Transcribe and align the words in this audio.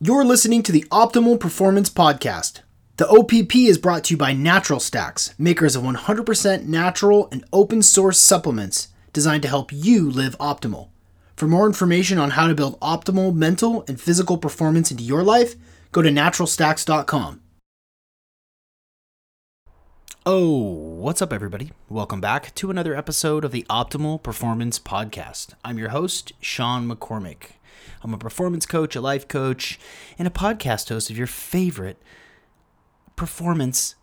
You're 0.00 0.24
listening 0.24 0.62
to 0.62 0.70
the 0.70 0.84
Optimal 0.92 1.40
Performance 1.40 1.90
Podcast. 1.90 2.60
The 2.98 3.08
OPP 3.08 3.56
is 3.56 3.78
brought 3.78 4.04
to 4.04 4.14
you 4.14 4.16
by 4.16 4.32
Natural 4.32 4.78
Stacks, 4.78 5.34
makers 5.38 5.74
of 5.74 5.82
100% 5.82 6.66
natural 6.66 7.28
and 7.32 7.44
open 7.52 7.82
source 7.82 8.20
supplements 8.20 8.90
designed 9.12 9.42
to 9.42 9.48
help 9.48 9.72
you 9.72 10.08
live 10.08 10.38
optimal. 10.38 10.90
For 11.34 11.48
more 11.48 11.66
information 11.66 12.16
on 12.16 12.30
how 12.30 12.46
to 12.46 12.54
build 12.54 12.78
optimal 12.78 13.34
mental 13.34 13.84
and 13.88 14.00
physical 14.00 14.38
performance 14.38 14.92
into 14.92 15.02
your 15.02 15.24
life, 15.24 15.56
go 15.90 16.00
to 16.00 16.10
naturalstacks.com. 16.10 17.40
Oh, 20.24 20.60
what's 21.00 21.22
up, 21.22 21.32
everybody? 21.32 21.72
Welcome 21.88 22.20
back 22.20 22.54
to 22.54 22.70
another 22.70 22.94
episode 22.94 23.44
of 23.44 23.50
the 23.50 23.66
Optimal 23.68 24.22
Performance 24.22 24.78
Podcast. 24.78 25.54
I'm 25.64 25.76
your 25.76 25.88
host, 25.88 26.34
Sean 26.40 26.88
McCormick. 26.88 27.57
I'm 28.02 28.14
a 28.14 28.18
performance 28.18 28.66
coach, 28.66 28.96
a 28.96 29.00
life 29.00 29.28
coach, 29.28 29.78
and 30.18 30.28
a 30.28 30.30
podcast 30.30 30.88
host 30.88 31.10
of 31.10 31.18
your 31.18 31.26
favorite 31.26 31.96
performance 33.16 33.94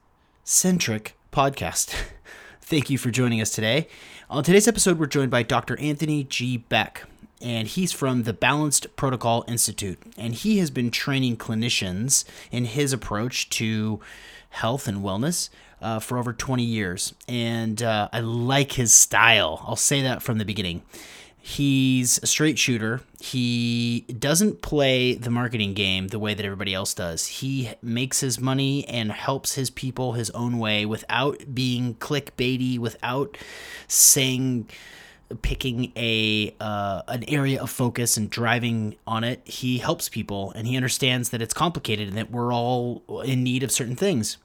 centric 0.43 1.15
podcast. 1.31 1.95
Thank 2.61 2.89
you 2.89 2.97
for 2.97 3.11
joining 3.11 3.41
us 3.41 3.51
today. 3.51 3.87
On 4.29 4.43
today's 4.43 4.67
episode, 4.67 4.97
we're 4.97 5.05
joined 5.05 5.31
by 5.31 5.43
Dr. 5.43 5.79
Anthony 5.79 6.23
G. 6.23 6.57
Beck, 6.57 7.03
and 7.41 7.67
he's 7.67 7.91
from 7.91 8.23
the 8.23 8.33
Balanced 8.33 8.95
Protocol 8.95 9.45
Institute. 9.47 9.99
And 10.17 10.33
he 10.33 10.57
has 10.57 10.71
been 10.71 10.89
training 10.89 11.37
clinicians 11.37 12.25
in 12.51 12.65
his 12.65 12.91
approach 12.91 13.49
to 13.51 13.99
health 14.49 14.87
and 14.87 15.03
wellness 15.03 15.49
uh, 15.81 15.99
for 15.99 16.17
over 16.17 16.33
20 16.33 16.63
years. 16.63 17.13
And 17.27 17.83
uh, 17.83 18.09
I 18.11 18.21
like 18.21 18.73
his 18.73 18.93
style. 18.93 19.63
I'll 19.67 19.75
say 19.75 20.01
that 20.01 20.23
from 20.23 20.39
the 20.39 20.45
beginning. 20.45 20.81
He's 21.47 22.17
a 22.23 22.25
straight 22.25 22.57
shooter. 22.57 23.01
He 23.19 23.99
doesn't 24.17 24.63
play 24.63 25.13
the 25.13 25.29
marketing 25.29 25.75
game 25.75 26.07
the 26.07 26.17
way 26.17 26.33
that 26.33 26.43
everybody 26.43 26.73
else 26.73 26.95
does. 26.95 27.27
He 27.27 27.69
makes 27.83 28.21
his 28.21 28.39
money 28.39 28.83
and 28.87 29.11
helps 29.11 29.53
his 29.53 29.69
people 29.69 30.13
his 30.13 30.31
own 30.31 30.57
way 30.57 30.87
without 30.87 31.53
being 31.53 31.93
clickbaity, 31.95 32.79
without 32.79 33.37
saying 33.87 34.69
picking 35.43 35.91
a 35.95 36.55
uh, 36.59 37.03
an 37.07 37.23
area 37.27 37.61
of 37.61 37.69
focus 37.69 38.17
and 38.17 38.27
driving 38.27 38.95
on 39.05 39.23
it. 39.23 39.47
He 39.47 39.77
helps 39.77 40.09
people 40.09 40.51
and 40.53 40.65
he 40.65 40.75
understands 40.75 41.29
that 41.29 41.43
it's 41.43 41.53
complicated 41.53 42.07
and 42.07 42.17
that 42.17 42.31
we're 42.31 42.51
all 42.51 43.03
in 43.23 43.43
need 43.43 43.61
of 43.61 43.71
certain 43.71 43.95
things. 43.95 44.37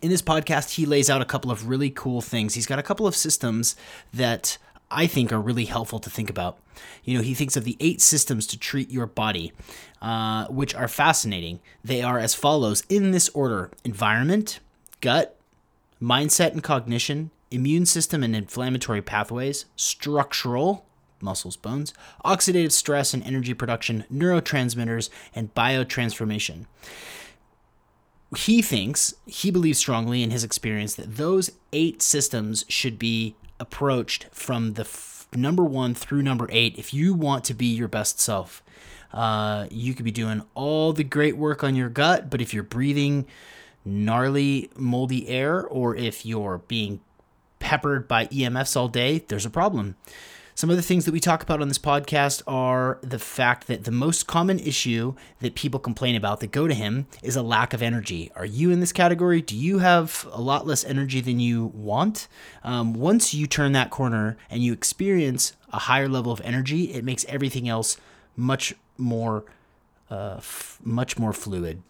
In 0.00 0.08
this 0.08 0.22
podcast, 0.22 0.76
he 0.76 0.86
lays 0.86 1.10
out 1.10 1.20
a 1.20 1.26
couple 1.26 1.50
of 1.50 1.68
really 1.68 1.90
cool 1.90 2.22
things. 2.22 2.54
He's 2.54 2.66
got 2.66 2.78
a 2.78 2.82
couple 2.82 3.06
of 3.06 3.14
systems 3.14 3.76
that 4.14 4.56
I 4.90 5.06
think 5.06 5.32
are 5.32 5.40
really 5.40 5.64
helpful 5.64 5.98
to 5.98 6.10
think 6.10 6.30
about. 6.30 6.58
You 7.02 7.16
know, 7.16 7.22
he 7.22 7.34
thinks 7.34 7.56
of 7.56 7.64
the 7.64 7.76
eight 7.80 8.00
systems 8.00 8.46
to 8.48 8.58
treat 8.58 8.90
your 8.90 9.06
body, 9.06 9.52
uh, 10.00 10.46
which 10.46 10.74
are 10.74 10.88
fascinating. 10.88 11.60
They 11.82 12.02
are 12.02 12.18
as 12.18 12.34
follows 12.34 12.84
in 12.88 13.10
this 13.10 13.28
order 13.30 13.70
environment, 13.84 14.60
gut, 15.00 15.38
mindset 16.00 16.52
and 16.52 16.62
cognition, 16.62 17.30
immune 17.50 17.86
system 17.86 18.22
and 18.22 18.36
inflammatory 18.36 19.02
pathways, 19.02 19.64
structural, 19.74 20.84
muscles, 21.20 21.56
bones, 21.56 21.94
oxidative 22.24 22.72
stress 22.72 23.14
and 23.14 23.22
energy 23.24 23.54
production, 23.54 24.04
neurotransmitters, 24.12 25.08
and 25.34 25.54
biotransformation. 25.54 26.66
He 28.36 28.60
thinks, 28.60 29.14
he 29.24 29.50
believes 29.50 29.78
strongly 29.78 30.22
in 30.22 30.30
his 30.30 30.44
experience 30.44 30.94
that 30.94 31.16
those 31.16 31.50
eight 31.72 32.02
systems 32.02 32.64
should 32.68 32.98
be 32.98 33.36
approached 33.58 34.26
from 34.32 34.74
the 34.74 34.82
f- 34.82 35.26
number 35.34 35.64
one 35.64 35.94
through 35.94 36.22
number 36.22 36.48
eight 36.50 36.78
if 36.78 36.92
you 36.94 37.14
want 37.14 37.44
to 37.44 37.54
be 37.54 37.66
your 37.66 37.88
best 37.88 38.20
self. 38.20 38.62
Uh, 39.12 39.66
you 39.70 39.94
could 39.94 40.04
be 40.04 40.10
doing 40.10 40.42
all 40.54 40.92
the 40.92 41.04
great 41.04 41.36
work 41.36 41.64
on 41.64 41.74
your 41.74 41.88
gut, 41.88 42.28
but 42.28 42.40
if 42.40 42.52
you're 42.52 42.62
breathing 42.62 43.26
gnarly, 43.84 44.70
moldy 44.76 45.28
air, 45.28 45.64
or 45.64 45.94
if 45.96 46.26
you're 46.26 46.58
being 46.68 47.00
peppered 47.58 48.06
by 48.06 48.26
EMFs 48.26 48.76
all 48.76 48.88
day, 48.88 49.24
there's 49.28 49.46
a 49.46 49.50
problem. 49.50 49.96
Some 50.56 50.70
of 50.70 50.76
the 50.76 50.82
things 50.82 51.04
that 51.04 51.12
we 51.12 51.20
talk 51.20 51.42
about 51.42 51.60
on 51.60 51.68
this 51.68 51.76
podcast 51.76 52.42
are 52.46 52.98
the 53.02 53.18
fact 53.18 53.66
that 53.66 53.84
the 53.84 53.90
most 53.90 54.26
common 54.26 54.58
issue 54.58 55.14
that 55.40 55.54
people 55.54 55.78
complain 55.78 56.16
about 56.16 56.40
that 56.40 56.50
go 56.50 56.66
to 56.66 56.72
him 56.72 57.06
is 57.22 57.36
a 57.36 57.42
lack 57.42 57.74
of 57.74 57.82
energy. 57.82 58.32
Are 58.34 58.46
you 58.46 58.70
in 58.70 58.80
this 58.80 58.90
category? 58.90 59.42
Do 59.42 59.54
you 59.54 59.80
have 59.80 60.26
a 60.32 60.40
lot 60.40 60.66
less 60.66 60.82
energy 60.82 61.20
than 61.20 61.40
you 61.40 61.66
want? 61.74 62.26
Um, 62.64 62.94
once 62.94 63.34
you 63.34 63.46
turn 63.46 63.72
that 63.72 63.90
corner 63.90 64.38
and 64.48 64.64
you 64.64 64.72
experience 64.72 65.52
a 65.74 65.80
higher 65.80 66.08
level 66.08 66.32
of 66.32 66.40
energy, 66.40 66.84
it 66.84 67.04
makes 67.04 67.26
everything 67.26 67.68
else 67.68 67.98
much 68.34 68.72
more, 68.96 69.44
uh, 70.10 70.36
f- 70.38 70.78
much 70.82 71.18
more 71.18 71.34
fluid. 71.34 71.82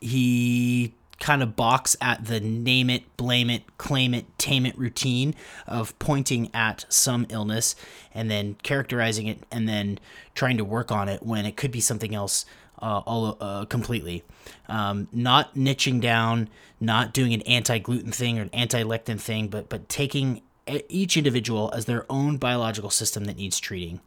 He 0.00 0.94
kind 1.20 1.42
of 1.42 1.56
box 1.56 1.96
at 2.00 2.24
the 2.24 2.40
name 2.40 2.90
it, 2.90 3.16
blame 3.16 3.50
it, 3.50 3.62
claim 3.78 4.14
it, 4.14 4.26
tame 4.38 4.66
it 4.66 4.76
routine 4.78 5.34
of 5.66 5.98
pointing 5.98 6.50
at 6.54 6.84
some 6.88 7.26
illness 7.28 7.76
and 8.12 8.30
then 8.30 8.56
characterizing 8.62 9.26
it 9.26 9.38
and 9.50 9.68
then 9.68 9.98
trying 10.34 10.56
to 10.56 10.64
work 10.64 10.90
on 10.90 11.08
it 11.08 11.22
when 11.22 11.46
it 11.46 11.56
could 11.56 11.70
be 11.70 11.80
something 11.80 12.14
else 12.14 12.44
uh, 12.82 12.98
all 13.06 13.36
uh, 13.40 13.64
completely. 13.66 14.22
Um, 14.68 15.08
not 15.12 15.54
niching 15.54 16.00
down, 16.00 16.48
not 16.80 17.12
doing 17.12 17.32
an 17.32 17.42
anti-gluten 17.42 18.12
thing 18.12 18.38
or 18.38 18.42
an 18.42 18.50
anti-lectin 18.52 19.20
thing, 19.20 19.48
but 19.48 19.68
but 19.68 19.88
taking 19.88 20.42
each 20.88 21.16
individual 21.16 21.72
as 21.74 21.84
their 21.84 22.06
own 22.10 22.36
biological 22.36 22.90
system 22.90 23.24
that 23.24 23.36
needs 23.36 23.60
treating. 23.60 24.00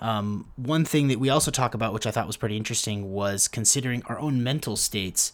Um, 0.00 0.48
one 0.56 0.84
thing 0.84 1.08
that 1.08 1.18
we 1.18 1.30
also 1.30 1.50
talk 1.50 1.74
about, 1.74 1.92
which 1.92 2.06
I 2.06 2.10
thought 2.10 2.26
was 2.26 2.36
pretty 2.36 2.56
interesting, 2.56 3.12
was 3.12 3.48
considering 3.48 4.02
our 4.06 4.18
own 4.18 4.42
mental 4.42 4.76
states. 4.76 5.32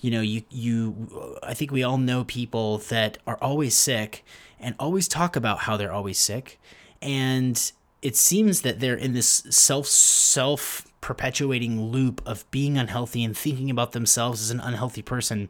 You 0.00 0.10
know, 0.10 0.20
you 0.20 0.42
you 0.50 1.38
I 1.42 1.54
think 1.54 1.70
we 1.70 1.82
all 1.82 1.98
know 1.98 2.24
people 2.24 2.78
that 2.88 3.18
are 3.26 3.38
always 3.40 3.76
sick 3.76 4.24
and 4.58 4.74
always 4.78 5.08
talk 5.08 5.36
about 5.36 5.60
how 5.60 5.76
they're 5.76 5.92
always 5.92 6.18
sick. 6.18 6.60
And 7.02 7.72
it 8.02 8.16
seems 8.16 8.62
that 8.62 8.80
they're 8.80 8.94
in 8.94 9.12
this 9.12 9.44
self 9.50 9.86
self 9.86 10.86
perpetuating 11.00 11.80
loop 11.80 12.20
of 12.26 12.50
being 12.50 12.76
unhealthy 12.76 13.24
and 13.24 13.36
thinking 13.36 13.70
about 13.70 13.92
themselves 13.92 14.42
as 14.42 14.50
an 14.50 14.60
unhealthy 14.60 15.02
person. 15.02 15.48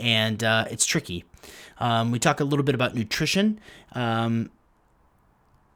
And 0.00 0.42
uh, 0.42 0.66
it's 0.70 0.86
tricky. 0.86 1.24
Um, 1.78 2.10
we 2.10 2.18
talk 2.18 2.40
a 2.40 2.44
little 2.44 2.64
bit 2.64 2.74
about 2.74 2.94
nutrition. 2.94 3.60
Um, 3.92 4.50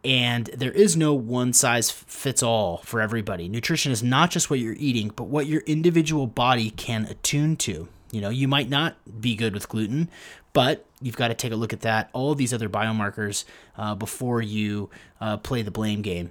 and 0.03 0.47
there 0.47 0.73
is 0.73 0.97
no 0.97 1.13
one 1.13 1.53
size 1.53 1.91
fits 1.91 2.43
all 2.43 2.79
for 2.79 3.01
everybody 3.01 3.49
nutrition 3.49 3.93
is 3.93 4.03
not 4.03 4.31
just 4.31 4.49
what 4.49 4.59
you're 4.59 4.77
eating 4.79 5.09
but 5.15 5.25
what 5.25 5.47
your 5.47 5.61
individual 5.63 6.27
body 6.27 6.71
can 6.71 7.05
attune 7.07 7.57
to 7.57 7.89
you 8.13 8.21
know, 8.21 8.29
you 8.29 8.49
might 8.49 8.69
not 8.69 8.97
be 9.21 9.37
good 9.37 9.55
with 9.55 9.69
gluten, 9.69 10.09
but 10.53 10.85
you've 11.01 11.17
got 11.17 11.29
to 11.29 11.35
take 11.35 11.53
a 11.53 11.57
look 11.57 11.73
at 11.73 11.81
that, 11.83 12.11
all 12.13 12.35
these 12.35 12.53
other 12.53 12.69
biomarkers 12.69 13.45
uh, 13.77 13.95
before 13.95 14.43
you 14.43 14.91
uh, 15.21 15.37
play 15.37 15.63
the 15.63 15.71
blame 15.71 16.03
game. 16.03 16.31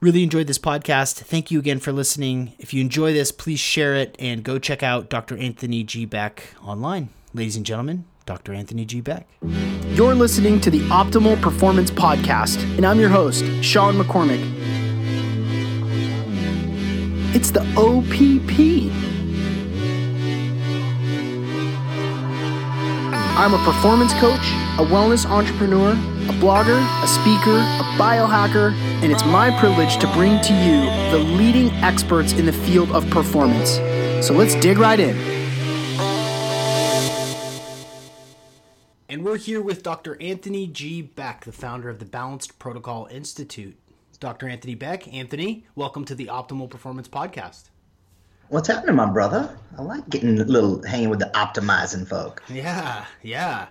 Really 0.00 0.22
enjoyed 0.22 0.46
this 0.46 0.58
podcast. 0.58 1.14
Thank 1.14 1.50
you 1.50 1.58
again 1.58 1.80
for 1.80 1.90
listening. 1.90 2.52
If 2.58 2.72
you 2.72 2.80
enjoy 2.80 3.12
this, 3.12 3.32
please 3.32 3.58
share 3.58 3.96
it 3.96 4.14
and 4.18 4.44
go 4.44 4.58
check 4.58 4.82
out 4.82 5.08
Dr. 5.08 5.36
Anthony 5.36 5.82
G. 5.82 6.04
Beck 6.04 6.54
online. 6.62 7.08
Ladies 7.34 7.56
and 7.56 7.66
gentlemen, 7.66 8.04
Dr. 8.26 8.52
Anthony 8.52 8.84
G. 8.84 9.00
Beck. 9.00 9.28
You're 9.90 10.16
listening 10.16 10.60
to 10.62 10.70
the 10.70 10.80
Optimal 10.88 11.40
Performance 11.40 11.92
Podcast, 11.92 12.60
and 12.76 12.84
I'm 12.84 12.98
your 12.98 13.08
host, 13.08 13.44
Sean 13.62 13.94
McCormick. 13.94 14.42
It's 17.36 17.52
the 17.52 17.60
OPP. 17.76 18.90
I'm 23.38 23.54
a 23.54 23.58
performance 23.64 24.12
coach, 24.14 24.40
a 24.80 24.84
wellness 24.84 25.24
entrepreneur, 25.24 25.92
a 25.92 26.34
blogger, 26.40 26.80
a 27.04 27.06
speaker, 27.06 27.58
a 27.58 27.84
biohacker, 27.96 28.72
and 29.04 29.12
it's 29.12 29.24
my 29.26 29.56
privilege 29.60 29.98
to 29.98 30.12
bring 30.14 30.40
to 30.40 30.52
you 30.52 30.80
the 31.12 31.18
leading 31.36 31.70
experts 31.84 32.32
in 32.32 32.46
the 32.46 32.52
field 32.52 32.90
of 32.90 33.08
performance. 33.10 33.76
So 34.26 34.34
let's 34.34 34.56
dig 34.56 34.78
right 34.78 34.98
in. 34.98 35.35
And 39.16 39.24
we're 39.24 39.38
here 39.38 39.62
with 39.62 39.82
Dr. 39.82 40.20
Anthony 40.20 40.66
G. 40.66 41.00
Beck, 41.00 41.46
the 41.46 41.50
founder 41.50 41.88
of 41.88 42.00
the 42.00 42.04
Balanced 42.04 42.58
Protocol 42.58 43.08
Institute. 43.10 43.74
Dr. 44.20 44.46
Anthony 44.46 44.74
Beck. 44.74 45.10
Anthony, 45.10 45.64
welcome 45.74 46.04
to 46.04 46.14
the 46.14 46.26
Optimal 46.26 46.68
Performance 46.68 47.08
Podcast. 47.08 47.70
What's 48.48 48.68
happening, 48.68 48.94
my 48.94 49.10
brother? 49.10 49.58
I 49.78 49.80
like 49.80 50.06
getting 50.10 50.38
a 50.38 50.44
little 50.44 50.82
hanging 50.82 51.08
with 51.08 51.20
the 51.20 51.30
optimizing 51.34 52.06
folk. 52.06 52.42
Yeah, 52.50 53.06
yeah. 53.22 53.68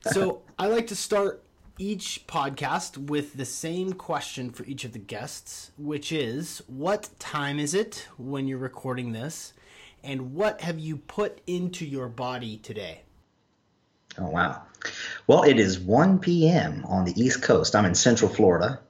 so 0.00 0.40
I 0.58 0.68
like 0.68 0.86
to 0.86 0.96
start 0.96 1.44
each 1.76 2.26
podcast 2.26 2.96
with 2.96 3.34
the 3.34 3.44
same 3.44 3.92
question 3.92 4.48
for 4.48 4.64
each 4.64 4.86
of 4.86 4.94
the 4.94 4.98
guests, 4.98 5.72
which 5.76 6.10
is 6.10 6.62
what 6.68 7.10
time 7.18 7.58
is 7.58 7.74
it 7.74 8.08
when 8.16 8.48
you're 8.48 8.56
recording 8.56 9.12
this? 9.12 9.52
And 10.02 10.34
what 10.34 10.62
have 10.62 10.78
you 10.78 10.96
put 10.96 11.42
into 11.46 11.84
your 11.84 12.08
body 12.08 12.56
today? 12.56 13.02
Oh, 14.18 14.28
wow. 14.28 14.62
Well, 15.26 15.42
it 15.42 15.58
is 15.58 15.78
1 15.78 16.18
p.m. 16.18 16.84
on 16.86 17.04
the 17.04 17.20
East 17.20 17.42
Coast. 17.42 17.74
I'm 17.74 17.84
in 17.84 17.94
Central 17.94 18.30
Florida. 18.30 18.80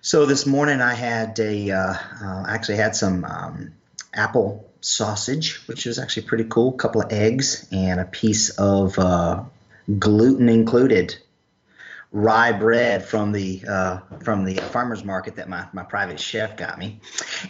So 0.00 0.26
this 0.26 0.46
morning 0.46 0.80
I 0.80 0.94
had 0.94 1.38
a, 1.38 1.70
uh, 1.70 1.94
uh, 2.22 2.44
actually 2.48 2.76
had 2.76 2.94
some 2.96 3.24
um, 3.24 3.72
apple 4.12 4.70
sausage, 4.80 5.66
which 5.66 5.86
was 5.86 5.98
actually 5.98 6.24
pretty 6.24 6.44
cool. 6.44 6.74
A 6.74 6.76
couple 6.76 7.00
of 7.02 7.12
eggs 7.12 7.68
and 7.72 8.00
a 8.00 8.04
piece 8.04 8.50
of 8.50 8.98
uh, 8.98 9.44
gluten 9.98 10.48
included 10.48 11.16
rye 12.12 12.52
bread 12.52 13.04
from 13.04 13.32
the 13.32 13.64
uh, 13.66 13.98
from 14.22 14.44
the 14.44 14.56
farmers 14.56 15.04
market 15.04 15.36
that 15.36 15.48
my, 15.48 15.66
my 15.72 15.82
private 15.82 16.20
chef 16.20 16.56
got 16.56 16.78
me, 16.78 17.00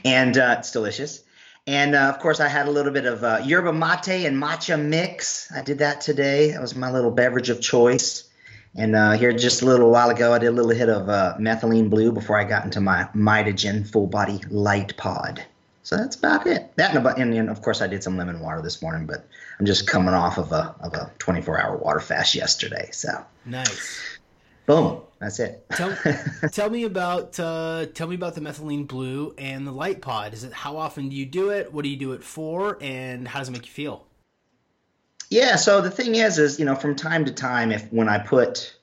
and 0.05 0.37
uh, 0.39 0.57
it's 0.59 0.71
delicious. 0.71 1.25
And 1.67 1.95
uh, 1.95 2.09
of 2.09 2.19
course, 2.19 2.41
I 2.41 2.49
had 2.49 2.67
a 2.67 2.71
little 2.71 2.93
bit 2.93 3.07
of 3.07 3.23
uh, 3.23 3.41
yerba 3.45 3.73
mate 3.73 4.27
and 4.27 4.37
matcha 4.37 4.81
mix. 4.81 5.51
I 5.53 5.63
did 5.63 5.79
that 5.79 6.01
today. 6.01 6.51
That 6.51 6.61
was 6.61 6.75
my 6.75 6.91
little 6.91 7.11
beverage 7.13 7.51
of 7.51 7.61
choice. 7.61 8.29
And 8.75 8.97
uh, 8.97 9.13
here, 9.13 9.33
just 9.33 9.63
a 9.63 9.67
little 9.67 9.91
while 9.91 10.11
ago, 10.11 10.33
I 10.33 10.39
did 10.39 10.49
a 10.49 10.53
little 10.53 10.71
hit 10.71 10.89
of 10.89 11.09
uh, 11.09 11.37
methylene 11.39 11.91
blue 11.91 12.11
before 12.11 12.39
I 12.39 12.45
got 12.45 12.65
into 12.65 12.81
my 12.81 13.09
Mitogen 13.15 13.87
full 13.89 14.07
body 14.07 14.41
light 14.51 14.97
pod. 14.97 15.45
So 15.85 15.97
that's 15.97 16.17
about 16.17 16.47
it. 16.47 16.73
That 16.77 16.97
and, 16.97 17.07
and, 17.07 17.35
and, 17.35 17.51
of 17.51 17.61
course 17.61 17.83
I 17.83 17.87
did 17.87 18.03
some 18.03 18.17
lemon 18.17 18.41
water 18.41 18.63
this 18.63 18.81
morning, 18.81 19.07
but 19.07 19.27
I'm 19.59 19.67
just 19.67 19.87
coming 19.87 20.15
off 20.15 20.39
of 20.39 20.53
a 20.53 20.75
of 20.81 20.95
a 20.95 21.11
24 21.19 21.61
hour 21.61 21.77
water 21.77 22.01
fast 22.01 22.35
yesterday. 22.35 22.89
So 22.93 23.25
nice. 23.45 24.01
Boom. 24.67 25.03
That's 25.23 25.39
it. 25.39 25.65
tell, 25.71 25.97
tell 26.51 26.69
me 26.69 26.83
about 26.83 27.39
uh, 27.39 27.87
tell 27.95 28.09
me 28.09 28.17
about 28.17 28.35
the 28.35 28.41
methylene 28.41 28.89
blue 28.89 29.33
and 29.39 29.65
the 29.65 29.71
light 29.71 30.03
pod. 30.03 30.35
Is 30.35 30.43
it 30.43 30.53
how 30.53 30.77
often 30.77 31.09
do 31.11 31.15
you 31.15 31.27
do 31.27 31.51
it? 31.51 31.73
What 31.73 31.85
do 31.85 31.91
you 31.91 31.97
do 31.97 32.11
it 32.11 32.25
for? 32.25 32.77
And 32.81 33.29
how 33.29 33.39
does 33.39 33.49
it 33.49 33.53
make 33.53 33.65
you 33.65 33.71
feel? 33.71 34.05
Yeah. 35.31 35.55
So 35.55 35.81
the 35.81 35.93
thing 35.93 36.17
is, 36.17 36.41
is 36.41 36.59
you 36.59 36.65
know, 36.65 36.75
from 36.75 36.97
time 36.97 37.25
to 37.27 37.33
time, 37.33 37.71
if 37.71 37.87
when 37.93 38.09
I 38.09 38.19
put 38.19 38.75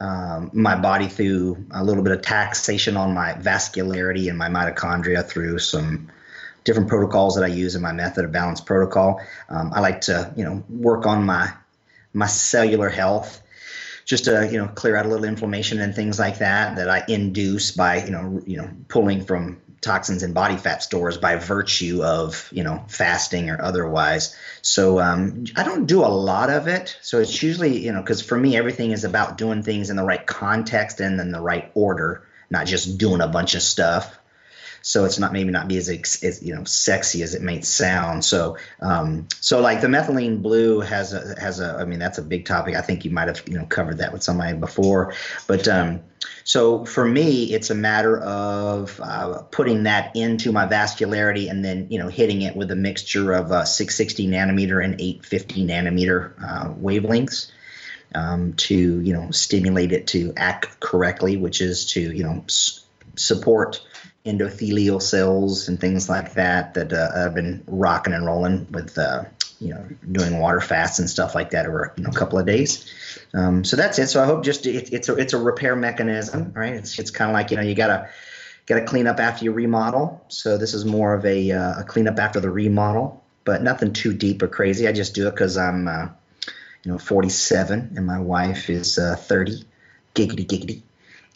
um, 0.00 0.52
my 0.52 0.76
body 0.76 1.08
through 1.08 1.66
a 1.72 1.82
little 1.82 2.04
bit 2.04 2.12
of 2.12 2.22
taxation 2.22 2.96
on 2.96 3.12
my 3.12 3.32
vascularity 3.32 4.28
and 4.28 4.38
my 4.38 4.48
mitochondria 4.48 5.26
through 5.26 5.58
some 5.58 6.08
different 6.62 6.88
protocols 6.88 7.34
that 7.34 7.42
I 7.42 7.48
use 7.48 7.74
in 7.74 7.82
my 7.82 7.92
method 7.92 8.24
of 8.24 8.30
balance 8.30 8.60
protocol. 8.60 9.20
Um, 9.48 9.72
I 9.74 9.80
like 9.80 10.02
to, 10.02 10.32
you 10.36 10.44
know, 10.44 10.62
work 10.68 11.04
on 11.04 11.26
my 11.26 11.52
my 12.12 12.26
cellular 12.26 12.88
health, 12.88 13.42
just 14.04 14.24
to 14.24 14.48
you 14.50 14.58
know 14.58 14.68
clear 14.68 14.96
out 14.96 15.06
a 15.06 15.08
little 15.08 15.24
inflammation 15.24 15.80
and 15.80 15.94
things 15.94 16.18
like 16.18 16.38
that 16.38 16.76
that 16.76 16.88
I 16.88 17.04
induce 17.08 17.72
by 17.72 18.04
you 18.04 18.10
know 18.10 18.42
you 18.46 18.56
know 18.56 18.70
pulling 18.88 19.24
from 19.24 19.60
toxins 19.80 20.22
and 20.22 20.34
body 20.34 20.56
fat 20.56 20.82
stores 20.82 21.16
by 21.16 21.36
virtue 21.36 22.02
of 22.02 22.48
you 22.52 22.62
know 22.62 22.84
fasting 22.88 23.50
or 23.50 23.60
otherwise. 23.60 24.36
So 24.62 25.00
um, 25.00 25.44
I 25.56 25.62
don't 25.62 25.86
do 25.86 26.04
a 26.04 26.08
lot 26.08 26.50
of 26.50 26.68
it. 26.68 26.96
So 27.00 27.20
it's 27.20 27.42
usually 27.42 27.78
you 27.78 27.92
know 27.92 28.00
because 28.00 28.22
for 28.22 28.36
me 28.36 28.56
everything 28.56 28.90
is 28.92 29.04
about 29.04 29.38
doing 29.38 29.62
things 29.62 29.90
in 29.90 29.96
the 29.96 30.04
right 30.04 30.26
context 30.26 31.00
and 31.00 31.20
in 31.20 31.32
the 31.32 31.40
right 31.40 31.70
order, 31.74 32.26
not 32.50 32.66
just 32.66 32.98
doing 32.98 33.20
a 33.20 33.28
bunch 33.28 33.54
of 33.54 33.62
stuff 33.62 34.19
so 34.82 35.04
it's 35.04 35.18
not 35.18 35.32
maybe 35.32 35.50
not 35.50 35.68
be 35.68 35.76
as, 35.76 35.88
as 35.88 36.42
you 36.42 36.54
know 36.54 36.64
sexy 36.64 37.22
as 37.22 37.34
it 37.34 37.42
may 37.42 37.60
sound. 37.60 38.24
So 38.24 38.56
um, 38.80 39.28
so 39.40 39.60
like 39.60 39.80
the 39.80 39.86
methylene 39.86 40.42
blue 40.42 40.80
has 40.80 41.12
a 41.12 41.38
has 41.40 41.60
a 41.60 41.76
I 41.78 41.84
mean 41.84 41.98
that's 41.98 42.18
a 42.18 42.22
big 42.22 42.46
topic. 42.46 42.74
I 42.74 42.80
think 42.80 43.04
you 43.04 43.10
might 43.10 43.28
have 43.28 43.42
you 43.46 43.58
know 43.58 43.66
covered 43.66 43.98
that 43.98 44.12
with 44.12 44.22
somebody 44.22 44.56
before, 44.56 45.14
but 45.46 45.68
um, 45.68 46.00
so 46.44 46.84
for 46.84 47.04
me 47.04 47.52
it's 47.52 47.70
a 47.70 47.74
matter 47.74 48.18
of 48.20 49.00
uh, 49.02 49.42
putting 49.50 49.84
that 49.84 50.16
into 50.16 50.52
my 50.52 50.66
vascularity 50.66 51.50
and 51.50 51.64
then 51.64 51.86
you 51.90 51.98
know 51.98 52.08
hitting 52.08 52.42
it 52.42 52.56
with 52.56 52.70
a 52.70 52.76
mixture 52.76 53.32
of 53.32 53.52
uh, 53.52 53.64
660 53.64 54.28
nanometer 54.28 54.82
and 54.82 54.94
850 55.00 55.66
nanometer 55.66 56.32
uh, 56.42 56.72
wavelengths. 56.74 57.50
Um, 58.12 58.54
to 58.54 59.00
you 59.00 59.12
know 59.12 59.30
stimulate 59.30 59.92
it 59.92 60.08
to 60.08 60.32
act 60.36 60.80
correctly, 60.80 61.36
which 61.36 61.60
is 61.60 61.92
to 61.92 62.00
you 62.00 62.24
know 62.24 62.42
s- 62.48 62.84
support 63.14 63.80
endothelial 64.24 65.00
cells 65.00 65.68
and 65.68 65.80
things 65.80 66.08
like 66.08 66.34
that 66.34 66.74
that 66.74 66.92
uh, 66.92 67.10
I've 67.14 67.34
been 67.34 67.64
rocking 67.66 68.12
and 68.12 68.26
rolling 68.26 68.66
with, 68.70 68.98
uh, 68.98 69.24
you 69.60 69.74
know, 69.74 69.86
doing 70.10 70.38
water 70.38 70.60
fasts 70.60 70.98
and 70.98 71.08
stuff 71.08 71.34
like 71.34 71.50
that 71.50 71.66
over 71.66 71.92
you 71.96 72.04
know, 72.04 72.10
a 72.10 72.14
couple 72.14 72.38
of 72.38 72.46
days. 72.46 72.90
Um, 73.32 73.64
so 73.64 73.76
that's 73.76 73.98
it. 73.98 74.08
So 74.08 74.22
I 74.22 74.26
hope 74.26 74.44
just 74.44 74.66
it, 74.66 74.92
it's 74.92 75.08
a 75.08 75.16
it's 75.16 75.32
a 75.32 75.38
repair 75.38 75.76
mechanism, 75.76 76.52
right? 76.54 76.74
It's 76.74 76.98
it's 76.98 77.10
kind 77.10 77.30
of 77.30 77.34
like 77.34 77.50
you 77.50 77.56
know 77.56 77.62
you 77.62 77.74
gotta 77.74 78.08
gotta 78.66 78.84
clean 78.84 79.06
up 79.06 79.20
after 79.20 79.44
you 79.44 79.52
remodel. 79.52 80.24
So 80.28 80.56
this 80.58 80.74
is 80.74 80.84
more 80.84 81.14
of 81.14 81.24
a 81.24 81.52
uh, 81.52 81.80
a 81.80 81.84
cleanup 81.84 82.18
after 82.18 82.40
the 82.40 82.50
remodel, 82.50 83.22
but 83.44 83.62
nothing 83.62 83.92
too 83.92 84.14
deep 84.14 84.42
or 84.42 84.48
crazy. 84.48 84.88
I 84.88 84.92
just 84.92 85.14
do 85.14 85.28
it 85.28 85.32
because 85.32 85.56
I'm 85.56 85.88
uh, 85.88 86.08
you 86.84 86.92
know 86.92 86.98
47 86.98 87.94
and 87.96 88.06
my 88.06 88.18
wife 88.18 88.70
is 88.70 88.98
uh, 88.98 89.16
30. 89.16 89.64
Giggity 90.14 90.46
giggity. 90.46 90.82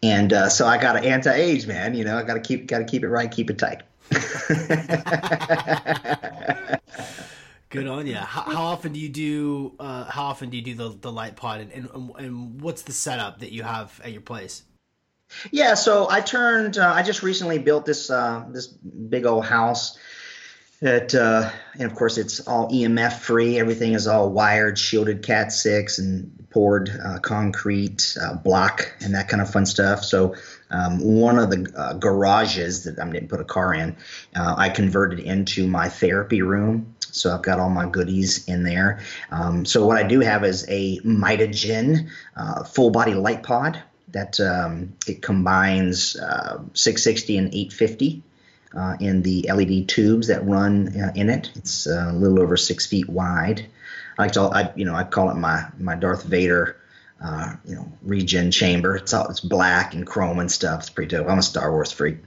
And 0.04 0.34
uh, 0.34 0.50
so 0.50 0.66
I 0.66 0.76
got 0.76 0.92
to 0.92 1.00
anti-age, 1.00 1.66
man. 1.66 1.94
You 1.94 2.04
know, 2.04 2.18
I 2.18 2.24
got 2.24 2.34
to 2.34 2.40
keep 2.40 2.66
got 2.66 2.80
to 2.80 2.84
keep 2.84 3.04
it 3.04 3.08
right, 3.08 3.30
keep 3.30 3.48
it 3.48 3.56
tight. 3.56 3.84
Good 7.70 7.86
on 7.86 8.06
you. 8.06 8.16
How, 8.16 8.42
how, 8.42 8.64
often 8.64 8.92
do 8.92 9.00
you 9.00 9.08
do? 9.08 9.72
Uh, 9.80 10.04
how 10.04 10.24
often 10.24 10.50
do 10.50 10.58
you 10.58 10.62
do 10.62 10.74
the, 10.74 10.90
the 10.90 11.10
light 11.10 11.36
pod, 11.36 11.62
and, 11.62 11.72
and, 11.72 12.10
and 12.18 12.60
what's 12.60 12.82
the 12.82 12.92
setup 12.92 13.38
that 13.38 13.50
you 13.50 13.62
have 13.62 13.98
at 14.04 14.12
your 14.12 14.20
place? 14.20 14.62
Yeah, 15.50 15.72
so 15.72 16.06
I 16.10 16.20
turned. 16.20 16.76
Uh, 16.76 16.92
I 16.92 17.02
just 17.02 17.22
recently 17.22 17.58
built 17.58 17.86
this 17.86 18.10
uh, 18.10 18.44
this 18.50 18.66
big 18.66 19.24
old 19.24 19.46
house. 19.46 19.96
Uh, 20.84 21.50
and 21.78 21.90
of 21.90 21.94
course 21.94 22.18
it's 22.18 22.40
all 22.46 22.70
EMF 22.70 23.14
free. 23.20 23.58
Everything 23.58 23.94
is 23.94 24.06
all 24.06 24.30
wired, 24.30 24.78
shielded 24.78 25.22
Cat 25.22 25.52
six, 25.52 25.98
and 25.98 26.46
poured 26.50 26.90
uh, 27.04 27.18
concrete 27.18 28.16
uh, 28.20 28.34
block 28.34 28.94
and 29.00 29.14
that 29.14 29.28
kind 29.28 29.42
of 29.42 29.50
fun 29.50 29.66
stuff. 29.66 30.04
So 30.04 30.34
um, 30.70 31.00
one 31.00 31.38
of 31.38 31.50
the 31.50 31.72
uh, 31.76 31.94
garages 31.94 32.84
that 32.84 32.98
I 32.98 33.10
didn't 33.10 33.28
put 33.28 33.40
a 33.40 33.44
car 33.44 33.74
in, 33.74 33.96
uh, 34.36 34.54
I 34.56 34.68
converted 34.68 35.20
into 35.20 35.66
my 35.66 35.88
therapy 35.88 36.42
room. 36.42 36.94
So 37.00 37.32
I've 37.32 37.42
got 37.42 37.60
all 37.60 37.70
my 37.70 37.88
goodies 37.88 38.46
in 38.48 38.64
there. 38.64 39.00
Um, 39.30 39.64
so 39.64 39.86
what 39.86 39.96
I 39.96 40.02
do 40.02 40.20
have 40.20 40.44
is 40.44 40.64
a 40.68 40.98
Mitogen 41.00 42.08
uh, 42.36 42.64
full 42.64 42.90
body 42.90 43.14
light 43.14 43.42
pod 43.42 43.82
that 44.08 44.38
um, 44.38 44.94
it 45.06 45.22
combines 45.22 46.16
uh, 46.16 46.58
660 46.72 47.38
and 47.38 47.48
850. 47.48 48.22
Uh, 48.74 48.96
in 48.98 49.22
the 49.22 49.48
LED 49.52 49.88
tubes 49.88 50.26
that 50.26 50.44
run 50.44 51.00
uh, 51.00 51.12
in 51.14 51.30
it. 51.30 51.48
It's 51.54 51.86
uh, 51.86 52.08
a 52.10 52.12
little 52.12 52.40
over 52.40 52.56
six 52.56 52.86
feet 52.86 53.08
wide. 53.08 53.66
I 54.18 54.22
like 54.22 54.32
to, 54.32 54.40
I, 54.40 54.72
you 54.74 54.84
know, 54.84 54.96
I 54.96 55.04
call 55.04 55.30
it 55.30 55.34
my 55.34 55.66
my 55.78 55.94
Darth 55.94 56.24
Vader, 56.24 56.76
uh, 57.22 57.54
you 57.64 57.76
know, 57.76 57.92
regen 58.02 58.50
chamber. 58.50 58.96
It's 58.96 59.12
all 59.14 59.28
it's 59.28 59.38
black 59.38 59.94
and 59.94 60.04
chrome 60.04 60.40
and 60.40 60.50
stuff. 60.50 60.80
It's 60.80 60.90
pretty 60.90 61.16
dope. 61.16 61.28
I'm 61.28 61.38
a 61.38 61.42
Star 61.42 61.70
Wars 61.70 61.92
freak, 61.92 62.18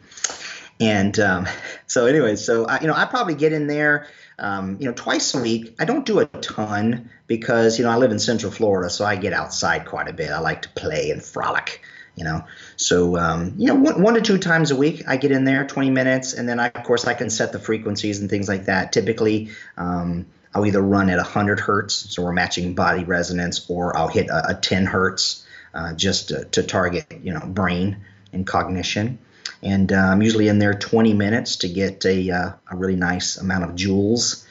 and 0.80 1.20
um, 1.20 1.48
so 1.88 2.06
anyway, 2.06 2.38
so 2.38 2.66
I, 2.66 2.80
you 2.80 2.88
know, 2.88 2.94
I 2.96 3.04
probably 3.06 3.36
get 3.36 3.52
in 3.52 3.68
there. 3.68 4.08
Um, 4.40 4.78
you 4.80 4.86
know, 4.86 4.94
twice 4.94 5.34
a 5.34 5.42
week. 5.42 5.76
I 5.80 5.86
don't 5.86 6.06
do 6.06 6.20
a 6.20 6.26
ton 6.26 7.10
because 7.26 7.78
you 7.78 7.84
know 7.84 7.92
I 7.92 7.98
live 7.98 8.12
in 8.12 8.20
Central 8.20 8.52
Florida, 8.52 8.90
so 8.90 9.04
I 9.04 9.18
get 9.18 9.34
outside 9.34 9.86
quite 9.86 10.08
a 10.08 10.14
bit. 10.14 10.30
I 10.30 10.40
like 10.40 10.62
to 10.62 10.70
play 10.70 11.10
and 11.12 11.22
frolic 11.22 11.82
you 12.18 12.26
know 12.26 12.44
so 12.76 13.16
um, 13.18 13.54
you 13.58 13.68
know 13.68 13.76
one, 13.76 14.02
one, 14.02 14.14
to 14.16 14.22
two 14.22 14.38
times 14.38 14.72
a 14.72 14.76
week 14.76 15.04
i 15.08 15.16
get 15.16 15.32
in 15.32 15.46
there 15.46 15.66
20 15.66 15.90
minutes 15.92 16.34
and 16.34 16.50
then 16.50 16.60
I, 16.60 16.68
of 16.68 16.84
course 16.84 17.06
i 17.06 17.14
can 17.14 17.30
set 17.30 17.54
the 17.54 17.60
frequencies 17.60 18.20
and 18.20 18.30
things 18.30 18.50
like 18.50 18.66
that 18.66 18.92
typically 18.92 19.52
um, 19.78 20.26
I'll 20.58 20.66
either 20.66 20.82
run 20.82 21.12
at 21.12 21.18
100 21.18 21.60
hertz, 21.60 21.94
so 21.94 22.24
we're 22.24 22.32
matching 22.32 22.74
body 22.74 23.04
resonance, 23.04 23.70
or 23.70 23.96
I'll 23.96 24.08
hit 24.08 24.28
a, 24.30 24.52
a 24.52 24.56
10 24.56 24.88
hertz 24.88 25.46
uh, 25.74 25.94
just 25.94 26.30
to, 26.30 26.46
to, 26.46 26.64
target, 26.64 27.06
you 27.22 27.32
know, 27.32 27.46
brain 27.46 27.98
and 28.34 28.48
cognition. 28.48 29.20
And 29.62 29.92
uh, 29.92 29.98
I'm 29.98 30.24
usually 30.24 30.48
in 30.48 30.58
there 30.58 30.74
20 30.74 31.14
minutes 31.14 31.58
to 31.58 31.70
get 31.70 32.04
a, 32.06 32.32
uh, 32.32 32.52
a 32.72 32.76
really 32.76 32.96
nice 32.96 33.38
amount 33.38 33.66
of 33.66 33.72
joules. 33.72 34.46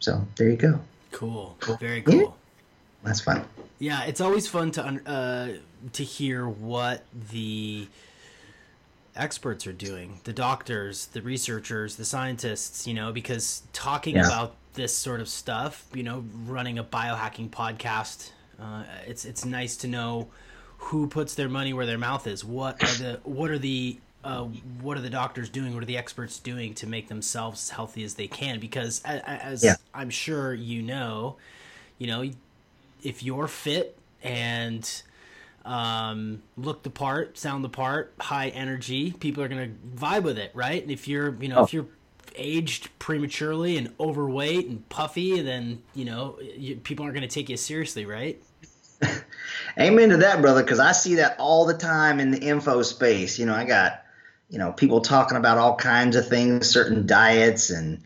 So 0.00 0.26
there 0.36 0.50
you 0.50 0.56
go. 0.56 0.80
Cool. 1.12 1.56
cool. 1.60 1.76
Very 1.76 2.02
cool. 2.02 2.14
Yeah. 2.14 2.26
That's 3.02 3.20
fun. 3.20 3.44
Yeah, 3.78 4.04
it's 4.04 4.20
always 4.20 4.46
fun 4.46 4.72
to 4.72 5.00
uh, 5.06 5.48
to 5.92 6.04
hear 6.04 6.48
what 6.48 7.04
the 7.30 7.86
experts 9.16 9.66
are 9.66 9.72
doing 9.72 10.20
the 10.24 10.32
doctors 10.32 11.06
the 11.06 11.22
researchers 11.22 11.96
the 11.96 12.04
scientists 12.04 12.86
you 12.86 12.94
know 12.94 13.12
because 13.12 13.62
talking 13.72 14.16
yeah. 14.16 14.26
about 14.26 14.54
this 14.74 14.94
sort 14.94 15.20
of 15.20 15.28
stuff 15.28 15.86
you 15.92 16.02
know 16.02 16.24
running 16.46 16.78
a 16.78 16.84
biohacking 16.84 17.50
podcast 17.50 18.30
uh, 18.60 18.84
it's 19.06 19.24
it's 19.24 19.44
nice 19.44 19.76
to 19.76 19.88
know 19.88 20.28
who 20.78 21.06
puts 21.06 21.34
their 21.34 21.48
money 21.48 21.72
where 21.72 21.86
their 21.86 21.98
mouth 21.98 22.26
is 22.26 22.44
what 22.44 22.82
are 22.82 22.98
the 22.98 23.20
what 23.24 23.50
are 23.50 23.58
the 23.58 23.98
uh, 24.22 24.44
what 24.80 24.96
are 24.96 25.00
the 25.00 25.10
doctors 25.10 25.48
doing 25.48 25.74
what 25.74 25.82
are 25.82 25.86
the 25.86 25.96
experts 25.96 26.38
doing 26.38 26.74
to 26.74 26.86
make 26.86 27.08
themselves 27.08 27.60
as 27.62 27.70
healthy 27.70 28.04
as 28.04 28.14
they 28.14 28.28
can 28.28 28.60
because 28.60 29.02
as, 29.04 29.64
yeah. 29.64 29.74
i'm 29.94 30.10
sure 30.10 30.54
you 30.54 30.82
know 30.82 31.36
you 31.98 32.06
know 32.06 32.24
if 33.02 33.22
you're 33.22 33.48
fit 33.48 33.98
and 34.22 35.02
um, 35.64 36.42
look 36.56 36.82
the 36.82 36.90
part, 36.90 37.38
sound 37.38 37.64
the 37.64 37.68
part, 37.68 38.14
high 38.20 38.48
energy. 38.48 39.12
People 39.12 39.42
are 39.42 39.48
gonna 39.48 39.70
vibe 39.94 40.22
with 40.22 40.38
it, 40.38 40.50
right? 40.54 40.82
And 40.82 40.90
if 40.90 41.06
you're, 41.06 41.34
you 41.40 41.48
know, 41.48 41.58
oh. 41.58 41.64
if 41.64 41.72
you're 41.72 41.86
aged 42.36 42.88
prematurely 42.98 43.76
and 43.76 43.92
overweight 43.98 44.66
and 44.66 44.88
puffy, 44.88 45.40
then 45.40 45.82
you 45.94 46.04
know 46.04 46.38
you, 46.40 46.76
people 46.76 47.04
aren't 47.04 47.14
gonna 47.14 47.28
take 47.28 47.48
you 47.48 47.56
seriously, 47.56 48.06
right? 48.06 48.42
Amen 49.78 50.10
to 50.10 50.16
that, 50.18 50.40
brother. 50.40 50.62
Because 50.62 50.80
I 50.80 50.92
see 50.92 51.16
that 51.16 51.36
all 51.38 51.66
the 51.66 51.74
time 51.74 52.20
in 52.20 52.30
the 52.30 52.38
info 52.38 52.82
space. 52.82 53.38
You 53.38 53.46
know, 53.46 53.54
I 53.54 53.64
got 53.64 54.02
you 54.48 54.58
know 54.58 54.72
people 54.72 55.00
talking 55.00 55.36
about 55.36 55.58
all 55.58 55.76
kinds 55.76 56.16
of 56.16 56.28
things, 56.28 56.68
certain 56.68 57.06
diets 57.06 57.70
and 57.70 58.02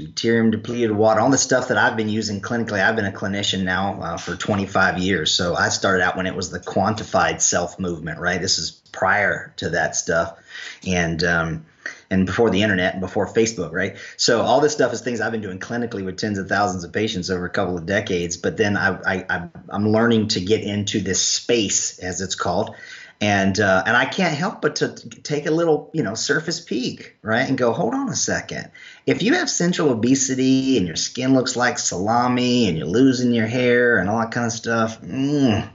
deuterium 0.00 0.50
depleted 0.50 0.92
water, 0.92 1.20
all 1.20 1.30
the 1.30 1.38
stuff 1.38 1.68
that 1.68 1.78
I've 1.78 1.96
been 1.96 2.08
using 2.08 2.40
clinically. 2.40 2.82
I've 2.82 2.96
been 2.96 3.06
a 3.06 3.12
clinician 3.12 3.64
now 3.64 4.00
uh, 4.00 4.16
for 4.16 4.36
25 4.36 4.98
years. 4.98 5.32
So 5.32 5.54
I 5.54 5.68
started 5.68 6.02
out 6.02 6.16
when 6.16 6.26
it 6.26 6.34
was 6.34 6.50
the 6.50 6.60
quantified 6.60 7.40
self 7.40 7.78
movement, 7.78 8.18
right? 8.18 8.40
This 8.40 8.58
is 8.58 8.70
prior 8.92 9.52
to 9.56 9.70
that 9.70 9.96
stuff. 9.96 10.38
And, 10.86 11.22
um, 11.24 11.66
and 12.10 12.26
before 12.26 12.50
the 12.50 12.62
internet 12.62 12.94
and 12.94 13.00
before 13.00 13.26
Facebook, 13.26 13.72
right? 13.72 13.96
So 14.16 14.42
all 14.42 14.60
this 14.60 14.72
stuff 14.72 14.92
is 14.92 15.00
things 15.00 15.20
I've 15.20 15.32
been 15.32 15.40
doing 15.40 15.60
clinically 15.60 16.04
with 16.04 16.16
tens 16.16 16.38
of 16.38 16.48
thousands 16.48 16.82
of 16.82 16.92
patients 16.92 17.30
over 17.30 17.46
a 17.46 17.50
couple 17.50 17.78
of 17.78 17.86
decades. 17.86 18.36
But 18.36 18.56
then 18.56 18.76
I, 18.76 19.24
I, 19.28 19.48
I'm 19.68 19.88
learning 19.88 20.28
to 20.28 20.40
get 20.40 20.62
into 20.62 21.00
this 21.00 21.22
space, 21.22 21.98
as 22.00 22.20
it's 22.20 22.34
called, 22.34 22.74
and 23.20 23.60
uh, 23.60 23.82
and 23.86 23.96
I 23.96 24.06
can't 24.06 24.36
help 24.36 24.62
but 24.62 24.76
to 24.76 24.94
take 24.94 25.46
a 25.46 25.50
little 25.50 25.90
you 25.92 26.02
know 26.02 26.14
surface 26.14 26.60
peek 26.60 27.16
right 27.22 27.48
and 27.48 27.58
go 27.58 27.72
hold 27.72 27.94
on 27.94 28.08
a 28.08 28.16
second 28.16 28.70
if 29.06 29.22
you 29.22 29.34
have 29.34 29.50
central 29.50 29.90
obesity 29.90 30.78
and 30.78 30.86
your 30.86 30.96
skin 30.96 31.34
looks 31.34 31.56
like 31.56 31.78
salami 31.78 32.68
and 32.68 32.78
you're 32.78 32.86
losing 32.86 33.32
your 33.32 33.46
hair 33.46 33.98
and 33.98 34.08
all 34.08 34.20
that 34.20 34.30
kind 34.30 34.46
of 34.46 34.52
stuff 34.52 35.00
mm, 35.02 35.68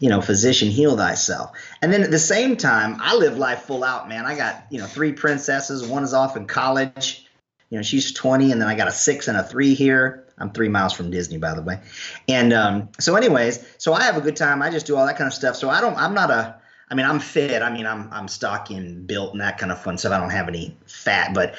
you 0.00 0.08
know 0.08 0.20
physician 0.20 0.68
heal 0.68 0.96
thyself 0.96 1.52
and 1.80 1.92
then 1.92 2.02
at 2.02 2.10
the 2.10 2.18
same 2.18 2.56
time 2.56 2.96
I 3.00 3.14
live 3.14 3.38
life 3.38 3.62
full 3.62 3.84
out 3.84 4.08
man 4.08 4.26
I 4.26 4.36
got 4.36 4.64
you 4.70 4.78
know 4.78 4.86
three 4.86 5.12
princesses 5.12 5.86
one 5.86 6.02
is 6.02 6.14
off 6.14 6.36
in 6.36 6.46
college 6.46 7.26
you 7.70 7.78
know 7.78 7.82
she's 7.82 8.12
20 8.12 8.50
and 8.50 8.60
then 8.60 8.68
I 8.68 8.74
got 8.74 8.88
a 8.88 8.92
six 8.92 9.28
and 9.28 9.38
a 9.38 9.44
three 9.44 9.74
here 9.74 10.26
I'm 10.38 10.50
three 10.50 10.68
miles 10.68 10.92
from 10.92 11.10
Disney, 11.10 11.38
by 11.38 11.54
the 11.54 11.62
way. 11.62 11.78
And 12.26 12.52
um, 12.52 12.88
so, 12.98 13.14
anyways, 13.14 13.64
so 13.78 13.92
I 13.92 14.02
have 14.02 14.16
a 14.16 14.20
good 14.20 14.34
time. 14.34 14.60
I 14.60 14.70
just 14.70 14.86
do 14.86 14.96
all 14.96 15.06
that 15.06 15.16
kind 15.16 15.28
of 15.28 15.34
stuff. 15.34 15.54
So 15.54 15.70
I 15.70 15.80
don't. 15.80 15.96
I'm 15.96 16.14
not 16.14 16.30
a. 16.30 16.60
I 16.92 16.94
mean, 16.94 17.06
I'm 17.06 17.20
fit. 17.20 17.62
I 17.62 17.72
mean, 17.72 17.86
I'm 17.86 18.10
I'm 18.12 18.28
stocky 18.28 18.74
and 18.74 19.06
built 19.06 19.32
and 19.32 19.40
that 19.40 19.56
kind 19.56 19.72
of 19.72 19.80
fun 19.80 19.96
stuff. 19.96 20.12
I 20.12 20.20
don't 20.20 20.28
have 20.28 20.46
any 20.46 20.76
fat, 20.86 21.32
but 21.32 21.54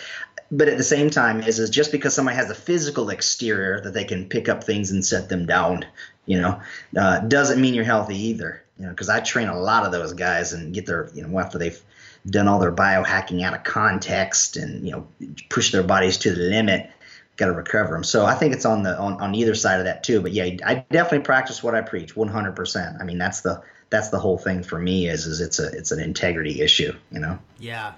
but 0.51 0.67
at 0.67 0.77
the 0.77 0.83
same 0.83 1.09
time, 1.09 1.41
is 1.41 1.57
is 1.57 1.71
just 1.71 1.91
because 1.91 2.13
somebody 2.13 2.37
has 2.37 2.51
a 2.51 2.55
physical 2.55 3.09
exterior 3.09 3.81
that 3.81 3.95
they 3.95 4.03
can 4.03 4.29
pick 4.29 4.47
up 4.47 4.63
things 4.63 4.91
and 4.91 5.03
set 5.03 5.29
them 5.29 5.47
down, 5.47 5.85
you 6.27 6.39
know, 6.39 6.61
uh, 6.95 7.19
doesn't 7.21 7.59
mean 7.59 7.73
you're 7.73 7.83
healthy 7.83 8.15
either. 8.15 8.63
You 8.77 8.85
know, 8.85 8.91
because 8.91 9.09
I 9.09 9.21
train 9.21 9.47
a 9.47 9.59
lot 9.59 9.87
of 9.87 9.91
those 9.91 10.13
guys 10.13 10.53
and 10.53 10.71
get 10.71 10.85
their, 10.85 11.09
you 11.15 11.25
know, 11.25 11.39
after 11.39 11.57
they've 11.57 11.81
done 12.29 12.47
all 12.47 12.59
their 12.59 12.71
biohacking 12.71 13.41
out 13.43 13.55
of 13.55 13.63
context 13.63 14.55
and 14.55 14.85
you 14.85 14.91
know 14.91 15.07
push 15.49 15.71
their 15.71 15.83
bodies 15.83 16.19
to 16.19 16.31
the 16.31 16.41
limit 16.41 16.91
got 17.37 17.47
to 17.47 17.53
recover 17.53 17.93
them. 17.93 18.03
So 18.03 18.25
I 18.25 18.35
think 18.35 18.53
it's 18.53 18.65
on 18.65 18.83
the 18.83 18.95
on, 18.99 19.19
on 19.19 19.33
either 19.33 19.55
side 19.55 19.79
of 19.79 19.85
that 19.85 20.03
too. 20.03 20.21
But 20.21 20.33
yeah, 20.33 20.55
I 20.63 20.85
definitely 20.91 21.25
practice 21.25 21.63
what 21.63 21.73
I 21.73 21.81
preach 21.81 22.13
100%. 22.13 23.01
I 23.01 23.03
mean, 23.03 23.17
that's 23.17 23.41
the 23.41 23.63
that's 23.93 24.09
the 24.09 24.17
whole 24.17 24.39
thing 24.39 24.63
for 24.63 24.79
me 24.79 25.07
is 25.07 25.27
is 25.27 25.39
it's 25.39 25.59
a 25.59 25.67
it's 25.67 25.91
an 25.91 25.99
integrity 25.99 26.61
issue, 26.61 26.91
you 27.11 27.19
know. 27.19 27.37
Yeah. 27.59 27.93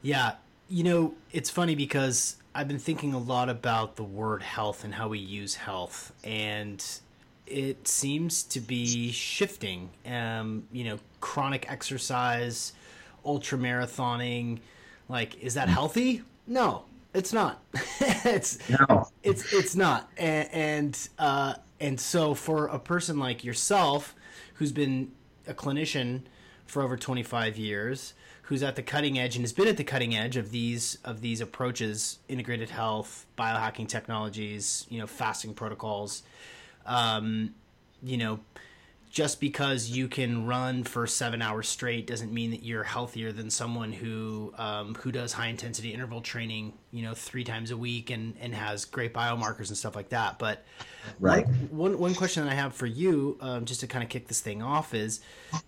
Yeah. 0.00 0.36
You 0.70 0.84
know, 0.84 1.14
it's 1.32 1.50
funny 1.50 1.74
because 1.74 2.36
I've 2.54 2.66
been 2.66 2.78
thinking 2.78 3.12
a 3.12 3.18
lot 3.18 3.50
about 3.50 3.96
the 3.96 4.04
word 4.04 4.42
health 4.42 4.84
and 4.84 4.94
how 4.94 5.08
we 5.08 5.18
use 5.18 5.54
health 5.54 6.14
and 6.24 6.82
it 7.46 7.86
seems 7.86 8.42
to 8.44 8.60
be 8.60 9.12
shifting. 9.12 9.90
Um, 10.06 10.64
you 10.72 10.84
know, 10.84 10.98
chronic 11.20 11.70
exercise, 11.70 12.72
ultra 13.22 13.58
marathoning, 13.58 14.60
like 15.10 15.38
is 15.42 15.52
that 15.54 15.68
healthy? 15.68 16.22
No, 16.46 16.84
it's 17.12 17.34
not. 17.34 17.62
it's 18.00 18.58
no. 18.70 19.06
It's 19.22 19.52
it's 19.52 19.76
not. 19.76 20.10
And 20.16 20.48
and, 20.52 21.08
uh, 21.18 21.54
and 21.80 22.00
so 22.00 22.32
for 22.32 22.68
a 22.68 22.78
person 22.78 23.18
like 23.18 23.44
yourself 23.44 24.14
who's 24.54 24.72
been 24.72 25.12
a 25.48 25.54
clinician 25.54 26.22
for 26.66 26.82
over 26.82 26.96
25 26.96 27.56
years 27.56 28.14
who's 28.42 28.62
at 28.62 28.76
the 28.76 28.82
cutting 28.82 29.18
edge 29.18 29.36
and 29.36 29.42
has 29.42 29.52
been 29.52 29.68
at 29.68 29.76
the 29.76 29.84
cutting 29.84 30.14
edge 30.14 30.36
of 30.36 30.50
these 30.50 30.98
of 31.04 31.20
these 31.20 31.40
approaches 31.40 32.18
integrated 32.28 32.70
health 32.70 33.26
biohacking 33.38 33.88
technologies 33.88 34.86
you 34.88 34.98
know 34.98 35.06
fasting 35.06 35.54
protocols 35.54 36.22
um, 36.86 37.54
you 38.02 38.16
know 38.16 38.40
just 39.10 39.40
because 39.40 39.90
you 39.90 40.08
can 40.08 40.46
run 40.46 40.84
for 40.84 41.06
seven 41.06 41.40
hours 41.40 41.68
straight 41.68 42.06
doesn't 42.06 42.32
mean 42.32 42.50
that 42.50 42.62
you're 42.62 42.84
healthier 42.84 43.32
than 43.32 43.50
someone 43.50 43.92
who 43.92 44.52
um, 44.58 44.94
who 44.96 45.10
does 45.10 45.32
high 45.32 45.46
intensity 45.46 45.92
interval 45.92 46.20
training, 46.20 46.74
you 46.90 47.02
know, 47.02 47.14
three 47.14 47.44
times 47.44 47.70
a 47.70 47.76
week 47.76 48.10
and 48.10 48.34
and 48.40 48.54
has 48.54 48.84
great 48.84 49.14
biomarkers 49.14 49.68
and 49.68 49.76
stuff 49.76 49.96
like 49.96 50.10
that. 50.10 50.38
But 50.38 50.64
right, 51.18 51.46
one 51.70 51.92
one, 51.92 51.98
one 51.98 52.14
question 52.14 52.44
that 52.44 52.52
I 52.52 52.54
have 52.54 52.74
for 52.74 52.86
you, 52.86 53.38
um, 53.40 53.64
just 53.64 53.80
to 53.80 53.86
kind 53.86 54.04
of 54.04 54.10
kick 54.10 54.28
this 54.28 54.40
thing 54.40 54.62
off, 54.62 54.94
is 54.94 55.20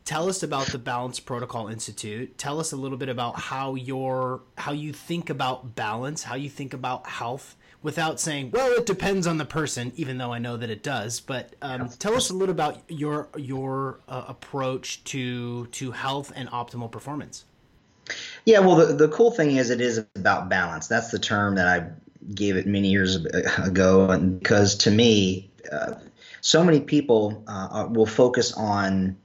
tell 0.04 0.28
us 0.28 0.42
about 0.42 0.66
the 0.66 0.78
Balance 0.78 1.18
Protocol 1.18 1.68
Institute. 1.68 2.36
Tell 2.36 2.60
us 2.60 2.72
a 2.72 2.76
little 2.76 2.98
bit 2.98 3.08
about 3.08 3.38
how 3.38 3.74
your 3.74 4.42
how 4.58 4.72
you 4.72 4.92
think 4.92 5.30
about 5.30 5.74
balance, 5.74 6.22
how 6.22 6.34
you 6.34 6.50
think 6.50 6.74
about 6.74 7.06
health 7.06 7.56
without 7.82 8.20
saying, 8.20 8.50
well, 8.50 8.72
it 8.72 8.86
depends 8.86 9.26
on 9.26 9.38
the 9.38 9.44
person, 9.44 9.92
even 9.96 10.18
though 10.18 10.32
I 10.32 10.38
know 10.38 10.56
that 10.56 10.70
it 10.70 10.82
does. 10.82 11.20
But 11.20 11.54
um, 11.62 11.88
tell 11.88 12.14
us 12.14 12.30
a 12.30 12.34
little 12.34 12.54
about 12.54 12.80
your 12.88 13.28
your 13.36 14.00
uh, 14.08 14.24
approach 14.28 15.02
to 15.04 15.66
to 15.66 15.90
health 15.92 16.32
and 16.34 16.48
optimal 16.50 16.90
performance. 16.90 17.44
Yeah, 18.44 18.60
well, 18.60 18.76
the, 18.76 18.94
the 18.94 19.08
cool 19.08 19.30
thing 19.30 19.56
is 19.56 19.70
it 19.70 19.80
is 19.80 20.04
about 20.16 20.48
balance. 20.48 20.88
That's 20.88 21.10
the 21.10 21.18
term 21.18 21.54
that 21.54 21.68
I 21.68 21.88
gave 22.34 22.56
it 22.56 22.66
many 22.66 22.88
years 22.88 23.16
ago, 23.58 24.10
and 24.10 24.38
because 24.38 24.74
to 24.76 24.90
me, 24.90 25.50
uh, 25.70 25.94
so 26.40 26.64
many 26.64 26.80
people 26.80 27.42
uh, 27.46 27.86
will 27.90 28.06
focus 28.06 28.52
on 28.52 29.16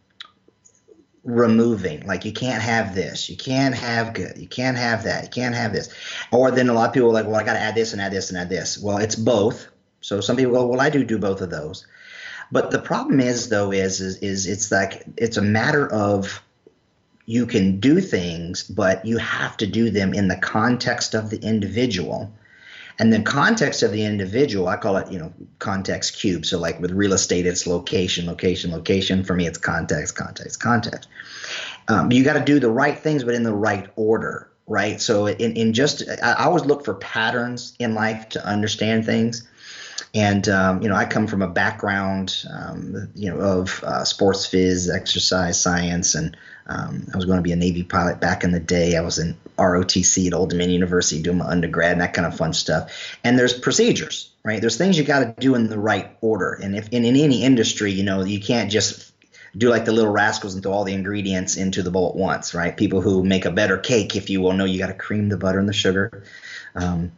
removing. 1.26 2.06
Like 2.06 2.24
you 2.24 2.32
can't 2.32 2.62
have 2.62 2.96
this, 2.96 3.30
you 3.30 3.36
can't 3.36 3.76
have 3.76 4.14
good, 4.14 4.38
you 4.38 4.48
can't 4.48 4.78
have 4.78 5.04
that, 5.04 5.24
you 5.24 5.30
can't 5.30 5.56
have 5.56 5.74
this. 5.74 5.90
Or 6.32 6.52
then 6.52 6.70
a 6.70 6.74
lot 6.74 6.88
of 6.88 6.94
people 6.94 7.10
are 7.10 7.14
like, 7.14 7.26
well, 7.26 7.36
I 7.36 7.44
got 7.44 7.54
to 7.54 7.60
add 7.60 7.76
this 7.76 7.92
and 7.92 8.02
add 8.02 8.14
this 8.14 8.30
and 8.30 8.38
add 8.38 8.50
this. 8.50 8.78
Well, 8.78 8.98
it's 9.00 9.16
both. 9.16 9.68
So 10.02 10.22
some 10.22 10.38
people 10.38 10.54
go, 10.54 10.68
well, 10.68 10.82
I 10.82 10.90
do 10.90 11.04
do 11.04 11.18
both 11.18 11.42
of 11.42 11.50
those. 11.50 11.86
But 12.52 12.70
the 12.70 12.80
problem 12.80 13.20
is 13.20 13.50
though 13.50 13.72
is 13.72 14.02
is, 14.02 14.18
is 14.18 14.46
it's 14.46 14.72
like 14.72 15.04
it's 15.18 15.38
a 15.38 15.42
matter 15.42 15.92
of 15.92 16.42
you 17.26 17.48
can 17.48 17.80
do 17.80 18.00
things, 18.02 18.64
but 18.64 19.04
you 19.04 19.18
have 19.18 19.58
to 19.58 19.68
do 19.68 19.90
them 19.90 20.14
in 20.14 20.28
the 20.28 20.36
context 20.36 21.16
of 21.16 21.32
the 21.32 21.40
individual 21.40 22.32
and 22.98 23.12
the 23.12 23.22
context 23.22 23.84
of 23.84 23.92
the 23.92 24.06
individual, 24.06 24.68
I 24.68 24.78
call 24.78 24.98
it, 24.98 25.12
you 25.12 25.20
know, 25.20 25.34
context 25.60 26.18
cube. 26.18 26.46
So 26.46 26.58
like 26.60 26.80
with 26.80 26.92
real 26.92 27.14
estate, 27.14 27.46
it's 27.46 27.68
location, 27.68 28.26
location, 28.26 28.72
location. 28.72 29.24
For 29.24 29.36
me, 29.36 29.48
it's 29.48 29.58
context, 29.58 30.16
context, 30.16 30.60
context. 30.62 31.10
Um, 31.88 32.12
you 32.12 32.24
got 32.24 32.34
to 32.34 32.44
do 32.44 32.60
the 32.60 32.70
right 32.70 32.98
things, 32.98 33.24
but 33.24 33.36
in 33.36 33.44
the 33.44 33.54
right 33.54 33.90
order, 33.96 34.50
right? 34.66 35.02
So 35.02 35.28
in, 35.28 35.54
in 35.58 35.74
just, 35.74 36.04
I 36.24 36.46
always 36.46 36.66
look 36.66 36.86
for 36.86 36.94
patterns 36.96 37.76
in 37.80 37.94
life 37.94 38.30
to 38.30 38.46
understand 38.46 39.06
things. 39.06 39.48
And 40.16 40.48
um, 40.48 40.82
you 40.82 40.88
know, 40.88 40.96
I 40.96 41.04
come 41.04 41.28
from 41.28 41.42
a 41.42 41.48
background, 41.48 42.46
um, 42.50 43.10
you 43.16 43.30
know, 43.30 43.38
of 43.38 43.84
uh, 43.84 44.06
sports 44.06 44.48
phys, 44.48 44.90
exercise 44.94 45.60
science, 45.60 46.16
and 46.16 46.38
um, 46.68 47.06
I 47.14 47.18
was 47.18 47.26
going 47.26 47.38
to 47.38 47.44
be 47.44 47.52
a 47.52 47.58
Navy 47.58 47.84
pilot 47.84 48.22
back 48.22 48.46
in 48.46 48.52
the 48.52 48.60
day. 48.62 48.96
I 48.96 49.02
was 49.02 49.20
in 49.20 49.36
ROTC 49.58 50.28
at 50.28 50.34
Old 50.34 50.50
Dominion 50.50 50.76
University 50.76 51.22
doing 51.22 51.38
my 51.38 51.46
undergrad 51.46 51.92
and 51.92 52.02
that 52.02 52.14
kind 52.14 52.26
of 52.26 52.36
fun 52.36 52.54
stuff. 52.54 53.18
And 53.26 53.38
there's 53.38 53.54
procedures, 53.54 54.32
right? 54.44 54.62
There's 54.62 54.78
things 54.78 54.98
you 54.98 55.04
got 55.04 55.20
to 55.20 55.36
do 55.38 55.54
in 55.54 55.68
the 55.68 55.78
right 55.78 56.16
order. 56.22 56.54
And 56.54 56.76
if 56.76 56.90
in, 56.90 57.06
any 57.06 57.44
industry, 57.44 57.92
you 57.92 58.04
know, 58.04 58.24
you 58.24 58.40
can't 58.40 58.72
just 58.72 59.12
do 59.58 59.70
like 59.70 59.86
the 59.86 59.92
little 59.92 60.12
rascals 60.12 60.54
and 60.54 60.64
throw 60.64 60.72
all 60.72 60.86
the 60.86 60.94
ingredients 60.94 61.58
into 61.58 61.84
the 61.84 61.92
bowl 61.92 62.10
at 62.10 62.16
once, 62.16 62.54
right? 62.54 62.76
People 62.76 63.02
who 63.02 63.24
make 63.24 63.46
a 63.46 63.52
better 63.52 63.78
cake, 63.78 64.16
if 64.16 64.30
you 64.30 64.42
will, 64.42 64.54
know 64.54 64.66
you 64.66 64.80
got 64.80 64.88
to 64.88 64.94
cream 64.94 65.30
the 65.30 65.38
butter 65.38 65.60
and 65.60 65.70
the 65.70 65.74
sugar. 65.74 66.24
Um, 66.74 67.12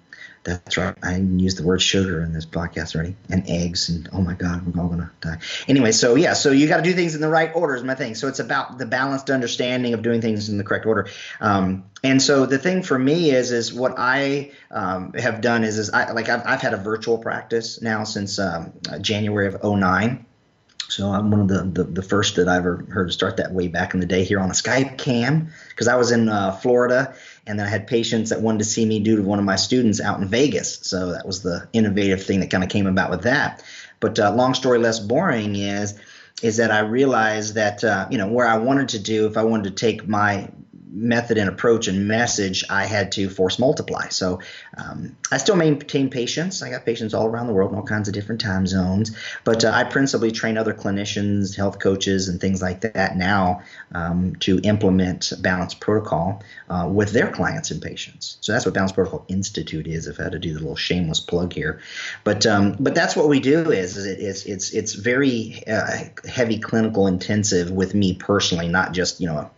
that's 0.47 0.77
right. 0.77 0.95
I 1.03 1.17
used 1.17 1.57
the 1.57 1.63
word 1.63 1.81
sugar 1.81 2.21
in 2.21 2.31
this 2.31 2.45
podcast 2.45 2.95
already, 2.95 3.17
and 3.29 3.43
eggs, 3.49 3.89
and 3.89 4.07
oh 4.13 4.21
my 4.21 4.33
God, 4.33 4.65
we're 4.65 4.81
all 4.81 4.87
gonna 4.87 5.11
die. 5.19 5.39
Anyway, 5.67 5.91
so 5.91 6.15
yeah, 6.15 6.33
so 6.33 6.51
you 6.51 6.69
got 6.69 6.77
to 6.77 6.83
do 6.83 6.93
things 6.93 7.15
in 7.15 7.21
the 7.21 7.27
right 7.27 7.51
order 7.53 7.75
is 7.75 7.83
my 7.83 7.95
thing. 7.95 8.15
So 8.15 8.29
it's 8.29 8.39
about 8.39 8.77
the 8.77 8.85
balanced 8.85 9.29
understanding 9.29 9.93
of 9.93 10.01
doing 10.01 10.21
things 10.21 10.47
in 10.47 10.57
the 10.57 10.63
correct 10.63 10.85
order. 10.85 11.09
Um, 11.41 11.83
and 12.01 12.21
so 12.21 12.45
the 12.45 12.57
thing 12.57 12.81
for 12.81 12.97
me 12.97 13.31
is, 13.31 13.51
is 13.51 13.73
what 13.73 13.95
I 13.97 14.51
um, 14.71 15.11
have 15.13 15.41
done 15.41 15.65
is, 15.65 15.77
is 15.77 15.89
I 15.89 16.11
like 16.11 16.29
I've, 16.29 16.45
I've 16.45 16.61
had 16.61 16.73
a 16.73 16.77
virtual 16.77 17.17
practice 17.17 17.81
now 17.81 18.05
since 18.05 18.39
um, 18.39 18.71
January 19.01 19.47
of 19.47 19.61
09. 19.61 20.25
So 20.89 21.09
I'm 21.09 21.29
one 21.29 21.41
of 21.41 21.47
the, 21.49 21.83
the, 21.83 21.83
the, 21.83 22.01
first 22.01 22.37
that 22.37 22.47
I 22.47 22.55
ever 22.55 22.85
heard 22.89 23.07
to 23.07 23.13
start 23.13 23.37
that 23.37 23.51
way 23.51 23.67
back 23.67 23.93
in 23.93 23.99
the 23.99 24.05
day 24.05 24.23
here 24.23 24.39
on 24.39 24.49
a 24.49 24.53
Skype 24.53 24.97
cam 24.97 25.49
because 25.69 25.89
I 25.89 25.97
was 25.97 26.11
in 26.11 26.29
uh, 26.29 26.53
Florida 26.53 27.13
and 27.47 27.57
then 27.57 27.65
I 27.65 27.69
had 27.69 27.87
patients 27.87 28.29
that 28.29 28.41
wanted 28.41 28.59
to 28.59 28.65
see 28.65 28.85
me 28.85 28.99
due 28.99 29.15
to 29.15 29.23
one 29.23 29.39
of 29.39 29.45
my 29.45 29.55
students 29.55 30.01
out 30.01 30.21
in 30.21 30.27
Vegas. 30.27 30.79
So 30.81 31.13
that 31.13 31.25
was 31.25 31.41
the 31.41 31.67
innovative 31.73 32.23
thing 32.23 32.41
that 32.41 32.51
kind 32.51 32.63
of 32.63 32.69
came 32.69 32.87
about 32.87 33.09
with 33.09 33.23
that. 33.23 33.63
But 33.99 34.19
uh, 34.19 34.33
long 34.35 34.53
story 34.53 34.79
less 34.79 34.99
boring 34.99 35.55
is 35.55 35.97
is 36.43 36.57
that 36.57 36.69
I 36.71 36.79
realized 36.79 37.55
that 37.55 37.83
uh, 37.83 38.07
you 38.11 38.17
know 38.17 38.27
where 38.27 38.47
I 38.47 38.57
wanted 38.57 38.89
to 38.89 38.99
do 38.99 39.25
if 39.25 39.37
I 39.37 39.43
wanted 39.43 39.75
to 39.75 39.85
take 39.85 40.07
my 40.07 40.49
method 40.89 41.37
and 41.37 41.49
approach 41.49 41.87
and 41.87 42.07
message, 42.07 42.63
I 42.69 42.85
had 42.85 43.11
to 43.13 43.29
force 43.29 43.59
multiply. 43.59 44.09
So 44.09 44.39
um, 44.77 45.15
I 45.31 45.37
still 45.37 45.55
maintain 45.55 46.09
patients. 46.09 46.61
I 46.61 46.69
got 46.69 46.85
patients 46.85 47.13
all 47.13 47.27
around 47.27 47.47
the 47.47 47.53
world 47.53 47.71
in 47.71 47.77
all 47.77 47.83
kinds 47.83 48.07
of 48.07 48.13
different 48.13 48.41
time 48.41 48.67
zones. 48.67 49.15
But 49.43 49.65
uh, 49.65 49.71
I 49.73 49.83
principally 49.83 50.31
train 50.31 50.57
other 50.57 50.73
clinicians, 50.73 51.55
health 51.55 51.79
coaches, 51.79 52.29
and 52.29 52.39
things 52.39 52.61
like 52.61 52.81
that 52.81 53.17
now 53.17 53.61
um, 53.93 54.35
to 54.37 54.59
implement 54.63 55.33
balance 55.41 55.73
protocol 55.73 56.43
uh, 56.69 56.89
with 56.91 57.11
their 57.11 57.31
clients 57.31 57.71
and 57.71 57.81
patients. 57.81 58.37
So 58.41 58.51
that's 58.51 58.65
what 58.65 58.73
Balance 58.73 58.91
Protocol 58.91 59.25
Institute 59.27 59.87
is. 59.87 60.07
If 60.07 60.19
I 60.19 60.23
had 60.23 60.31
to 60.33 60.39
do 60.39 60.53
the 60.53 60.59
little 60.59 60.75
shameless 60.75 61.19
plug 61.19 61.53
here, 61.53 61.81
but 62.23 62.45
um, 62.45 62.75
but 62.79 62.95
that's 62.95 63.15
what 63.15 63.27
we 63.27 63.39
do. 63.39 63.71
Is, 63.71 63.97
is 63.97 64.05
it, 64.05 64.19
it's 64.19 64.45
it's 64.45 64.71
it's 64.71 64.93
very 64.93 65.63
uh, 65.67 66.05
heavy 66.27 66.59
clinical 66.59 67.07
intensive 67.07 67.71
with 67.71 67.93
me 67.93 68.13
personally, 68.13 68.67
not 68.67 68.93
just 68.93 69.19
you 69.19 69.27
know 69.27 69.49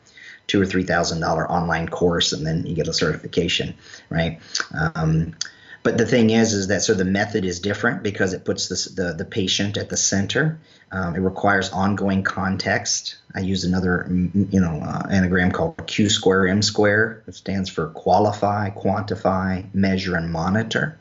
two 0.50 0.62
or 0.62 0.66
three 0.66 0.84
thousand 0.84 1.22
dollar 1.22 1.50
online 1.50 1.88
course 1.88 2.34
and 2.34 2.46
then 2.46 2.66
you 2.66 2.76
get 2.76 2.88
a 2.90 2.94
certification, 2.94 3.76
right? 4.10 4.40
Um, 4.74 5.36
but 5.82 5.98
the 5.98 6.06
thing 6.06 6.32
is, 6.32 6.54
is 6.54 6.68
that 6.68 6.82
so 6.82 6.94
the 6.94 7.06
method 7.06 7.46
is 7.46 7.62
different 7.62 8.04
because 8.04 8.34
it 8.34 8.44
puts 8.44 8.68
this, 8.68 8.86
the 8.86 9.14
the 9.14 9.24
patient 9.24 9.78
at 9.78 9.88
the 9.88 9.96
center. 9.96 10.60
Um, 10.92 11.16
it 11.16 11.20
requires 11.20 11.72
ongoing 11.72 12.24
context. 12.24 13.16
I 13.34 13.42
use 13.42 13.64
another, 13.64 14.08
you 14.10 14.60
know, 14.60 14.82
uh, 14.84 15.08
anagram 15.10 15.52
called 15.52 15.88
Q 15.88 16.10
square 16.10 16.48
M 16.48 16.62
square. 16.62 17.24
It 17.28 17.36
stands 17.36 17.70
for 17.70 17.88
qualify, 17.90 18.72
quantify, 18.72 19.74
measure, 19.74 20.18
and 20.18 20.32
monitor 20.32 21.00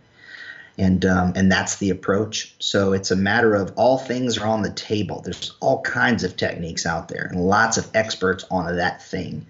and 0.78 1.04
um, 1.04 1.32
and 1.35 1.50
that's 1.50 1.76
the 1.76 1.90
approach. 1.90 2.54
So 2.61 2.92
it's 2.92 3.11
a 3.11 3.16
matter 3.16 3.54
of 3.54 3.73
all 3.76 3.99
things 3.99 4.38
are 4.38 4.47
on 4.47 4.62
the 4.62 4.73
table. 4.73 5.20
There's 5.20 5.52
all 5.61 5.82
kinds 5.82 6.25
of 6.25 6.37
techniques 6.37 6.87
out 6.87 7.08
there, 7.08 7.26
and 7.26 7.44
lots 7.44 7.76
of 7.76 7.90
experts 7.94 8.44
on 8.50 8.76
that 8.76 9.02
thing. 9.02 9.47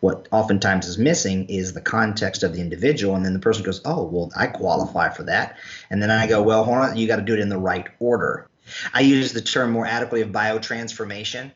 What 0.00 0.26
oftentimes 0.32 0.88
is 0.88 0.98
missing 0.98 1.48
is 1.48 1.72
the 1.72 1.80
context 1.80 2.42
of 2.42 2.54
the 2.54 2.60
individual, 2.60 3.14
and 3.14 3.24
then 3.24 3.32
the 3.32 3.38
person 3.38 3.62
goes, 3.62 3.80
"Oh, 3.84 4.02
well, 4.02 4.32
I 4.36 4.48
qualify 4.48 5.10
for 5.10 5.22
that," 5.24 5.56
and 5.88 6.02
then 6.02 6.10
I 6.10 6.26
go, 6.26 6.42
"Well, 6.42 6.64
hold 6.64 6.78
on, 6.78 6.96
you 6.96 7.06
got 7.06 7.16
to 7.16 7.22
do 7.22 7.34
it 7.34 7.40
in 7.40 7.48
the 7.48 7.58
right 7.58 7.86
order." 8.00 8.48
I 8.92 9.00
use 9.00 9.32
the 9.32 9.40
term 9.40 9.70
more 9.70 9.86
adequately 9.86 10.22
of 10.22 10.30
biotransformation. 10.30 11.52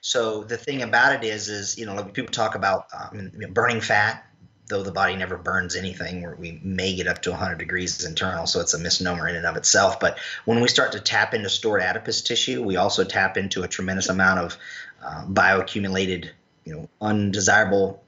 So 0.00 0.44
the 0.44 0.56
thing 0.56 0.82
about 0.82 1.12
it 1.12 1.26
is, 1.26 1.48
is 1.48 1.78
you 1.78 1.86
know, 1.86 2.02
people 2.04 2.32
talk 2.32 2.54
about 2.54 2.86
um, 2.92 3.32
burning 3.52 3.80
fat 3.80 4.27
though 4.68 4.82
the 4.82 4.92
body 4.92 5.16
never 5.16 5.36
burns 5.36 5.74
anything, 5.74 6.34
we 6.38 6.60
may 6.62 6.94
get 6.94 7.06
up 7.06 7.22
to 7.22 7.30
100 7.30 7.56
degrees 7.58 8.04
internal, 8.04 8.46
so 8.46 8.60
it's 8.60 8.74
a 8.74 8.78
misnomer 8.78 9.28
in 9.28 9.36
and 9.36 9.46
of 9.46 9.56
itself. 9.56 9.98
But 9.98 10.18
when 10.44 10.60
we 10.60 10.68
start 10.68 10.92
to 10.92 11.00
tap 11.00 11.34
into 11.34 11.48
stored 11.48 11.82
adipose 11.82 12.20
tissue, 12.22 12.62
we 12.62 12.76
also 12.76 13.04
tap 13.04 13.36
into 13.36 13.62
a 13.62 13.68
tremendous 13.68 14.08
amount 14.08 14.40
of 14.40 14.58
uh, 15.02 15.24
bioaccumulated, 15.26 16.30
you 16.64 16.74
know, 16.74 16.88
undesirable 17.00 18.04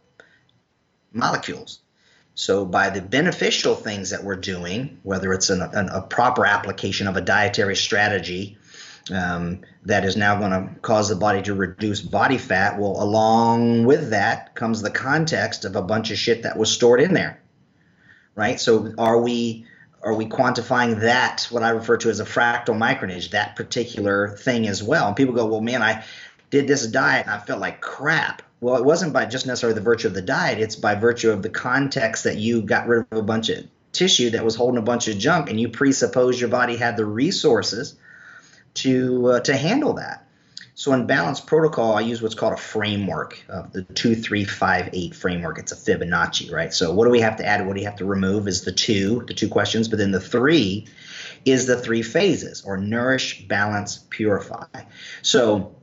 molecules. 1.13 1.81
So 2.35 2.65
by 2.65 2.91
the 2.91 3.03
beneficial 3.03 3.75
things 3.75 4.11
that 4.11 4.23
we're 4.23 4.37
doing, 4.37 4.99
whether 5.03 5.33
it's 5.33 5.51
an, 5.51 5.63
an, 5.63 5.89
a 5.89 6.03
proper 6.03 6.47
application 6.47 7.07
of 7.07 7.17
a 7.17 7.21
dietary 7.21 7.77
strategy 7.77 8.57
um, 9.13 9.61
that 9.85 10.05
is 10.05 10.17
now 10.17 10.39
going 10.39 10.51
to 10.51 10.81
cause 10.81 11.09
the 11.09 11.17
body 11.17 11.43
to 11.43 11.55
reduce 11.55 12.01
body 12.01 12.39
fat. 12.39 12.79
Well, 12.79 12.97
along 13.03 13.85
with 13.85 14.11
that 14.11 14.55
comes 14.55 14.83
the 14.83 14.91
context 14.91 15.65
of 15.65 15.77
a 15.77 15.83
bunch 15.83 16.11
of 16.11 16.19
shit 16.19 16.43
that 16.43 16.59
was 16.59 16.71
stored 16.71 17.01
in 17.01 17.15
there, 17.15 17.41
right? 18.35 18.61
So 18.61 18.93
are 18.99 19.21
we 19.21 19.67
are 20.03 20.15
we 20.15 20.27
quantifying 20.27 21.01
that 21.01 21.47
what 21.51 21.63
I 21.63 21.71
refer 21.71 21.99
to 21.99 22.11
as 22.11 22.21
a 22.21 22.25
fractal 22.25 22.77
micronage, 22.77 23.31
that 23.31 23.57
particular 23.57 24.29
thing 24.29 24.67
as 24.67 24.83
well? 24.83 25.09
And 25.09 25.17
people 25.17 25.35
go, 25.35 25.47
well, 25.47 25.61
man, 25.61 25.83
I 25.83 26.05
did 26.51 26.67
this 26.67 26.87
diet 26.87 27.27
and 27.27 27.35
I 27.35 27.39
felt 27.39 27.61
like 27.61 27.81
crap. 27.81 28.43
Well, 28.61 28.77
it 28.77 28.85
wasn't 28.85 29.13
by 29.13 29.27
just 29.27 29.47
necessarily 29.47 29.75
the 29.75 29.85
virtue 29.85 30.09
of 30.09 30.15
the 30.15 30.23
diet; 30.23 30.59
it's 30.59 30.77
by 30.77 30.95
virtue 30.95 31.31
of 31.31 31.43
the 31.43 31.49
context 31.49 32.25
that 32.25 32.37
you 32.37 32.61
got 32.61 32.89
rid 32.89 33.07
of 33.11 33.19
a 33.19 33.23
bunch 33.23 33.49
of 33.49 33.65
tissue 33.93 34.31
that 34.31 34.45
was 34.45 34.55
holding 34.55 34.79
a 34.79 34.83
bunch 34.83 35.09
of 35.09 35.17
junk, 35.17 35.49
and 35.49 35.59
you 35.59 35.69
presuppose 35.69 36.39
your 36.39 36.51
body 36.51 36.77
had 36.77 36.97
the 36.97 37.07
resources 37.07 37.97
to 38.75 39.27
uh, 39.27 39.41
to 39.41 39.57
handle 39.57 39.95
that. 39.95 40.27
So 40.75 40.95
in 40.95 41.07
balanced 41.07 41.47
protocol, 41.47 41.95
I 41.95 42.01
use 42.01 42.23
what's 42.23 42.35
called 42.35 42.55
a 42.55 42.57
framework, 42.57 43.39
uh, 43.51 43.65
the 43.71 43.83
two, 43.83 44.15
three, 44.15 44.45
five, 44.45 44.89
eight 44.95 45.15
framework. 45.15 45.59
It's 45.59 45.73
a 45.73 45.77
Fibonacci, 45.77 46.51
right? 46.51 46.73
So 46.73 46.95
what 46.95 47.05
do 47.05 47.11
we 47.11 47.21
have 47.21 47.37
to 47.37 47.45
add? 47.45 47.67
What 47.67 47.75
do 47.75 47.81
you 47.81 47.87
have 47.87 47.99
to 47.99 48.07
remove? 48.07 48.49
Is 48.49 48.63
the 48.63 48.73
two, 48.73 49.23
the 49.27 49.35
two 49.35 49.51
questions, 49.51 49.89
but 49.89 49.99
then 49.99 50.11
the 50.11 50.21
three 50.21 50.87
is 51.45 51.67
the 51.67 51.77
three 51.77 52.01
phases, 52.03 52.63
or 52.65 52.79
nourish, 52.79 53.47
balance, 53.47 53.99
purify. 54.09 54.65
So 55.21 55.77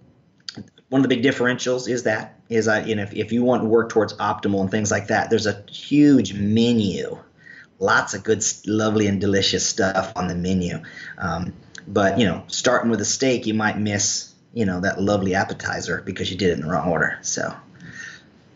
one 0.90 1.04
of 1.04 1.08
the 1.08 1.16
big 1.16 1.24
differentials 1.24 1.88
is 1.88 2.04
that 2.04 2.40
is 2.50 2.68
I, 2.68 2.84
you 2.84 2.96
know 2.96 3.04
if, 3.04 3.14
if 3.14 3.32
you 3.32 3.44
want 3.44 3.64
to 3.64 3.68
work 3.68 3.90
towards 3.90 4.14
optimal 4.16 4.62
and 4.62 4.72
things 4.72 4.90
like 4.90 5.08
that, 5.08 5.30
there's 5.30 5.46
a 5.46 5.64
huge 5.70 6.34
menu, 6.34 7.20
lots 7.80 8.14
of 8.14 8.24
good, 8.24 8.44
lovely, 8.66 9.08
and 9.08 9.20
delicious 9.20 9.64
stuff 9.68 10.14
on 10.16 10.28
the 10.28 10.36
menu. 10.36 10.82
Um, 11.18 11.54
but 11.88 12.20
you 12.20 12.26
know, 12.26 12.44
starting 12.48 12.92
with 12.92 13.02
a 13.02 13.06
steak, 13.06 13.46
you 13.46 13.54
might 13.54 13.78
miss 13.80 14.34
you 14.54 14.66
know 14.66 14.80
that 14.82 15.02
lovely 15.02 15.36
appetizer 15.36 16.02
because 16.06 16.32
you 16.32 16.38
did 16.38 16.50
it 16.50 16.54
in 16.54 16.62
the 16.62 16.68
wrong 16.68 16.90
order. 16.90 17.20
So 17.22 17.56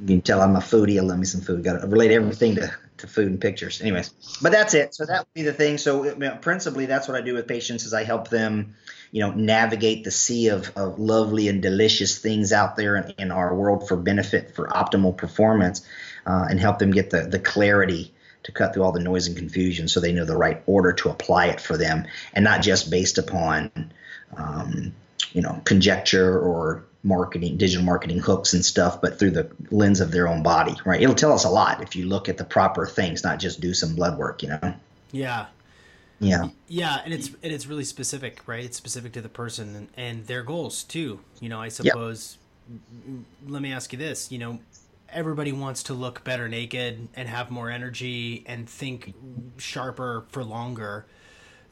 you 0.01 0.07
can 0.07 0.21
tell 0.21 0.41
I'm 0.41 0.55
a 0.55 0.59
foodie. 0.59 0.97
I 0.97 1.01
love 1.01 1.19
me 1.19 1.25
some 1.25 1.41
food. 1.41 1.63
Got 1.63 1.81
to 1.81 1.87
relate 1.87 2.11
everything 2.11 2.55
to, 2.55 2.73
to 2.97 3.07
food 3.07 3.27
and 3.27 3.39
pictures. 3.39 3.81
Anyways, 3.81 4.11
but 4.41 4.51
that's 4.51 4.73
it. 4.73 4.95
So 4.95 5.05
that 5.05 5.19
would 5.19 5.33
be 5.33 5.43
the 5.43 5.53
thing. 5.53 5.77
So 5.77 6.03
you 6.03 6.15
know, 6.15 6.37
principally, 6.41 6.87
that's 6.87 7.07
what 7.07 7.17
I 7.17 7.21
do 7.21 7.35
with 7.35 7.47
patients 7.47 7.85
is 7.85 7.93
I 7.93 8.03
help 8.03 8.29
them, 8.29 8.75
you 9.11 9.21
know, 9.21 9.31
navigate 9.31 10.03
the 10.03 10.11
sea 10.11 10.47
of, 10.47 10.75
of 10.75 10.99
lovely 10.99 11.47
and 11.47 11.61
delicious 11.61 12.17
things 12.17 12.51
out 12.51 12.75
there 12.75 12.95
in, 12.95 13.13
in 13.17 13.31
our 13.31 13.53
world 13.53 13.87
for 13.87 13.95
benefit 13.95 14.55
for 14.55 14.67
optimal 14.67 15.15
performance, 15.15 15.85
uh, 16.25 16.47
and 16.49 16.59
help 16.59 16.79
them 16.79 16.91
get 16.91 17.11
the 17.11 17.21
the 17.21 17.39
clarity 17.39 18.13
to 18.43 18.51
cut 18.51 18.73
through 18.73 18.83
all 18.83 18.91
the 18.91 18.99
noise 18.99 19.27
and 19.27 19.37
confusion 19.37 19.87
so 19.87 19.99
they 19.99 20.11
know 20.11 20.25
the 20.25 20.37
right 20.37 20.63
order 20.65 20.93
to 20.93 21.09
apply 21.09 21.47
it 21.47 21.61
for 21.61 21.77
them 21.77 22.05
and 22.33 22.43
not 22.43 22.61
just 22.61 22.89
based 22.89 23.17
upon 23.17 23.71
um, 24.35 24.93
you 25.33 25.41
know 25.41 25.61
conjecture 25.65 26.39
or 26.39 26.83
marketing 27.03 27.57
digital 27.57 27.83
marketing 27.83 28.19
hooks 28.19 28.53
and 28.53 28.63
stuff 28.63 29.01
but 29.01 29.17
through 29.17 29.31
the 29.31 29.49
lens 29.71 30.01
of 30.01 30.11
their 30.11 30.27
own 30.27 30.43
body 30.43 30.75
right? 30.85 31.01
It'll 31.01 31.15
tell 31.15 31.33
us 31.33 31.43
a 31.43 31.49
lot 31.49 31.81
if 31.81 31.95
you 31.95 32.05
look 32.05 32.29
at 32.29 32.37
the 32.37 32.43
proper 32.43 32.85
things 32.85 33.23
not 33.23 33.39
just 33.39 33.59
do 33.59 33.73
some 33.73 33.95
blood 33.95 34.17
work 34.17 34.43
you 34.43 34.49
know? 34.49 34.73
Yeah. 35.11 35.47
Yeah. 36.19 36.49
Yeah 36.67 37.01
and 37.03 37.13
it's 37.13 37.27
and 37.27 37.51
it's 37.51 37.65
really 37.65 37.83
specific 37.83 38.41
right? 38.45 38.63
It's 38.63 38.77
specific 38.77 39.13
to 39.13 39.21
the 39.21 39.29
person 39.29 39.75
and, 39.75 39.87
and 39.97 40.27
their 40.27 40.43
goals 40.43 40.83
too 40.83 41.19
you 41.39 41.49
know 41.49 41.61
i 41.61 41.69
suppose. 41.69 42.37
Yep. 42.69 43.23
let 43.47 43.61
me 43.61 43.73
ask 43.73 43.91
you 43.91 43.99
this 43.99 44.31
you 44.31 44.37
know 44.37 44.59
everybody 45.11 45.51
wants 45.51 45.83
to 45.83 45.93
look 45.93 46.23
better 46.23 46.47
naked 46.47 47.09
and 47.15 47.27
have 47.27 47.51
more 47.51 47.69
energy 47.69 48.43
and 48.47 48.69
think 48.69 49.13
sharper 49.57 50.25
for 50.29 50.43
longer. 50.43 51.05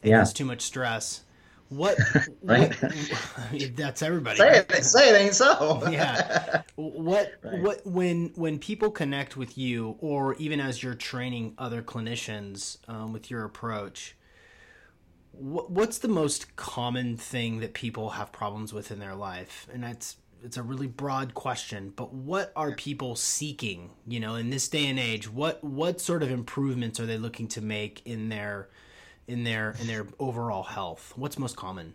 And 0.02 0.10
yeah. 0.10 0.24
too 0.24 0.44
much 0.44 0.62
stress. 0.62 1.22
What? 1.70 1.98
right. 2.42 2.74
What, 2.74 3.76
that's 3.76 4.02
everybody. 4.02 4.38
Say 4.38 4.48
right? 4.48 4.70
it. 4.70 4.84
Say 4.84 5.10
it 5.10 5.20
ain't 5.20 5.34
so. 5.34 5.88
yeah. 5.90 6.62
What? 6.76 7.34
Right. 7.42 7.60
What? 7.60 7.86
When 7.86 8.32
when 8.34 8.58
people 8.58 8.90
connect 8.90 9.36
with 9.36 9.56
you, 9.56 9.96
or 10.00 10.34
even 10.34 10.60
as 10.60 10.82
you're 10.82 10.94
training 10.94 11.54
other 11.58 11.82
clinicians 11.82 12.76
um, 12.88 13.12
with 13.12 13.30
your 13.30 13.44
approach, 13.44 14.16
what, 15.32 15.70
what's 15.70 15.98
the 15.98 16.08
most 16.08 16.54
common 16.56 17.16
thing 17.16 17.60
that 17.60 17.72
people 17.72 18.10
have 18.10 18.30
problems 18.30 18.72
with 18.72 18.90
in 18.90 18.98
their 18.98 19.14
life? 19.14 19.66
And 19.72 19.82
that's 19.82 20.16
it's 20.44 20.56
a 20.56 20.62
really 20.62 20.86
broad 20.86 21.34
question, 21.34 21.92
but 21.94 22.12
what 22.12 22.52
are 22.56 22.72
people 22.72 23.16
seeking? 23.16 23.90
You 24.06 24.20
know, 24.20 24.34
in 24.34 24.50
this 24.50 24.68
day 24.68 24.86
and 24.86 24.98
age, 24.98 25.30
what 25.30 25.62
what 25.62 26.00
sort 26.00 26.22
of 26.22 26.30
improvements 26.30 27.00
are 27.00 27.06
they 27.06 27.18
looking 27.18 27.48
to 27.48 27.60
make 27.60 28.02
in 28.04 28.28
their 28.28 28.68
in 29.26 29.44
their 29.44 29.74
in 29.80 29.86
their 29.86 30.06
overall 30.18 30.62
health? 30.62 31.12
What's 31.16 31.38
most 31.38 31.56
common? 31.56 31.94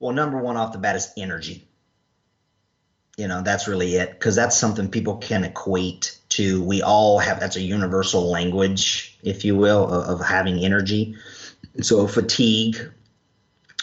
Well, 0.00 0.12
number 0.12 0.38
one 0.38 0.56
off 0.56 0.72
the 0.72 0.78
bat 0.78 0.96
is 0.96 1.12
energy. 1.16 1.68
You 3.16 3.28
know, 3.28 3.42
that's 3.42 3.68
really 3.68 3.96
it 3.96 4.12
because 4.12 4.34
that's 4.34 4.56
something 4.56 4.88
people 4.88 5.16
can 5.16 5.44
equate 5.44 6.18
to. 6.30 6.62
We 6.62 6.82
all 6.82 7.18
have 7.18 7.40
that's 7.40 7.56
a 7.56 7.60
universal 7.60 8.30
language, 8.30 9.18
if 9.22 9.44
you 9.44 9.56
will, 9.56 9.84
of, 9.92 10.20
of 10.20 10.26
having 10.26 10.64
energy. 10.64 11.16
So 11.80 12.06
fatigue 12.06 12.90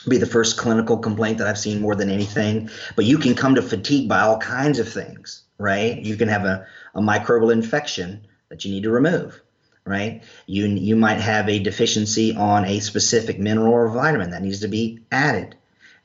be 0.07 0.17
the 0.17 0.25
first 0.25 0.57
clinical 0.57 0.97
complaint 0.97 1.39
that 1.39 1.47
I've 1.47 1.59
seen 1.59 1.81
more 1.81 1.95
than 1.95 2.09
anything. 2.09 2.69
But 2.95 3.05
you 3.05 3.17
can 3.17 3.35
come 3.35 3.55
to 3.55 3.61
fatigue 3.61 4.07
by 4.07 4.21
all 4.21 4.37
kinds 4.37 4.79
of 4.79 4.91
things, 4.91 5.43
right? 5.57 5.97
You 5.97 6.15
can 6.15 6.27
have 6.29 6.45
a, 6.45 6.65
a 6.95 7.01
microbial 7.01 7.51
infection 7.51 8.27
that 8.49 8.65
you 8.65 8.71
need 8.71 8.83
to 8.83 8.91
remove, 8.91 9.41
right? 9.85 10.23
You 10.45 10.65
you 10.67 10.95
might 10.95 11.19
have 11.19 11.49
a 11.49 11.59
deficiency 11.59 12.35
on 12.35 12.65
a 12.65 12.79
specific 12.79 13.39
mineral 13.39 13.73
or 13.73 13.89
vitamin 13.89 14.31
that 14.31 14.41
needs 14.41 14.61
to 14.61 14.67
be 14.67 14.99
added. 15.11 15.55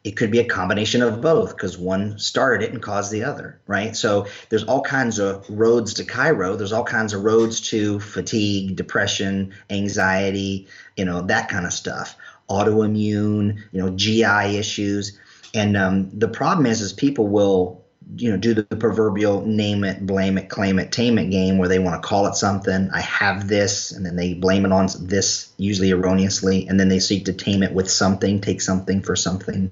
It 0.03 0.19
could 0.19 0.31
be 0.31 0.41
a 0.41 0.45
combination 0.45 1.01
of 1.01 1.23
both 1.23 1.57
because 1.57 1.79
one 1.79 2.19
started 2.19 2.63
it 2.63 2.73
and 2.75 2.83
caused 2.83 3.11
the 3.11 3.25
other, 3.25 3.59
right? 3.67 3.97
So 3.97 4.27
there's 4.51 4.65
all 4.65 4.83
kinds 4.83 5.19
of 5.19 5.47
roads 5.49 5.95
to 5.95 6.05
Cairo. 6.05 6.57
There's 6.57 6.75
all 6.75 6.85
kinds 6.85 7.15
of 7.15 7.25
roads 7.25 7.63
to 7.71 8.01
fatigue, 8.01 8.77
depression, 8.77 9.55
anxiety, 9.71 10.67
you 10.95 11.07
know, 11.07 11.23
that 11.23 11.49
kind 11.49 11.65
of 11.65 11.73
stuff 11.73 12.19
autoimmune, 12.49 13.63
you 13.73 13.81
know, 13.81 13.91
GI 13.91 14.57
issues. 14.57 15.19
And 15.55 15.77
um, 15.77 16.11
the 16.11 16.29
problem 16.29 16.67
is, 16.67 16.81
is 16.81 16.93
people 16.93 17.29
will 17.29 17.85
you 18.17 18.31
know, 18.31 18.37
do 18.37 18.55
the 18.55 18.65
proverbial 18.65 19.47
name 19.47 19.85
it, 19.85 20.07
blame 20.07 20.37
it, 20.37 20.49
claim 20.49 20.79
it, 20.79 20.93
tame 20.93 21.19
it 21.19 21.31
game 21.31 21.59
where 21.59 21.69
they 21.69 21.79
want 21.79 22.01
to 22.01 22.07
call 22.07 22.27
it 22.27 22.35
something. 22.35 22.91
I 22.93 23.01
have 23.01 23.49
this, 23.49 23.93
and 23.93 24.05
then 24.05 24.17
they 24.17 24.35
blame 24.35 24.65
it 24.65 24.73
on 24.73 24.89
this, 25.01 25.53
usually 25.57 25.91
erroneously, 25.91 26.69
and 26.69 26.79
then 26.79 26.89
they 26.89 26.99
seek 26.99 27.25
to 27.27 27.33
tame 27.33 27.63
it 27.63 27.73
with 27.73 27.91
something, 27.91 28.41
take 28.41 28.61
something 28.61 29.03
for 29.03 29.17
something. 29.17 29.71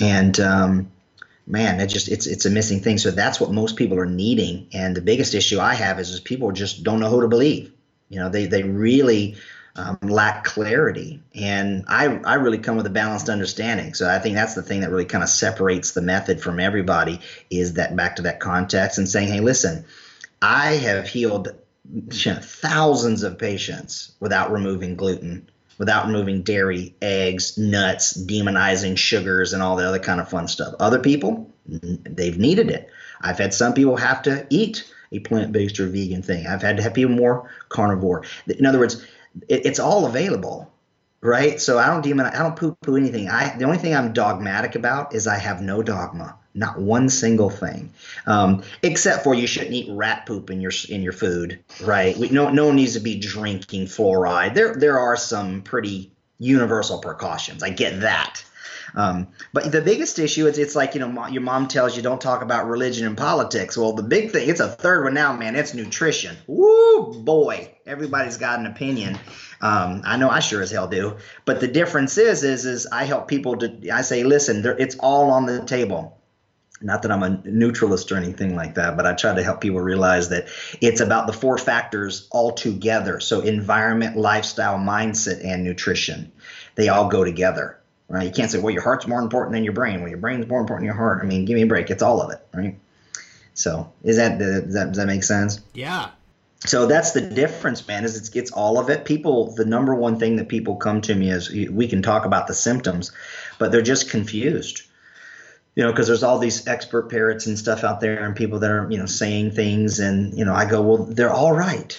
And 0.00 0.38
um, 0.40 0.92
man, 1.46 1.80
it 1.80 1.88
just 1.88 2.08
it's 2.08 2.26
it's 2.26 2.46
a 2.46 2.50
missing 2.50 2.80
thing. 2.80 2.98
So 2.98 3.10
that's 3.10 3.40
what 3.40 3.50
most 3.50 3.76
people 3.76 3.98
are 3.98 4.06
needing. 4.06 4.68
And 4.72 4.96
the 4.96 5.02
biggest 5.02 5.34
issue 5.34 5.60
I 5.60 5.74
have 5.74 5.98
is, 5.98 6.10
is 6.10 6.20
people 6.20 6.52
just 6.52 6.82
don't 6.82 7.00
know 7.00 7.10
who 7.10 7.20
to 7.22 7.28
believe. 7.28 7.72
You 8.08 8.20
know, 8.20 8.28
they 8.28 8.46
they 8.46 8.62
really 8.62 9.36
um, 9.76 9.98
lack 10.02 10.44
clarity. 10.44 11.20
And 11.34 11.84
I, 11.88 12.06
I 12.24 12.34
really 12.34 12.58
come 12.58 12.76
with 12.76 12.86
a 12.86 12.90
balanced 12.90 13.28
understanding. 13.28 13.94
So 13.94 14.08
I 14.08 14.18
think 14.18 14.36
that's 14.36 14.54
the 14.54 14.62
thing 14.62 14.80
that 14.80 14.90
really 14.90 15.04
kind 15.04 15.24
of 15.24 15.30
separates 15.30 15.92
the 15.92 16.02
method 16.02 16.40
from 16.40 16.60
everybody 16.60 17.20
is 17.50 17.74
that 17.74 17.96
back 17.96 18.16
to 18.16 18.22
that 18.22 18.40
context 18.40 18.98
and 18.98 19.08
saying, 19.08 19.28
hey, 19.28 19.40
listen, 19.40 19.84
I 20.40 20.74
have 20.74 21.08
healed 21.08 21.48
thousands 22.00 23.22
of 23.22 23.38
patients 23.38 24.12
without 24.20 24.52
removing 24.52 24.94
gluten, 24.94 25.48
without 25.78 26.06
removing 26.06 26.42
dairy, 26.42 26.94
eggs, 27.02 27.58
nuts, 27.58 28.16
demonizing 28.16 28.96
sugars, 28.96 29.52
and 29.52 29.62
all 29.62 29.76
the 29.76 29.86
other 29.86 29.98
kind 29.98 30.20
of 30.20 30.28
fun 30.28 30.46
stuff. 30.46 30.74
Other 30.78 31.00
people, 31.00 31.50
they've 31.66 32.38
needed 32.38 32.70
it. 32.70 32.88
I've 33.20 33.38
had 33.38 33.52
some 33.52 33.74
people 33.74 33.96
have 33.96 34.22
to 34.22 34.46
eat 34.50 34.90
a 35.12 35.18
plant 35.18 35.52
based 35.52 35.80
or 35.80 35.86
vegan 35.86 36.22
thing. 36.22 36.46
I've 36.46 36.62
had 36.62 36.76
to 36.76 36.82
have 36.82 36.94
people 36.94 37.14
more 37.14 37.50
carnivore. 37.68 38.24
In 38.46 38.66
other 38.66 38.78
words, 38.78 39.04
it, 39.48 39.66
it's 39.66 39.78
all 39.78 40.06
available, 40.06 40.70
right? 41.20 41.60
So 41.60 41.78
I 41.78 41.88
don't 41.88 42.02
demon, 42.02 42.26
I 42.26 42.38
don't 42.38 42.56
poo 42.56 42.76
poo 42.80 42.96
anything. 42.96 43.28
I 43.28 43.56
the 43.56 43.64
only 43.64 43.78
thing 43.78 43.94
I'm 43.94 44.12
dogmatic 44.12 44.74
about 44.74 45.14
is 45.14 45.26
I 45.26 45.38
have 45.38 45.60
no 45.60 45.82
dogma, 45.82 46.36
not 46.54 46.78
one 46.78 47.08
single 47.08 47.50
thing, 47.50 47.92
um, 48.26 48.62
except 48.82 49.24
for 49.24 49.34
you 49.34 49.46
shouldn't 49.46 49.72
eat 49.72 49.88
rat 49.90 50.26
poop 50.26 50.50
in 50.50 50.60
your 50.60 50.72
in 50.88 51.02
your 51.02 51.12
food, 51.12 51.60
right? 51.82 52.16
We, 52.16 52.30
no 52.30 52.50
no 52.50 52.66
one 52.66 52.76
needs 52.76 52.94
to 52.94 53.00
be 53.00 53.18
drinking 53.18 53.86
fluoride. 53.86 54.54
There 54.54 54.74
there 54.74 54.98
are 54.98 55.16
some 55.16 55.62
pretty 55.62 56.12
universal 56.38 56.98
precautions. 56.98 57.62
I 57.62 57.70
get 57.70 58.00
that. 58.00 58.44
Um, 58.94 59.28
but 59.52 59.72
the 59.72 59.80
biggest 59.80 60.18
issue 60.18 60.46
is 60.46 60.58
it's 60.58 60.76
like 60.76 60.94
you 60.94 61.00
know 61.00 61.26
your 61.26 61.42
mom 61.42 61.66
tells 61.66 61.96
you 61.96 62.02
don't 62.02 62.20
talk 62.20 62.42
about 62.42 62.68
religion 62.68 63.06
and 63.06 63.16
politics. 63.16 63.76
Well, 63.76 63.92
the 63.92 64.02
big 64.02 64.30
thing 64.30 64.48
it's 64.48 64.60
a 64.60 64.68
third 64.68 65.04
one 65.04 65.14
now, 65.14 65.36
man. 65.36 65.56
It's 65.56 65.74
nutrition. 65.74 66.36
Woo 66.46 67.12
boy, 67.12 67.74
everybody's 67.86 68.36
got 68.36 68.60
an 68.60 68.66
opinion. 68.66 69.18
Um, 69.60 70.02
I 70.04 70.16
know 70.16 70.30
I 70.30 70.40
sure 70.40 70.62
as 70.62 70.70
hell 70.70 70.86
do. 70.86 71.16
But 71.44 71.60
the 71.60 71.68
difference 71.68 72.18
is, 72.18 72.44
is, 72.44 72.66
is 72.66 72.86
I 72.86 73.04
help 73.04 73.28
people 73.28 73.56
to. 73.56 73.90
I 73.90 74.02
say, 74.02 74.22
listen, 74.22 74.64
it's 74.78 74.96
all 74.96 75.30
on 75.30 75.46
the 75.46 75.64
table. 75.64 76.20
Not 76.80 77.02
that 77.02 77.12
I'm 77.12 77.22
a 77.22 77.40
neutralist 77.44 78.12
or 78.12 78.16
anything 78.16 78.56
like 78.56 78.74
that, 78.74 78.96
but 78.96 79.06
I 79.06 79.14
try 79.14 79.34
to 79.34 79.42
help 79.42 79.60
people 79.60 79.80
realize 79.80 80.28
that 80.28 80.48
it's 80.80 81.00
about 81.00 81.26
the 81.26 81.32
four 81.32 81.56
factors 81.56 82.28
all 82.30 82.52
together. 82.52 83.20
So 83.20 83.40
environment, 83.40 84.16
lifestyle, 84.16 84.76
mindset, 84.76 85.44
and 85.44 85.64
nutrition. 85.64 86.30
They 86.74 86.88
all 86.88 87.08
go 87.08 87.24
together 87.24 87.78
right? 88.14 88.26
You 88.26 88.32
can't 88.32 88.50
say, 88.50 88.60
well, 88.60 88.72
your 88.72 88.82
heart's 88.82 89.06
more 89.06 89.20
important 89.20 89.54
than 89.54 89.64
your 89.64 89.72
brain. 89.72 90.00
Well, 90.00 90.08
your 90.08 90.18
brain's 90.18 90.46
more 90.46 90.60
important 90.60 90.82
than 90.82 90.94
your 90.94 90.96
heart. 90.96 91.22
I 91.22 91.26
mean, 91.26 91.44
give 91.44 91.56
me 91.56 91.62
a 91.62 91.66
break. 91.66 91.90
It's 91.90 92.02
all 92.02 92.22
of 92.22 92.30
it, 92.30 92.46
right? 92.54 92.78
So, 93.54 93.92
is 94.02 94.16
that 94.16 94.38
does 94.38 94.74
that, 94.74 94.88
does 94.88 94.96
that 94.96 95.06
make 95.06 95.24
sense? 95.24 95.60
Yeah. 95.74 96.10
So 96.66 96.86
that's 96.86 97.10
the 97.10 97.20
difference, 97.20 97.86
man. 97.86 98.04
Is 98.04 98.16
it's 98.16 98.30
it's 98.34 98.50
all 98.50 98.78
of 98.78 98.88
it. 98.88 99.04
People, 99.04 99.54
the 99.54 99.64
number 99.64 99.94
one 99.94 100.18
thing 100.18 100.36
that 100.36 100.48
people 100.48 100.76
come 100.76 101.00
to 101.02 101.14
me 101.14 101.30
is 101.30 101.50
we 101.50 101.88
can 101.88 102.02
talk 102.02 102.24
about 102.24 102.46
the 102.46 102.54
symptoms, 102.54 103.12
but 103.58 103.70
they're 103.70 103.82
just 103.82 104.10
confused. 104.10 104.82
You 105.74 105.82
know, 105.82 105.90
because 105.90 106.06
there's 106.06 106.22
all 106.22 106.38
these 106.38 106.66
expert 106.68 107.10
parrots 107.10 107.46
and 107.46 107.58
stuff 107.58 107.82
out 107.84 108.00
there, 108.00 108.24
and 108.24 108.34
people 108.34 108.60
that 108.60 108.70
are 108.70 108.90
you 108.90 108.98
know 108.98 109.06
saying 109.06 109.52
things, 109.52 110.00
and 110.00 110.36
you 110.38 110.44
know, 110.44 110.54
I 110.54 110.64
go, 110.64 110.80
well, 110.82 111.04
they're 111.04 111.32
all 111.32 111.52
right. 111.52 111.98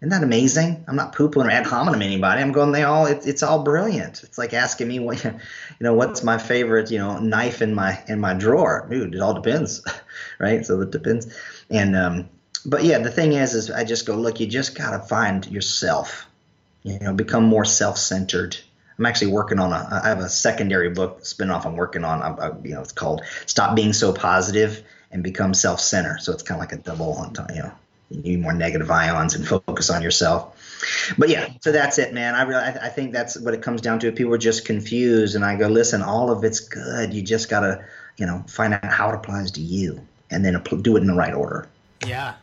Isn't 0.00 0.10
that 0.10 0.22
amazing? 0.22 0.84
I'm 0.86 0.94
not 0.94 1.12
poo 1.12 1.28
pooing 1.28 1.46
or 1.46 1.50
ad 1.50 1.66
hominem 1.66 2.02
anybody. 2.02 2.40
I'm 2.40 2.52
going, 2.52 2.70
they 2.70 2.84
all, 2.84 3.06
it, 3.06 3.26
it's 3.26 3.42
all 3.42 3.64
brilliant. 3.64 4.22
It's 4.22 4.38
like 4.38 4.54
asking 4.54 4.86
me 4.86 5.00
what, 5.00 5.24
you 5.24 5.32
know, 5.80 5.94
what's 5.94 6.22
my 6.22 6.38
favorite, 6.38 6.92
you 6.92 6.98
know, 6.98 7.18
knife 7.18 7.62
in 7.62 7.74
my, 7.74 8.00
in 8.06 8.20
my 8.20 8.34
drawer. 8.34 8.86
Dude, 8.88 9.16
it 9.16 9.20
all 9.20 9.34
depends. 9.34 9.84
right. 10.38 10.64
So 10.64 10.80
it 10.82 10.92
depends. 10.92 11.34
And, 11.68 11.96
um, 11.96 12.28
but 12.64 12.84
yeah, 12.84 12.98
the 12.98 13.10
thing 13.10 13.32
is, 13.32 13.54
is 13.54 13.72
I 13.72 13.82
just 13.82 14.06
go, 14.06 14.14
look, 14.14 14.38
you 14.38 14.46
just 14.46 14.76
got 14.76 14.90
to 14.90 15.00
find 15.00 15.44
yourself, 15.46 16.26
you 16.84 17.00
know, 17.00 17.12
become 17.12 17.44
more 17.44 17.64
self-centered. 17.64 18.56
I'm 18.98 19.06
actually 19.06 19.32
working 19.32 19.58
on 19.58 19.72
a, 19.72 20.00
I 20.04 20.08
have 20.08 20.20
a 20.20 20.28
secondary 20.28 20.90
book 20.90 21.22
spinoff 21.22 21.66
I'm 21.66 21.76
working 21.76 22.04
on, 22.04 22.22
I, 22.22 22.46
I, 22.46 22.52
you 22.62 22.74
know, 22.74 22.82
it's 22.82 22.92
called 22.92 23.22
Stop 23.46 23.74
Being 23.74 23.92
So 23.92 24.12
Positive 24.12 24.82
and 25.10 25.24
Become 25.24 25.54
Self-Centered. 25.54 26.20
So 26.20 26.32
it's 26.32 26.44
kind 26.44 26.60
of 26.60 26.60
like 26.60 26.72
a 26.72 26.82
double 26.82 27.32
you 27.50 27.62
know, 27.62 27.72
you 28.10 28.22
need 28.22 28.40
more 28.40 28.54
negative 28.54 28.90
ions 28.90 29.34
and 29.34 29.46
focus 29.46 29.90
on 29.90 30.02
yourself. 30.02 30.54
But 31.18 31.28
yeah, 31.28 31.48
so 31.60 31.72
that's 31.72 31.98
it, 31.98 32.14
man. 32.14 32.34
I 32.34 32.42
really, 32.42 32.62
I 32.62 32.88
think 32.88 33.12
that's 33.12 33.38
what 33.38 33.54
it 33.54 33.62
comes 33.62 33.80
down 33.80 33.98
to. 34.00 34.12
People 34.12 34.34
are 34.34 34.38
just 34.38 34.64
confused, 34.64 35.34
and 35.34 35.44
I 35.44 35.56
go, 35.56 35.68
listen, 35.68 36.02
all 36.02 36.30
of 36.30 36.44
it's 36.44 36.60
good. 36.60 37.12
You 37.12 37.22
just 37.22 37.48
gotta, 37.48 37.84
you 38.16 38.26
know, 38.26 38.44
find 38.48 38.74
out 38.74 38.84
how 38.84 39.10
it 39.10 39.14
applies 39.14 39.50
to 39.52 39.60
you, 39.60 40.00
and 40.30 40.44
then 40.44 40.60
do 40.82 40.96
it 40.96 41.00
in 41.00 41.06
the 41.06 41.14
right 41.14 41.34
order. 41.34 41.68
Yeah. 42.06 42.34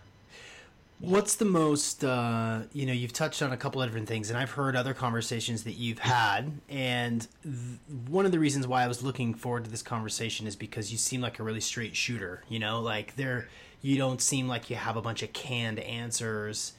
What's 1.00 1.36
the 1.36 1.46
most, 1.46 2.04
uh, 2.04 2.62
you 2.72 2.86
know, 2.86 2.94
you've 2.94 3.14
touched 3.14 3.42
on 3.42 3.52
a 3.52 3.58
couple 3.58 3.82
of 3.82 3.90
different 3.90 4.08
things, 4.08 4.30
and 4.30 4.40
I've 4.40 4.52
heard 4.52 4.76
other 4.76 4.94
conversations 4.94 5.64
that 5.66 5.74
you've 5.74 6.00
had. 6.00 6.60
And 6.70 7.28
th- 7.44 7.80
one 8.08 8.26
of 8.26 8.32
the 8.32 8.40
reasons 8.40 8.66
why 8.66 8.84
I 8.84 8.88
was 8.88 9.04
looking 9.04 9.34
forward 9.34 9.66
to 9.66 9.70
this 9.70 9.84
conversation 9.84 10.48
is 10.48 10.56
because 10.56 10.92
you 10.92 10.98
seem 10.98 11.22
like 11.22 11.38
a 11.40 11.44
really 11.44 11.60
straight 11.60 11.96
shooter, 11.96 12.44
you 12.48 12.60
know, 12.60 12.82
like 12.82 13.16
there 13.18 13.50
you 13.86 13.98
don't 13.98 14.20
seem 14.20 14.48
like 14.48 14.72
you 14.72 14.76
have 14.76 14.98
a 14.98 15.02
bunch 15.02 15.22
of 15.22 15.32
canned 15.32 15.78
answers 15.78 16.74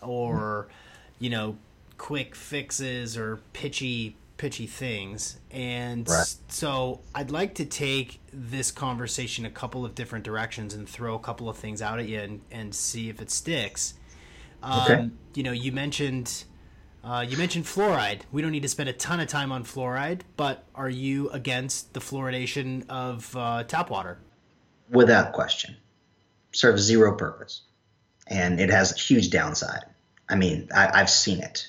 or 0.00 0.68
you 1.18 1.28
know 1.28 1.56
quick 1.98 2.36
fixes 2.36 3.16
or 3.16 3.40
pitchy 3.52 4.16
pitchy 4.36 4.66
things 4.66 5.40
and 5.50 6.08
right. 6.08 6.34
so 6.46 7.00
i'd 7.16 7.32
like 7.32 7.54
to 7.54 7.64
take 7.64 8.20
this 8.32 8.70
conversation 8.70 9.44
a 9.44 9.50
couple 9.50 9.84
of 9.84 9.96
different 9.96 10.24
directions 10.24 10.72
and 10.72 10.88
throw 10.88 11.16
a 11.16 11.18
couple 11.18 11.48
of 11.48 11.56
things 11.56 11.82
out 11.82 11.98
at 11.98 12.08
you 12.08 12.20
and, 12.20 12.40
and 12.52 12.72
see 12.72 13.08
if 13.08 13.20
it 13.20 13.30
sticks 13.30 13.94
um, 14.62 14.82
okay. 14.82 15.10
you 15.34 15.42
know 15.42 15.52
you 15.52 15.72
mentioned 15.72 16.44
uh, 17.04 17.26
you 17.28 17.36
mentioned 17.36 17.64
fluoride. 17.64 18.20
We 18.30 18.42
don't 18.42 18.52
need 18.52 18.62
to 18.62 18.68
spend 18.68 18.88
a 18.88 18.92
ton 18.92 19.18
of 19.18 19.26
time 19.26 19.50
on 19.50 19.64
fluoride, 19.64 20.20
but 20.36 20.62
are 20.72 20.88
you 20.88 21.30
against 21.30 21.94
the 21.94 21.98
fluoridation 21.98 22.88
of 22.88 23.36
uh, 23.36 23.64
tap 23.64 23.90
water? 23.90 24.18
Without 24.88 25.32
question 25.32 25.74
serves 26.52 26.82
zero 26.82 27.16
purpose 27.16 27.62
and 28.26 28.60
it 28.60 28.70
has 28.70 28.92
a 28.92 28.98
huge 28.98 29.30
downside. 29.30 29.84
I 30.28 30.36
mean, 30.36 30.68
I, 30.74 30.98
have 30.98 31.10
seen 31.10 31.40
it 31.40 31.68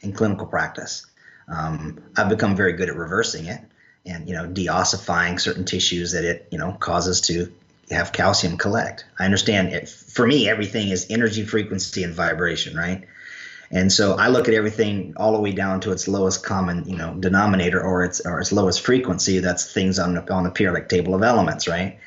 in 0.00 0.12
clinical 0.12 0.46
practice. 0.46 1.06
Um, 1.48 2.02
I've 2.16 2.28
become 2.28 2.56
very 2.56 2.74
good 2.74 2.88
at 2.88 2.96
reversing 2.96 3.46
it 3.46 3.60
and, 4.04 4.28
you 4.28 4.34
know, 4.34 4.46
deossifying 4.46 5.40
certain 5.40 5.64
tissues 5.64 6.12
that 6.12 6.24
it, 6.24 6.48
you 6.50 6.58
know, 6.58 6.72
causes 6.72 7.20
to 7.22 7.52
have 7.90 8.12
calcium 8.12 8.56
collect. 8.56 9.04
I 9.18 9.24
understand 9.24 9.68
it. 9.68 9.88
For 9.88 10.26
me, 10.26 10.48
everything 10.48 10.88
is 10.88 11.06
energy, 11.10 11.44
frequency, 11.44 12.02
and 12.02 12.14
vibration, 12.14 12.76
right? 12.76 13.06
And 13.70 13.90
so 13.90 14.14
I 14.14 14.28
look 14.28 14.48
at 14.48 14.54
everything 14.54 15.14
all 15.16 15.32
the 15.32 15.40
way 15.40 15.52
down 15.52 15.80
to 15.80 15.92
its 15.92 16.06
lowest 16.06 16.44
common, 16.44 16.86
you 16.86 16.96
know, 16.96 17.14
denominator 17.14 17.82
or 17.82 18.04
its 18.04 18.20
or 18.20 18.40
its 18.40 18.52
lowest 18.52 18.82
frequency. 18.82 19.38
That's 19.38 19.72
things 19.72 19.98
on 19.98 20.14
the, 20.14 20.32
on 20.32 20.44
the 20.44 20.50
periodic 20.50 20.90
table 20.90 21.14
of 21.14 21.22
elements, 21.22 21.66
right? 21.66 21.98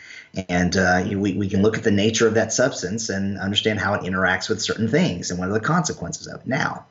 And 0.49 0.75
uh, 0.75 1.03
we, 1.05 1.33
we 1.33 1.49
can 1.49 1.61
look 1.61 1.77
at 1.77 1.83
the 1.83 1.91
nature 1.91 2.27
of 2.27 2.33
that 2.33 2.53
substance 2.53 3.09
and 3.09 3.37
understand 3.37 3.79
how 3.79 3.93
it 3.93 4.01
interacts 4.01 4.49
with 4.49 4.61
certain 4.61 4.87
things 4.87 5.31
and 5.31 5.39
what 5.39 5.49
are 5.49 5.53
the 5.53 5.59
consequences 5.59 6.27
of 6.27 6.41
it. 6.41 6.47
Now, 6.47 6.85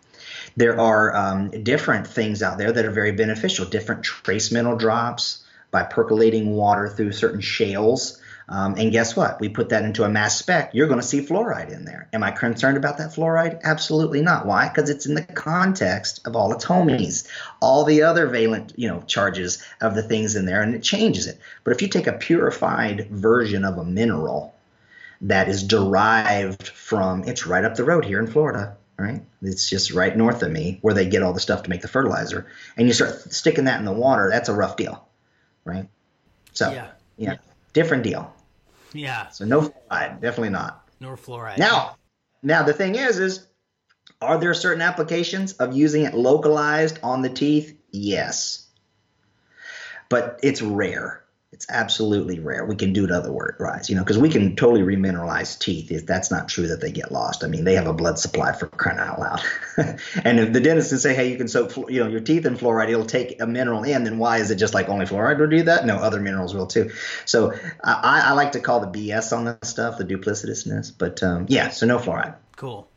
there 0.56 0.78
are 0.80 1.14
um, 1.14 1.50
different 1.62 2.06
things 2.06 2.42
out 2.42 2.58
there 2.58 2.72
that 2.72 2.84
are 2.84 2.90
very 2.90 3.12
beneficial, 3.12 3.66
different 3.66 4.02
trace 4.02 4.52
mineral 4.52 4.76
drops 4.76 5.44
by 5.70 5.82
percolating 5.82 6.52
water 6.52 6.88
through 6.88 7.12
certain 7.12 7.40
shales 7.40 8.20
um, 8.48 8.74
and 8.76 8.92
guess 8.92 9.16
what? 9.16 9.40
We 9.40 9.48
put 9.48 9.70
that 9.70 9.84
into 9.84 10.04
a 10.04 10.08
mass 10.08 10.38
spec. 10.38 10.74
You're 10.74 10.86
going 10.86 11.00
to 11.00 11.06
see 11.06 11.20
fluoride 11.20 11.72
in 11.72 11.84
there. 11.84 12.08
Am 12.12 12.22
I 12.22 12.30
concerned 12.30 12.76
about 12.76 12.98
that 12.98 13.10
fluoride? 13.10 13.62
Absolutely 13.62 14.20
not. 14.20 14.46
Why? 14.46 14.68
Because 14.68 14.90
it's 14.90 15.06
in 15.06 15.14
the 15.14 15.22
context 15.22 16.26
of 16.26 16.36
all 16.36 16.52
its 16.52 16.64
homies, 16.64 17.26
all 17.60 17.84
the 17.84 18.02
other 18.02 18.26
valent, 18.26 18.74
you 18.76 18.88
know, 18.88 19.02
charges 19.06 19.62
of 19.80 19.94
the 19.94 20.02
things 20.02 20.36
in 20.36 20.44
there, 20.44 20.62
and 20.62 20.74
it 20.74 20.82
changes 20.82 21.26
it. 21.26 21.38
But 21.64 21.72
if 21.72 21.80
you 21.80 21.88
take 21.88 22.06
a 22.06 22.12
purified 22.12 23.08
version 23.10 23.64
of 23.64 23.78
a 23.78 23.84
mineral 23.84 24.54
that 25.22 25.48
is 25.48 25.62
derived 25.62 26.68
from, 26.68 27.24
it's 27.24 27.46
right 27.46 27.64
up 27.64 27.76
the 27.76 27.84
road 27.84 28.04
here 28.04 28.18
in 28.18 28.26
Florida, 28.26 28.76
right? 28.98 29.22
It's 29.40 29.70
just 29.70 29.92
right 29.92 30.14
north 30.14 30.42
of 30.42 30.52
me 30.52 30.80
where 30.82 30.92
they 30.92 31.06
get 31.06 31.22
all 31.22 31.32
the 31.32 31.40
stuff 31.40 31.62
to 31.62 31.70
make 31.70 31.80
the 31.80 31.88
fertilizer, 31.88 32.46
and 32.76 32.86
you 32.86 32.92
start 32.92 33.32
sticking 33.32 33.64
that 33.64 33.78
in 33.78 33.86
the 33.86 33.92
water. 33.92 34.28
That's 34.30 34.50
a 34.50 34.54
rough 34.54 34.76
deal, 34.76 35.08
right? 35.64 35.88
So, 36.52 36.70
yeah. 36.70 36.88
yeah 37.16 37.36
different 37.74 38.04
deal. 38.04 38.33
Yeah. 38.94 39.28
So 39.28 39.44
no 39.44 39.62
fluoride, 39.62 40.20
definitely 40.20 40.50
not. 40.50 40.88
Nor 41.00 41.16
fluoride. 41.16 41.58
Now, 41.58 41.96
now 42.42 42.62
the 42.62 42.72
thing 42.72 42.94
is, 42.94 43.18
is 43.18 43.46
are 44.22 44.38
there 44.38 44.54
certain 44.54 44.82
applications 44.82 45.54
of 45.54 45.76
using 45.76 46.04
it 46.04 46.14
localized 46.14 46.98
on 47.02 47.22
the 47.22 47.28
teeth? 47.28 47.76
Yes. 47.90 48.68
But 50.08 50.40
it's 50.42 50.62
rare. 50.62 51.23
It's 51.54 51.66
absolutely 51.68 52.40
rare. 52.40 52.64
We 52.64 52.74
can 52.74 52.92
do 52.92 53.04
it 53.04 53.12
otherwise, 53.12 53.88
you 53.88 53.94
know, 53.94 54.02
because 54.02 54.18
we 54.18 54.28
can 54.28 54.56
totally 54.56 54.82
remineralize 54.82 55.56
teeth. 55.56 55.92
If 55.92 56.04
that's 56.04 56.28
not 56.28 56.48
true 56.48 56.66
that 56.66 56.80
they 56.80 56.90
get 56.90 57.12
lost. 57.12 57.44
I 57.44 57.46
mean, 57.46 57.62
they 57.62 57.76
have 57.76 57.86
a 57.86 57.92
blood 57.92 58.18
supply 58.18 58.52
for 58.52 58.66
crying 58.66 58.98
out 58.98 59.20
loud. 59.20 59.40
and 60.24 60.40
if 60.40 60.52
the 60.52 60.58
dentist 60.58 60.88
can 60.88 60.98
say, 60.98 61.14
hey, 61.14 61.30
you 61.30 61.36
can 61.36 61.46
soak, 61.46 61.76
you 61.88 62.00
know, 62.00 62.08
your 62.08 62.18
teeth 62.18 62.44
in 62.44 62.56
fluoride, 62.56 62.88
it'll 62.90 63.06
take 63.06 63.40
a 63.40 63.46
mineral 63.46 63.84
in. 63.84 64.02
Then 64.02 64.18
why 64.18 64.38
is 64.38 64.50
it 64.50 64.56
just 64.56 64.74
like 64.74 64.88
only 64.88 65.06
fluoride 65.06 65.38
will 65.38 65.46
do 65.46 65.62
that? 65.62 65.86
No, 65.86 65.96
other 65.98 66.20
minerals 66.20 66.56
will 66.56 66.66
too. 66.66 66.90
So 67.24 67.52
I, 67.84 68.22
I 68.24 68.32
like 68.32 68.50
to 68.52 68.60
call 68.60 68.80
the 68.80 68.88
BS 68.88 69.34
on 69.34 69.44
this 69.44 69.70
stuff, 69.70 69.96
the 69.96 70.04
duplicitousness. 70.04 70.92
But 70.98 71.22
um, 71.22 71.46
yeah, 71.48 71.68
so 71.68 71.86
no 71.86 71.98
fluoride. 71.98 72.34
Cool 72.56 72.88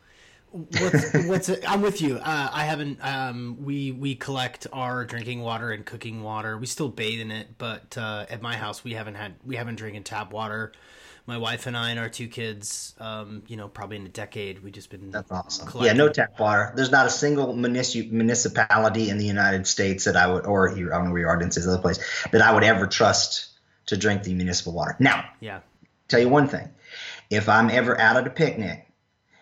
what's 0.58 1.14
what's 1.28 1.50
it, 1.50 1.64
I'm 1.70 1.82
with 1.82 2.02
you. 2.02 2.18
Uh, 2.18 2.50
I 2.52 2.66
haven't. 2.66 3.00
Um, 3.02 3.58
we 3.64 3.92
we 3.92 4.16
collect 4.16 4.68
our 4.74 5.06
drinking 5.06 5.42
water 5.42 5.72
and 5.72 5.86
cooking 5.86 6.24
water. 6.24 6.58
We 6.58 6.66
still 6.66 6.90
bathe 6.90 7.22
in 7.22 7.32
it, 7.32 7.58
but 7.58 7.98
uh, 7.98 8.26
at 8.30 8.42
my 8.42 8.56
house 8.58 8.84
we 8.84 8.94
haven't 8.94 9.16
had 9.16 9.36
we 9.46 9.56
haven't 9.56 9.76
drinking 9.76 10.04
tap 10.04 10.34
water. 10.34 10.74
My 11.26 11.38
wife 11.38 11.68
and 11.68 11.76
I 11.76 11.90
and 11.90 12.00
our 12.00 12.08
two 12.08 12.30
kids, 12.30 12.96
um, 13.00 13.44
you 13.48 13.58
know, 13.58 13.68
probably 13.68 13.98
in 13.98 14.06
a 14.06 14.10
decade, 14.10 14.64
we 14.64 14.72
just 14.72 14.90
been. 14.90 15.12
That's 15.12 15.30
awesome. 15.30 15.68
Collecting. 15.68 15.98
Yeah, 15.98 16.06
no 16.06 16.10
tap 16.10 16.40
water. 16.40 16.72
There's 16.76 16.92
not 16.92 17.06
a 17.06 17.10
single 17.10 17.54
municipality 17.54 19.10
in 19.10 19.18
the 19.18 19.26
United 19.26 19.68
States 19.68 20.06
that 20.06 20.16
I 20.16 20.28
would, 20.28 20.46
or 20.46 20.70
here, 20.70 20.94
I 20.94 20.98
don't 20.98 21.08
know 21.08 21.12
where 21.12 21.22
you 21.22 21.28
are, 21.28 21.38
didn't 21.38 21.58
other 21.58 21.80
place, 21.80 22.00
that 22.32 22.42
I 22.42 22.54
would 22.54 22.64
ever 22.64 22.88
trust 22.88 23.50
to 23.88 23.98
drink 23.98 24.24
the 24.24 24.34
municipal 24.34 24.72
water. 24.72 24.96
Now, 25.00 25.26
yeah, 25.42 25.60
tell 26.08 26.22
you 26.22 26.30
one 26.30 26.48
thing: 26.48 26.70
if 27.30 27.50
I'm 27.50 27.70
ever 27.70 28.00
out 28.00 28.16
at 28.16 28.26
a 28.26 28.30
picnic 28.30 28.87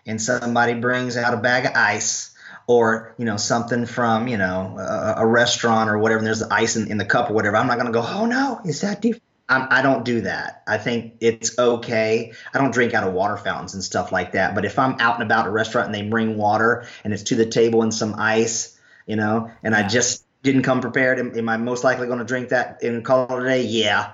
and 0.05 0.21
somebody 0.21 0.73
brings 0.73 1.17
out 1.17 1.33
a 1.33 1.37
bag 1.37 1.65
of 1.65 1.71
ice 1.75 2.35
or 2.67 3.13
you 3.17 3.25
know 3.25 3.37
something 3.37 3.85
from 3.85 4.27
you 4.27 4.37
know 4.37 4.77
a, 4.77 5.15
a 5.17 5.25
restaurant 5.25 5.89
or 5.89 5.97
whatever 5.97 6.19
and 6.19 6.27
there's 6.27 6.43
ice 6.43 6.75
in, 6.75 6.89
in, 6.89 6.97
the 6.97 7.05
cup 7.05 7.29
or 7.29 7.33
whatever 7.33 7.57
i'm 7.57 7.67
not 7.67 7.75
going 7.75 7.87
to 7.87 7.91
go 7.91 8.05
oh 8.05 8.25
no 8.25 8.59
is 8.65 8.81
that 8.81 9.01
deep? 9.01 9.21
I'm, 9.47 9.67
i 9.69 9.83
do 9.83 9.89
not 9.89 10.05
do 10.05 10.21
that. 10.21 10.63
I 10.67 10.79
think 10.79 11.17
it's 11.19 11.59
okay. 11.59 12.33
I 12.51 12.57
don't 12.57 12.73
drink 12.73 12.95
out 12.95 13.07
of 13.07 13.13
water 13.13 13.37
fountains 13.37 13.75
and 13.75 13.83
stuff 13.83 14.11
like 14.11 14.31
that 14.31 14.55
but 14.55 14.65
if 14.65 14.79
i'm 14.79 14.95
out 14.99 15.15
and 15.15 15.23
about 15.23 15.47
a 15.47 15.51
restaurant 15.51 15.87
and 15.87 15.95
they 15.95 16.07
bring 16.07 16.37
water 16.37 16.87
and 17.03 17.13
it's 17.13 17.23
to 17.23 17.35
the 17.35 17.45
table 17.45 17.83
and 17.83 17.93
some 17.93 18.15
ice 18.17 18.79
you 19.05 19.15
know 19.15 19.51
and 19.63 19.73
yeah. 19.73 19.85
i 19.85 19.87
just 19.87 20.25
didn't 20.41 20.63
come 20.63 20.81
prepared 20.81 21.19
am, 21.19 21.37
am 21.37 21.49
i 21.49 21.57
most 21.57 21.83
likely 21.83 22.07
going 22.07 22.19
to 22.19 22.25
drink 22.25 22.49
that 22.49 22.81
and 22.81 23.03
call 23.05 23.25
it 23.37 23.43
a 23.43 23.47
day? 23.47 23.63
Yeah. 23.63 24.13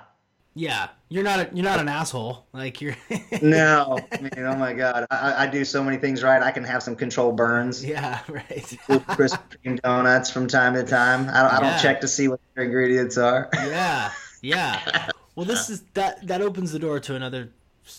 Yeah, 0.54 0.88
you're 1.12 1.22
not 1.22 1.40
a, 1.40 1.50
you're 1.52 1.64
not 1.64 1.78
an 1.78 1.88
asshole. 1.88 2.46
Like 2.52 2.80
you're. 2.80 2.96
no, 3.42 3.98
man, 4.20 4.32
oh 4.38 4.56
my 4.56 4.72
god, 4.72 5.06
I, 5.10 5.44
I, 5.44 5.46
do 5.46 5.62
so 5.64 5.84
many 5.84 5.98
things 5.98 6.22
right. 6.22 6.42
I 6.42 6.50
can 6.50 6.64
have 6.64 6.82
some 6.82 6.96
control 6.96 7.32
burns. 7.32 7.84
Yeah, 7.84 8.20
right. 8.28 8.48
Krispy 8.48 9.38
Kreme 9.62 9.80
donuts 9.82 10.30
from 10.30 10.48
time 10.48 10.74
to 10.74 10.84
time. 10.84 11.28
I 11.28 11.42
don't, 11.42 11.52
I 11.52 11.60
don't 11.60 11.82
check 11.82 12.00
to 12.00 12.08
see 12.08 12.28
what 12.28 12.40
their 12.54 12.64
ingredients 12.64 13.18
are. 13.18 13.50
yeah, 13.52 14.10
yeah. 14.40 15.08
Well, 15.34 15.44
this 15.44 15.68
is 15.68 15.82
that 15.94 16.26
that 16.26 16.40
opens 16.40 16.72
the 16.72 16.78
door 16.78 16.98
to 17.00 17.14
another 17.14 17.50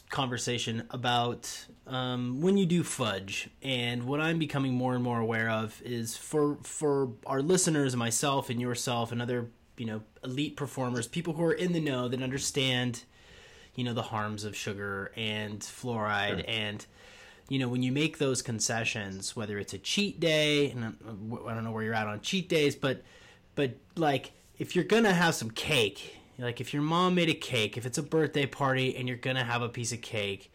conversation 0.09 0.87
about 0.89 1.67
um, 1.85 2.41
when 2.41 2.57
you 2.57 2.65
do 2.65 2.83
fudge 2.83 3.49
and 3.61 4.05
what 4.05 4.21
i'm 4.21 4.39
becoming 4.39 4.73
more 4.73 4.95
and 4.95 5.03
more 5.03 5.19
aware 5.19 5.49
of 5.49 5.81
is 5.83 6.15
for 6.15 6.57
for 6.63 7.09
our 7.25 7.41
listeners 7.41 7.93
myself 7.93 8.49
and 8.49 8.61
yourself 8.61 9.11
and 9.11 9.21
other 9.21 9.49
you 9.75 9.85
know 9.85 10.01
elite 10.23 10.55
performers, 10.55 11.07
people 11.07 11.33
who 11.33 11.43
are 11.43 11.53
in 11.53 11.73
the 11.73 11.79
know 11.79 12.07
that 12.07 12.21
understand 12.21 13.03
you 13.75 13.83
know 13.83 13.93
the 13.93 14.03
harms 14.03 14.43
of 14.43 14.55
sugar 14.55 15.11
and 15.15 15.59
fluoride 15.59 16.41
sure. 16.41 16.45
and 16.47 16.85
you 17.49 17.59
know 17.59 17.67
when 17.67 17.83
you 17.83 17.91
make 17.91 18.17
those 18.17 18.41
concessions 18.41 19.35
whether 19.35 19.57
it's 19.57 19.73
a 19.73 19.77
cheat 19.77 20.19
day 20.19 20.69
and 20.71 20.85
i 20.85 21.53
don't 21.53 21.63
know 21.63 21.71
where 21.71 21.83
you're 21.83 21.93
at 21.93 22.07
on 22.07 22.21
cheat 22.21 22.47
days 22.49 22.75
but 22.75 23.03
but 23.55 23.71
like 23.95 24.31
if 24.59 24.75
you're 24.75 24.85
gonna 24.85 25.13
have 25.13 25.35
some 25.35 25.49
cake 25.49 26.17
like 26.39 26.61
if 26.61 26.73
your 26.73 26.83
mom 26.83 27.15
made 27.15 27.29
a 27.29 27.33
cake 27.33 27.77
if 27.77 27.85
it's 27.85 27.97
a 27.97 28.03
birthday 28.03 28.45
party 28.45 28.95
and 28.95 29.07
you're 29.07 29.17
gonna 29.17 29.43
have 29.43 29.61
a 29.61 29.69
piece 29.69 29.91
of 29.91 30.01
cake 30.01 30.51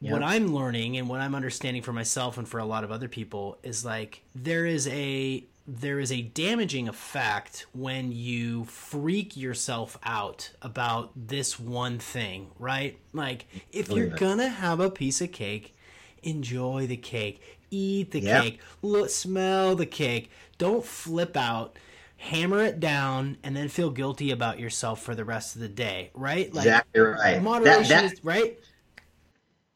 yep. 0.00 0.12
what 0.12 0.22
i'm 0.22 0.54
learning 0.54 0.96
and 0.96 1.08
what 1.08 1.20
i'm 1.20 1.34
understanding 1.34 1.82
for 1.82 1.92
myself 1.92 2.38
and 2.38 2.48
for 2.48 2.58
a 2.58 2.64
lot 2.64 2.84
of 2.84 2.90
other 2.90 3.08
people 3.08 3.58
is 3.62 3.84
like 3.84 4.22
there 4.34 4.66
is 4.66 4.86
a 4.88 5.44
there 5.66 6.00
is 6.00 6.10
a 6.10 6.22
damaging 6.22 6.88
effect 6.88 7.66
when 7.72 8.10
you 8.10 8.64
freak 8.64 9.36
yourself 9.36 9.98
out 10.02 10.50
about 10.60 11.12
this 11.14 11.58
one 11.58 11.98
thing, 11.98 12.50
right? 12.58 12.98
Like, 13.12 13.46
if 13.70 13.90
oh, 13.90 13.96
you're 13.96 14.08
gonna 14.08 14.48
have 14.48 14.80
a 14.80 14.90
piece 14.90 15.20
of 15.20 15.30
cake, 15.30 15.74
enjoy 16.22 16.86
the 16.86 16.96
cake, 16.96 17.40
eat 17.70 18.10
the 18.10 18.20
yep. 18.20 18.42
cake, 18.42 18.60
look, 18.82 19.10
smell 19.10 19.76
the 19.76 19.86
cake. 19.86 20.30
Don't 20.58 20.84
flip 20.84 21.36
out, 21.36 21.78
hammer 22.16 22.62
it 22.64 22.80
down, 22.80 23.36
and 23.44 23.56
then 23.56 23.68
feel 23.68 23.90
guilty 23.90 24.32
about 24.32 24.58
yourself 24.58 25.00
for 25.00 25.14
the 25.14 25.24
rest 25.24 25.54
of 25.54 25.62
the 25.62 25.68
day, 25.68 26.10
right? 26.14 26.52
Like, 26.52 26.66
exactly 26.66 27.00
right. 27.00 27.42
Moderation, 27.42 27.82
that, 27.84 27.88
that, 27.88 28.12
is, 28.12 28.24
right? 28.24 28.58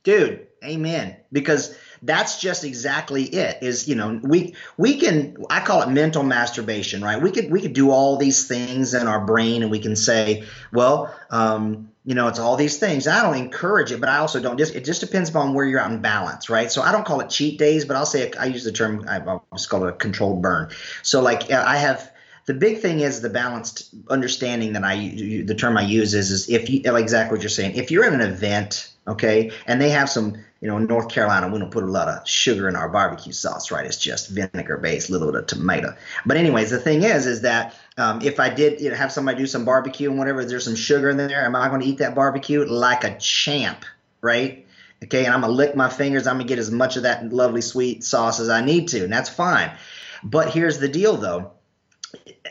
Dude, 0.02 0.46
amen. 0.64 1.16
Because 1.32 1.76
that's 2.02 2.40
just 2.40 2.64
exactly 2.64 3.24
it 3.24 3.62
is 3.62 3.88
you 3.88 3.94
know 3.94 4.20
we 4.22 4.54
we 4.76 4.98
can 4.98 5.36
i 5.50 5.60
call 5.60 5.82
it 5.82 5.88
mental 5.88 6.22
masturbation 6.22 7.02
right? 7.02 7.20
We 7.20 7.30
could 7.30 7.50
we 7.50 7.60
could 7.60 7.72
do 7.72 7.90
all 7.90 8.16
these 8.16 8.46
things 8.46 8.94
in 8.94 9.06
our 9.06 9.24
brain 9.24 9.62
and 9.62 9.70
we 9.70 9.78
can 9.78 9.96
say 9.96 10.44
well 10.72 11.14
um, 11.30 11.90
you 12.04 12.14
know 12.14 12.28
it's 12.28 12.38
all 12.38 12.56
these 12.56 12.78
things. 12.78 13.06
I 13.08 13.22
don't 13.22 13.36
encourage 13.36 13.92
it 13.92 14.00
but 14.00 14.08
i 14.08 14.18
also 14.18 14.40
don't 14.40 14.58
just 14.58 14.74
it 14.74 14.84
just 14.84 15.00
depends 15.00 15.30
upon 15.30 15.54
where 15.54 15.64
you're 15.64 15.80
out 15.80 15.90
in 15.90 16.00
balance 16.00 16.48
right? 16.48 16.70
So 16.70 16.82
i 16.82 16.92
don't 16.92 17.04
call 17.04 17.20
it 17.20 17.30
cheat 17.30 17.58
days 17.58 17.84
but 17.84 17.96
i'll 17.96 18.06
say 18.06 18.32
i 18.38 18.46
use 18.46 18.64
the 18.64 18.72
term 18.72 19.04
i 19.08 19.18
just 19.54 19.68
call 19.68 19.84
it 19.84 19.88
a 19.88 19.92
controlled 19.92 20.42
burn. 20.42 20.70
So 21.02 21.20
like 21.20 21.50
i 21.50 21.76
have 21.76 22.12
the 22.46 22.54
big 22.54 22.78
thing 22.78 23.00
is 23.00 23.20
the 23.20 23.28
balanced 23.28 23.92
understanding 24.08 24.72
that 24.74 24.84
I 24.84 25.42
the 25.44 25.54
term 25.54 25.76
I 25.76 25.82
use 25.82 26.14
is 26.14 26.30
is 26.30 26.48
if 26.48 26.70
you 26.70 26.80
like 26.92 27.02
exactly 27.02 27.36
what 27.36 27.42
you're 27.42 27.50
saying. 27.50 27.74
If 27.74 27.90
you're 27.90 28.04
in 28.04 28.14
an 28.14 28.20
event, 28.20 28.92
okay, 29.06 29.50
and 29.66 29.80
they 29.80 29.90
have 29.90 30.08
some 30.08 30.36
you 30.66 30.72
know, 30.72 30.78
in 30.78 30.86
North 30.86 31.08
Carolina, 31.08 31.46
we 31.46 31.60
don't 31.60 31.70
put 31.70 31.84
a 31.84 31.86
lot 31.86 32.08
of 32.08 32.26
sugar 32.28 32.68
in 32.68 32.74
our 32.74 32.88
barbecue 32.88 33.32
sauce, 33.32 33.70
right? 33.70 33.86
It's 33.86 33.98
just 33.98 34.30
vinegar 34.30 34.78
based, 34.78 35.10
a 35.10 35.12
little 35.12 35.30
bit 35.30 35.38
of 35.42 35.46
tomato. 35.46 35.94
But 36.26 36.38
anyways, 36.38 36.70
the 36.70 36.80
thing 36.80 37.04
is, 37.04 37.24
is 37.24 37.42
that 37.42 37.76
um, 37.96 38.20
if 38.20 38.40
I 38.40 38.48
did 38.48 38.80
you 38.80 38.90
know, 38.90 38.96
have 38.96 39.12
somebody 39.12 39.38
do 39.38 39.46
some 39.46 39.64
barbecue 39.64 40.10
and 40.10 40.18
whatever, 40.18 40.44
there's 40.44 40.64
some 40.64 40.74
sugar 40.74 41.08
in 41.10 41.18
there. 41.18 41.44
Am 41.44 41.54
I 41.54 41.68
going 41.68 41.82
to 41.82 41.86
eat 41.86 41.98
that 41.98 42.16
barbecue 42.16 42.64
like 42.64 43.04
a 43.04 43.16
champ, 43.16 43.84
right? 44.20 44.66
Okay, 45.04 45.24
and 45.24 45.32
I'm 45.32 45.42
gonna 45.42 45.52
lick 45.52 45.76
my 45.76 45.88
fingers. 45.88 46.26
I'm 46.26 46.38
gonna 46.38 46.48
get 46.48 46.58
as 46.58 46.72
much 46.72 46.96
of 46.96 47.04
that 47.04 47.32
lovely 47.32 47.60
sweet 47.60 48.02
sauce 48.02 48.40
as 48.40 48.48
I 48.48 48.60
need 48.64 48.88
to, 48.88 49.04
and 49.04 49.12
that's 49.12 49.28
fine. 49.28 49.70
But 50.24 50.50
here's 50.50 50.80
the 50.80 50.88
deal, 50.88 51.16
though. 51.16 51.52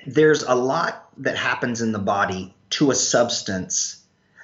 There's 0.07 0.43
a 0.43 0.55
lot 0.55 1.09
that 1.17 1.35
happens 1.35 1.81
in 1.81 1.91
the 1.91 1.99
body 1.99 2.53
to 2.69 2.91
a 2.91 2.95
substance 2.95 4.01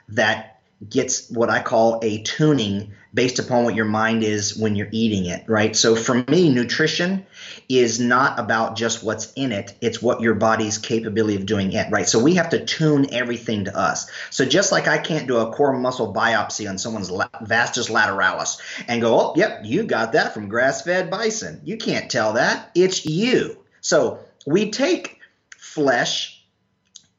that 0.10 0.60
gets 0.90 1.30
what 1.30 1.50
I 1.50 1.62
call 1.62 2.00
a 2.02 2.22
tuning 2.24 2.92
based 3.14 3.40
upon 3.40 3.66
what 3.66 3.76
your 3.76 3.86
mind 3.86 4.24
is 4.24 4.58
when 4.58 4.76
you're 4.76 4.88
eating 4.92 5.26
it, 5.26 5.44
right? 5.48 5.76
So 5.76 5.96
for 5.96 6.24
me, 6.30 6.50
nutrition 6.50 7.26
is 7.68 8.00
not 8.00 8.40
about 8.40 8.76
just 8.78 9.04
what's 9.04 9.34
in 9.34 9.52
it, 9.52 9.74
it's 9.82 10.02
what 10.02 10.22
your 10.22 10.36
body's 10.36 10.78
capability 10.78 11.36
of 11.36 11.46
doing 11.46 11.74
it, 11.74 11.92
right? 11.92 12.08
So 12.08 12.24
we 12.24 12.36
have 12.36 12.50
to 12.52 12.66
tune 12.66 13.14
everything 13.14 13.66
to 13.66 13.78
us. 13.78 14.10
So 14.30 14.46
just 14.46 14.72
like 14.72 14.88
I 14.88 14.98
can't 14.98 15.28
do 15.28 15.38
a 15.38 15.52
core 15.52 15.78
muscle 15.78 16.14
biopsy 16.14 16.70
on 16.70 16.78
someone's 16.78 17.12
vastus 17.42 17.90
lateralis 17.90 18.60
and 18.88 19.02
go, 19.02 19.20
oh, 19.20 19.34
yep, 19.36 19.62
you 19.64 19.84
got 19.84 20.14
that 20.14 20.34
from 20.34 20.48
grass 20.48 20.84
fed 20.84 21.10
bison. 21.10 21.62
You 21.64 21.78
can't 21.78 22.10
tell 22.10 22.34
that. 22.34 22.72
It's 22.76 23.06
you. 23.06 23.58
So 23.82 24.20
we 24.46 24.72
take 24.72 25.20
flesh 25.58 26.41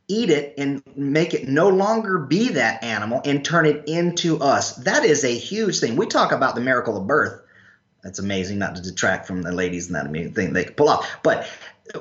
eat 0.08 0.30
it 0.30 0.54
and 0.58 0.82
make 0.96 1.34
it 1.34 1.48
no 1.48 1.68
longer 1.68 2.18
be 2.18 2.50
that 2.50 2.82
animal 2.82 3.20
and 3.24 3.44
turn 3.44 3.66
it 3.66 3.84
into 3.86 4.40
us. 4.40 4.76
That 4.76 5.04
is 5.04 5.24
a 5.24 5.34
huge 5.34 5.80
thing. 5.80 5.96
We 5.96 6.06
talk 6.06 6.32
about 6.32 6.54
the 6.54 6.60
miracle 6.60 6.96
of 6.96 7.06
birth. 7.06 7.40
That's 8.02 8.18
amazing, 8.18 8.58
not 8.58 8.76
to 8.76 8.82
detract 8.82 9.26
from 9.26 9.42
the 9.42 9.52
ladies 9.52 9.86
and 9.86 9.94
that 9.94 10.06
amazing 10.06 10.34
thing 10.34 10.52
they 10.52 10.64
can 10.64 10.74
pull 10.74 10.88
off. 10.88 11.08
But 11.22 11.48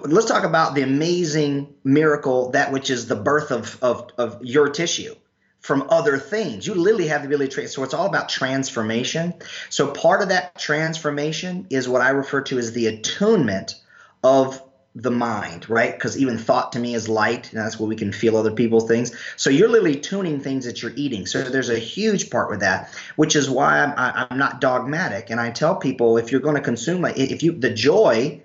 let's 0.04 0.26
talk 0.26 0.44
about 0.44 0.74
the 0.74 0.82
amazing 0.82 1.76
miracle, 1.84 2.52
that 2.52 2.72
which 2.72 2.90
is 2.90 3.08
the 3.08 3.16
birth 3.16 3.52
of, 3.52 3.78
of, 3.84 4.10
of 4.18 4.44
your 4.44 4.70
tissue 4.70 5.16
from 5.60 5.88
other 5.90 6.18
things. 6.18 6.66
You 6.66 6.74
literally 6.74 7.08
have 7.08 7.22
the 7.22 7.28
ability 7.28 7.52
to. 7.62 7.68
So 7.68 7.84
it's 7.84 7.94
all 7.94 8.08
about 8.08 8.30
transformation. 8.30 9.36
So 9.70 9.92
part 9.92 10.24
of 10.24 10.30
that 10.30 10.58
transformation 10.58 11.68
is 11.70 11.88
what 11.88 12.02
I 12.02 12.10
refer 12.10 12.42
to 12.42 12.58
as 12.58 12.74
the 12.74 12.88
attunement 12.88 13.76
of 14.24 14.62
the 14.96 15.12
mind, 15.12 15.70
right? 15.70 15.94
Because 15.94 16.18
even 16.18 16.38
thought 16.38 16.74
to 16.74 16.80
me 16.80 16.96
is 16.96 17.08
light, 17.08 17.52
and 17.52 17.62
that's 17.62 17.80
where 17.80 17.88
we 17.88 17.96
can 17.96 18.12
feel 18.12 18.36
other 18.36 18.52
people's 18.52 18.88
things. 18.88 19.16
So 19.38 19.50
you're 19.50 19.70
literally 19.70 20.00
tuning 20.00 20.40
things 20.40 20.66
that 20.66 20.82
you're 20.82 20.94
eating. 20.96 21.26
So 21.26 21.44
there's 21.44 21.70
a 21.70 21.80
huge 21.80 22.30
part 22.30 22.50
with 22.50 22.60
that, 22.60 22.94
which 23.16 23.36
is 23.36 23.50
why 23.50 23.80
I'm, 23.80 23.94
I'm 23.98 24.38
not 24.38 24.60
dogmatic. 24.60 25.30
And 25.30 25.40
I 25.40 25.52
tell 25.52 25.76
people 25.76 26.18
if 26.18 26.32
you're 26.32 26.42
going 26.42 26.56
to 26.56 26.62
consume, 26.62 27.06
if 27.06 27.42
you 27.42 27.54
the 27.54 27.70
joy 27.70 28.42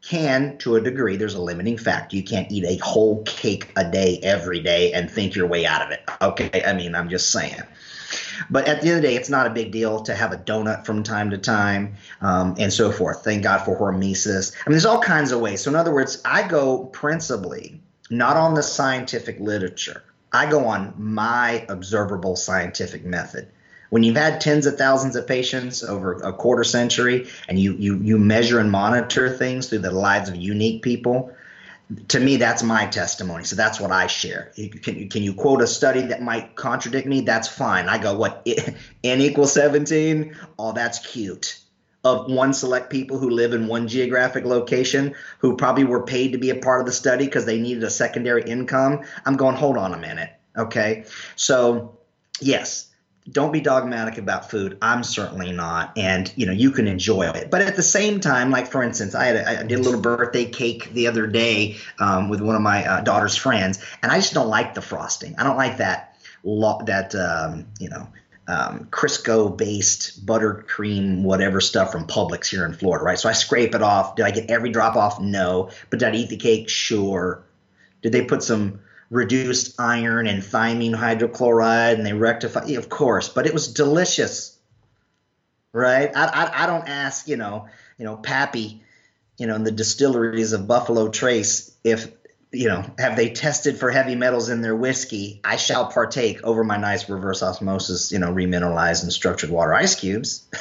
can 0.00 0.56
to 0.58 0.76
a 0.76 0.80
degree 0.80 1.16
there's 1.16 1.34
a 1.34 1.42
limiting 1.42 1.76
factor 1.76 2.14
you 2.14 2.22
can't 2.22 2.50
eat 2.52 2.64
a 2.64 2.76
whole 2.84 3.22
cake 3.24 3.72
a 3.76 3.90
day 3.90 4.20
every 4.22 4.60
day 4.60 4.92
and 4.92 5.10
think 5.10 5.34
your 5.34 5.46
way 5.46 5.66
out 5.66 5.82
of 5.82 5.90
it 5.90 6.00
okay 6.22 6.62
i 6.64 6.72
mean 6.72 6.94
i'm 6.94 7.08
just 7.08 7.32
saying 7.32 7.60
but 8.50 8.66
at 8.68 8.80
the 8.80 8.88
end 8.88 8.96
of 8.96 9.02
the 9.02 9.08
day, 9.08 9.16
it's 9.16 9.28
not 9.28 9.46
a 9.46 9.50
big 9.50 9.72
deal 9.72 10.02
to 10.02 10.14
have 10.14 10.32
a 10.32 10.36
donut 10.36 10.84
from 10.84 11.02
time 11.02 11.30
to 11.30 11.38
time 11.38 11.94
um, 12.20 12.54
and 12.58 12.72
so 12.72 12.92
forth. 12.92 13.24
Thank 13.24 13.42
God 13.42 13.58
for 13.58 13.78
hormesis. 13.78 14.54
I 14.54 14.68
mean, 14.68 14.74
there's 14.74 14.86
all 14.86 15.00
kinds 15.00 15.32
of 15.32 15.40
ways. 15.40 15.62
So, 15.62 15.70
in 15.70 15.76
other 15.76 15.92
words, 15.92 16.20
I 16.24 16.46
go 16.46 16.86
principally 16.86 17.80
not 18.10 18.36
on 18.36 18.54
the 18.54 18.62
scientific 18.62 19.38
literature. 19.40 20.02
I 20.32 20.50
go 20.50 20.66
on 20.66 20.94
my 20.96 21.64
observable 21.68 22.36
scientific 22.36 23.04
method. 23.04 23.48
When 23.90 24.02
you've 24.02 24.16
had 24.16 24.40
tens 24.40 24.66
of 24.66 24.76
thousands 24.76 25.16
of 25.16 25.26
patients 25.26 25.82
over 25.82 26.12
a 26.14 26.32
quarter 26.32 26.64
century 26.64 27.26
and 27.48 27.58
you, 27.58 27.74
you, 27.74 27.96
you 27.98 28.18
measure 28.18 28.58
and 28.58 28.70
monitor 28.70 29.34
things 29.34 29.68
through 29.68 29.78
the 29.78 29.90
lives 29.90 30.28
of 30.28 30.36
unique 30.36 30.82
people, 30.82 31.32
to 32.08 32.20
me, 32.20 32.36
that's 32.36 32.62
my 32.62 32.86
testimony. 32.86 33.44
So 33.44 33.56
that's 33.56 33.80
what 33.80 33.90
I 33.90 34.06
share. 34.08 34.52
Can, 34.82 35.08
can 35.08 35.22
you 35.22 35.34
quote 35.34 35.62
a 35.62 35.66
study 35.66 36.02
that 36.02 36.22
might 36.22 36.54
contradict 36.54 37.06
me? 37.06 37.22
That's 37.22 37.48
fine. 37.48 37.88
I 37.88 37.98
go, 37.98 38.16
what, 38.16 38.46
n 39.04 39.20
equals 39.20 39.52
17? 39.54 40.36
Oh, 40.58 40.72
that's 40.72 40.98
cute 40.98 41.60
of 42.04 42.30
one 42.30 42.52
select 42.52 42.90
people 42.90 43.18
who 43.18 43.30
live 43.30 43.52
in 43.52 43.66
one 43.66 43.88
geographic 43.88 44.44
location 44.44 45.14
who 45.38 45.56
probably 45.56 45.84
were 45.84 46.04
paid 46.04 46.32
to 46.32 46.38
be 46.38 46.50
a 46.50 46.54
part 46.54 46.80
of 46.80 46.86
the 46.86 46.92
study 46.92 47.24
because 47.24 47.44
they 47.44 47.58
needed 47.58 47.82
a 47.82 47.90
secondary 47.90 48.42
income. 48.42 49.00
I'm 49.24 49.36
going, 49.36 49.56
hold 49.56 49.76
on 49.76 49.94
a 49.94 49.98
minute. 49.98 50.30
Okay. 50.56 51.04
So, 51.36 51.98
yes, 52.40 52.87
don't 53.30 53.52
be 53.52 53.60
dogmatic 53.60 54.18
about 54.18 54.50
food. 54.50 54.78
I'm 54.80 55.02
certainly 55.02 55.52
not. 55.52 55.96
And, 55.96 56.32
you 56.36 56.46
know, 56.46 56.52
you 56.52 56.70
can 56.70 56.86
enjoy 56.86 57.22
it. 57.22 57.50
But 57.50 57.62
at 57.62 57.76
the 57.76 57.82
same 57.82 58.20
time, 58.20 58.50
like 58.50 58.68
for 58.68 58.82
instance, 58.82 59.14
I, 59.14 59.24
had 59.26 59.36
a, 59.36 59.60
I 59.60 59.62
did 59.64 59.78
a 59.78 59.82
little 59.82 60.00
birthday 60.00 60.46
cake 60.46 60.92
the 60.92 61.08
other 61.08 61.26
day 61.26 61.76
um, 61.98 62.28
with 62.28 62.40
one 62.40 62.54
of 62.54 62.62
my 62.62 62.86
uh, 62.86 63.00
daughter's 63.00 63.36
friends, 63.36 63.84
and 64.02 64.10
I 64.10 64.16
just 64.16 64.34
don't 64.34 64.48
like 64.48 64.74
the 64.74 64.82
frosting. 64.82 65.34
I 65.38 65.44
don't 65.44 65.56
like 65.56 65.78
that, 65.78 66.16
lo- 66.42 66.80
that, 66.86 67.14
um, 67.14 67.66
you 67.78 67.90
know, 67.90 68.08
um, 68.46 68.88
Crisco 68.90 69.54
based 69.54 70.24
buttercream, 70.24 71.22
whatever 71.22 71.60
stuff 71.60 71.92
from 71.92 72.06
Publix 72.06 72.46
here 72.46 72.64
in 72.64 72.72
Florida, 72.72 73.04
right? 73.04 73.18
So 73.18 73.28
I 73.28 73.32
scrape 73.32 73.74
it 73.74 73.82
off. 73.82 74.16
Did 74.16 74.24
I 74.24 74.30
get 74.30 74.50
every 74.50 74.70
drop 74.70 74.96
off? 74.96 75.20
No. 75.20 75.70
But 75.90 75.98
did 75.98 76.08
I 76.08 76.16
eat 76.16 76.30
the 76.30 76.38
cake? 76.38 76.70
Sure. 76.70 77.44
Did 78.00 78.12
they 78.12 78.24
put 78.24 78.42
some 78.42 78.80
reduced 79.10 79.80
iron 79.80 80.26
and 80.26 80.42
thiamine 80.42 80.94
hydrochloride 80.94 81.94
and 81.94 82.06
they 82.06 82.12
rectify? 82.12 82.64
Of 82.72 82.88
course. 82.88 83.28
But 83.28 83.46
it 83.46 83.54
was 83.54 83.72
delicious, 83.72 84.56
right? 85.72 86.10
I, 86.14 86.26
I, 86.26 86.64
I 86.64 86.66
don't 86.66 86.88
ask, 86.88 87.28
you 87.28 87.36
know, 87.36 87.68
you 87.98 88.04
know, 88.04 88.16
Pappy, 88.16 88.82
you 89.38 89.46
know, 89.46 89.54
in 89.54 89.64
the 89.64 89.72
distilleries 89.72 90.52
of 90.52 90.66
Buffalo 90.66 91.08
Trace 91.08 91.74
if 91.84 92.10
you 92.50 92.66
know, 92.66 92.82
have 92.98 93.16
they 93.16 93.28
tested 93.28 93.78
for 93.78 93.90
heavy 93.90 94.14
metals 94.14 94.48
in 94.48 94.62
their 94.62 94.74
whiskey? 94.74 95.40
I 95.44 95.56
shall 95.56 95.86
partake 95.86 96.42
over 96.44 96.64
my 96.64 96.78
nice 96.78 97.08
reverse 97.08 97.42
osmosis, 97.42 98.10
you 98.10 98.18
know, 98.18 98.32
remineralized 98.32 99.02
and 99.02 99.12
structured 99.12 99.50
water 99.50 99.74
ice 99.74 99.94
cubes. 99.94 100.48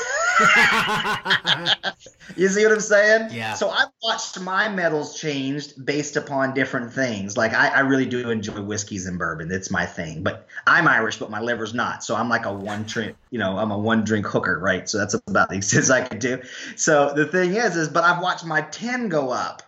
you 2.35 2.49
see 2.49 2.63
what 2.65 2.73
I'm 2.73 2.81
saying? 2.81 3.29
Yeah. 3.31 3.53
So 3.53 3.69
I've 3.69 3.87
watched 4.03 4.37
my 4.41 4.67
metals 4.67 5.17
changed 5.17 5.85
based 5.85 6.17
upon 6.17 6.53
different 6.53 6.91
things. 6.91 7.37
Like 7.37 7.53
I, 7.53 7.69
I 7.69 7.79
really 7.79 8.05
do 8.05 8.29
enjoy 8.31 8.61
whiskeys 8.61 9.07
and 9.07 9.17
bourbon. 9.17 9.49
It's 9.49 9.71
my 9.71 9.85
thing. 9.85 10.23
But 10.23 10.45
I'm 10.65 10.89
Irish, 10.89 11.17
but 11.17 11.31
my 11.31 11.39
liver's 11.39 11.73
not. 11.73 12.03
So 12.03 12.17
I'm 12.17 12.27
like 12.27 12.45
a 12.45 12.53
one 12.53 12.83
drink, 12.83 13.15
you 13.31 13.39
know, 13.39 13.57
I'm 13.57 13.71
a 13.71 13.77
one 13.77 14.03
drink 14.03 14.25
hooker, 14.25 14.59
right? 14.59 14.89
So 14.89 14.97
that's 14.97 15.13
about 15.13 15.49
the 15.49 15.55
extent 15.57 15.89
I 15.89 16.01
could 16.01 16.19
do. 16.19 16.41
So 16.75 17.13
the 17.15 17.25
thing 17.25 17.55
is, 17.55 17.77
is 17.77 17.87
but 17.87 18.03
I've 18.03 18.21
watched 18.21 18.43
my 18.45 18.61
10 18.61 19.07
go 19.07 19.29
up 19.29 19.63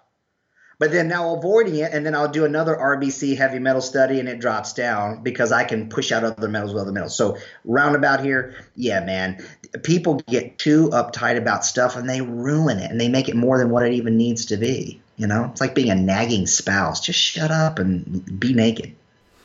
but 0.80 0.92
then 0.92 1.08
now 1.10 1.36
avoiding 1.36 1.76
it, 1.76 1.94
and 1.94 2.04
then 2.06 2.15
I'll 2.15 2.32
do 2.32 2.46
another 2.46 2.76
RBC 2.76 3.38
heavy 3.38 3.60
metal 3.60 3.82
study, 3.82 4.20
and 4.20 4.30
it 4.30 4.39
drops 4.39 4.74
down 4.74 5.22
because 5.22 5.52
I 5.52 5.65
can 5.65 5.89
push 5.89 6.13
out 6.13 6.24
other 6.24 6.48
metals 6.48 6.74
with 6.74 6.82
other 6.82 6.94
metals. 6.94 7.15
So 7.15 7.38
roundabout 7.65 8.24
here, 8.24 8.56
yeah, 8.76 9.02
man, 9.02 9.46
people 9.84 10.15
get 10.28 10.58
too 10.58 10.89
uptight 10.89 11.38
about 11.38 11.65
stuff, 11.65 11.98
and 11.98 12.10
they 12.10 12.22
ruin 12.22 12.80
it, 12.80 12.89
and 12.89 13.00
they 13.00 13.10
make 13.10 13.28
it 13.28 13.36
more 13.36 13.58
than 13.58 13.70
what 13.70 13.86
it 13.86 13.94
even 13.94 14.15
needs 14.15 14.46
to 14.48 14.58
be. 14.58 15.02
You 15.18 15.28
know, 15.28 15.50
it's 15.52 15.60
like 15.60 15.76
being 15.76 15.92
a 15.92 15.96
nagging 15.96 16.48
spouse. 16.48 17.02
Just 17.02 17.20
shut 17.20 17.52
up 17.52 17.78
and 17.78 18.39
be 18.39 18.54
naked. 18.54 18.96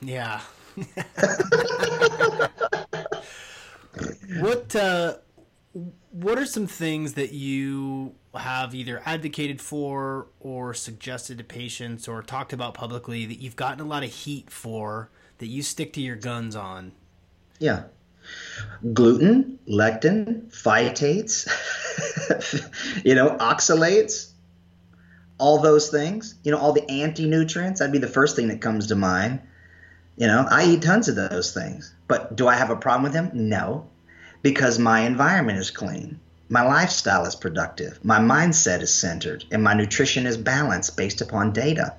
Yeah. 0.01 0.41
what 4.39 4.77
uh, 4.77 5.17
what 6.13 6.39
are 6.39 6.47
some 6.47 6.69
things 6.69 7.15
that 7.15 7.33
you 7.33 8.15
have 8.39 8.75
either 8.75 9.03
advocated 9.05 9.61
for 9.61 10.27
or 10.41 10.75
suggested 10.75 11.39
to 11.39 11.45
patients 11.45 12.09
or 12.09 12.23
talked 12.23 12.53
about 12.53 12.75
publicly 12.75 13.27
that 13.27 13.41
you've 13.41 13.57
gotten 13.57 13.81
a 13.81 13.89
lot 13.89 14.03
of 14.03 14.11
heat 14.11 14.51
for 14.51 15.11
that 15.39 15.47
you 15.47 15.63
stick 15.63 15.93
to 15.93 16.01
your 16.01 16.17
guns 16.17 16.57
on? 16.57 16.93
Yeah. 17.59 17.85
Gluten, 18.93 19.59
lectin, 19.69 20.51
phytates, 20.51 21.47
you 23.05 23.15
know, 23.15 23.37
oxalates, 23.37 24.31
all 25.39 25.61
those 25.61 25.91
things, 25.91 26.35
you 26.43 26.51
know, 26.51 26.59
all 26.59 26.73
the 26.73 26.89
anti 26.91 27.27
nutrients, 27.27 27.81
that'd 27.81 27.93
be 27.93 27.99
the 27.99 28.09
first 28.09 28.37
thing 28.37 28.49
that 28.49 28.61
comes 28.61 28.87
to 28.87 28.97
mind. 28.97 29.41
You 30.17 30.27
know, 30.27 30.47
I 30.49 30.65
eat 30.67 30.83
tons 30.83 31.09
of 31.09 31.17
those 31.17 31.53
things. 31.53 31.93
But 32.07 32.37
do 32.37 32.47
I 32.47 32.55
have 32.55 32.71
a 32.71 32.77
problem 32.77 33.03
with 33.03 33.13
them? 33.13 33.31
No, 33.35 33.89
because 34.43 34.79
my 34.79 35.01
environment 35.01 35.59
is 35.59 35.71
clean 35.71 36.21
my 36.49 36.63
lifestyle 36.63 37.25
is 37.25 37.35
productive, 37.35 38.05
my 38.05 38.19
mindset 38.19 38.83
is 38.83 38.95
centered, 38.95 39.45
and 39.51 39.63
my 39.63 39.75
nutrition 39.75 40.27
is 40.27 40.37
balanced 40.37 40.97
based 40.97 41.21
upon 41.21 41.53
data. 41.53 41.95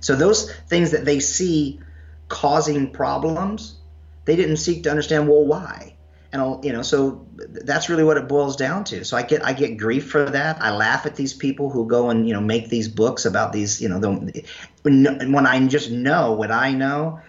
So 0.00 0.16
those 0.16 0.52
things 0.68 0.90
that 0.92 1.04
they 1.04 1.20
see 1.20 1.80
causing 2.28 2.90
problems, 2.90 3.76
they 4.24 4.36
didn't 4.36 4.56
seek 4.58 4.82
to 4.84 4.90
understand 4.90 5.28
well 5.28 5.44
why. 5.44 5.94
And 6.32 6.64
you 6.64 6.72
know, 6.72 6.82
so 6.82 7.26
that's 7.36 7.88
really 7.88 8.04
what 8.04 8.16
it 8.16 8.28
boils 8.28 8.56
down 8.56 8.84
to. 8.84 9.04
So 9.04 9.16
I 9.16 9.22
get 9.22 9.44
I 9.44 9.52
get 9.52 9.76
grief 9.76 10.10
for 10.10 10.28
that. 10.28 10.60
I 10.60 10.70
laugh 10.70 11.06
at 11.06 11.16
these 11.16 11.32
people 11.32 11.70
who 11.70 11.86
go 11.86 12.10
and 12.10 12.26
you 12.26 12.34
know 12.34 12.40
make 12.40 12.68
these 12.68 12.88
books 12.88 13.24
about 13.24 13.52
these 13.52 13.80
you 13.80 13.88
know 13.88 14.00
the, 14.00 14.44
when 14.82 15.46
I 15.46 15.66
just 15.66 15.90
know 15.90 16.32
what 16.32 16.50
I 16.50 16.72
know 16.72 17.20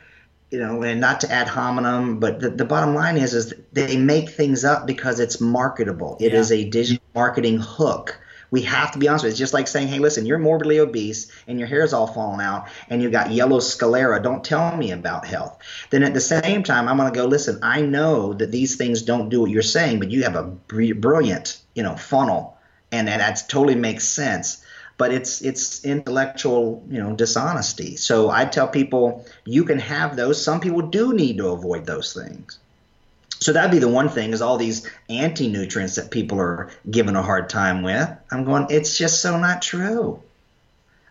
you 0.50 0.60
know, 0.60 0.82
and 0.84 1.02
not 1.02 1.22
to 1.22 1.32
ad 1.32 1.48
hominem, 1.48 2.20
but 2.20 2.40
the, 2.40 2.50
the 2.50 2.66
bottom 2.66 2.96
line 2.96 3.18
is, 3.18 3.34
is 3.34 3.54
they 3.74 3.98
make 3.98 4.30
things 4.30 4.64
up 4.64 4.88
because 4.88 5.20
it's 5.20 5.42
marketable. 5.42 6.18
It 6.20 6.32
yeah. 6.32 6.40
is 6.40 6.52
a 6.52 6.70
digital 6.70 7.04
marketing 7.14 7.60
hook. 7.60 8.20
We 8.50 8.62
have 8.62 8.92
to 8.94 9.00
be 9.00 9.10
honest 9.10 9.26
with 9.26 9.32
it. 9.32 9.34
It's 9.34 9.40
just 9.40 9.54
like 9.54 9.68
saying, 9.68 9.90
hey, 9.90 10.00
listen, 10.00 10.26
you're 10.26 10.40
morbidly 10.40 10.80
obese 10.80 11.30
and 11.48 11.60
your 11.60 11.68
hair's 11.68 11.92
all 11.92 12.08
falling 12.08 12.40
out 12.40 12.70
and 12.90 13.02
you 13.02 13.10
got 13.10 13.32
yellow 13.32 13.60
sclera. 13.60 14.24
Don't 14.24 14.42
tell 14.42 14.78
me 14.78 14.92
about 14.92 15.28
health. 15.28 15.58
Then 15.90 16.04
at 16.04 16.14
the 16.14 16.22
same 16.22 16.64
time, 16.64 16.88
I'm 16.88 16.96
going 16.96 17.12
to 17.12 17.20
go, 17.20 17.26
listen, 17.26 17.60
I 17.62 17.82
know 17.82 18.34
that 18.36 18.52
these 18.52 18.78
things 18.78 19.02
don't 19.02 19.28
do 19.28 19.42
what 19.42 19.50
you're 19.50 19.62
saying, 19.62 20.00
but 20.00 20.12
you 20.12 20.24
have 20.24 20.38
a 20.38 20.44
brilliant, 20.44 21.60
you 21.76 21.84
know, 21.84 21.98
funnel 21.98 22.58
and 22.92 23.08
that 23.08 23.44
totally 23.50 23.76
makes 23.76 24.08
sense 24.08 24.64
but 24.98 25.14
it's 25.14 25.42
it's 25.42 25.86
intellectual 25.86 26.84
you 26.90 27.00
know 27.00 27.16
dishonesty. 27.16 27.96
So 27.96 28.30
i 28.30 28.46
tell 28.46 28.68
people 28.68 29.26
you 29.46 29.64
can 29.64 29.80
have 29.80 30.16
those. 30.16 30.44
Some 30.44 30.60
people 30.60 30.82
do 30.82 31.14
need 31.14 31.38
to 31.38 31.50
avoid 31.50 31.86
those 31.86 32.14
things. 32.14 32.60
So 33.40 33.54
that'd 33.54 33.72
be 33.72 33.80
the 33.80 33.88
one 33.88 34.10
thing 34.10 34.34
is 34.34 34.42
all 34.42 34.58
these 34.58 34.90
anti-nutrients 35.10 35.96
that 35.96 36.10
people 36.10 36.40
are 36.40 36.72
given 36.90 37.16
a 37.16 37.22
hard 37.22 37.50
time 37.50 37.84
with. 37.84 38.10
I'm 38.32 38.44
going 38.44 38.68
it's 38.70 38.98
just 38.98 39.22
so 39.22 39.38
not 39.38 39.62
true. 39.62 40.22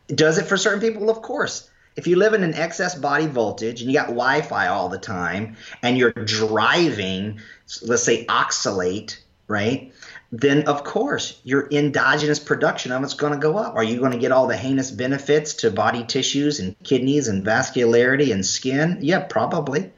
Does 0.08 0.38
it 0.38 0.46
for 0.46 0.56
certain 0.56 0.80
people? 0.80 1.08
Of 1.10 1.22
course. 1.22 1.70
If 1.94 2.06
you 2.06 2.16
live 2.16 2.34
in 2.34 2.42
an 2.42 2.52
excess 2.52 2.94
body 2.94 3.26
voltage 3.26 3.80
and 3.80 3.90
you 3.90 3.96
got 3.96 4.08
wi-fi 4.08 4.66
all 4.66 4.90
the 4.90 4.98
time 4.98 5.56
and 5.82 5.96
you're 5.96 6.10
driving 6.10 7.40
let's 7.82 8.02
say 8.02 8.26
oxalate 8.26 9.18
right 9.48 9.92
then 10.32 10.66
of 10.66 10.82
course 10.84 11.40
your 11.44 11.68
endogenous 11.70 12.38
production 12.38 12.92
of 12.92 13.02
it's 13.02 13.14
going 13.14 13.32
to 13.32 13.38
go 13.38 13.56
up. 13.56 13.74
Are 13.74 13.84
you 13.84 13.98
going 13.98 14.12
to 14.12 14.18
get 14.18 14.32
all 14.32 14.46
the 14.46 14.56
heinous 14.56 14.90
benefits 14.90 15.54
to 15.54 15.70
body 15.70 16.04
tissues 16.04 16.60
and 16.60 16.78
kidneys 16.82 17.28
and 17.28 17.44
vascularity 17.44 18.32
and 18.32 18.44
skin? 18.44 18.98
Yeah, 19.00 19.20
probably. 19.20 19.90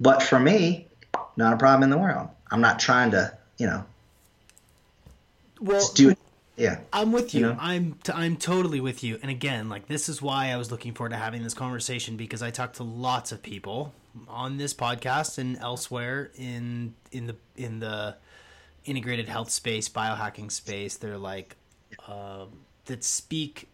But 0.00 0.22
for 0.22 0.38
me, 0.38 0.88
not 1.36 1.52
a 1.52 1.56
problem 1.56 1.84
in 1.84 1.90
the 1.90 1.98
world. 1.98 2.28
I'm 2.50 2.60
not 2.60 2.78
trying 2.78 3.12
to, 3.12 3.36
you 3.58 3.66
know, 3.66 3.84
well, 5.60 5.90
do 5.94 6.10
it. 6.10 6.18
Yeah, 6.56 6.80
I'm 6.92 7.12
with 7.12 7.34
you. 7.34 7.40
you 7.40 7.46
know? 7.46 7.56
I'm 7.58 7.94
t- 8.02 8.12
I'm 8.12 8.36
totally 8.36 8.80
with 8.80 9.02
you. 9.02 9.18
And 9.22 9.30
again, 9.30 9.68
like 9.68 9.86
this 9.86 10.08
is 10.08 10.20
why 10.20 10.48
I 10.48 10.56
was 10.56 10.70
looking 10.70 10.92
forward 10.92 11.10
to 11.10 11.16
having 11.16 11.42
this 11.42 11.54
conversation 11.54 12.16
because 12.16 12.42
I 12.42 12.50
talk 12.50 12.74
to 12.74 12.82
lots 12.82 13.32
of 13.32 13.42
people 13.42 13.94
on 14.28 14.58
this 14.58 14.74
podcast 14.74 15.38
and 15.38 15.56
elsewhere 15.58 16.30
in 16.36 16.94
in 17.10 17.26
the 17.26 17.36
in 17.56 17.80
the 17.80 18.16
integrated 18.84 19.28
health 19.28 19.50
space, 19.50 19.88
biohacking 19.88 20.50
space. 20.50 20.96
They're 20.96 21.18
like 21.18 21.56
uh, 22.06 22.46
that 22.86 23.04
speak 23.04 23.68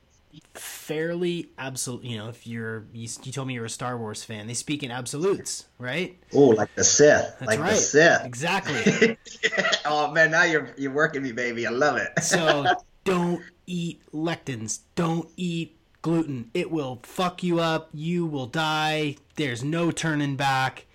fairly 0.54 1.50
absolute. 1.58 2.04
You 2.04 2.18
know, 2.18 2.28
if 2.28 2.46
you're 2.46 2.84
you, 2.92 3.08
you, 3.22 3.32
told 3.32 3.48
me 3.48 3.54
you're 3.54 3.64
a 3.64 3.70
Star 3.70 3.96
Wars 3.98 4.24
fan, 4.24 4.46
they 4.46 4.54
speak 4.54 4.82
in 4.82 4.90
absolutes, 4.90 5.66
right? 5.78 6.18
Oh, 6.34 6.48
like 6.48 6.74
the 6.74 6.84
Sith, 6.84 7.36
That's 7.38 7.46
like 7.46 7.60
right. 7.60 7.70
the 7.70 7.76
Sith, 7.76 8.24
exactly. 8.24 9.18
oh 9.84 10.10
man, 10.10 10.30
now 10.30 10.44
you're 10.44 10.74
you're 10.76 10.92
working 10.92 11.22
me, 11.22 11.32
baby. 11.32 11.66
I 11.66 11.70
love 11.70 11.96
it. 11.96 12.22
so 12.22 12.64
don't 13.04 13.42
eat 13.66 14.00
lectins. 14.12 14.80
Don't 14.94 15.28
eat 15.36 15.76
gluten. 16.02 16.50
It 16.54 16.70
will 16.70 17.00
fuck 17.02 17.42
you 17.42 17.60
up. 17.60 17.90
You 17.92 18.26
will 18.26 18.46
die. 18.46 19.16
There's 19.36 19.64
no 19.64 19.90
turning 19.90 20.36
back. 20.36 20.86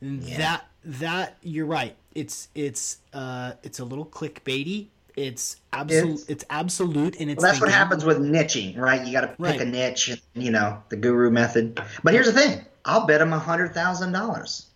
Yeah. 0.00 0.38
That 0.38 0.66
that 0.84 1.38
you're 1.42 1.66
right 1.66 1.96
it's 2.16 2.48
it's 2.54 2.98
uh 3.12 3.52
it's 3.62 3.78
a 3.78 3.84
little 3.84 4.06
clickbaity. 4.06 4.88
It's 5.16 5.56
absolute. 5.72 6.12
It's, 6.12 6.28
it's, 6.28 6.44
absolute, 6.50 7.16
and 7.20 7.30
it's. 7.30 7.42
Well, 7.42 7.50
that's 7.50 7.60
what 7.60 7.70
happens 7.70 8.04
with 8.04 8.18
niching, 8.18 8.76
right? 8.76 9.04
You 9.06 9.12
got 9.12 9.22
to 9.22 9.28
pick 9.28 9.38
right. 9.38 9.60
a 9.62 9.64
niche, 9.64 10.20
you 10.34 10.50
know, 10.50 10.82
the 10.90 10.96
guru 10.96 11.30
method. 11.30 11.80
But 12.04 12.12
here's 12.12 12.26
the 12.26 12.34
thing: 12.34 12.66
I'll 12.84 13.06
bet 13.06 13.22
him 13.22 13.32
a 13.32 13.38
hundred 13.38 13.72
thousand 13.72 14.12
dollars. 14.12 14.66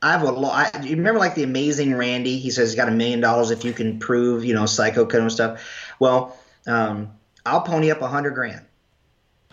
I 0.00 0.12
have 0.12 0.22
a 0.22 0.30
lot. 0.30 0.82
You 0.84 0.96
remember 0.96 1.18
like 1.18 1.34
the 1.34 1.42
amazing 1.42 1.94
Randi? 1.94 2.38
He 2.38 2.50
says 2.50 2.70
he's 2.70 2.76
got 2.76 2.88
a 2.88 2.92
million 2.92 3.20
dollars 3.20 3.50
if 3.50 3.64
you 3.64 3.72
can 3.72 3.98
prove, 3.98 4.44
you 4.44 4.54
know, 4.54 4.64
psycho 4.64 5.04
kind 5.04 5.24
of 5.24 5.32
stuff. 5.32 5.92
Well, 5.98 6.38
um, 6.66 7.10
I'll 7.44 7.62
pony 7.62 7.90
up 7.90 8.00
a 8.00 8.08
hundred 8.08 8.34
grand, 8.34 8.64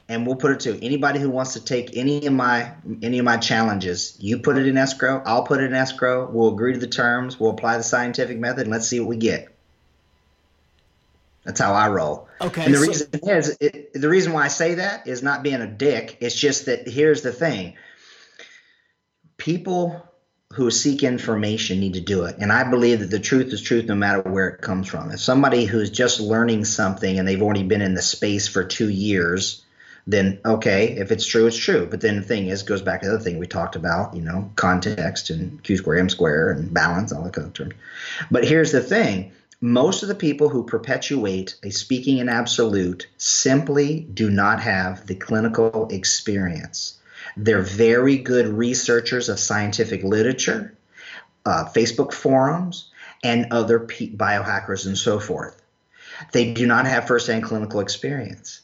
and 0.07 0.27
we'll 0.27 0.35
put 0.35 0.51
it 0.51 0.59
to 0.61 0.85
anybody 0.85 1.19
who 1.19 1.29
wants 1.29 1.53
to 1.53 1.63
take 1.63 1.97
any 1.97 2.25
of 2.27 2.33
my 2.33 2.71
any 3.01 3.19
of 3.19 3.25
my 3.25 3.37
challenges. 3.37 4.15
You 4.19 4.39
put 4.39 4.57
it 4.57 4.67
in 4.67 4.77
escrow. 4.77 5.21
I'll 5.25 5.43
put 5.43 5.61
it 5.61 5.65
in 5.65 5.73
escrow. 5.73 6.29
We'll 6.29 6.53
agree 6.53 6.73
to 6.73 6.79
the 6.79 6.87
terms. 6.87 7.39
We'll 7.39 7.51
apply 7.51 7.77
the 7.77 7.83
scientific 7.83 8.37
method, 8.37 8.61
and 8.61 8.71
let's 8.71 8.87
see 8.87 8.99
what 8.99 9.09
we 9.09 9.17
get. 9.17 9.49
That's 11.43 11.59
how 11.59 11.73
I 11.73 11.89
roll. 11.89 12.27
Okay. 12.41 12.65
And 12.65 12.73
the 12.73 12.79
so- 12.79 12.87
reason 12.87 13.09
is 13.23 13.57
it, 13.61 13.93
the 13.93 14.09
reason 14.09 14.33
why 14.33 14.45
I 14.45 14.47
say 14.49 14.75
that 14.75 15.07
is 15.07 15.21
not 15.21 15.43
being 15.43 15.61
a 15.61 15.67
dick. 15.67 16.17
It's 16.21 16.35
just 16.35 16.65
that 16.65 16.87
here's 16.87 17.21
the 17.21 17.31
thing. 17.31 17.75
People 19.37 20.01
who 20.53 20.71
seek 20.71 21.03
information 21.03 21.79
need 21.79 21.95
to 21.95 22.01
do 22.01 22.25
it. 22.25 22.37
And 22.39 22.51
I 22.51 22.69
believe 22.69 23.01
that 23.01 23.11
the 23.11 23.19
truth 23.19 23.51
is 23.51 23.61
truth 23.61 23.85
no 23.85 23.95
matter 23.95 24.21
where 24.21 24.47
it 24.47 24.61
comes 24.61 24.87
from. 24.87 25.11
If 25.11 25.19
somebody 25.19 25.65
who's 25.65 25.89
just 25.89 26.19
learning 26.19 26.65
something 26.65 27.19
and 27.19 27.27
they've 27.27 27.41
already 27.41 27.63
been 27.63 27.81
in 27.81 27.93
the 27.93 28.01
space 28.01 28.47
for 28.47 28.63
two 28.63 28.89
years, 28.89 29.64
then 30.07 30.39
okay, 30.45 30.95
if 30.97 31.11
it's 31.11 31.25
true, 31.25 31.47
it's 31.47 31.57
true. 31.57 31.87
But 31.89 32.01
then 32.01 32.17
the 32.17 32.21
thing 32.21 32.47
is, 32.47 32.63
goes 32.63 32.81
back 32.81 33.01
to 33.01 33.07
the 33.07 33.15
other 33.15 33.23
thing 33.23 33.39
we 33.39 33.47
talked 33.47 33.75
about, 33.75 34.15
you 34.15 34.21
know, 34.21 34.51
context 34.55 35.29
and 35.29 35.61
Q 35.63 35.77
square, 35.77 35.97
M 35.97 36.09
square, 36.09 36.51
and 36.51 36.73
balance, 36.73 37.11
all 37.11 37.23
that 37.23 37.33
kind 37.33 37.47
of 37.47 37.53
terms. 37.53 37.73
But 38.29 38.45
here's 38.45 38.71
the 38.71 38.81
thing 38.81 39.31
most 39.61 40.03
of 40.03 40.09
the 40.09 40.15
people 40.15 40.49
who 40.49 40.63
perpetuate 40.63 41.55
a 41.63 41.71
speaking 41.71 42.19
in 42.19 42.29
absolute 42.29 43.07
simply 43.17 44.01
do 44.13 44.29
not 44.29 44.59
have 44.61 45.07
the 45.07 45.15
clinical 45.15 45.87
experience. 45.89 46.99
They're 47.35 47.61
very 47.61 48.17
good 48.17 48.47
researchers 48.47 49.27
of 49.29 49.39
scientific 49.39 50.03
literature, 50.03 50.77
uh, 51.45 51.65
Facebook 51.73 52.13
forums, 52.13 52.91
and 53.23 53.47
other 53.51 53.79
biohackers 53.79 54.85
and 54.85 54.97
so 54.97 55.19
forth. 55.19 55.59
They 56.31 56.53
do 56.53 56.67
not 56.67 56.85
have 56.85 57.07
firsthand 57.07 57.43
clinical 57.43 57.79
experience. 57.79 58.61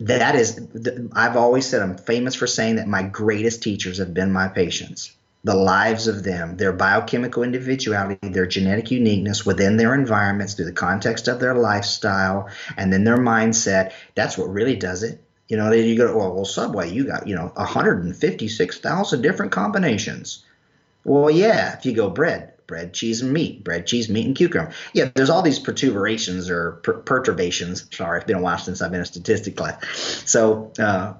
That 0.00 0.36
is, 0.36 0.60
I've 1.12 1.36
always 1.36 1.66
said 1.66 1.82
I'm 1.82 1.96
famous 1.96 2.34
for 2.34 2.46
saying 2.46 2.76
that 2.76 2.86
my 2.86 3.02
greatest 3.02 3.62
teachers 3.62 3.98
have 3.98 4.14
been 4.14 4.30
my 4.30 4.48
patients 4.48 5.12
the 5.42 5.54
lives 5.54 6.06
of 6.06 6.22
them, 6.22 6.56
their 6.56 6.72
biochemical 6.72 7.42
individuality, 7.42 8.18
their 8.28 8.46
genetic 8.46 8.90
uniqueness 8.90 9.46
within 9.46 9.76
their 9.76 9.94
environments 9.94 10.54
through 10.54 10.66
the 10.66 10.72
context 10.72 11.28
of 11.28 11.40
their 11.40 11.54
lifestyle, 11.54 12.48
and 12.76 12.92
then 12.92 13.04
their 13.04 13.16
mindset. 13.16 13.92
That's 14.14 14.36
what 14.36 14.52
really 14.52 14.76
does 14.76 15.02
it. 15.02 15.22
You 15.48 15.56
know, 15.56 15.70
then 15.70 15.84
you 15.86 15.96
go, 15.96 16.16
well, 16.16 16.34
well, 16.34 16.44
Subway, 16.44 16.92
you 16.92 17.06
got, 17.06 17.26
you 17.26 17.34
know, 17.34 17.50
156,000 17.54 19.22
different 19.22 19.52
combinations. 19.52 20.44
Well, 21.04 21.30
yeah, 21.30 21.76
if 21.76 21.86
you 21.86 21.92
go 21.92 22.10
bread, 22.10 22.49
bread, 22.70 22.94
cheese, 22.94 23.20
and 23.20 23.32
meat, 23.32 23.64
bread, 23.64 23.84
cheese, 23.84 24.08
meat, 24.08 24.24
and 24.24 24.36
cucumber. 24.36 24.72
Yeah, 24.94 25.10
there's 25.12 25.28
all 25.28 25.42
these 25.42 25.58
perturbations 25.58 26.48
or 26.48 26.72
per- 26.84 26.98
perturbations. 27.02 27.88
Sorry, 27.92 28.18
it's 28.18 28.26
been 28.28 28.36
a 28.36 28.40
while 28.40 28.58
since 28.58 28.80
I've 28.80 28.92
been 28.92 29.00
in 29.00 29.02
a 29.02 29.06
statistics 29.06 29.56
class. 29.56 29.84
So, 30.24 30.72
uh, 30.78 31.14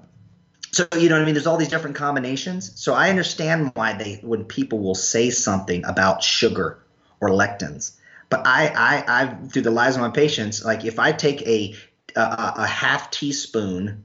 so 0.71 0.87
you 0.97 1.09
know 1.09 1.17
what 1.17 1.23
I 1.23 1.25
mean? 1.25 1.35
There's 1.35 1.49
all 1.49 1.57
these 1.57 1.69
different 1.69 1.97
combinations. 1.97 2.81
So 2.81 2.95
I 2.95 3.11
understand 3.11 3.73
why 3.75 3.95
they 3.95 4.21
when 4.23 4.45
people 4.45 4.79
will 4.79 4.95
say 4.95 5.31
something 5.31 5.85
about 5.85 6.23
sugar 6.23 6.79
or 7.21 7.31
lectins. 7.31 7.97
But 8.29 8.47
I, 8.47 8.69
I, 8.69 9.05
I 9.09 9.35
through 9.49 9.63
the 9.63 9.73
lives 9.73 9.97
of 9.97 10.03
my 10.03 10.11
patients, 10.11 10.65
like 10.65 10.85
if 10.85 11.01
I 11.01 11.11
take 11.11 11.43
a 11.43 11.75
a, 12.15 12.53
a 12.59 12.67
half 12.67 13.11
teaspoon 13.11 14.05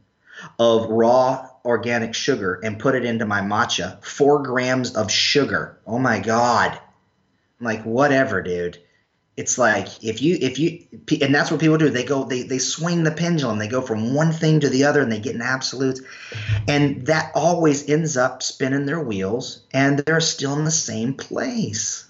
of 0.58 0.90
raw 0.90 1.48
organic 1.64 2.14
sugar 2.14 2.60
and 2.64 2.80
put 2.80 2.96
it 2.96 3.06
into 3.06 3.26
my 3.26 3.42
matcha, 3.42 4.04
four 4.04 4.44
grams 4.44 4.96
of 4.96 5.12
sugar. 5.12 5.80
Oh 5.86 6.00
my 6.00 6.20
god! 6.20 6.80
Like, 7.66 7.84
whatever, 7.84 8.42
dude. 8.42 8.80
It's 9.38 9.58
like 9.58 10.02
if 10.02 10.22
you 10.22 10.38
if 10.40 10.60
you 10.60 10.86
and 11.22 11.36
that's 11.36 11.52
what 11.52 11.60
people 11.60 11.78
do. 11.78 11.90
They 11.90 12.06
go 12.06 12.24
they 12.24 12.44
they 12.44 12.58
swing 12.58 13.04
the 13.04 13.12
pendulum. 13.12 13.60
They 13.60 13.68
go 13.68 13.82
from 13.82 14.14
one 14.14 14.32
thing 14.32 14.62
to 14.62 14.70
the 14.70 14.86
other 14.86 15.02
and 15.02 15.12
they 15.12 15.20
get 15.20 15.36
in 15.36 15.42
absolutes. 15.42 16.02
And 16.70 17.06
that 17.08 17.34
always 17.36 17.90
ends 17.90 18.16
up 18.16 18.42
spinning 18.42 18.86
their 18.86 19.02
wheels 19.02 19.64
and 19.74 20.00
they're 20.00 20.22
still 20.22 20.58
in 20.58 20.64
the 20.64 20.72
same 20.72 21.16
place. 21.16 22.10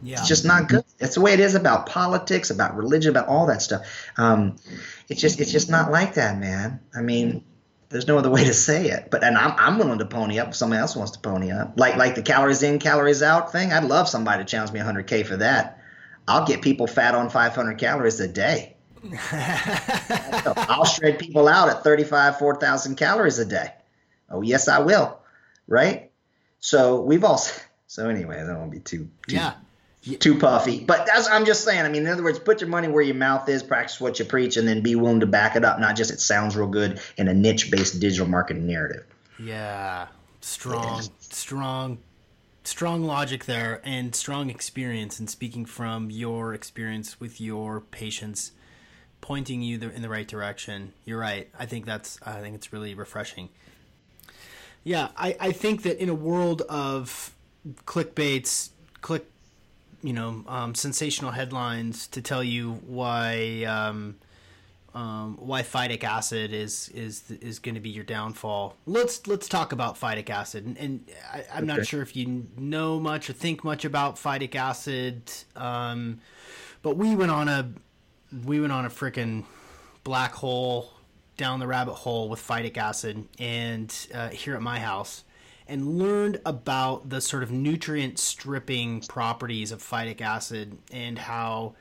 Yeah. 0.00 0.20
it's 0.20 0.28
just 0.28 0.44
not 0.44 0.68
good. 0.68 0.84
It's 1.00 1.16
the 1.16 1.20
way 1.20 1.32
it 1.32 1.40
is 1.40 1.56
about 1.56 1.86
politics 1.86 2.50
about 2.50 2.76
religion 2.76 3.10
about 3.10 3.26
all 3.26 3.46
that 3.46 3.60
stuff. 3.60 3.84
Um, 4.16 4.54
it's 5.08 5.20
just 5.20 5.40
it's 5.40 5.50
just 5.50 5.68
not 5.68 5.90
like 5.90 6.14
that 6.14 6.38
man. 6.38 6.78
I 6.94 7.00
mean 7.00 7.44
there's 7.90 8.06
no 8.06 8.18
other 8.18 8.30
way 8.30 8.44
to 8.44 8.54
say 8.54 8.86
it 8.86 9.10
but 9.10 9.24
and 9.24 9.36
i'm, 9.36 9.54
I'm 9.58 9.78
willing 9.78 9.98
to 9.98 10.06
pony 10.06 10.38
up 10.38 10.48
if 10.48 10.56
somebody 10.56 10.80
else 10.80 10.96
wants 10.96 11.12
to 11.12 11.18
pony 11.20 11.50
up 11.50 11.74
like 11.76 11.96
like 11.96 12.14
the 12.14 12.22
calories 12.22 12.62
in 12.62 12.78
calories 12.78 13.22
out 13.22 13.52
thing 13.52 13.72
i'd 13.72 13.84
love 13.84 14.08
somebody 14.08 14.44
to 14.44 14.48
challenge 14.48 14.72
me 14.72 14.80
100k 14.80 15.26
for 15.26 15.36
that 15.38 15.78
I'll 16.28 16.46
get 16.46 16.60
people 16.60 16.86
fat 16.86 17.14
on 17.14 17.30
500 17.30 17.78
calories 17.78 18.20
a 18.20 18.28
day. 18.28 18.76
I'll 19.32 20.84
shred 20.84 21.18
people 21.18 21.48
out 21.48 21.70
at 21.70 21.82
35, 21.82 22.38
4,000 22.38 22.96
calories 22.96 23.38
a 23.38 23.46
day. 23.46 23.72
Oh, 24.28 24.42
yes, 24.42 24.68
I 24.68 24.80
will. 24.80 25.18
Right? 25.66 26.10
So 26.60 27.00
we've 27.00 27.24
all, 27.24 27.40
so 27.86 28.10
anyway, 28.10 28.40
I 28.40 28.52
won't 28.52 28.70
be 28.70 28.80
too, 28.80 29.08
too 29.26 29.36
yeah. 29.36 29.54
Too 30.16 30.38
puffy, 30.38 30.84
but 30.84 31.06
that's 31.06 31.28
I'm 31.28 31.44
just 31.44 31.64
saying. 31.64 31.84
I 31.84 31.88
mean, 31.88 32.06
in 32.06 32.08
other 32.08 32.22
words, 32.22 32.38
put 32.38 32.60
your 32.60 32.70
money 32.70 32.88
where 32.88 33.02
your 33.02 33.14
mouth 33.14 33.48
is, 33.48 33.62
practice 33.62 34.00
what 34.00 34.18
you 34.18 34.24
preach, 34.24 34.56
and 34.56 34.66
then 34.66 34.80
be 34.80 34.94
willing 34.94 35.20
to 35.20 35.26
back 35.26 35.56
it 35.56 35.64
up. 35.64 35.80
Not 35.80 35.96
just 35.96 36.10
it 36.10 36.20
sounds 36.20 36.56
real 36.56 36.68
good 36.68 37.00
in 37.16 37.28
a 37.28 37.34
niche-based 37.34 37.98
digital 38.00 38.26
marketing 38.26 38.66
narrative. 38.66 39.04
Yeah, 39.38 40.06
strong, 40.40 41.02
yeah. 41.02 41.08
strong 41.20 41.98
strong 42.68 43.02
logic 43.02 43.46
there 43.46 43.80
and 43.82 44.14
strong 44.14 44.50
experience 44.50 45.18
and 45.18 45.30
speaking 45.30 45.64
from 45.64 46.10
your 46.10 46.52
experience 46.52 47.18
with 47.18 47.40
your 47.40 47.80
patients 47.80 48.52
pointing 49.22 49.62
you 49.62 49.80
in 49.94 50.02
the 50.02 50.08
right 50.08 50.28
direction 50.28 50.92
you're 51.06 51.18
right 51.18 51.48
i 51.58 51.64
think 51.64 51.86
that's 51.86 52.18
i 52.26 52.40
think 52.40 52.54
it's 52.54 52.70
really 52.70 52.94
refreshing 52.94 53.48
yeah 54.84 55.08
i, 55.16 55.34
I 55.40 55.52
think 55.52 55.82
that 55.84 56.00
in 56.00 56.10
a 56.10 56.14
world 56.14 56.60
of 56.68 57.34
clickbaits 57.86 58.68
click 59.00 59.26
you 60.02 60.12
know 60.12 60.44
um, 60.46 60.74
sensational 60.74 61.30
headlines 61.30 62.06
to 62.08 62.22
tell 62.22 62.42
you 62.44 62.74
why 62.86 63.64
um, 63.64 64.16
um, 64.94 65.36
why 65.36 65.62
phytic 65.62 66.02
acid 66.02 66.52
is 66.52 66.88
is 66.90 67.30
is 67.30 67.58
going 67.58 67.74
to 67.74 67.80
be 67.80 67.90
your 67.90 68.04
downfall. 68.04 68.76
Let's 68.86 69.26
let's 69.26 69.48
talk 69.48 69.72
about 69.72 69.98
phytic 70.00 70.30
acid, 70.30 70.66
and, 70.66 70.78
and 70.78 71.04
I, 71.32 71.44
am 71.50 71.64
okay. 71.64 71.66
not 71.66 71.86
sure 71.86 72.02
if 72.02 72.16
you 72.16 72.46
know 72.56 72.98
much 72.98 73.28
or 73.28 73.32
think 73.32 73.64
much 73.64 73.84
about 73.84 74.16
phytic 74.16 74.54
acid, 74.54 75.30
um, 75.56 76.20
but 76.82 76.96
we 76.96 77.14
went 77.14 77.30
on 77.30 77.48
a 77.48 77.70
we 78.44 78.60
went 78.60 78.72
on 78.72 78.84
a 78.86 78.90
freaking 78.90 79.44
black 80.04 80.32
hole 80.32 80.90
down 81.36 81.60
the 81.60 81.66
rabbit 81.66 81.94
hole 81.94 82.28
with 82.28 82.40
phytic 82.40 82.76
acid, 82.76 83.24
and 83.38 83.94
uh, 84.14 84.30
here 84.30 84.54
at 84.54 84.62
my 84.62 84.78
house. 84.78 85.24
And 85.68 85.98
learned 85.98 86.40
about 86.46 87.10
the 87.10 87.20
sort 87.20 87.42
of 87.42 87.50
nutrient 87.50 88.18
stripping 88.18 89.02
properties 89.02 89.70
of 89.70 89.82
phytic 89.82 90.22
acid 90.22 90.78
and 90.90 91.18
how 91.18 91.74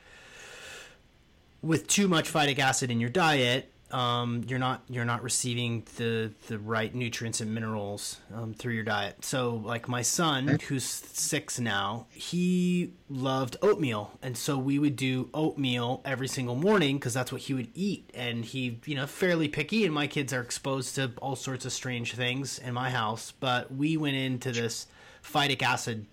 with 1.62 1.88
too 1.88 2.10
much 2.10 2.32
phytic 2.32 2.60
acid 2.60 2.92
in 2.92 3.00
your 3.00 3.10
diet, 3.10 3.72
um, 3.92 4.44
you're 4.48 4.60
not 4.60 4.82
you're 4.90 5.06
not 5.06 5.24
receiving 5.24 5.84
the 5.96 6.32
the 6.48 6.60
right 6.60 6.94
nutrients 6.94 7.40
and 7.42 7.54
minerals 7.54 8.20
um, 8.34 8.54
through 8.54 8.74
your 8.74 8.84
diet. 8.84 9.24
So, 9.24 9.62
like 9.64 9.88
my 9.88 10.02
son, 10.02 10.60
who's 10.68 10.84
six 10.84 11.60
now, 11.60 12.08
he 12.12 12.92
loved 13.10 13.58
oatmeal, 13.62 14.18
and 14.22 14.38
so 14.38 14.58
we 14.58 14.78
would 14.80 14.96
do 14.96 15.30
oatmeal 15.34 16.02
every 16.04 16.28
single 16.28 16.56
morning 16.56 16.98
because 16.98 17.14
that's 17.14 17.32
what 17.32 17.42
he 17.42 17.54
would 17.54 17.70
eat. 17.74 18.10
And 18.14 18.44
he, 18.44 18.80
you 18.86 18.96
know, 18.96 19.08
fairly 19.08 19.48
picky, 19.48 19.86
and 19.86 19.94
my 19.94 20.08
kids 20.08 20.34
are 20.34 20.42
exposed 20.42 20.96
to 20.96 21.12
all 21.22 21.36
sorts 21.36 21.66
of 21.66 21.72
strange 21.72 22.14
things 22.14 22.60
in 22.60 22.74
my 22.74 22.90
house. 22.90 23.32
But 23.40 23.74
we 23.74 23.98
went 23.98 24.18
into 24.18 24.52
this 24.52 24.88
phytic 25.24 25.62
acid 25.62 26.06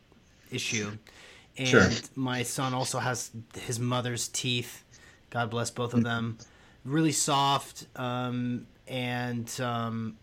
issue, 0.51 0.93
and 1.59 1.68
sure. 1.68 1.89
my 2.14 2.43
son 2.45 2.72
also 2.72 2.99
has 2.99 3.31
his 3.55 3.81
mother's 3.81 4.29
teeth 4.29 4.85
God 5.35 5.51
bless 5.51 5.68
both 5.68 5.95
of 5.95 6.05
them. 6.05 6.39
Really 6.85 7.12
soft 7.12 7.87
um, 7.97 8.66
and 8.87 9.51
um, 9.61 10.18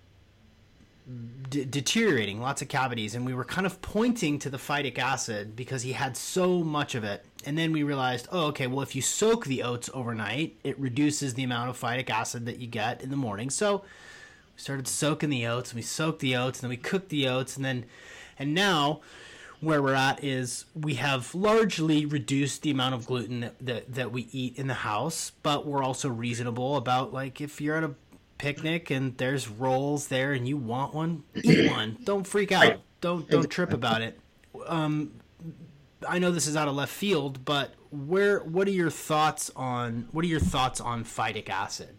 deteriorating, 1.49 2.39
lots 2.39 2.61
of 2.61 2.67
cavities. 2.67 3.15
And 3.15 3.25
we 3.25 3.33
were 3.33 3.43
kind 3.43 3.65
of 3.65 3.81
pointing 3.81 4.37
to 4.39 4.49
the 4.49 4.57
phytic 4.57 4.99
acid 4.99 5.55
because 5.55 5.81
he 5.81 5.93
had 5.93 6.15
so 6.15 6.63
much 6.63 6.95
of 6.95 7.03
it. 7.03 7.25
And 7.45 7.57
then 7.57 7.71
we 7.71 7.81
realized, 7.81 8.27
oh, 8.31 8.47
okay, 8.47 8.67
well, 8.67 8.81
if 8.81 8.95
you 8.95 9.01
soak 9.01 9.45
the 9.45 9.63
oats 9.63 9.89
overnight, 9.93 10.55
it 10.63 10.79
reduces 10.79 11.33
the 11.33 11.43
amount 11.43 11.71
of 11.71 11.79
phytic 11.79 12.09
acid 12.09 12.45
that 12.45 12.59
you 12.59 12.67
get 12.67 13.01
in 13.01 13.09
the 13.09 13.17
morning. 13.17 13.49
So 13.49 13.79
we 14.55 14.61
started 14.61 14.87
soaking 14.87 15.31
the 15.31 15.47
oats, 15.47 15.71
and 15.71 15.77
we 15.77 15.81
soaked 15.81 16.19
the 16.19 16.35
oats, 16.35 16.59
and 16.59 16.63
then 16.63 16.69
we 16.69 16.77
cooked 16.77 17.09
the 17.09 17.27
oats, 17.27 17.55
and 17.55 17.65
then, 17.65 17.85
and 18.37 18.53
now 18.53 19.01
where 19.61 19.81
we're 19.81 19.93
at 19.93 20.23
is 20.23 20.65
we 20.75 20.95
have 20.95 21.33
largely 21.33 22.05
reduced 22.05 22.63
the 22.63 22.71
amount 22.71 22.95
of 22.95 23.05
gluten 23.05 23.41
that, 23.41 23.55
that, 23.61 23.93
that 23.93 24.11
we 24.11 24.27
eat 24.31 24.57
in 24.57 24.67
the 24.67 24.73
house, 24.73 25.31
but 25.43 25.65
we're 25.65 25.83
also 25.83 26.09
reasonable 26.09 26.75
about 26.75 27.13
like 27.13 27.39
if 27.39 27.61
you're 27.61 27.77
at 27.77 27.83
a 27.83 27.93
picnic 28.37 28.89
and 28.89 29.17
there's 29.17 29.47
rolls 29.47 30.07
there 30.07 30.33
and 30.33 30.47
you 30.47 30.57
want 30.57 30.93
one, 30.93 31.23
eat 31.35 31.71
one. 31.71 31.97
Don't 32.03 32.25
freak 32.25 32.51
out. 32.51 32.81
Don't 32.99 33.29
don't 33.29 33.49
trip 33.49 33.71
about 33.71 34.01
it. 34.01 34.19
Um, 34.67 35.11
I 36.07 36.19
know 36.19 36.31
this 36.31 36.47
is 36.47 36.55
out 36.55 36.67
of 36.67 36.75
left 36.75 36.91
field, 36.91 37.45
but 37.45 37.73
where 37.91 38.39
what 38.39 38.67
are 38.67 38.71
your 38.71 38.89
thoughts 38.89 39.51
on 39.55 40.07
what 40.11 40.25
are 40.25 40.27
your 40.27 40.39
thoughts 40.39 40.81
on 40.81 41.03
phytic 41.03 41.49
acid? 41.49 41.97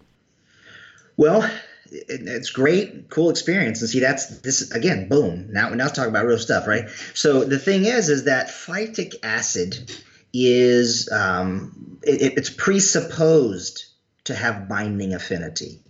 Well, 1.17 1.49
it, 1.93 2.27
it's 2.27 2.51
great, 2.51 3.11
cool 3.11 3.31
experience. 3.31 3.81
And 3.81 3.91
see, 3.91 4.01
that's 4.01 4.41
this 4.41 4.71
again, 4.71 5.09
boom. 5.09 5.49
Now, 5.51 5.69
now 5.71 5.85
let's 5.85 5.97
talk 5.97 6.09
about 6.09 6.27
real 6.27 6.39
stuff, 6.39 6.67
right? 6.67 6.89
So 7.15 7.45
the 7.45 7.59
thing 7.59 7.85
is, 7.85 8.09
is 8.09 8.25
that 8.25 8.49
phytic 8.49 9.15
acid 9.23 9.93
is 10.33 11.11
um, 11.13 11.99
it, 12.03 12.35
it's 12.37 12.51
presupposed 12.51 13.85
to 14.25 14.35
have 14.35 14.69
binding 14.69 15.15
affinity. 15.15 15.81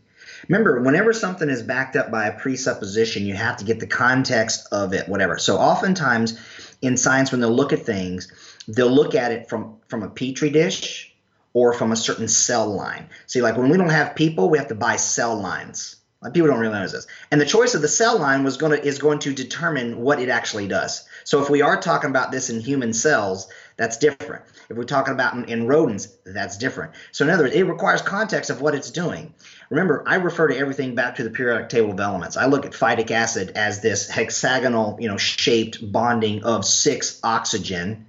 Remember, 0.48 0.80
whenever 0.80 1.12
something 1.12 1.48
is 1.48 1.62
backed 1.62 1.94
up 1.94 2.10
by 2.10 2.26
a 2.26 2.38
presupposition, 2.38 3.24
you 3.24 3.34
have 3.34 3.58
to 3.58 3.64
get 3.64 3.78
the 3.78 3.86
context 3.86 4.66
of 4.72 4.92
it, 4.92 5.08
whatever. 5.08 5.38
So 5.38 5.56
oftentimes 5.56 6.38
in 6.80 6.96
science, 6.96 7.30
when 7.30 7.40
they'll 7.40 7.50
look 7.54 7.72
at 7.72 7.86
things, 7.86 8.32
they'll 8.66 8.90
look 8.90 9.14
at 9.14 9.30
it 9.30 9.48
from 9.48 9.76
from 9.86 10.02
a 10.02 10.10
petri 10.10 10.50
dish 10.50 11.11
or 11.54 11.72
from 11.72 11.92
a 11.92 11.96
certain 11.96 12.28
cell 12.28 12.66
line. 12.66 13.08
See, 13.26 13.42
like 13.42 13.56
when 13.56 13.68
we 13.68 13.76
don't 13.76 13.90
have 13.90 14.14
people, 14.14 14.48
we 14.48 14.58
have 14.58 14.68
to 14.68 14.74
buy 14.74 14.96
cell 14.96 15.36
lines. 15.36 15.96
Like 16.22 16.34
people 16.34 16.48
don't 16.48 16.60
realize 16.60 16.92
this. 16.92 17.08
And 17.32 17.40
the 17.40 17.46
choice 17.46 17.74
of 17.74 17.82
the 17.82 17.88
cell 17.88 18.16
line 18.18 18.44
was 18.44 18.56
going 18.56 18.72
to 18.72 18.86
is 18.86 19.00
going 19.00 19.18
to 19.20 19.34
determine 19.34 20.00
what 20.00 20.20
it 20.20 20.28
actually 20.28 20.68
does. 20.68 21.04
So 21.24 21.42
if 21.42 21.50
we 21.50 21.62
are 21.62 21.80
talking 21.80 22.10
about 22.10 22.30
this 22.30 22.48
in 22.48 22.60
human 22.60 22.92
cells, 22.92 23.48
that's 23.76 23.96
different. 23.96 24.44
If 24.70 24.76
we're 24.76 24.84
talking 24.84 25.14
about 25.14 25.34
in, 25.34 25.44
in 25.46 25.66
rodents, 25.66 26.06
that's 26.24 26.58
different. 26.58 26.92
So 27.10 27.24
in 27.24 27.30
other 27.30 27.44
words, 27.44 27.56
it 27.56 27.64
requires 27.64 28.02
context 28.02 28.50
of 28.50 28.60
what 28.60 28.76
it's 28.76 28.90
doing. 28.90 29.34
Remember, 29.68 30.04
I 30.06 30.16
refer 30.16 30.46
to 30.46 30.56
everything 30.56 30.94
back 30.94 31.16
to 31.16 31.24
the 31.24 31.30
periodic 31.30 31.68
table 31.68 31.90
of 31.90 31.98
elements. 31.98 32.36
I 32.36 32.46
look 32.46 32.66
at 32.66 32.72
phytic 32.72 33.10
acid 33.10 33.52
as 33.56 33.80
this 33.80 34.08
hexagonal, 34.08 34.98
you 35.00 35.08
know, 35.08 35.16
shaped 35.16 35.90
bonding 35.90 36.44
of 36.44 36.64
six 36.64 37.18
oxygen 37.24 38.06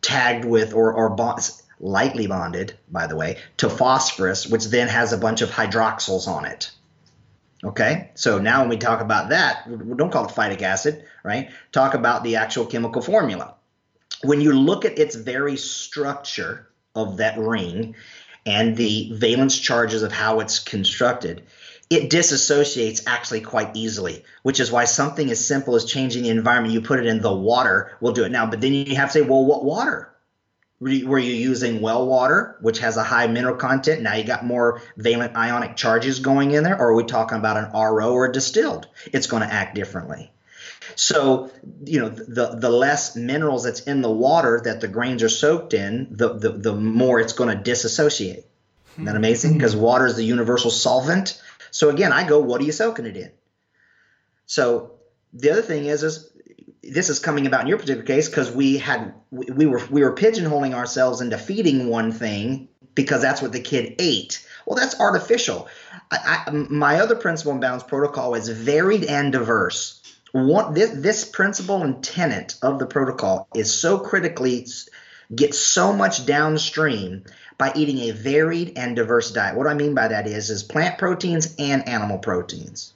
tagged 0.00 0.46
with 0.46 0.72
or 0.72 0.94
or 0.94 1.10
bonds 1.10 1.59
lightly 1.80 2.26
bonded, 2.26 2.74
by 2.90 3.06
the 3.06 3.16
way, 3.16 3.38
to 3.56 3.68
phosphorus, 3.68 4.46
which 4.46 4.66
then 4.66 4.88
has 4.88 5.12
a 5.12 5.18
bunch 5.18 5.40
of 5.40 5.50
hydroxyls 5.50 6.28
on 6.28 6.44
it. 6.44 6.70
Okay, 7.62 8.10
so 8.14 8.38
now 8.38 8.60
when 8.60 8.70
we 8.70 8.78
talk 8.78 9.00
about 9.00 9.30
that, 9.30 9.68
don't 9.96 10.10
call 10.10 10.26
it 10.26 10.34
phytic 10.34 10.62
acid, 10.62 11.04
right? 11.22 11.50
Talk 11.72 11.94
about 11.94 12.24
the 12.24 12.36
actual 12.36 12.64
chemical 12.64 13.02
formula. 13.02 13.54
When 14.22 14.40
you 14.40 14.52
look 14.52 14.84
at 14.84 14.98
its 14.98 15.14
very 15.14 15.56
structure 15.56 16.68
of 16.94 17.18
that 17.18 17.38
ring 17.38 17.96
and 18.46 18.76
the 18.76 19.10
valence 19.12 19.58
charges 19.58 20.02
of 20.02 20.12
how 20.12 20.40
it's 20.40 20.58
constructed, 20.58 21.42
it 21.90 22.08
disassociates 22.08 23.02
actually 23.06 23.40
quite 23.40 23.76
easily, 23.76 24.24
which 24.42 24.60
is 24.60 24.72
why 24.72 24.84
something 24.84 25.30
as 25.30 25.44
simple 25.44 25.74
as 25.74 25.84
changing 25.84 26.22
the 26.22 26.30
environment, 26.30 26.72
you 26.72 26.80
put 26.80 27.00
it 27.00 27.06
in 27.06 27.20
the 27.20 27.34
water, 27.34 27.96
will 28.00 28.12
do 28.12 28.24
it. 28.24 28.32
Now, 28.32 28.46
but 28.46 28.60
then 28.60 28.72
you 28.72 28.96
have 28.96 29.08
to 29.08 29.12
say, 29.12 29.22
well, 29.22 29.44
what 29.44 29.64
water? 29.64 30.10
Were 30.80 30.88
you 30.88 31.34
using 31.34 31.82
well 31.82 32.06
water, 32.06 32.56
which 32.60 32.78
has 32.78 32.96
a 32.96 33.04
high 33.04 33.26
mineral 33.26 33.56
content? 33.56 34.00
Now 34.00 34.14
you 34.14 34.24
got 34.24 34.44
more 34.44 34.80
valent 34.96 35.36
ionic 35.36 35.76
charges 35.76 36.20
going 36.20 36.52
in 36.52 36.64
there, 36.64 36.78
or 36.78 36.88
are 36.88 36.94
we 36.94 37.04
talking 37.04 37.38
about 37.38 37.58
an 37.58 37.70
RO 37.72 38.12
or 38.12 38.32
distilled? 38.32 38.88
It's 39.12 39.26
going 39.26 39.42
to 39.42 39.52
act 39.52 39.74
differently. 39.74 40.32
So, 40.96 41.50
you 41.84 42.00
know, 42.00 42.08
the 42.08 42.56
the 42.56 42.70
less 42.70 43.14
minerals 43.14 43.64
that's 43.64 43.80
in 43.80 44.00
the 44.00 44.10
water 44.10 44.60
that 44.64 44.80
the 44.80 44.88
grains 44.88 45.22
are 45.22 45.28
soaked 45.28 45.74
in, 45.74 46.08
the 46.10 46.32
the, 46.32 46.50
the 46.50 46.74
more 46.74 47.20
it's 47.20 47.34
going 47.34 47.54
to 47.54 47.62
disassociate. 47.62 48.46
Isn't 48.94 49.04
that 49.04 49.16
amazing? 49.16 49.54
Because 49.54 49.74
hmm. 49.74 49.80
water 49.80 50.06
is 50.06 50.16
the 50.16 50.24
universal 50.24 50.70
solvent. 50.70 51.40
So 51.70 51.90
again, 51.90 52.12
I 52.12 52.26
go, 52.26 52.40
what 52.40 52.60
are 52.60 52.64
you 52.64 52.72
soaking 52.72 53.06
it 53.06 53.16
in? 53.16 53.30
So 54.46 54.92
the 55.32 55.50
other 55.50 55.62
thing 55.62 55.84
is, 55.84 56.02
is 56.02 56.29
this 56.82 57.10
is 57.10 57.18
coming 57.18 57.46
about 57.46 57.62
in 57.62 57.66
your 57.66 57.78
particular 57.78 58.06
case 58.06 58.28
because 58.28 58.50
we 58.50 58.78
had 58.78 59.12
we 59.30 59.66
were 59.66 59.82
we 59.90 60.02
were 60.02 60.14
pigeonholing 60.14 60.74
ourselves 60.74 61.20
into 61.20 61.38
feeding 61.38 61.88
one 61.88 62.12
thing 62.12 62.68
because 62.94 63.22
that's 63.22 63.42
what 63.42 63.52
the 63.52 63.60
kid 63.60 63.96
ate. 63.98 64.46
Well, 64.66 64.76
that's 64.76 64.98
artificial. 65.00 65.68
I, 66.10 66.44
I, 66.46 66.50
my 66.50 67.00
other 67.00 67.16
principle 67.16 67.52
and 67.52 67.60
balance 67.60 67.82
protocol 67.82 68.34
is 68.34 68.48
varied 68.48 69.04
and 69.04 69.32
diverse. 69.32 70.02
One, 70.32 70.74
this, 70.74 70.90
this 70.90 71.24
principle 71.24 71.82
and 71.82 72.02
tenet 72.04 72.54
of 72.62 72.78
the 72.78 72.86
protocol 72.86 73.48
is 73.54 73.72
so 73.72 73.98
critically 73.98 74.66
gets 75.34 75.58
so 75.58 75.92
much 75.92 76.26
downstream 76.26 77.24
by 77.58 77.72
eating 77.74 77.98
a 77.98 78.12
varied 78.12 78.74
and 78.76 78.96
diverse 78.96 79.32
diet. 79.32 79.56
What 79.56 79.66
I 79.66 79.74
mean 79.74 79.94
by 79.94 80.08
that 80.08 80.26
is 80.26 80.50
is 80.50 80.62
plant 80.62 80.98
proteins 80.98 81.54
and 81.58 81.86
animal 81.88 82.18
proteins. 82.18 82.92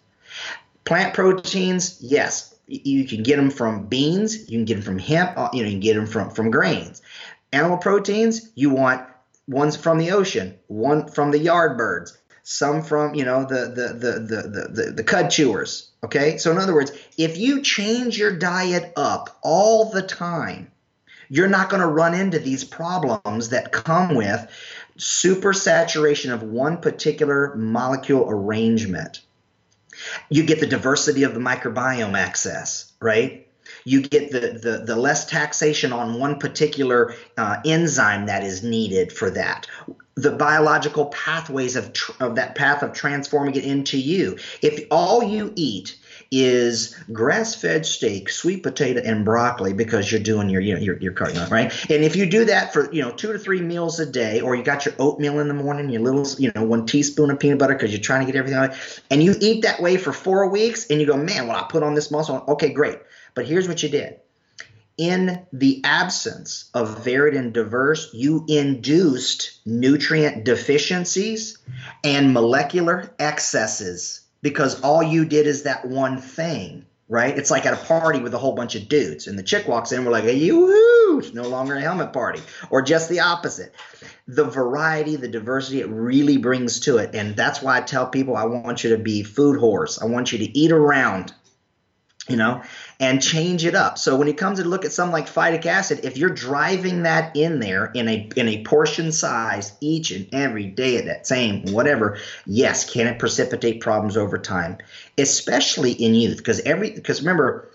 Plant 0.85 1.15
proteins, 1.15 1.99
yes, 2.01 2.54
you 2.67 3.05
can 3.05 3.23
get 3.23 3.37
them 3.37 3.51
from 3.51 3.87
beans, 3.87 4.51
you 4.51 4.59
can 4.59 4.65
get 4.65 4.75
them 4.75 4.83
from 4.83 4.99
hemp, 4.99 5.37
uh, 5.37 5.49
you 5.53 5.63
know, 5.63 5.69
you 5.69 5.75
can 5.75 5.81
get 5.81 5.95
them 5.95 6.07
from 6.07 6.31
from 6.31 6.51
grains. 6.51 7.03
Animal 7.53 7.79
proteins, 7.79 8.51
you 8.55 8.71
want 8.71 9.07
ones 9.47 9.77
from 9.77 9.99
the 9.99 10.11
ocean, 10.11 10.59
one 10.69 11.09
from 11.09 11.31
the 11.31 11.39
yard 11.39 11.77
birds, 11.77 12.17
some 12.43 12.83
from 12.83 13.15
you 13.15 13.25
know 13.25 13.45
the 13.45 13.67
the 13.67 13.95
the 13.95 14.13
the 14.21 14.49
the, 14.49 14.69
the, 14.69 14.93
the 14.93 15.05
cud 15.05 15.31
chewers. 15.31 15.91
Okay, 16.05 16.37
so 16.39 16.51
in 16.51 16.59
other 16.59 16.75
words, 16.75 16.93
if 17.17 17.39
you 17.39 17.63
change 17.63 18.19
your 18.19 18.37
diet 18.37 18.93
up 18.97 19.39
all 19.43 19.91
the 19.91 20.03
time, 20.03 20.71
you're 21.29 21.49
not 21.49 21.71
going 21.71 21.81
to 21.81 21.89
run 21.89 22.15
into 22.15 22.39
these 22.39 22.65
problems 22.65 23.49
that 23.49 23.73
come 23.73 24.15
with 24.15 24.47
supersaturation 24.99 26.33
of 26.33 26.43
one 26.43 26.77
particular 26.77 27.55
molecule 27.57 28.29
arrangement. 28.29 29.23
You 30.29 30.45
get 30.45 30.61
the 30.61 30.67
diversity 30.67 31.23
of 31.23 31.35
the 31.35 31.41
microbiome 31.41 32.17
access, 32.17 32.93
right? 33.01 33.47
You 33.85 34.03
get 34.03 34.31
the, 34.31 34.59
the, 34.59 34.85
the 34.85 34.97
less 34.97 35.27
taxation 35.27 35.93
on 35.93 36.19
one 36.19 36.39
particular 36.39 37.15
uh, 37.37 37.61
enzyme 37.65 38.27
that 38.27 38.43
is 38.45 38.63
needed 38.63 39.13
for 39.13 39.31
that. 39.31 39.67
The 40.17 40.33
biological 40.33 41.07
pathways 41.07 41.77
of, 41.77 41.93
tr- 41.93 42.13
of 42.21 42.37
that 42.37 42.55
path 42.55 42.83
of 42.83 42.93
transforming 42.93 43.57
it 43.57 43.65
into 43.65 43.99
you. 43.99 44.39
If 44.63 44.87
all 44.91 45.23
you 45.23 45.53
eat 45.57 45.97
is 46.43 46.97
grass-fed 47.13 47.87
steak, 47.87 48.29
sweet 48.29 48.63
potato, 48.63 49.01
and 49.05 49.25
broccoli 49.25 49.73
because 49.73 50.11
you're 50.11 50.21
doing 50.21 50.51
your 50.51 50.61
you 50.61 50.75
know 50.75 50.81
your 50.81 50.99
your 50.99 51.13
cardio, 51.13 51.49
right? 51.51 51.73
And 51.91 52.03
if 52.03 52.17
you 52.17 52.27
do 52.27 52.47
that 52.47 52.73
for 52.73 52.93
you 52.93 53.03
know 53.03 53.13
two 53.13 53.33
to 53.33 53.39
three 53.39 53.61
meals 53.61 54.01
a 54.01 54.07
day, 54.07 54.41
or 54.41 54.57
you 54.57 54.65
got 54.65 54.85
your 54.85 54.95
oatmeal 54.99 55.39
in 55.39 55.49
the 55.49 55.55
morning, 55.55 55.91
your 55.91 56.03
little 56.03 56.27
you 56.39 56.51
know 56.55 56.65
one 56.65 56.87
teaspoon 56.87 57.31
of 57.31 57.39
peanut 57.39 57.59
butter 57.59 57.75
because 57.75 57.93
you're 57.93 58.01
trying 58.01 58.27
to 58.27 58.33
get 58.33 58.39
everything 58.39 58.59
out, 58.59 58.75
and 59.11 59.23
you 59.23 59.35
eat 59.41 59.63
that 59.63 59.81
way 59.81 59.97
for 59.97 60.13
four 60.13 60.49
weeks, 60.49 60.91
and 60.91 61.01
you 61.01 61.07
go, 61.07 61.17
man, 61.17 61.47
well 61.47 61.57
I 61.57 61.67
put 61.69 61.83
on 61.83 61.95
this 61.95 62.11
muscle. 62.11 62.45
Okay, 62.49 62.71
great. 62.71 62.99
But 63.35 63.47
here's 63.47 63.69
what 63.69 63.83
you 63.83 63.89
did. 63.89 64.19
In 64.97 65.45
the 65.53 65.83
absence 65.85 66.71
of 66.73 67.05
varied 67.05 67.35
and 67.35 67.53
diverse, 67.53 68.13
you 68.15 68.45
induced 68.49 69.61
nutrient 69.67 70.45
deficiencies 70.45 71.59
and 72.05 72.33
molecular 72.33 73.13
excesses 73.19 74.24
because 74.45 74.83
all 74.83 75.03
you 75.03 75.25
did 75.25 75.47
is 75.47 75.63
that 75.63 75.87
one 75.87 76.21
thing, 76.21 76.85
right? 77.09 77.37
It's 77.37 77.51
like 77.51 77.65
at 77.65 77.73
a 77.73 77.85
party 77.87 78.21
with 78.21 78.35
a 78.35 78.39
whole 78.39 78.53
bunch 78.53 78.75
of 78.75 78.91
dudes, 78.91 79.27
and 79.27 79.39
the 79.39 79.43
chick 79.43 79.67
walks 79.67 79.91
in, 79.91 80.05
we're 80.05 80.13
like, 80.13 80.25
hey, 80.25 80.37
you, 80.37 81.19
it's 81.19 81.33
no 81.33 81.49
longer 81.49 81.77
a 81.77 81.81
helmet 81.81 82.13
party, 82.13 82.43
or 82.69 82.83
just 82.83 83.09
the 83.09 83.21
opposite. 83.21 83.75
The 84.29 84.45
variety, 84.45 85.17
the 85.17 85.29
diversity, 85.29 85.81
it 85.81 85.89
really 85.89 86.37
brings 86.37 86.81
to 86.81 86.99
it, 86.99 87.15
and 87.15 87.35
that's 87.35 87.63
why 87.63 87.79
I 87.79 87.81
tell 87.81 88.07
people 88.07 88.37
I 88.37 88.45
want 88.45 88.85
you 88.85 88.91
to 88.91 88.99
be 88.99 89.23
food 89.23 89.59
whores. 89.59 90.01
I 90.01 90.05
want 90.05 90.31
you 90.31 90.39
to 90.39 90.59
eat 90.59 90.73
around, 90.73 91.33
you 92.29 92.37
know, 92.37 92.63
and 93.05 93.21
change 93.21 93.67
it 93.67 93.75
up. 93.75 93.99
So 93.99 94.17
when 94.17 94.29
it 94.29 94.39
comes 94.39 94.59
to 94.59 94.65
look 94.65 94.87
at 94.87 94.93
something 94.93 95.13
like 95.13 95.27
phytic 95.27 95.67
acid, 95.67 96.01
if 96.05 96.17
you're 96.17 96.31
driving 96.31 97.03
that 97.03 97.37
in 97.37 97.61
there 97.61 97.91
in 97.93 98.09
a 98.09 98.31
in 98.35 98.49
a 98.49 98.65
portion 98.65 99.13
size 99.13 99.77
each 99.83 100.11
and 100.11 100.27
every 100.33 100.65
day 100.65 100.97
at 100.97 101.05
that 101.05 101.27
same 101.27 101.67
whatever, 101.67 102.17
yes, 102.47 102.91
can 102.91 103.07
it 103.07 103.19
precipitate 103.19 103.83
problems 103.83 104.17
over 104.17 104.39
time, 104.39 104.79
especially 105.19 105.93
in 105.93 106.15
youth? 106.15 106.39
Because 106.39 106.61
every 106.61 106.93
because 106.93 107.21
remember, 107.21 107.69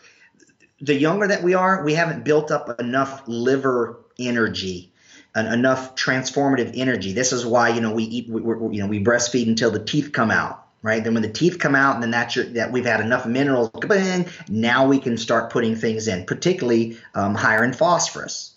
the 0.82 0.95
younger 0.95 1.27
that 1.27 1.43
we 1.43 1.53
are, 1.53 1.84
we 1.84 1.93
haven't 1.93 2.25
built 2.25 2.49
up 2.49 2.80
enough 2.80 3.21
liver 3.27 3.99
energy 4.17 4.91
enough 5.36 5.95
transformative 5.95 6.71
energy. 6.73 7.13
This 7.13 7.32
is 7.32 7.45
why 7.45 7.69
you 7.69 7.82
know 7.82 7.93
we 7.93 8.03
eat, 8.03 8.30
we, 8.30 8.41
you 8.41 8.82
know, 8.82 8.88
we 8.88 9.01
breastfeed 9.01 9.47
until 9.47 9.69
the 9.69 9.80
teeth 9.80 10.11
come 10.11 10.32
out 10.32 10.68
right? 10.82 11.03
Then 11.03 11.13
when 11.13 11.23
the 11.23 11.32
teeth 11.32 11.59
come 11.59 11.75
out, 11.75 11.95
and 11.95 12.03
then 12.03 12.11
that's 12.11 12.36
your, 12.36 12.45
that 12.45 12.71
we've 12.71 12.86
had 12.86 13.01
enough 13.01 13.25
minerals, 13.25 13.69
Bang, 13.69 14.27
now 14.47 14.88
we 14.88 14.99
can 14.99 15.17
start 15.17 15.51
putting 15.51 15.75
things 15.75 16.07
in, 16.07 16.25
particularly 16.25 16.97
um, 17.15 17.36
higher 17.36 17.63
in 17.63 17.73
phosphorus, 17.73 18.55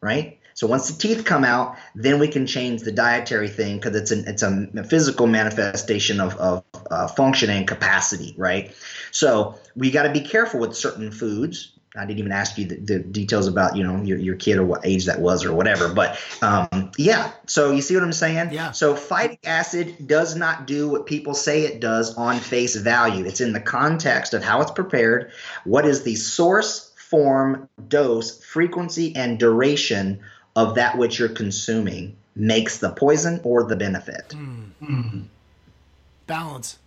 right? 0.00 0.38
So 0.54 0.66
once 0.66 0.90
the 0.90 1.00
teeth 1.00 1.24
come 1.24 1.44
out, 1.44 1.76
then 1.94 2.18
we 2.18 2.28
can 2.28 2.46
change 2.46 2.82
the 2.82 2.92
dietary 2.92 3.48
thing 3.48 3.76
because 3.76 3.96
it's 3.96 4.10
an 4.10 4.24
it's 4.26 4.42
a 4.42 4.84
physical 4.84 5.26
manifestation 5.26 6.20
of, 6.20 6.36
of 6.36 6.62
uh, 6.90 7.08
function 7.08 7.48
and 7.48 7.66
capacity, 7.66 8.34
right? 8.36 8.74
So 9.10 9.58
we 9.74 9.90
got 9.90 10.02
to 10.02 10.12
be 10.12 10.20
careful 10.20 10.60
with 10.60 10.76
certain 10.76 11.10
foods 11.10 11.72
I 11.94 12.06
didn't 12.06 12.20
even 12.20 12.32
ask 12.32 12.56
you 12.56 12.64
the, 12.64 12.76
the, 12.76 12.98
details 13.00 13.46
about 13.46 13.76
you 13.76 13.84
know 13.84 14.02
your, 14.02 14.18
your 14.18 14.36
kid 14.36 14.56
or 14.56 14.64
what 14.64 14.86
age 14.86 15.04
that 15.06 15.20
was 15.20 15.44
or 15.44 15.52
whatever. 15.52 15.92
But 15.92 16.18
um, 16.40 16.90
yeah, 16.96 17.32
so 17.46 17.70
you 17.70 17.82
see 17.82 17.94
what 17.94 18.02
I'm 18.02 18.12
saying? 18.12 18.52
Yeah. 18.52 18.72
So 18.72 18.94
phytic 18.94 19.38
acid 19.44 20.06
does 20.06 20.34
not 20.34 20.66
do 20.66 20.88
what 20.88 21.04
people 21.06 21.34
say 21.34 21.62
it 21.62 21.80
does 21.80 22.14
on 22.16 22.38
face 22.38 22.76
value. 22.76 23.26
It's 23.26 23.40
in 23.40 23.52
the 23.52 23.60
context 23.60 24.32
of 24.32 24.42
how 24.42 24.62
it's 24.62 24.70
prepared. 24.70 25.32
What 25.64 25.84
is 25.84 26.02
the 26.02 26.14
source, 26.14 26.92
form, 26.96 27.68
dose, 27.88 28.42
frequency, 28.42 29.14
and 29.14 29.38
duration 29.38 30.20
of 30.56 30.76
that 30.76 30.96
which 30.96 31.18
you're 31.18 31.28
consuming 31.28 32.16
makes 32.34 32.78
the 32.78 32.90
poison 32.90 33.40
or 33.44 33.64
the 33.64 33.76
benefit. 33.76 34.30
Mm-hmm. 34.30 35.22
Balance. 36.26 36.78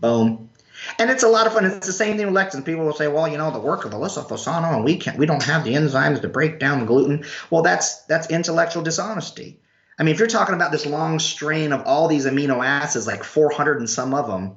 Boom. 0.00 0.50
And 0.98 1.10
it's 1.10 1.22
a 1.22 1.28
lot 1.28 1.46
of 1.46 1.52
fun. 1.52 1.64
It's 1.64 1.86
the 1.86 1.92
same 1.92 2.16
thing 2.16 2.26
with 2.26 2.34
lectins. 2.34 2.64
People 2.64 2.84
will 2.84 2.94
say, 2.94 3.08
"Well, 3.08 3.28
you 3.28 3.38
know, 3.38 3.50
the 3.50 3.58
work 3.58 3.84
of 3.84 3.92
Alessio 3.92 4.22
Fasano, 4.22 4.74
and 4.74 4.84
we 4.84 4.96
can't, 4.96 5.18
we 5.18 5.26
don't 5.26 5.42
have 5.42 5.64
the 5.64 5.74
enzymes 5.74 6.20
to 6.22 6.28
break 6.28 6.58
down 6.58 6.86
gluten." 6.86 7.24
Well, 7.50 7.62
that's 7.62 8.02
that's 8.02 8.30
intellectual 8.30 8.82
dishonesty. 8.82 9.60
I 9.98 10.04
mean, 10.04 10.14
if 10.14 10.18
you're 10.18 10.28
talking 10.28 10.54
about 10.54 10.72
this 10.72 10.86
long 10.86 11.18
strain 11.18 11.72
of 11.72 11.82
all 11.82 12.08
these 12.08 12.26
amino 12.26 12.64
acids, 12.64 13.06
like 13.06 13.24
400 13.24 13.78
and 13.78 13.88
some 13.88 14.14
of 14.14 14.26
them, 14.26 14.56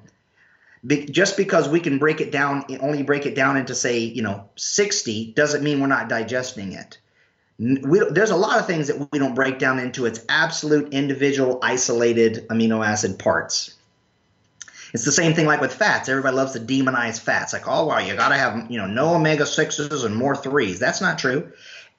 be, 0.86 1.06
just 1.06 1.38
because 1.38 1.68
we 1.68 1.80
can 1.80 2.00
break 2.00 2.22
it 2.22 2.32
down, 2.32 2.66
only 2.80 3.04
break 3.04 3.26
it 3.26 3.36
down 3.36 3.58
into 3.58 3.76
say, 3.76 4.00
you 4.00 4.22
know, 4.22 4.50
60, 4.56 5.34
doesn't 5.34 5.64
mean 5.64 5.82
we're 5.82 5.88
not 5.88 6.10
digesting 6.10 6.74
it. 6.74 6.98
We, 7.58 8.02
there's 8.10 8.32
a 8.32 8.36
lot 8.36 8.60
of 8.60 8.68
things 8.68 8.88
that 8.88 9.10
we 9.12 9.20
don't 9.20 9.36
break 9.36 9.60
down 9.60 9.80
into 9.80 10.06
its 10.06 10.26
absolute 10.28 10.94
individual 10.94 11.60
isolated 11.62 12.48
amino 12.50 12.86
acid 12.86 13.20
parts. 13.20 13.75
It's 14.96 15.04
the 15.04 15.12
same 15.12 15.34
thing 15.34 15.46
like 15.46 15.60
with 15.60 15.74
fats. 15.74 16.08
Everybody 16.08 16.38
loves 16.38 16.54
to 16.54 16.60
demonize 16.62 17.20
fats. 17.20 17.52
Like, 17.52 17.68
oh, 17.68 17.88
well, 17.88 18.00
you 18.00 18.16
got 18.16 18.30
to 18.30 18.38
have, 18.38 18.72
you 18.72 18.78
know, 18.78 18.88
no 18.88 19.16
omega 19.16 19.46
sixes 19.46 20.06
and 20.06 20.16
more 20.16 20.38
threes. 20.38 20.80
That's 20.80 21.02
not 21.02 21.20
true. 21.20 21.52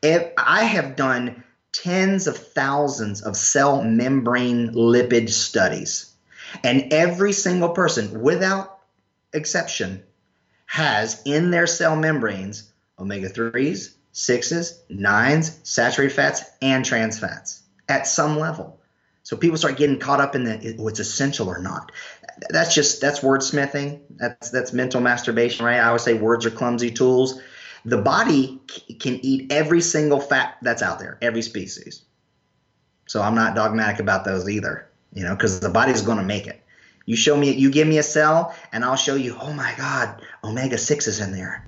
If 0.03 0.33
I 0.39 0.65
have 0.65 0.97
done 0.97 1.45
tens 1.73 2.27
of 2.27 2.39
thousands 2.39 3.21
of 3.21 3.37
cell 3.37 3.83
membrane 3.83 4.73
lipid 4.73 5.29
studies, 5.29 6.11
and 6.65 6.91
every 6.91 7.35
single 7.35 7.69
person, 7.69 8.23
without 8.23 8.79
exception, 9.35 10.03
has 10.65 11.21
in 11.27 11.51
their 11.51 11.67
cell 11.67 11.97
membranes 11.97 12.73
omega 12.99 13.29
threes, 13.29 13.95
sixes, 14.13 14.81
nines, 14.89 15.61
saturated 15.65 16.15
fats, 16.15 16.45
and 16.63 16.83
trans 16.83 17.19
fats 17.19 17.63
at 17.91 18.07
some 18.07 18.39
level. 18.39 18.81
So 19.27 19.37
people 19.37 19.59
start 19.59 19.77
getting 19.77 19.99
caught 19.99 20.21
up 20.21 20.37
in 20.37 20.45
the 20.45 20.75
what's 20.77 21.01
essential 21.01 21.49
or 21.49 21.59
not 21.59 21.91
that's 22.51 22.75
just 22.75 23.01
that's 23.01 23.21
wordsmithing. 23.21 24.01
That's 24.11 24.51
that's 24.51 24.73
mental 24.73 25.01
masturbation, 25.01 25.65
right? 25.65 25.79
I 25.79 25.87
always 25.87 26.03
say 26.03 26.15
words 26.15 26.47
are 26.47 26.51
clumsy 26.51 26.91
tools. 26.91 27.41
The 27.85 27.99
body 27.99 28.61
can 28.99 29.21
eat 29.25 29.53
every 29.53 29.81
single 29.81 30.21
fat 30.21 30.57
that's 30.61 30.83
out 30.83 30.99
there, 30.99 31.19
every 31.23 31.43
species. 31.43 32.03
So 33.07 33.23
I'm 33.23 33.37
not 33.37 33.55
dogmatic 33.55 34.01
about 34.01 34.25
those 34.25 34.49
either, 34.49 34.89
you 35.13 35.23
know, 35.23 35.35
because 35.35 35.61
the 35.61 35.69
body's 35.69 36.03
going 36.03 36.19
to 36.19 36.25
make 36.25 36.47
it. 36.49 36.61
You 37.05 37.15
show 37.15 37.37
me, 37.37 37.53
you 37.53 37.71
give 37.71 37.87
me 37.87 37.99
a 37.99 38.03
cell, 38.03 38.55
and 38.73 38.85
I'll 38.85 38.97
show 38.97 39.15
you. 39.15 39.37
Oh 39.41 39.53
my 39.53 39.73
God, 39.79 40.21
omega 40.43 40.77
six 40.77 41.07
is 41.07 41.21
in 41.21 41.33
there. 41.33 41.65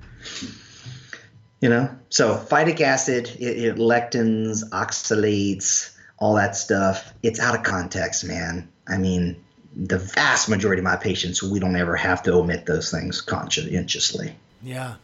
You 1.61 1.69
know, 1.69 1.97
so 2.09 2.37
phytic 2.37 2.81
acid, 2.81 3.29
it, 3.39 3.65
it 3.65 3.77
lectins, 3.77 4.69
oxalates, 4.71 5.97
all 6.19 6.35
that 6.35 6.57
stuff. 6.57 7.13
It's 7.23 7.41
out 7.41 7.57
of 7.57 7.63
context, 7.63 8.25
man. 8.25 8.69
I 8.89 8.99
mean, 8.99 9.45
the 9.75 9.99
vast 9.99 10.49
majority 10.49 10.81
of 10.81 10.85
my 10.85 10.97
patients, 10.97 11.43
we 11.43 11.59
don't 11.59 11.77
ever 11.77 11.97
have 11.97 12.23
to 12.25 12.33
omit 12.33 12.67
those 12.67 12.91
things 12.91 13.21
conscientiously. 13.21 14.35
Yeah. 14.63 14.95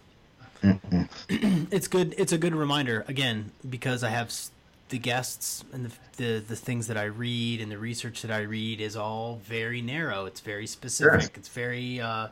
it's 1.28 1.88
good. 1.88 2.14
It's 2.16 2.32
a 2.32 2.38
good 2.38 2.54
reminder 2.54 3.04
again 3.06 3.52
because 3.68 4.02
I 4.02 4.08
have 4.08 4.32
the 4.88 4.98
guests 4.98 5.64
and 5.72 5.86
the, 5.86 5.90
the, 6.16 6.38
the 6.40 6.56
things 6.56 6.86
that 6.86 6.96
I 6.96 7.04
read 7.04 7.60
and 7.60 7.70
the 7.70 7.78
research 7.78 8.22
that 8.22 8.30
I 8.30 8.40
read 8.40 8.80
is 8.80 8.96
all 8.96 9.40
very 9.44 9.82
narrow. 9.82 10.24
It's 10.24 10.40
very 10.40 10.66
specific. 10.66 11.20
Sure. 11.20 11.30
It's 11.34 11.48
very 11.48 12.00
uh, 12.00 12.28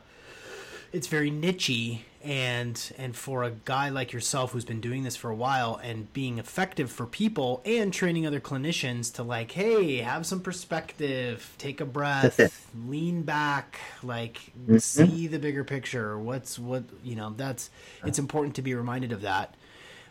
it's 0.91 1.07
very 1.07 1.31
nichey 1.31 2.01
and 2.23 2.93
and 2.97 3.15
for 3.15 3.43
a 3.43 3.51
guy 3.51 3.89
like 3.89 4.13
yourself 4.13 4.51
who's 4.53 4.63
been 4.63 4.79
doing 4.79 5.03
this 5.03 5.15
for 5.15 5.29
a 5.29 5.35
while 5.35 5.79
and 5.83 6.11
being 6.13 6.39
effective 6.39 6.89
for 6.89 7.05
people 7.05 7.61
and 7.65 7.93
training 7.93 8.25
other 8.25 8.39
clinicians 8.39 9.13
to 9.13 9.23
like 9.23 9.51
hey 9.51 9.97
have 9.97 10.25
some 10.25 10.39
perspective 10.39 11.53
take 11.57 11.81
a 11.81 11.85
breath 11.85 12.69
lean 12.87 13.23
back 13.23 13.79
like 14.01 14.39
mm-hmm. 14.57 14.77
see 14.77 15.27
the 15.27 15.37
bigger 15.37 15.63
picture 15.63 16.17
what's 16.17 16.57
what 16.57 16.83
you 17.03 17.15
know 17.15 17.33
that's 17.35 17.69
it's 18.05 18.19
important 18.19 18.55
to 18.55 18.61
be 18.61 18.73
reminded 18.73 19.11
of 19.11 19.21
that 19.21 19.53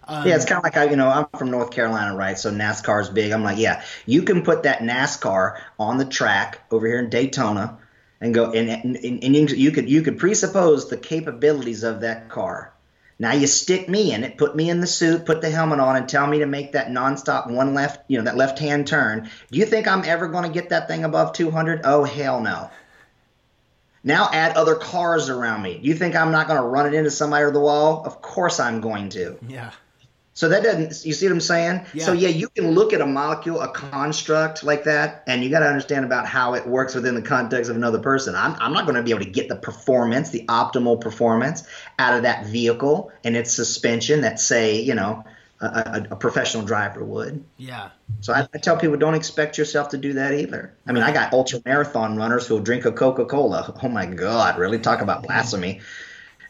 um, 0.05 0.27
yeah, 0.27 0.35
it's 0.35 0.45
kind 0.45 0.59
of 0.59 0.65
like 0.65 0.77
I, 0.77 0.91
you 0.91 0.97
know, 0.97 1.09
I'm 1.09 1.27
from 1.39 1.51
North 1.51 1.71
Carolina, 1.71 2.17
right? 2.17 2.37
So 2.37 2.51
NASCAR 2.51 3.03
is 3.03 3.09
big. 3.09 3.31
I'm 3.31 3.45
like, 3.45 3.59
yeah, 3.59 3.85
you 4.05 4.23
can 4.23 4.43
put 4.43 4.65
that 4.65 4.81
NASCAR 4.81 5.61
on 5.79 5.99
the 5.99 6.05
track 6.05 6.61
over 6.73 6.87
here 6.87 6.99
in 6.99 7.09
Daytona, 7.09 7.79
and 8.23 8.33
go 8.33 8.53
and, 8.53 8.97
you 9.03 9.73
could 9.73 9.91
you 9.91 10.01
could 10.01 10.19
presuppose 10.19 10.89
the 10.89 10.97
capabilities 10.97 11.83
of 11.83 12.01
that 12.01 12.31
car. 12.31 12.73
Now 13.19 13.33
you 13.33 13.47
stick 13.47 13.89
me 13.89 14.13
in 14.13 14.25
it, 14.25 14.39
put 14.39 14.57
me 14.57 14.71
in 14.71 14.81
the 14.81 14.87
suit, 14.87 15.27
put 15.27 15.43
the 15.43 15.51
helmet 15.51 15.81
on, 15.81 15.97
and 15.97 16.09
tell 16.09 16.27
me 16.27 16.39
to 16.39 16.47
make 16.47 16.73
that 16.73 16.89
nonstop 16.89 17.51
one 17.51 17.75
left, 17.75 18.05
you 18.09 18.19
know, 18.19 18.25
that 18.25 18.37
left 18.37 18.59
hand 18.59 18.87
turn. 18.87 19.29
Do 19.51 19.59
you 19.59 19.67
think 19.67 19.87
I'm 19.87 20.05
ever 20.05 20.29
going 20.29 20.45
to 20.45 20.51
get 20.51 20.71
that 20.71 20.89
thing 20.89 21.05
above 21.05 21.33
200? 21.33 21.83
Oh 21.85 22.05
hell 22.05 22.41
no. 22.41 22.71
Now 24.05 24.29
add 24.33 24.57
other 24.57 24.77
cars 24.77 25.29
around 25.29 25.63
me. 25.63 25.79
Do 25.79 25.89
you 25.89 25.95
think 25.95 26.15
I'm 26.15 26.33
not 26.33 26.47
going 26.47 26.61
to 26.61 26.67
run 26.67 26.87
it 26.87 26.95
into 26.95 27.11
somebody 27.11 27.45
or 27.45 27.51
the 27.51 27.61
wall? 27.61 28.05
Of 28.07 28.23
course 28.23 28.61
I'm 28.61 28.81
going 28.81 29.11
to. 29.11 29.37
Yeah. 29.47 29.73
So 30.35 30.49
that 30.49 30.63
doesn't, 30.63 31.05
you 31.05 31.13
see 31.13 31.27
what 31.27 31.33
I'm 31.33 31.41
saying? 31.41 31.87
Yeah. 31.93 32.07
So 32.07 32.13
yeah, 32.13 32.31
you 32.31 32.49
can 32.49 32.71
look 32.71 32.95
at 32.95 33.03
a 33.03 33.07
molecule, 33.07 33.61
a 33.61 33.69
construct 33.69 34.65
like 34.65 34.85
that, 34.85 35.25
and 35.27 35.45
you 35.45 35.51
got 35.51 35.61
to 35.61 35.67
understand 35.67 36.07
about 36.07 36.27
how 36.27 36.55
it 36.55 36.67
works 36.67 36.95
within 36.95 37.15
the 37.15 37.23
context 37.23 37.71
of 37.71 37.77
another 37.77 37.99
person. 37.99 38.35
I'm, 38.35 38.55
I'm 38.59 38.73
not 38.73 38.87
going 38.87 38.97
to 38.97 39.03
be 39.03 39.11
able 39.11 39.25
to 39.25 39.31
get 39.31 39.49
the 39.49 39.57
performance, 39.57 40.31
the 40.31 40.47
optimal 40.47 41.01
performance 41.01 41.65
out 41.99 42.17
of 42.17 42.23
that 42.23 42.47
vehicle 42.47 43.13
and 43.25 43.37
its 43.37 43.53
suspension 43.53 44.23
that 44.23 44.41
say, 44.41 44.81
you 44.81 44.95
know, 44.95 45.23
a, 45.61 45.67
a, 45.67 46.07
a 46.13 46.17
professional 46.17 46.65
driver 46.65 47.05
would. 47.05 47.45
Yeah. 47.59 47.91
So 48.21 48.33
I, 48.33 48.49
I, 48.55 48.59
tell 48.59 48.77
people 48.77 48.97
don't 48.97 49.15
expect 49.15 49.59
yourself 49.59 49.91
to 49.91 49.99
do 49.99 50.15
that 50.15 50.33
either. 50.33 50.75
I 50.87 50.93
mean, 50.93 51.03
I 51.03 51.13
got 51.13 51.33
ultra 51.33 51.61
marathon 51.65 52.17
runners 52.17 52.47
who'll 52.47 52.61
drink 52.61 52.85
a 52.85 52.93
Coca 52.93 53.27
Cola. 53.27 53.79
Oh 53.83 53.89
my 53.89 54.07
God, 54.07 54.59
really 54.59 54.79
talk 54.79 55.03
about 55.03 55.23
blasphemy. 55.23 55.81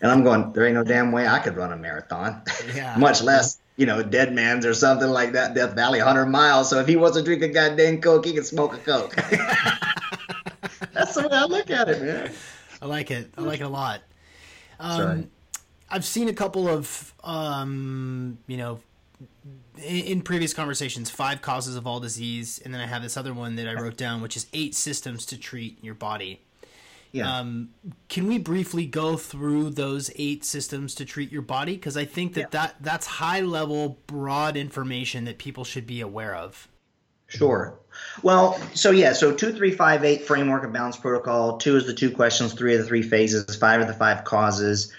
And 0.01 0.11
I'm 0.11 0.25
going, 0.25 0.53
there 0.53 0.67
ain't 0.67 0.75
no 0.75 0.83
damn 0.83 1.13
way 1.13 1.29
I 1.29 1.39
could 1.39 1.57
run 1.57 1.73
a 1.73 1.77
marathon, 1.77 2.43
yeah. 2.75 2.97
much 2.99 3.23
less 3.23 3.59
you 3.77 3.87
know, 3.87 4.03
Dead 4.03 4.33
Man's 4.33 4.67
or 4.67 4.75
something 4.75 5.09
like 5.09 5.33
that, 5.33 5.55
Death 5.55 5.75
Valley, 5.75 5.99
100 5.99 6.27
miles. 6.27 6.69
So 6.71 6.79
if 6.79 6.87
he 6.87 6.97
wants 6.97 7.17
to 7.17 7.23
drink 7.23 7.43
a 7.43 7.49
goddamn 7.49 8.01
Coke, 8.01 8.27
he 8.27 8.35
can 8.35 8.45
smoke 8.45 8.75
a 8.75 8.79
Coke. 8.79 9.15
That's 10.93 11.15
the 11.15 11.23
way 11.23 11.37
I 11.37 11.45
look 11.45 11.71
at 11.71 11.89
it, 11.89 12.03
man. 12.03 12.31
I 12.81 12.87
like 12.87 13.11
it. 13.11 13.33
I 13.37 13.41
like 13.41 13.61
it 13.61 13.65
a 13.65 13.69
lot. 13.69 14.03
Um, 14.79 15.31
I've 15.89 16.05
seen 16.05 16.29
a 16.29 16.33
couple 16.33 16.69
of, 16.69 17.15
um, 17.23 18.39
you 18.47 18.57
know, 18.57 18.81
in, 19.79 20.05
in, 20.05 20.23
previous 20.23 20.53
conversations, 20.53 21.09
five 21.09 21.41
causes 21.41 21.77
of 21.77 21.87
all 21.87 22.01
disease, 22.01 22.61
and 22.65 22.75
then 22.75 22.81
I 22.81 22.87
have 22.87 23.03
this 23.03 23.17
other 23.17 23.33
one 23.33 23.57
that 23.57 23.69
I 23.69 23.75
wrote 23.75 23.97
down, 23.97 24.21
which 24.21 24.37
is 24.37 24.47
eight 24.53 24.75
systems 24.75 25.25
to 25.27 25.39
treat 25.39 25.83
your 25.83 25.95
body. 25.95 26.41
Yeah. 27.13 27.39
Um, 27.39 27.69
can 28.09 28.27
we 28.27 28.39
briefly 28.39 28.87
go 28.87 29.19
through 29.19 29.71
those 29.71 30.11
eight 30.17 30.45
systems 30.45 30.95
to 30.97 31.05
treat 31.05 31.31
your 31.31 31.43
body? 31.43 31.75
Because 31.75 31.97
I 31.97 32.07
think 32.07 32.35
that, 32.35 32.41
yeah. 32.41 32.47
that 32.51 32.77
that's 32.81 33.07
high 33.07 33.41
level, 33.41 33.99
broad 34.07 34.57
information 34.57 35.25
that 35.25 35.39
people 35.39 35.65
should 35.65 35.87
be 35.87 36.01
aware 36.01 36.35
of. 36.35 36.69
Sure. 37.29 37.79
Well, 38.23 38.59
so 38.75 38.91
yeah, 38.91 39.13
so 39.13 39.35
two, 39.35 39.53
three, 39.53 39.71
five, 39.71 40.05
eight 40.05 40.27
framework 40.27 40.65
of 40.65 40.73
balance 40.73 40.97
protocol. 40.97 41.59
Two 41.59 41.77
is 41.77 41.87
the 41.87 41.95
two 41.95 42.11
questions, 42.11 42.55
three 42.55 42.75
of 42.75 42.81
the 42.81 42.87
three 42.87 43.03
phases, 43.03 43.57
five 43.57 43.81
of 43.81 43.89
the 43.89 43.95
five 43.95 44.25
causes, 44.25 44.93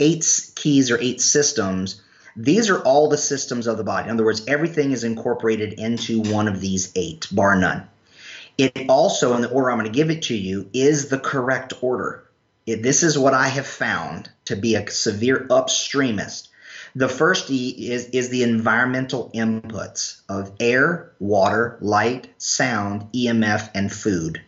eight 0.00 0.24
keys 0.54 0.90
or 0.90 0.98
eight 1.00 1.20
systems. 1.20 2.02
These 2.36 2.70
are 2.70 2.80
all 2.82 3.08
the 3.08 3.18
systems 3.18 3.66
of 3.66 3.76
the 3.76 3.84
body. 3.84 4.08
In 4.08 4.14
other 4.14 4.24
words, 4.24 4.44
everything 4.46 4.92
is 4.92 5.04
incorporated 5.04 5.74
into 5.74 6.20
one 6.20 6.48
of 6.48 6.60
these 6.60 6.92
eight, 6.94 7.26
bar 7.32 7.56
none. 7.56 7.88
It 8.58 8.86
also, 8.88 9.34
in 9.34 9.42
the 9.42 9.50
order 9.50 9.70
I'm 9.70 9.78
going 9.78 9.90
to 9.90 9.96
give 9.96 10.10
it 10.10 10.22
to 10.22 10.36
you, 10.36 10.68
is 10.72 11.08
the 11.08 11.18
correct 11.18 11.74
order. 11.82 12.24
It, 12.66 12.82
this 12.82 13.02
is 13.02 13.18
what 13.18 13.34
I 13.34 13.48
have 13.48 13.66
found 13.66 14.30
to 14.46 14.56
be 14.56 14.74
a 14.74 14.90
severe 14.90 15.46
upstreamist. 15.50 16.48
The 16.94 17.08
first 17.08 17.50
E 17.50 17.90
is, 17.92 18.06
is 18.06 18.30
the 18.30 18.42
environmental 18.42 19.30
inputs 19.34 20.22
of 20.28 20.52
air, 20.58 21.12
water, 21.18 21.76
light, 21.80 22.28
sound, 22.38 23.12
EMF, 23.12 23.70
and 23.74 23.92
food. 23.92 24.40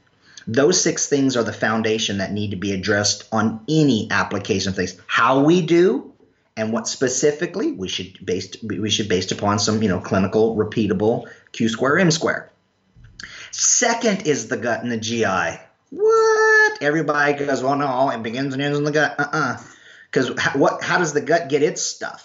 Those 0.46 0.80
six 0.80 1.06
things 1.06 1.36
are 1.36 1.44
the 1.44 1.52
foundation 1.52 2.18
that 2.18 2.32
need 2.32 2.52
to 2.52 2.56
be 2.56 2.72
addressed 2.72 3.28
on 3.30 3.60
any 3.68 4.08
application 4.10 4.70
of 4.70 4.76
things. 4.76 4.98
How 5.06 5.42
we 5.42 5.60
do 5.60 6.10
and 6.56 6.72
what 6.72 6.88
specifically 6.88 7.72
we 7.72 7.86
should 7.86 8.24
based 8.24 8.56
we 8.64 8.88
should 8.88 9.10
based 9.10 9.30
upon 9.30 9.58
some 9.58 9.82
you 9.82 9.88
know 9.90 10.00
clinical 10.00 10.56
repeatable 10.56 11.28
Q 11.52 11.68
square 11.68 11.98
M 11.98 12.10
square. 12.10 12.50
Second 13.58 14.26
is 14.26 14.48
the 14.48 14.56
gut 14.56 14.82
and 14.82 14.92
the 14.92 14.96
GI. 14.96 15.60
What? 15.90 16.82
Everybody 16.82 17.32
goes, 17.32 17.62
well, 17.62 17.76
no, 17.76 18.10
it 18.10 18.22
begins 18.22 18.54
and 18.54 18.62
ends 18.62 18.78
in 18.78 18.84
the 18.84 18.92
gut. 18.92 19.18
Uh 19.18 19.22
uh-uh. 19.22 19.54
uh 19.54 19.62
Because 20.10 20.30
what? 20.54 20.82
How 20.82 20.98
does 20.98 21.12
the 21.12 21.20
gut 21.20 21.48
get 21.48 21.62
its 21.62 21.82
stuff? 21.82 22.24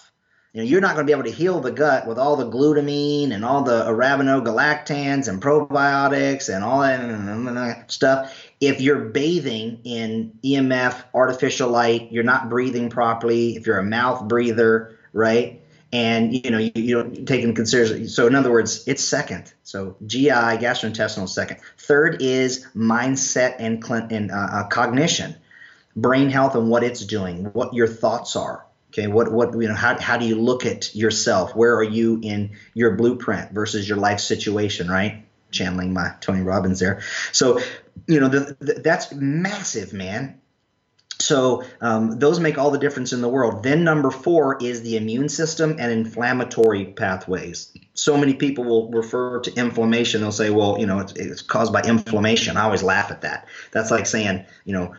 You 0.52 0.62
know, 0.62 0.68
you're 0.68 0.80
not 0.80 0.94
going 0.94 1.04
to 1.04 1.10
be 1.10 1.12
able 1.12 1.28
to 1.28 1.36
heal 1.36 1.58
the 1.58 1.72
gut 1.72 2.06
with 2.06 2.16
all 2.16 2.36
the 2.36 2.48
glutamine 2.48 3.32
and 3.32 3.44
all 3.44 3.64
the 3.64 3.84
arabinogalactans 3.86 5.26
and 5.26 5.42
probiotics 5.42 6.54
and 6.54 6.62
all 6.62 6.82
that 6.82 7.90
stuff 7.90 8.32
if 8.66 8.80
you're 8.80 9.00
bathing 9.00 9.80
in 9.84 10.38
EMF, 10.42 11.04
artificial 11.12 11.68
light, 11.68 12.10
you're 12.12 12.24
not 12.24 12.48
breathing 12.48 12.88
properly. 12.88 13.56
If 13.56 13.66
you're 13.66 13.78
a 13.78 13.84
mouth 13.84 14.26
breather, 14.26 14.98
right? 15.12 15.60
And 15.94 16.34
you 16.34 16.50
know 16.50 16.58
you, 16.58 16.72
you 16.74 16.94
don't 16.96 17.24
take 17.24 17.42
into 17.42 17.54
consideration. 17.54 18.08
So 18.08 18.26
in 18.26 18.34
other 18.34 18.50
words, 18.50 18.82
it's 18.88 19.02
second. 19.02 19.52
So 19.62 19.96
GI, 20.04 20.28
gastrointestinal, 20.28 21.28
second. 21.28 21.58
Third 21.78 22.20
is 22.20 22.66
mindset 22.74 23.56
and, 23.60 23.82
and 24.10 24.32
uh, 24.32 24.34
uh, 24.34 24.66
cognition, 24.66 25.36
brain 25.94 26.30
health, 26.30 26.56
and 26.56 26.68
what 26.68 26.82
it's 26.82 27.06
doing, 27.06 27.44
what 27.52 27.74
your 27.74 27.86
thoughts 27.86 28.34
are. 28.34 28.66
Okay, 28.90 29.06
what 29.06 29.30
what 29.30 29.52
you 29.54 29.68
know, 29.68 29.74
how 29.74 29.96
how 30.00 30.16
do 30.16 30.26
you 30.26 30.34
look 30.34 30.66
at 30.66 30.94
yourself? 30.96 31.54
Where 31.54 31.76
are 31.76 31.84
you 31.84 32.18
in 32.22 32.56
your 32.74 32.96
blueprint 32.96 33.52
versus 33.52 33.88
your 33.88 33.98
life 33.98 34.18
situation, 34.18 34.88
right? 34.88 35.24
Channeling 35.52 35.92
my 35.92 36.14
Tony 36.20 36.42
Robbins 36.42 36.80
there. 36.80 37.02
So, 37.30 37.60
you 38.08 38.18
know, 38.18 38.28
the, 38.28 38.56
the, 38.58 38.74
that's 38.74 39.12
massive, 39.12 39.92
man. 39.92 40.40
So 41.24 41.64
um, 41.80 42.18
those 42.18 42.38
make 42.38 42.58
all 42.58 42.70
the 42.70 42.78
difference 42.78 43.12
in 43.12 43.20
the 43.20 43.28
world. 43.28 43.62
Then 43.62 43.82
number 43.82 44.10
four 44.10 44.58
is 44.60 44.82
the 44.82 44.96
immune 44.96 45.28
system 45.28 45.76
and 45.78 45.90
inflammatory 45.90 46.86
pathways. 46.86 47.72
So 47.94 48.16
many 48.16 48.34
people 48.34 48.64
will 48.64 48.90
refer 48.90 49.40
to 49.40 49.54
inflammation. 49.54 50.20
They'll 50.20 50.32
say, 50.32 50.50
well, 50.50 50.78
you 50.78 50.86
know, 50.86 50.98
it's, 50.98 51.12
it's 51.12 51.42
caused 51.42 51.72
by 51.72 51.82
inflammation. 51.82 52.56
I 52.56 52.64
always 52.64 52.82
laugh 52.82 53.10
at 53.10 53.22
that. 53.22 53.48
That's 53.72 53.90
like 53.90 54.06
saying, 54.06 54.44
you 54.64 54.74
know, 54.74 54.94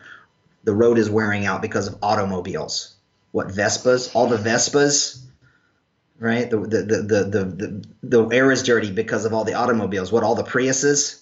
the 0.64 0.74
road 0.74 0.98
is 0.98 1.08
wearing 1.08 1.46
out 1.46 1.62
because 1.62 1.86
of 1.86 1.98
automobiles 2.02 2.96
what 3.36 3.48
Vespas, 3.48 4.14
all 4.14 4.28
the 4.28 4.38
Vespas, 4.38 5.22
right? 6.18 6.48
The 6.48 6.56
the 6.56 6.82
the 6.82 7.02
the 7.02 7.44
the, 7.44 7.84
the 8.02 8.28
air 8.28 8.50
is 8.50 8.62
dirty 8.62 8.90
because 8.90 9.26
of 9.26 9.34
all 9.34 9.44
the 9.44 9.52
automobiles. 9.52 10.10
What 10.10 10.22
all 10.22 10.34
the 10.34 10.42
Priuses. 10.42 11.20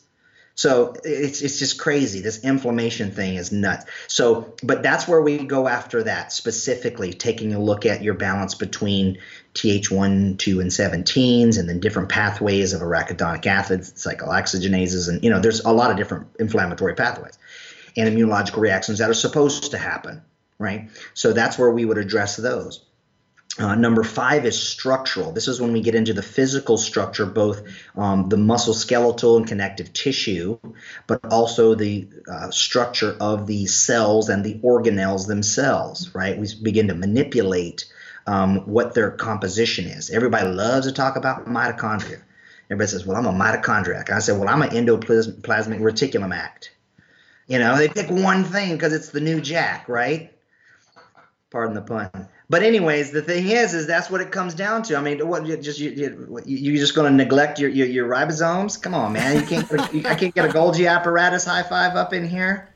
So 0.56 0.94
it's 1.02 1.42
it's 1.42 1.58
just 1.58 1.80
crazy. 1.80 2.20
This 2.20 2.44
inflammation 2.44 3.10
thing 3.10 3.34
is 3.34 3.50
nuts. 3.50 3.86
So, 4.06 4.54
but 4.62 4.82
that's 4.82 5.08
where 5.08 5.20
we 5.20 5.38
go 5.38 5.66
after 5.66 6.04
that 6.04 6.32
specifically, 6.32 7.12
taking 7.12 7.54
a 7.54 7.58
look 7.58 7.84
at 7.86 8.02
your 8.02 8.14
balance 8.14 8.54
between 8.54 9.18
Th1, 9.54 10.38
2, 10.38 10.60
and 10.60 10.70
17s, 10.70 11.58
and 11.58 11.68
then 11.68 11.80
different 11.80 12.08
pathways 12.08 12.72
of 12.72 12.82
arachidonic 12.82 13.46
acids, 13.46 13.92
cyclooxygenases, 13.94 15.08
and 15.08 15.24
you 15.24 15.30
know, 15.30 15.40
there's 15.40 15.60
a 15.64 15.72
lot 15.72 15.90
of 15.90 15.96
different 15.96 16.28
inflammatory 16.38 16.94
pathways 16.94 17.36
and 17.96 18.08
immunological 18.08 18.58
reactions 18.58 18.98
that 18.98 19.10
are 19.10 19.14
supposed 19.14 19.70
to 19.72 19.78
happen 19.78 20.22
right? 20.58 20.88
So 21.14 21.32
that's 21.32 21.58
where 21.58 21.70
we 21.70 21.84
would 21.84 21.98
address 21.98 22.36
those. 22.36 22.84
Uh, 23.56 23.76
number 23.76 24.02
five 24.02 24.44
is 24.46 24.60
structural. 24.60 25.30
This 25.30 25.46
is 25.46 25.60
when 25.60 25.72
we 25.72 25.80
get 25.80 25.94
into 25.94 26.12
the 26.12 26.22
physical 26.22 26.76
structure, 26.76 27.24
both 27.24 27.62
um, 27.94 28.28
the 28.28 28.36
muscle 28.36 28.74
skeletal 28.74 29.36
and 29.36 29.46
connective 29.46 29.92
tissue, 29.92 30.58
but 31.06 31.20
also 31.30 31.76
the 31.76 32.08
uh, 32.28 32.50
structure 32.50 33.16
of 33.20 33.46
the 33.46 33.66
cells 33.66 34.28
and 34.28 34.44
the 34.44 34.54
organelles 34.54 35.28
themselves, 35.28 36.12
right? 36.16 36.36
We 36.36 36.48
begin 36.62 36.88
to 36.88 36.94
manipulate 36.94 37.84
um, 38.26 38.66
what 38.66 38.94
their 38.94 39.12
composition 39.12 39.84
is. 39.84 40.10
Everybody 40.10 40.48
loves 40.48 40.88
to 40.88 40.92
talk 40.92 41.14
about 41.14 41.46
mitochondria. 41.46 42.22
Everybody 42.66 42.88
says, 42.88 43.06
well, 43.06 43.16
I'm 43.16 43.26
a 43.26 43.32
mitochondriac. 43.32 44.10
I 44.10 44.18
say, 44.18 44.32
well, 44.32 44.48
I'm 44.48 44.62
an 44.62 44.70
endoplasmic 44.70 45.80
reticulum 45.80 46.34
act. 46.34 46.72
You 47.46 47.58
know, 47.60 47.76
they 47.76 47.88
pick 47.88 48.10
one 48.10 48.42
thing 48.42 48.72
because 48.72 48.92
it's 48.92 49.10
the 49.10 49.20
new 49.20 49.40
jack, 49.40 49.88
right? 49.88 50.32
Pardon 51.50 51.74
the 51.74 51.82
pun. 51.82 52.28
But 52.50 52.62
anyways, 52.62 53.10
the 53.10 53.22
thing 53.22 53.48
is, 53.48 53.72
is 53.72 53.86
that's 53.86 54.10
what 54.10 54.20
it 54.20 54.30
comes 54.30 54.54
down 54.54 54.82
to. 54.84 54.96
I 54.96 55.00
mean, 55.00 55.26
what 55.26 55.46
you 55.46 55.56
just 55.56 55.78
you, 55.78 55.90
you 56.44 56.56
you 56.56 56.78
just 56.78 56.94
going 56.94 57.10
to 57.10 57.16
neglect 57.16 57.58
your, 57.58 57.70
your, 57.70 57.86
your 57.86 58.08
ribosomes? 58.08 58.80
Come 58.80 58.94
on, 58.94 59.14
man. 59.14 59.40
You 59.40 59.46
can't. 59.46 60.06
I 60.06 60.14
can't 60.14 60.34
get 60.34 60.44
a 60.44 60.48
Golgi 60.48 60.90
apparatus 60.90 61.46
high 61.46 61.62
five 61.62 61.96
up 61.96 62.12
in 62.12 62.28
here. 62.28 62.68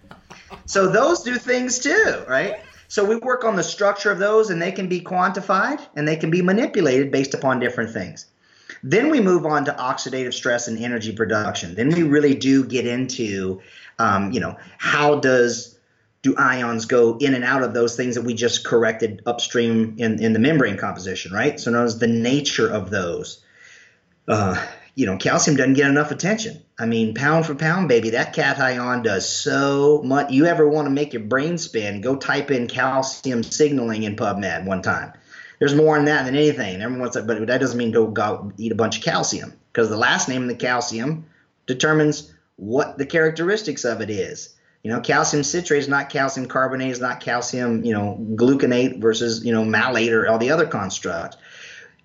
So 0.65 0.89
those 0.89 1.23
do 1.23 1.35
things 1.37 1.79
too, 1.79 2.25
right? 2.27 2.61
So 2.89 3.05
we 3.05 3.17
work 3.17 3.45
on 3.45 3.57
the 3.57 3.63
structure 3.63 4.11
of 4.11 4.19
those, 4.19 4.49
and 4.49 4.61
they 4.61 4.73
can 4.73 4.89
be 4.89 5.01
quantified 5.01 5.81
and 5.95 6.09
they 6.09 6.17
can 6.17 6.31
be 6.31 6.41
manipulated 6.41 7.13
based 7.13 7.35
upon 7.35 7.61
different 7.61 7.93
things. 7.93 8.27
Then 8.83 9.11
we 9.11 9.21
move 9.21 9.45
on 9.45 9.65
to 9.67 9.73
oxidative 9.73 10.33
stress 10.33 10.69
and 10.69 10.79
energy 10.79 11.13
production. 11.13 11.75
Then 11.75 11.91
we 11.91 12.03
really 12.03 12.35
do 12.35 12.65
get 12.65 12.87
into, 12.87 13.61
um, 13.99 14.33
you 14.33 14.41
know, 14.41 14.57
how 14.79 15.21
does 15.21 15.78
do 16.23 16.37
ions 16.37 16.87
go 16.87 17.17
in 17.19 17.35
and 17.35 17.45
out 17.45 17.63
of 17.63 17.75
those 17.75 17.97
things 17.97 18.17
that 18.17 18.23
we 18.23 18.35
just 18.35 18.65
corrected 18.65 19.23
upstream 19.27 19.95
in, 19.99 20.23
in 20.23 20.33
the 20.33 20.39
membrane 20.39 20.77
composition, 20.77 21.33
right? 21.33 21.61
So 21.61 21.71
notice 21.71 21.95
the 21.95 22.09
nature 22.09 22.69
of 22.69 22.91
those. 22.91 23.43
Uh, 24.27 24.65
you 24.95 25.07
know, 25.07 25.17
calcium 25.17 25.57
doesn't 25.57 25.75
get 25.75 25.89
enough 25.89 26.11
attention. 26.11 26.61
I 26.77 26.87
mean, 26.87 27.15
pound 27.15 27.47
for 27.47 27.55
pound, 27.55 27.89
baby, 27.89 28.11
that 28.11 28.33
cation 28.33 29.03
does 29.03 29.29
so 29.29 30.03
much. 30.05 30.33
You 30.33 30.47
ever 30.47 30.69
want 30.69 30.87
to 30.87 30.91
make 30.91 31.13
your 31.13 31.23
brain 31.23 31.57
spin? 31.57 32.01
Go 32.01 32.17
type 32.17 32.51
in 32.51 32.67
calcium 32.67 33.45
signaling 33.45 34.03
in 34.03 34.17
PubMed 34.17 34.65
one 34.65 34.83
time. 34.83 35.13
There's 35.61 35.75
more 35.75 35.97
in 35.97 36.07
that 36.07 36.25
than 36.25 36.35
anything. 36.35 36.83
Everyone's 36.83 37.15
like, 37.15 37.29
but 37.29 37.47
that 37.47 37.59
doesn't 37.59 37.79
mean 37.79 37.93
go, 37.93 38.09
go 38.09 38.53
eat 38.59 38.73
a 38.73 38.77
bunch 38.77 38.99
of 38.99 39.05
calcium 39.05 39.53
because 39.73 39.89
the 39.89 39.97
last 39.97 40.29
name 40.29 40.43
of 40.43 40.49
the 40.49 40.57
calcium 40.57 41.27
determines 41.67 42.33
what 42.57 42.99
the 42.99 43.07
characteristics 43.07 43.85
of 43.85 44.01
it 44.01 44.11
is. 44.11 44.55
You 44.83 44.93
know, 44.93 45.01
calcium 45.01 45.43
citrate 45.43 45.81
is 45.81 45.89
not 45.89 46.09
calcium 46.09 46.47
carbonate, 46.47 46.91
is 46.91 47.01
not 47.01 47.21
calcium, 47.21 47.85
you 47.85 47.93
know, 47.93 48.17
gluconate 48.35 49.01
versus, 49.01 49.45
you 49.45 49.53
know, 49.53 49.65
malate 49.65 50.13
or 50.13 50.29
all 50.29 50.39
the 50.39 50.51
other 50.51 50.67
constructs. 50.67 51.37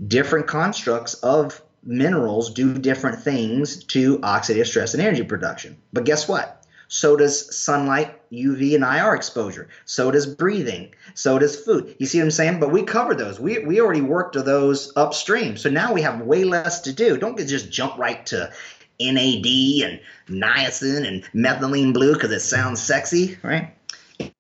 Different 0.06 0.48
constructs 0.48 1.14
of 1.16 1.62
minerals 1.84 2.52
do 2.54 2.74
different 2.74 3.22
things 3.22 3.84
to 3.86 4.18
oxidative 4.20 4.66
stress 4.66 4.94
and 4.94 5.04
energy 5.04 5.24
production. 5.24 5.78
But 5.92 6.06
guess 6.06 6.28
what? 6.28 6.66
So 6.88 7.16
does 7.16 7.56
sunlight, 7.56 8.22
UV, 8.32 8.76
and 8.76 8.84
IR 8.84 9.16
exposure. 9.16 9.70
So 9.86 10.12
does 10.12 10.28
breathing. 10.28 10.94
So 11.16 11.40
does 11.40 11.56
food. 11.56 11.96
You 11.98 12.06
see 12.06 12.20
what 12.20 12.26
I'm 12.26 12.32
saying? 12.32 12.60
But 12.60 12.72
we 12.72 12.84
covered 12.84 13.18
those. 13.18 13.40
We, 13.40 13.60
we 13.60 13.82
already 13.82 14.02
worked 14.02 14.36
those 14.36 14.94
upstream. 14.96 15.58
So 15.58 15.70
now 15.70 15.94
we 15.94 16.04
have 16.04 16.22
way 16.22 16.44
less 16.44 16.82
to 16.82 16.94
do. 16.94 17.18
Don't 17.18 17.38
just 17.40 17.72
jump 17.72 17.98
right 17.98 18.24
to 18.28 18.52
NAD 19.00 19.46
and 19.46 20.00
niacin 20.28 21.08
and 21.08 21.24
methylene 21.34 21.94
blue 21.94 22.14
because 22.14 22.32
it 22.32 22.42
sounds 22.42 22.82
sexy, 22.82 23.38
right? 23.44 23.74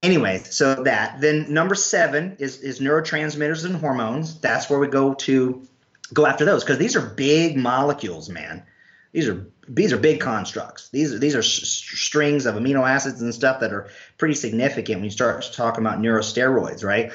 Anyway, 0.01 0.37
so 0.37 0.83
that 0.83 1.19
then 1.19 1.51
number 1.53 1.75
seven 1.75 2.35
is 2.39 2.57
is 2.57 2.79
neurotransmitters 2.79 3.65
and 3.65 3.75
hormones. 3.75 4.39
That's 4.39 4.69
where 4.69 4.79
we 4.79 4.87
go 4.87 5.13
to 5.15 5.67
go 6.13 6.25
after 6.25 6.45
those 6.45 6.63
because 6.63 6.77
these 6.77 6.95
are 6.95 7.01
big 7.01 7.57
molecules, 7.57 8.29
man. 8.29 8.63
These 9.11 9.27
are 9.27 9.47
these 9.67 9.93
are 9.93 9.97
big 9.97 10.19
constructs. 10.19 10.89
These 10.89 11.13
are 11.13 11.19
these 11.19 11.35
are 11.35 11.43
strings 11.43 12.45
of 12.45 12.55
amino 12.55 12.87
acids 12.87 13.21
and 13.21 13.33
stuff 13.33 13.59
that 13.61 13.73
are 13.73 13.89
pretty 14.17 14.35
significant 14.35 14.97
when 14.97 15.05
you 15.05 15.11
start 15.11 15.49
talking 15.53 15.83
about 15.83 15.99
neurosteroids, 15.99 16.83
right? 16.83 17.11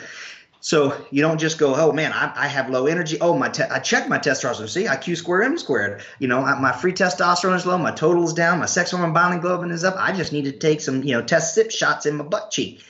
So 0.60 1.06
you 1.10 1.22
don't 1.22 1.38
just 1.38 1.58
go, 1.58 1.76
oh 1.76 1.92
man, 1.92 2.12
I, 2.12 2.32
I 2.34 2.48
have 2.48 2.68
low 2.68 2.86
energy. 2.86 3.16
Oh, 3.20 3.36
my, 3.36 3.48
te- 3.48 3.62
I 3.62 3.78
check 3.78 4.08
my 4.08 4.18
testosterone. 4.18 4.68
See, 4.68 4.88
I 4.88 4.96
Q 4.96 5.14
square 5.14 5.42
M 5.42 5.56
squared. 5.56 6.02
You 6.18 6.26
know, 6.26 6.40
I, 6.40 6.58
my 6.60 6.72
free 6.72 6.92
testosterone 6.92 7.54
is 7.54 7.64
low. 7.64 7.78
My 7.78 7.92
total 7.92 8.24
is 8.24 8.32
down. 8.32 8.58
My 8.58 8.66
sex 8.66 8.90
hormone 8.90 9.12
binding 9.12 9.40
globin 9.40 9.70
is 9.70 9.84
up. 9.84 9.94
I 9.96 10.12
just 10.12 10.32
need 10.32 10.44
to 10.44 10.52
take 10.52 10.80
some, 10.80 11.04
you 11.04 11.14
know, 11.14 11.22
test 11.22 11.56
cyp 11.56 11.70
shots 11.70 12.06
in 12.06 12.16
my 12.16 12.24
butt 12.24 12.50
cheek. 12.50 12.84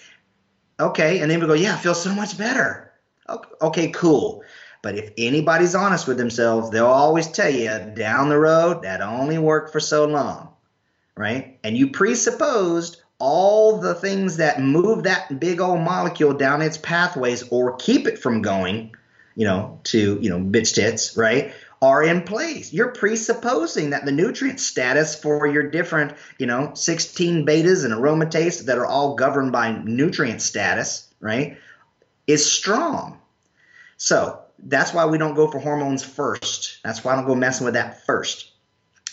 Okay, 0.80 1.20
and 1.20 1.30
then 1.30 1.40
we 1.40 1.46
go, 1.46 1.54
yeah, 1.54 1.74
I 1.74 1.78
feel 1.78 1.94
so 1.94 2.14
much 2.14 2.38
better. 2.38 2.92
Okay, 3.60 3.90
cool. 3.90 4.42
But 4.80 4.96
if 4.96 5.10
anybody's 5.18 5.74
honest 5.74 6.06
with 6.08 6.16
themselves, 6.16 6.70
they'll 6.70 6.86
always 6.86 7.28
tell 7.28 7.50
you 7.50 7.68
down 7.94 8.28
the 8.28 8.38
road 8.38 8.82
that 8.82 9.02
only 9.02 9.36
worked 9.36 9.72
for 9.72 9.80
so 9.80 10.06
long, 10.06 10.50
right? 11.16 11.58
And 11.64 11.76
you 11.76 11.90
presupposed 11.90 13.02
all 13.18 13.78
the 13.78 13.94
things 13.94 14.36
that 14.36 14.60
move 14.60 15.02
that 15.02 15.40
big 15.40 15.60
old 15.60 15.80
molecule 15.80 16.32
down 16.32 16.62
its 16.62 16.76
pathways 16.78 17.48
or 17.50 17.76
keep 17.76 18.06
it 18.06 18.18
from 18.18 18.42
going, 18.42 18.94
you 19.34 19.44
know, 19.44 19.80
to, 19.84 20.18
you 20.20 20.30
know, 20.30 20.38
bitch 20.38 20.74
tits, 20.74 21.16
right? 21.16 21.52
Are 21.80 22.02
in 22.02 22.22
place. 22.22 22.72
You're 22.72 22.92
presupposing 22.92 23.90
that 23.90 24.04
the 24.04 24.12
nutrient 24.12 24.60
status 24.60 25.20
for 25.20 25.46
your 25.46 25.70
different, 25.70 26.14
you 26.38 26.46
know, 26.46 26.72
16 26.74 27.46
betas 27.46 27.84
and 27.84 27.94
aromatase 27.94 28.64
that 28.66 28.78
are 28.78 28.86
all 28.86 29.14
governed 29.14 29.52
by 29.52 29.72
nutrient 29.84 30.42
status, 30.42 31.12
right, 31.20 31.56
is 32.26 32.50
strong. 32.50 33.20
So 33.96 34.40
that's 34.58 34.92
why 34.92 35.06
we 35.06 35.18
don't 35.18 35.34
go 35.34 35.50
for 35.50 35.58
hormones 35.58 36.04
first. 36.04 36.78
That's 36.84 37.04
why 37.04 37.12
I 37.12 37.16
don't 37.16 37.26
go 37.26 37.34
messing 37.34 37.64
with 37.64 37.74
that 37.74 38.04
first. 38.06 38.52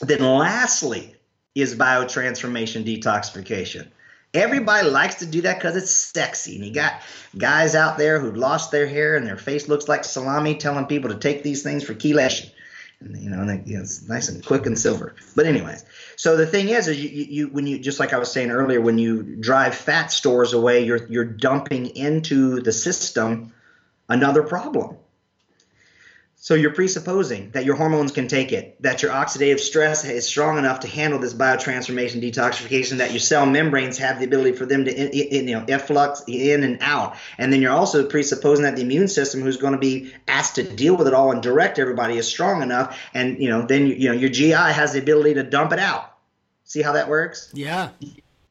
Then, 0.01 0.19
lastly, 0.19 1.15
is 1.53 1.75
biotransformation 1.75 2.83
detoxification. 2.85 3.87
Everybody 4.35 4.89
likes 4.89 5.15
to 5.15 5.25
do 5.25 5.41
that 5.41 5.57
because 5.57 5.75
it's 5.75 5.91
sexy. 5.91 6.55
And 6.55 6.65
you 6.65 6.73
got 6.73 7.01
guys 7.37 7.73
out 7.73 7.97
there 7.97 8.19
who 8.19 8.31
lost 8.31 8.71
their 8.71 8.85
hair 8.85 9.15
and 9.15 9.25
their 9.25 9.37
face 9.37 9.67
looks 9.67 9.87
like 9.87 10.03
salami 10.03 10.55
telling 10.55 10.85
people 10.85 11.09
to 11.09 11.17
take 11.17 11.41
these 11.41 11.63
things 11.63 11.83
for 11.83 11.93
chelation. 11.93 12.51
And, 12.99 13.17
you 13.21 13.29
know, 13.29 13.41
and 13.41 13.67
you 13.67 13.75
know, 13.75 13.83
it's 13.83 14.07
nice 14.07 14.29
and 14.29 14.45
quick 14.45 14.65
and 14.65 14.77
silver. 14.77 15.15
But 15.35 15.45
anyways, 15.45 15.83
so 16.15 16.37
the 16.37 16.47
thing 16.47 16.69
is, 16.69 16.87
is 16.87 17.01
you, 17.01 17.09
you 17.09 17.47
when 17.47 17.67
you 17.67 17.79
just 17.79 17.99
like 17.99 18.13
I 18.13 18.17
was 18.17 18.31
saying 18.31 18.51
earlier, 18.51 18.81
when 18.81 18.97
you 18.97 19.23
drive 19.23 19.75
fat 19.75 20.11
stores 20.11 20.53
away, 20.53 20.85
you're 20.85 21.05
you're 21.07 21.25
dumping 21.25 21.87
into 21.95 22.61
the 22.61 22.71
system 22.71 23.53
another 24.09 24.43
problem. 24.43 24.97
So 26.45 26.53
you're 26.53 26.75
presupposing 26.75 27.49
that 27.53 27.65
your 27.65 27.73
hormones 27.73 28.11
can 28.11 28.27
take 28.27 28.51
it, 28.51 28.79
that 28.83 29.01
your 29.01 29.11
oxidative 29.11 29.59
stress 29.59 30.05
is 30.05 30.27
strong 30.27 30.59
enough 30.59 30.81
to 30.81 30.87
handle 30.87 31.17
this 31.17 31.33
biotransformation 31.33 32.21
detoxification, 32.21 32.97
that 32.97 33.09
your 33.09 33.19
cell 33.19 33.47
membranes 33.47 33.97
have 33.97 34.19
the 34.19 34.25
ability 34.25 34.51
for 34.51 34.67
them 34.67 34.85
to 34.85 34.93
in, 34.93 35.07
in, 35.07 35.47
you 35.47 35.55
know 35.55 35.65
efflux 35.67 36.23
in 36.27 36.63
and 36.63 36.77
out, 36.81 37.15
and 37.39 37.51
then 37.51 37.63
you're 37.63 37.71
also 37.71 38.07
presupposing 38.07 38.63
that 38.63 38.75
the 38.75 38.83
immune 38.83 39.07
system, 39.07 39.41
who's 39.41 39.57
going 39.57 39.73
to 39.73 39.79
be 39.79 40.13
asked 40.27 40.53
to 40.57 40.63
deal 40.63 40.95
with 40.95 41.07
it 41.07 41.15
all 41.15 41.31
and 41.31 41.41
direct 41.41 41.79
everybody, 41.79 42.15
is 42.15 42.27
strong 42.27 42.61
enough, 42.61 42.95
and 43.15 43.41
you 43.41 43.49
know 43.49 43.65
then 43.65 43.87
you 43.87 44.09
know 44.09 44.13
your 44.13 44.29
GI 44.29 44.51
has 44.51 44.93
the 44.93 44.99
ability 44.99 45.33
to 45.33 45.43
dump 45.43 45.73
it 45.73 45.79
out. 45.79 46.15
See 46.63 46.83
how 46.83 46.91
that 46.91 47.09
works? 47.09 47.49
Yeah. 47.55 47.89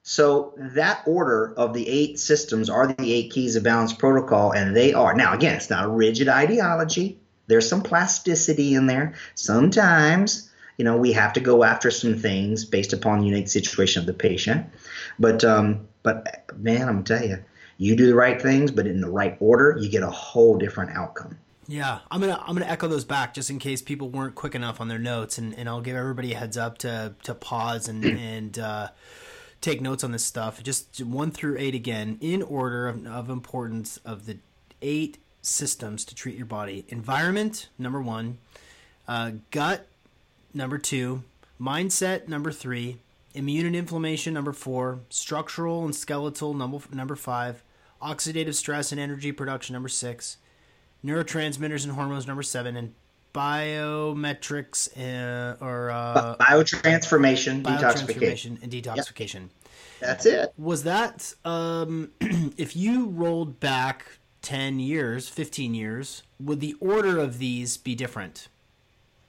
So 0.02 0.54
that 0.56 1.04
order 1.06 1.54
of 1.56 1.74
the 1.74 1.88
eight 1.88 2.18
systems 2.18 2.68
are 2.68 2.88
the 2.88 3.14
eight 3.14 3.30
keys 3.30 3.54
of 3.54 3.62
balance 3.62 3.92
protocol, 3.92 4.50
and 4.50 4.74
they 4.74 4.94
are 4.94 5.14
now 5.14 5.32
again, 5.32 5.54
it's 5.54 5.70
not 5.70 5.84
a 5.84 5.88
rigid 5.88 6.28
ideology 6.28 7.20
there's 7.46 7.68
some 7.68 7.82
plasticity 7.82 8.74
in 8.74 8.86
there. 8.86 9.14
Sometimes, 9.34 10.50
you 10.78 10.84
know, 10.84 10.96
we 10.96 11.12
have 11.12 11.32
to 11.34 11.40
go 11.40 11.64
after 11.64 11.90
some 11.90 12.18
things 12.18 12.64
based 12.64 12.92
upon 12.92 13.20
the 13.20 13.26
unique 13.26 13.48
situation 13.48 14.00
of 14.00 14.06
the 14.06 14.14
patient. 14.14 14.66
But 15.18 15.44
um, 15.44 15.86
but 16.02 16.44
man, 16.56 16.88
I'm 16.88 17.02
gonna 17.02 17.04
tell 17.04 17.24
you, 17.24 17.44
you 17.78 17.96
do 17.96 18.06
the 18.06 18.14
right 18.14 18.40
things, 18.40 18.70
but 18.70 18.86
in 18.86 19.00
the 19.00 19.10
right 19.10 19.36
order, 19.40 19.76
you 19.80 19.88
get 19.88 20.02
a 20.02 20.10
whole 20.10 20.56
different 20.56 20.96
outcome. 20.96 21.38
Yeah, 21.66 22.00
I'm 22.10 22.20
gonna 22.20 22.38
I'm 22.40 22.54
gonna 22.54 22.70
echo 22.70 22.88
those 22.88 23.04
back 23.04 23.34
just 23.34 23.50
in 23.50 23.58
case 23.58 23.82
people 23.82 24.10
weren't 24.10 24.34
quick 24.34 24.54
enough 24.54 24.80
on 24.80 24.88
their 24.88 24.98
notes, 24.98 25.38
and, 25.38 25.54
and 25.54 25.68
I'll 25.68 25.80
give 25.80 25.96
everybody 25.96 26.32
a 26.32 26.36
heads 26.36 26.56
up 26.56 26.78
to 26.78 27.14
to 27.22 27.34
pause 27.34 27.88
and 27.88 28.04
and 28.04 28.58
uh, 28.58 28.88
take 29.60 29.80
notes 29.80 30.04
on 30.04 30.12
this 30.12 30.24
stuff. 30.24 30.62
Just 30.62 31.02
one 31.02 31.30
through 31.30 31.56
eight 31.58 31.74
again 31.74 32.18
in 32.20 32.42
order 32.42 32.88
of, 32.88 33.06
of 33.06 33.30
importance 33.30 33.98
of 33.98 34.26
the 34.26 34.38
eight 34.82 35.18
systems 35.44 36.04
to 36.06 36.14
treat 36.14 36.36
your 36.36 36.46
body. 36.46 36.84
Environment, 36.88 37.68
number 37.78 38.00
one, 38.00 38.38
uh, 39.06 39.32
gut, 39.50 39.86
number 40.52 40.78
two, 40.78 41.22
mindset, 41.60 42.28
number 42.28 42.50
three, 42.50 42.98
immune 43.34 43.66
and 43.66 43.76
inflammation, 43.76 44.34
number 44.34 44.52
four, 44.52 45.00
structural 45.10 45.84
and 45.84 45.94
skeletal, 45.94 46.54
number, 46.54 46.78
number 46.92 47.16
five, 47.16 47.62
oxidative 48.02 48.54
stress 48.54 48.92
and 48.92 49.00
energy 49.00 49.32
production, 49.32 49.72
number 49.72 49.88
six, 49.88 50.38
neurotransmitters 51.04 51.84
and 51.84 51.92
hormones, 51.92 52.26
number 52.26 52.42
seven, 52.42 52.76
and 52.76 52.94
biometrics 53.34 54.88
uh, 54.96 55.56
or 55.62 55.90
uh, 55.90 56.36
biotransformation, 56.36 57.62
biotransformation, 57.62 58.62
and 58.62 58.72
detoxification. 58.72 59.40
Yep. 59.40 59.50
That's 60.00 60.26
it. 60.26 60.52
Was 60.56 60.84
that 60.84 61.34
um, 61.44 62.12
if 62.20 62.76
you 62.76 63.06
rolled 63.06 63.58
back 63.58 64.04
10 64.44 64.78
years, 64.78 65.28
15 65.28 65.74
years, 65.74 66.22
would 66.38 66.60
the 66.60 66.76
order 66.78 67.18
of 67.18 67.38
these 67.38 67.76
be 67.76 67.94
different? 67.94 68.48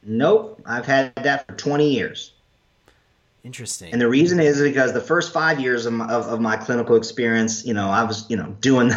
Nope. 0.04 0.62
I've 0.66 0.86
had 0.86 1.16
that 1.16 1.48
for 1.48 1.56
20 1.56 1.90
years. 1.90 2.34
Interesting. 3.44 3.92
And 3.94 4.02
the 4.02 4.10
reason 4.10 4.40
is 4.40 4.60
because 4.62 4.92
the 4.94 5.02
first 5.02 5.32
five 5.32 5.60
years 5.60 5.86
of 5.86 5.94
my, 5.94 6.06
of, 6.08 6.26
of 6.28 6.42
my 6.42 6.58
clinical 6.58 6.96
experience, 6.96 7.66
you 7.66 7.74
know, 7.74 7.90
I 7.90 8.04
was, 8.04 8.30
you 8.30 8.36
know, 8.36 8.56
doing, 8.60 8.92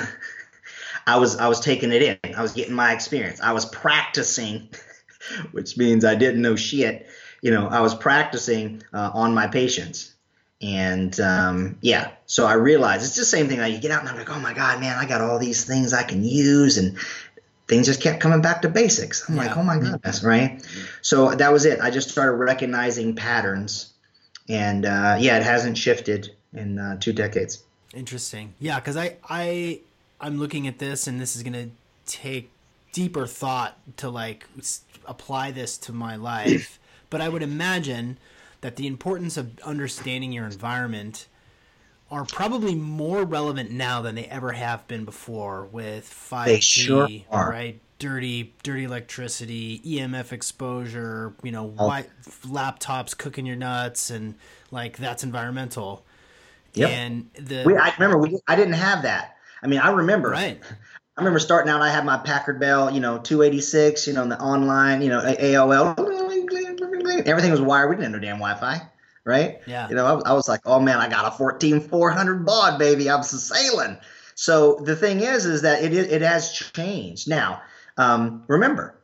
I 1.06 1.18
was, 1.18 1.36
I 1.36 1.48
was 1.48 1.60
taking 1.60 1.92
it 1.92 2.02
in. 2.02 2.34
I 2.34 2.42
was 2.42 2.52
getting 2.52 2.74
my 2.74 2.92
experience. 2.92 3.40
I 3.40 3.52
was 3.52 3.66
practicing, 3.66 4.70
which 5.52 5.76
means 5.78 6.04
I 6.04 6.14
didn't 6.14 6.42
know 6.42 6.56
shit. 6.56 7.08
You 7.42 7.52
know, 7.52 7.68
I 7.68 7.80
was 7.80 7.94
practicing 7.94 8.82
uh, 8.92 9.10
on 9.14 9.32
my 9.34 9.46
patients. 9.46 10.14
And 10.60 11.18
um, 11.20 11.78
yeah, 11.82 12.10
so 12.26 12.44
I 12.46 12.54
realized 12.54 13.04
it's 13.04 13.16
the 13.16 13.24
same 13.24 13.48
thing. 13.48 13.60
Like 13.60 13.72
you 13.72 13.80
get 13.80 13.92
out 13.92 14.00
and 14.00 14.08
I'm 14.08 14.16
like, 14.16 14.30
oh 14.30 14.40
my 14.40 14.54
god, 14.54 14.80
man, 14.80 14.98
I 14.98 15.06
got 15.06 15.20
all 15.20 15.38
these 15.38 15.64
things 15.64 15.92
I 15.92 16.02
can 16.02 16.24
use, 16.24 16.78
and 16.78 16.98
things 17.68 17.86
just 17.86 18.02
kept 18.02 18.20
coming 18.20 18.40
back 18.40 18.62
to 18.62 18.68
basics. 18.68 19.28
I'm 19.28 19.36
yeah. 19.36 19.42
like, 19.42 19.56
oh 19.56 19.62
my 19.62 19.78
goodness, 19.78 20.24
right? 20.24 20.60
So 21.00 21.32
that 21.34 21.52
was 21.52 21.64
it. 21.64 21.80
I 21.80 21.90
just 21.90 22.10
started 22.10 22.32
recognizing 22.32 23.14
patterns, 23.14 23.92
and 24.48 24.84
uh, 24.84 25.16
yeah, 25.20 25.36
it 25.36 25.44
hasn't 25.44 25.78
shifted 25.78 26.34
in 26.52 26.78
uh, 26.78 26.96
two 26.98 27.12
decades. 27.12 27.62
Interesting. 27.94 28.54
Yeah, 28.58 28.80
because 28.80 28.96
I 28.96 29.16
I 29.28 29.80
I'm 30.20 30.38
looking 30.38 30.66
at 30.66 30.80
this, 30.80 31.06
and 31.06 31.20
this 31.20 31.36
is 31.36 31.44
gonna 31.44 31.68
take 32.04 32.50
deeper 32.92 33.26
thought 33.26 33.78
to 33.98 34.10
like 34.10 34.46
apply 35.06 35.52
this 35.52 35.78
to 35.78 35.92
my 35.92 36.16
life. 36.16 36.80
but 37.10 37.20
I 37.20 37.28
would 37.28 37.42
imagine 37.42 38.18
that 38.60 38.76
the 38.76 38.86
importance 38.86 39.36
of 39.36 39.58
understanding 39.60 40.32
your 40.32 40.44
environment 40.44 41.28
are 42.10 42.24
probably 42.24 42.74
more 42.74 43.24
relevant 43.24 43.70
now 43.70 44.00
than 44.00 44.14
they 44.14 44.24
ever 44.24 44.52
have 44.52 44.86
been 44.88 45.04
before 45.04 45.66
with 45.66 46.08
5G, 46.08 46.62
sure 46.62 47.08
right? 47.30 47.80
Dirty, 47.98 48.54
dirty 48.62 48.84
electricity, 48.84 49.80
EMF 49.84 50.32
exposure, 50.32 51.34
you 51.42 51.50
know, 51.50 51.74
oh. 51.78 51.86
white 51.86 52.08
laptops 52.42 53.16
cooking 53.16 53.44
your 53.44 53.56
nuts, 53.56 54.10
and 54.10 54.36
like 54.70 54.96
that's 54.96 55.24
environmental. 55.24 56.04
Yep. 56.74 56.90
And 56.90 57.30
the 57.34 57.64
we, 57.66 57.76
I 57.76 57.92
remember 57.98 58.18
we 58.18 58.38
I 58.46 58.54
didn't 58.54 58.74
have 58.74 59.02
that. 59.02 59.36
I 59.62 59.66
mean, 59.66 59.80
I 59.80 59.90
remember. 59.90 60.30
Right. 60.30 60.60
I 60.62 61.20
remember 61.20 61.40
starting 61.40 61.68
out. 61.68 61.82
I 61.82 61.90
had 61.90 62.04
my 62.04 62.16
Packard 62.16 62.60
Bell, 62.60 62.92
you 62.92 63.00
know, 63.00 63.18
286, 63.18 64.06
you 64.06 64.12
know, 64.12 64.24
the 64.28 64.38
online, 64.38 65.02
you 65.02 65.08
know, 65.08 65.20
AOL 65.20 65.96
everything 67.26 67.50
was 67.50 67.60
wired. 67.60 67.90
We 67.90 67.96
didn't 67.96 68.12
have 68.12 68.20
no 68.20 68.26
damn 68.26 68.38
Wi-Fi, 68.38 68.80
right? 69.24 69.60
Yeah. 69.66 69.88
You 69.88 69.94
know, 69.94 70.06
I, 70.06 70.30
I 70.30 70.32
was 70.32 70.48
like, 70.48 70.60
oh 70.66 70.80
man, 70.80 70.98
I 70.98 71.08
got 71.08 71.32
a 71.32 71.36
14400 71.36 72.44
baud, 72.44 72.78
baby. 72.78 73.10
I'm 73.10 73.22
sailing. 73.22 73.98
So 74.34 74.76
the 74.76 74.96
thing 74.96 75.20
is, 75.20 75.46
is 75.46 75.62
that 75.62 75.82
it 75.82 75.92
it 75.92 76.22
has 76.22 76.52
changed. 76.52 77.28
Now, 77.28 77.62
um, 77.96 78.44
remember, 78.46 78.98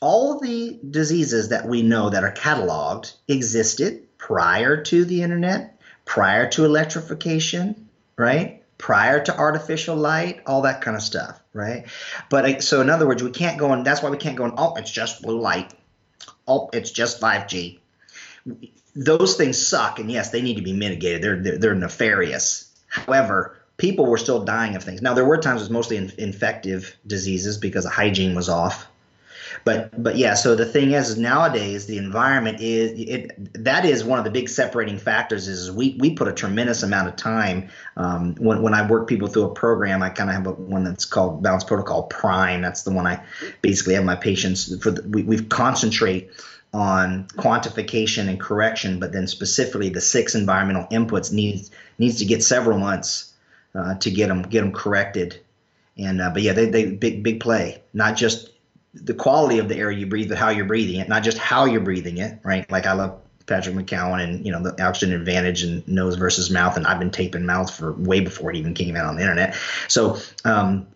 all 0.00 0.38
the 0.38 0.78
diseases 0.88 1.48
that 1.48 1.66
we 1.66 1.82
know 1.82 2.10
that 2.10 2.22
are 2.22 2.32
cataloged 2.32 3.14
existed 3.28 4.06
prior 4.18 4.82
to 4.84 5.04
the 5.04 5.22
internet, 5.22 5.80
prior 6.04 6.48
to 6.50 6.64
electrification, 6.64 7.88
right? 8.16 8.62
Prior 8.78 9.24
to 9.24 9.36
artificial 9.36 9.96
light, 9.96 10.42
all 10.46 10.62
that 10.62 10.82
kind 10.82 10.96
of 10.96 11.02
stuff, 11.02 11.40
right? 11.52 11.86
But 12.30 12.62
so 12.62 12.80
in 12.80 12.90
other 12.90 13.06
words, 13.06 13.22
we 13.22 13.30
can't 13.30 13.58
go 13.58 13.72
and 13.72 13.84
that's 13.84 14.02
why 14.02 14.10
we 14.10 14.18
can't 14.18 14.36
go 14.36 14.44
and 14.44 14.54
oh, 14.56 14.74
it's 14.76 14.90
just 14.90 15.22
blue 15.22 15.40
light 15.40 15.72
oh, 16.46 16.70
it's 16.72 16.90
just 16.90 17.20
5G. 17.20 17.78
Those 18.94 19.36
things 19.36 19.64
suck, 19.64 19.98
and 19.98 20.10
yes, 20.10 20.30
they 20.30 20.42
need 20.42 20.56
to 20.56 20.62
be 20.62 20.72
mitigated. 20.72 21.22
They're 21.22 21.42
they're, 21.42 21.58
they're 21.58 21.74
nefarious. 21.74 22.72
However, 22.88 23.58
people 23.76 24.06
were 24.06 24.18
still 24.18 24.44
dying 24.44 24.76
of 24.76 24.84
things. 24.84 25.02
Now 25.02 25.14
there 25.14 25.24
were 25.24 25.38
times 25.38 25.60
it 25.60 25.64
was 25.64 25.70
mostly 25.70 25.96
in, 25.96 26.12
infective 26.18 26.96
diseases 27.06 27.58
because 27.58 27.84
the 27.84 27.90
hygiene 27.90 28.34
was 28.34 28.48
off. 28.48 28.88
But 29.66 30.00
but 30.00 30.16
yeah, 30.16 30.34
so 30.34 30.54
the 30.54 30.64
thing 30.64 30.92
is, 30.92 31.18
nowadays 31.18 31.86
the 31.86 31.98
environment 31.98 32.60
is 32.60 32.92
it 32.96 33.64
that 33.64 33.84
is 33.84 34.04
one 34.04 34.20
of 34.20 34.24
the 34.24 34.30
big 34.30 34.48
separating 34.48 34.96
factors 34.96 35.48
is 35.48 35.72
we 35.72 35.96
we 35.98 36.14
put 36.14 36.28
a 36.28 36.32
tremendous 36.32 36.84
amount 36.84 37.08
of 37.08 37.16
time 37.16 37.68
um, 37.96 38.36
when 38.36 38.62
when 38.62 38.74
I 38.74 38.88
work 38.88 39.08
people 39.08 39.26
through 39.26 39.42
a 39.42 39.54
program 39.54 40.04
I 40.04 40.10
kind 40.10 40.30
of 40.30 40.36
have 40.36 40.46
a, 40.46 40.52
one 40.52 40.84
that's 40.84 41.04
called 41.04 41.42
Balance 41.42 41.64
Protocol 41.64 42.04
Prime. 42.04 42.62
That's 42.62 42.84
the 42.84 42.92
one 42.92 43.08
I 43.08 43.20
basically 43.60 43.94
have 43.94 44.04
my 44.04 44.14
patients 44.14 44.72
for. 44.80 44.92
The, 44.92 45.02
we 45.08 45.24
we 45.24 45.42
concentrate 45.42 46.30
on 46.72 47.26
quantification 47.36 48.28
and 48.28 48.38
correction, 48.38 49.00
but 49.00 49.10
then 49.12 49.26
specifically 49.26 49.88
the 49.88 50.00
six 50.00 50.36
environmental 50.36 50.86
inputs 50.92 51.32
needs 51.32 51.72
needs 51.98 52.18
to 52.18 52.24
get 52.24 52.44
several 52.44 52.78
months 52.78 53.34
uh, 53.74 53.96
to 53.96 54.12
get 54.12 54.28
them 54.28 54.42
get 54.42 54.60
them 54.60 54.70
corrected. 54.70 55.40
And 55.98 56.20
uh, 56.20 56.30
but 56.30 56.42
yeah, 56.42 56.52
they 56.52 56.66
they 56.70 56.86
big 56.86 57.24
big 57.24 57.40
play, 57.40 57.82
not 57.92 58.16
just 58.16 58.52
the 59.02 59.14
quality 59.14 59.58
of 59.58 59.68
the 59.68 59.76
air 59.76 59.90
you 59.90 60.06
breathe, 60.06 60.28
but 60.28 60.38
how 60.38 60.50
you're 60.50 60.64
breathing 60.64 61.00
it, 61.00 61.08
not 61.08 61.22
just 61.22 61.38
how 61.38 61.64
you're 61.64 61.80
breathing 61.80 62.18
it, 62.18 62.38
right? 62.42 62.70
Like 62.70 62.86
I 62.86 62.92
love 62.92 63.20
Patrick 63.46 63.76
McKeown 63.76 64.22
and 64.22 64.44
you 64.44 64.52
know 64.52 64.62
the 64.62 64.82
oxygen 64.84 65.14
advantage 65.14 65.62
and 65.62 65.86
nose 65.86 66.16
versus 66.16 66.50
mouth, 66.50 66.76
and 66.76 66.86
I've 66.86 66.98
been 66.98 67.10
taping 67.10 67.46
mouth 67.46 67.74
for 67.74 67.92
way 67.92 68.20
before 68.20 68.50
it 68.50 68.56
even 68.56 68.74
came 68.74 68.96
out 68.96 69.06
on 69.06 69.16
the 69.16 69.22
internet. 69.22 69.56
So 69.88 70.18
um, 70.44 70.86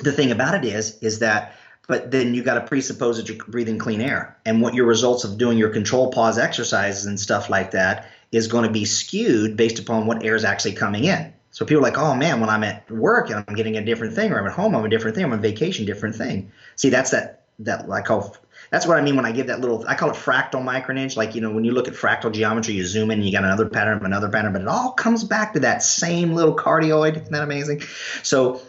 the 0.00 0.12
thing 0.12 0.30
about 0.30 0.54
it 0.54 0.64
is, 0.64 0.98
is 1.00 1.20
that 1.20 1.54
but 1.86 2.10
then 2.10 2.34
you 2.34 2.42
got 2.42 2.54
to 2.54 2.66
presuppose 2.66 3.16
that 3.16 3.28
you're 3.28 3.44
breathing 3.46 3.78
clean 3.78 4.00
air, 4.00 4.36
and 4.44 4.60
what 4.60 4.74
your 4.74 4.86
results 4.86 5.24
of 5.24 5.38
doing 5.38 5.58
your 5.58 5.70
control 5.70 6.10
pause 6.10 6.38
exercises 6.38 7.06
and 7.06 7.18
stuff 7.18 7.48
like 7.48 7.70
that 7.72 8.10
is 8.30 8.46
going 8.46 8.64
to 8.64 8.70
be 8.70 8.84
skewed 8.84 9.56
based 9.56 9.78
upon 9.78 10.06
what 10.06 10.22
air 10.22 10.34
is 10.34 10.44
actually 10.44 10.74
coming 10.74 11.04
in. 11.04 11.32
So 11.58 11.64
people 11.64 11.80
are 11.80 11.90
like, 11.90 11.98
oh 11.98 12.14
man, 12.14 12.38
when 12.38 12.50
I'm 12.50 12.62
at 12.62 12.88
work 12.88 13.30
and 13.30 13.44
I'm 13.48 13.56
getting 13.56 13.76
a 13.78 13.84
different 13.84 14.14
thing, 14.14 14.30
or 14.30 14.38
I'm 14.38 14.46
at 14.46 14.52
home, 14.52 14.76
I'm 14.76 14.84
a 14.84 14.88
different 14.88 15.16
thing, 15.16 15.24
I'm 15.24 15.32
on 15.32 15.40
vacation, 15.40 15.86
different 15.86 16.14
thing. 16.14 16.52
See, 16.76 16.88
that's 16.88 17.10
that 17.10 17.46
that 17.58 17.90
I 17.90 18.00
call 18.00 18.36
that's 18.70 18.86
what 18.86 18.96
I 18.96 19.02
mean 19.02 19.16
when 19.16 19.26
I 19.26 19.32
give 19.32 19.48
that 19.48 19.60
little 19.60 19.84
I 19.88 19.96
call 19.96 20.10
it 20.10 20.14
fractal 20.14 20.62
microimage. 20.62 21.16
Like, 21.16 21.34
you 21.34 21.40
know, 21.40 21.50
when 21.50 21.64
you 21.64 21.72
look 21.72 21.88
at 21.88 21.94
fractal 21.94 22.30
geometry, 22.30 22.74
you 22.74 22.86
zoom 22.86 23.10
in 23.10 23.18
and 23.18 23.26
you 23.26 23.32
got 23.32 23.42
another 23.42 23.68
pattern, 23.68 24.06
another 24.06 24.28
pattern, 24.28 24.52
but 24.52 24.62
it 24.62 24.68
all 24.68 24.92
comes 24.92 25.24
back 25.24 25.52
to 25.54 25.58
that 25.58 25.82
same 25.82 26.32
little 26.32 26.54
cardioid. 26.54 27.16
Isn't 27.16 27.32
that 27.32 27.42
amazing? 27.42 27.82
So 28.22 28.62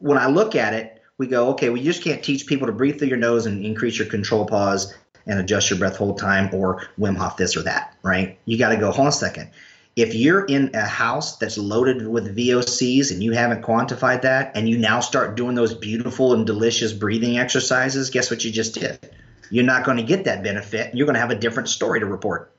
when 0.00 0.18
I 0.18 0.26
look 0.26 0.56
at 0.56 0.74
it, 0.74 1.00
we 1.18 1.28
go, 1.28 1.50
okay, 1.50 1.70
we 1.70 1.84
just 1.84 2.02
can't 2.02 2.20
teach 2.20 2.48
people 2.48 2.66
to 2.66 2.72
breathe 2.72 2.98
through 2.98 3.10
your 3.10 3.16
nose 3.16 3.46
and 3.46 3.64
increase 3.64 3.96
your 3.96 4.08
control 4.08 4.44
pause 4.44 4.92
and 5.24 5.38
adjust 5.38 5.70
your 5.70 5.78
breath 5.78 5.98
hold 5.98 6.18
time 6.18 6.52
or 6.52 6.88
Wim 6.98 7.16
Hof 7.16 7.36
this 7.36 7.56
or 7.56 7.62
that, 7.62 7.96
right? 8.02 8.40
You 8.44 8.58
got 8.58 8.70
to 8.70 8.76
go, 8.76 8.86
hold 8.90 9.06
on 9.06 9.06
a 9.06 9.12
second. 9.12 9.50
If 9.96 10.14
you're 10.14 10.44
in 10.44 10.74
a 10.74 10.84
house 10.84 11.36
that's 11.36 11.56
loaded 11.56 12.08
with 12.08 12.36
VOCs 12.36 13.12
and 13.12 13.22
you 13.22 13.32
haven't 13.32 13.62
quantified 13.62 14.22
that, 14.22 14.50
and 14.56 14.68
you 14.68 14.76
now 14.76 15.00
start 15.00 15.36
doing 15.36 15.54
those 15.54 15.72
beautiful 15.72 16.34
and 16.34 16.44
delicious 16.44 16.92
breathing 16.92 17.38
exercises, 17.38 18.10
guess 18.10 18.30
what 18.30 18.44
you 18.44 18.50
just 18.50 18.74
did? 18.74 19.14
You're 19.50 19.64
not 19.64 19.84
going 19.84 19.98
to 19.98 20.02
get 20.02 20.24
that 20.24 20.42
benefit. 20.42 20.94
You're 20.94 21.06
going 21.06 21.14
to 21.14 21.20
have 21.20 21.30
a 21.30 21.36
different 21.36 21.68
story 21.68 22.00
to 22.00 22.06
report 22.06 22.50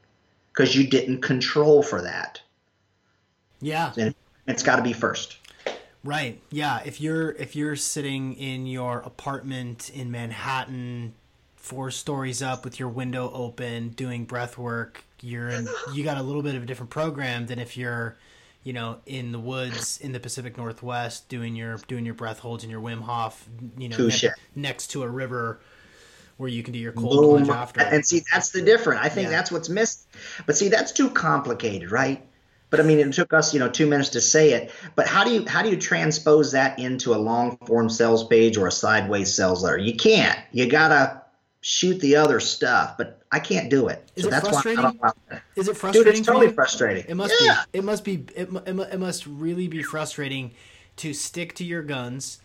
because 0.54 0.76
you 0.76 0.88
didn't 0.88 1.22
control 1.22 1.84
for 1.84 2.02
that. 2.02 2.40
Yeah. 3.60 3.92
And 3.98 4.16
it's 4.48 4.64
got 4.64 4.78
to 4.78 4.82
be 4.82 4.94
first. 4.94 5.38
Right. 6.06 6.40
Yeah. 6.52 6.82
If 6.86 7.02
you're 7.02 7.32
if 7.32 7.56
you're 7.56 7.76
sitting 7.76 8.36
in 8.36 8.68
your 8.68 9.00
apartment 9.00 9.90
in 9.90 10.12
Manhattan, 10.12 11.16
four 11.66 11.90
stories 11.90 12.44
up 12.44 12.64
with 12.64 12.80
your 12.80 12.90
window 12.90 13.32
open, 13.34 13.90
doing 13.90 14.24
breath 14.24 14.56
work, 14.56 15.04
you're 15.22 15.50
in, 15.50 15.68
you 15.94 16.04
got 16.04 16.18
a 16.18 16.22
little 16.22 16.44
bit 16.44 16.54
of 16.54 16.62
a 16.62 16.66
different 16.66 16.92
program 16.92 17.48
than 17.48 17.58
if 17.58 17.76
you're, 17.76 18.18
you 18.64 18.72
know, 18.72 19.00
in 19.08 19.32
the 19.32 19.40
woods 19.40 20.00
in 20.00 20.12
the 20.12 20.20
Pacific 20.20 20.58
Northwest 20.58 21.28
doing 21.28 21.56
your 21.56 21.78
doing 21.88 22.06
your 22.06 22.14
breath 22.14 22.40
holds 22.40 22.64
and 22.64 22.72
your 22.72 22.82
Wim 22.82 23.02
Hof, 23.02 23.48
you 23.78 23.90
know, 23.90 23.98
ne- 23.98 24.30
next 24.56 24.88
to 24.88 25.02
a 25.04 25.10
river 25.10 25.60
where 26.38 26.50
you 26.50 26.62
can 26.62 26.74
do 26.74 26.80
your 26.80 26.92
cold 26.92 27.18
Boom. 27.18 27.46
plunge 27.46 27.50
after. 27.50 27.82
And 27.82 28.06
see, 28.06 28.22
that's 28.32 28.52
the 28.52 28.62
difference. 28.62 29.02
I 29.04 29.10
think 29.10 29.26
yeah. 29.26 29.38
that's 29.38 29.52
what's 29.52 29.70
missed. 29.70 30.08
But 30.46 30.56
see, 30.56 30.70
that's 30.70 30.92
too 30.92 31.10
complicated, 31.10 31.92
right? 31.92 32.28
But 32.70 32.80
I 32.80 32.84
mean, 32.84 33.00
it 33.00 33.14
took 33.14 33.34
us, 33.34 33.54
you 33.54 33.60
know, 33.60 33.70
two 33.70 33.88
minutes 33.88 34.10
to 34.10 34.22
say 34.22 34.52
it. 34.52 34.72
But 34.96 35.08
how 35.08 35.24
do 35.24 35.32
you 35.32 35.46
how 35.48 35.64
do 35.64 35.70
you 35.70 35.78
transpose 35.78 36.52
that 36.52 36.78
into 36.78 37.16
a 37.16 37.18
long 37.18 37.58
form 37.66 37.90
sales 37.90 38.28
page 38.28 38.58
or 38.58 38.68
a 38.68 38.72
sideways 38.72 39.34
sales 39.34 39.64
letter? 39.64 39.78
You 39.78 39.96
can't. 39.96 40.38
You 40.52 40.70
gotta 40.70 41.22
shoot 41.68 42.00
the 42.00 42.16
other 42.16 42.40
stuff. 42.40 42.96
But 42.96 43.24
I 43.32 43.40
can't 43.40 43.72
do 43.72 43.88
it. 43.88 44.08
Is 44.16 44.24
so 44.24 44.28
it 44.28 44.32
that's 44.32 44.48
frustrating? 44.48 44.86
Why 44.86 45.12
Is 45.56 45.68
it 45.68 45.76
frustrating? 45.76 46.12
Dude, 46.12 46.20
it's 46.20 46.28
totally 46.28 46.54
frustrating. 46.54 47.06
It 47.08 47.16
must 47.16 47.34
yeah. 47.42 47.64
be. 47.72 47.80
It 47.80 47.84
must 47.84 48.04
be. 48.04 48.26
It, 48.36 48.50
it, 48.68 49.00
must 49.00 49.26
really 49.26 49.68
be 49.68 49.82
frustrating 49.82 50.52
to 50.98 51.14
stick 51.14 51.56
to 51.56 51.64
your 51.64 51.82
guns 51.82 52.40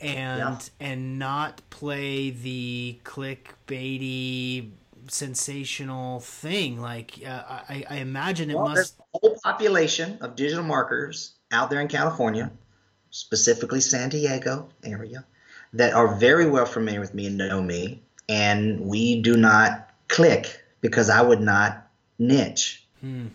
and 0.00 0.40
yeah. 0.40 0.86
and 0.88 1.20
not 1.20 1.62
play 1.70 2.30
the 2.30 2.98
clickbaity 3.04 4.70
sensational 5.06 6.18
thing. 6.18 6.80
Like 6.80 7.20
uh, 7.24 7.42
I, 7.68 7.84
I, 7.88 7.96
imagine 7.98 8.50
it 8.50 8.56
well, 8.56 8.70
must. 8.70 8.74
There's 8.74 8.94
a 9.14 9.18
whole 9.18 9.38
population 9.44 10.18
of 10.20 10.34
digital 10.34 10.64
marketers 10.64 11.34
out 11.52 11.70
there 11.70 11.80
in 11.80 11.86
California, 11.86 12.50
specifically 13.10 13.80
San 13.80 14.08
Diego 14.08 14.68
area, 14.82 15.24
that 15.74 15.92
are 15.92 16.16
very 16.16 16.50
well 16.50 16.66
familiar 16.66 16.98
with 16.98 17.14
me 17.14 17.28
and 17.28 17.38
know 17.38 17.62
me, 17.62 18.02
and 18.28 18.80
we 18.80 19.22
do 19.22 19.36
not 19.36 19.90
click 20.08 20.60
because 20.80 21.10
I 21.10 21.22
would 21.22 21.40
not 21.40 21.86
niche. 22.18 22.84
Hmm. 23.00 23.28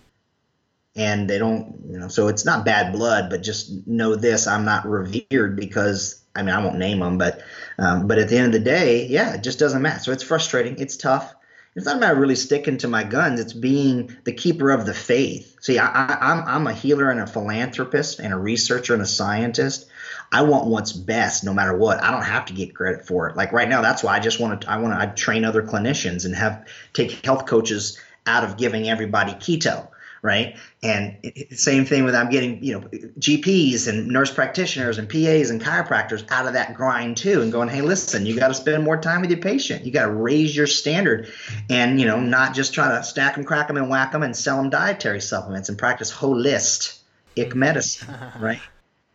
And 0.96 1.30
they 1.30 1.38
don't, 1.38 1.80
you 1.90 1.98
know, 1.98 2.08
so 2.08 2.28
it's 2.28 2.46
not 2.46 2.66
bad 2.66 2.92
blood, 2.92 3.30
but 3.30 3.42
just 3.42 3.88
know 3.88 4.16
this: 4.16 4.48
I'm 4.48 4.66
not 4.66 4.88
revered 4.88 5.56
because 5.56 6.22
I 6.36 6.42
mean 6.42 6.54
I 6.54 6.64
won't 6.64 6.78
name 6.78 7.00
them, 7.00 7.18
but 7.18 7.42
um, 7.78 8.08
but 8.08 8.18
at 8.18 8.28
the 8.28 8.38
end 8.38 8.48
of 8.48 8.54
the 8.54 8.60
day, 8.60 9.06
yeah, 9.08 9.36
it 9.36 9.44
just 9.44 9.60
doesn't 9.60 9.82
matter. 9.82 10.00
So 10.00 10.12
it's 10.12 10.24
frustrating. 10.24 10.78
It's 10.78 10.98
tough 10.98 11.34
it's 11.76 11.86
not 11.86 11.98
about 11.98 12.18
really 12.18 12.36
sticking 12.36 12.78
to 12.80 12.88
my 12.88 13.04
guns. 13.04 13.40
It's 13.40 13.54
being 13.54 14.16
the 14.24 14.34
keeper 14.34 14.72
of 14.72 14.86
the 14.86 14.94
faith. 14.94 15.56
See, 15.62 15.78
I, 15.78 15.88
I, 15.88 16.18
I'm 16.32 16.44
I'm 16.46 16.68
a 16.68 16.74
healer 16.74 17.10
and 17.10 17.20
a 17.20 17.28
philanthropist 17.28 18.20
and 18.20 18.34
a 18.34 18.38
researcher 18.38 18.94
and 18.94 19.02
a 19.02 19.08
scientist. 19.08 19.88
I 20.32 20.44
want 20.44 20.68
what's 20.68 20.94
best, 20.94 21.44
no 21.44 21.54
matter 21.54 21.76
what. 21.76 22.02
I 22.04 22.12
don't 22.12 22.24
have 22.24 22.46
to 22.46 22.54
get 22.54 22.76
credit 22.76 23.08
for 23.08 23.30
it. 23.30 23.36
Like 23.36 23.52
right 23.52 23.68
now, 23.68 23.82
that's 23.82 24.04
why 24.04 24.16
I 24.16 24.20
just 24.20 24.40
want 24.40 24.62
to. 24.62 24.70
I 24.70 24.78
want 24.78 25.00
to 25.00 25.22
train 25.22 25.44
other 25.44 25.64
clinicians 25.64 26.26
and 26.26 26.36
have 26.36 26.68
take 26.94 27.26
health 27.26 27.46
coaches 27.46 28.00
out 28.26 28.44
of 28.44 28.58
giving 28.58 28.90
everybody 28.90 29.34
keto 29.34 29.88
right? 30.22 30.58
And 30.84 31.18
same 31.52 31.86
thing 31.86 32.04
with 32.04 32.16
I'm 32.16 32.30
getting 32.30 32.64
you 32.64 32.74
know 32.74 32.88
GPs 33.20 33.88
and 33.88 34.08
nurse 34.08 34.32
practitioners 34.32 34.98
and 34.98 35.10
PAs 35.10 35.50
and 35.50 35.62
chiropractors 35.62 36.30
out 36.32 36.48
of 36.48 36.54
that 36.54 36.74
grind 36.74 37.18
too, 37.18 37.42
and 37.42 37.52
going, 37.52 37.70
hey, 37.70 37.82
listen, 37.82 38.26
you 38.26 38.38
got 38.38 38.50
to 38.50 38.54
spend 38.54 38.84
more 38.84 38.98
time 38.98 39.22
with 39.22 39.30
your 39.30 39.40
patient. 39.40 39.86
You 39.86 39.92
got 39.92 40.06
to 40.06 40.12
raise 40.12 40.56
your 40.56 40.68
standard, 40.68 41.32
and 41.70 42.00
you 42.00 42.06
know 42.06 42.20
not 42.20 42.54
just 42.54 42.74
try 42.74 42.90
to 42.90 43.04
stack 43.04 43.36
them, 43.36 43.44
crack 43.44 43.68
them, 43.68 43.78
and 43.78 43.90
whack 43.90 44.12
them, 44.12 44.24
and 44.24 44.36
sell 44.36 44.58
them 44.58 44.70
dietary 44.70 45.22
supplements 45.22 45.70
and 45.70 45.78
practice 45.78 46.12
holistic 46.12 47.56
medicine, 47.56 48.14
right? 48.40 48.62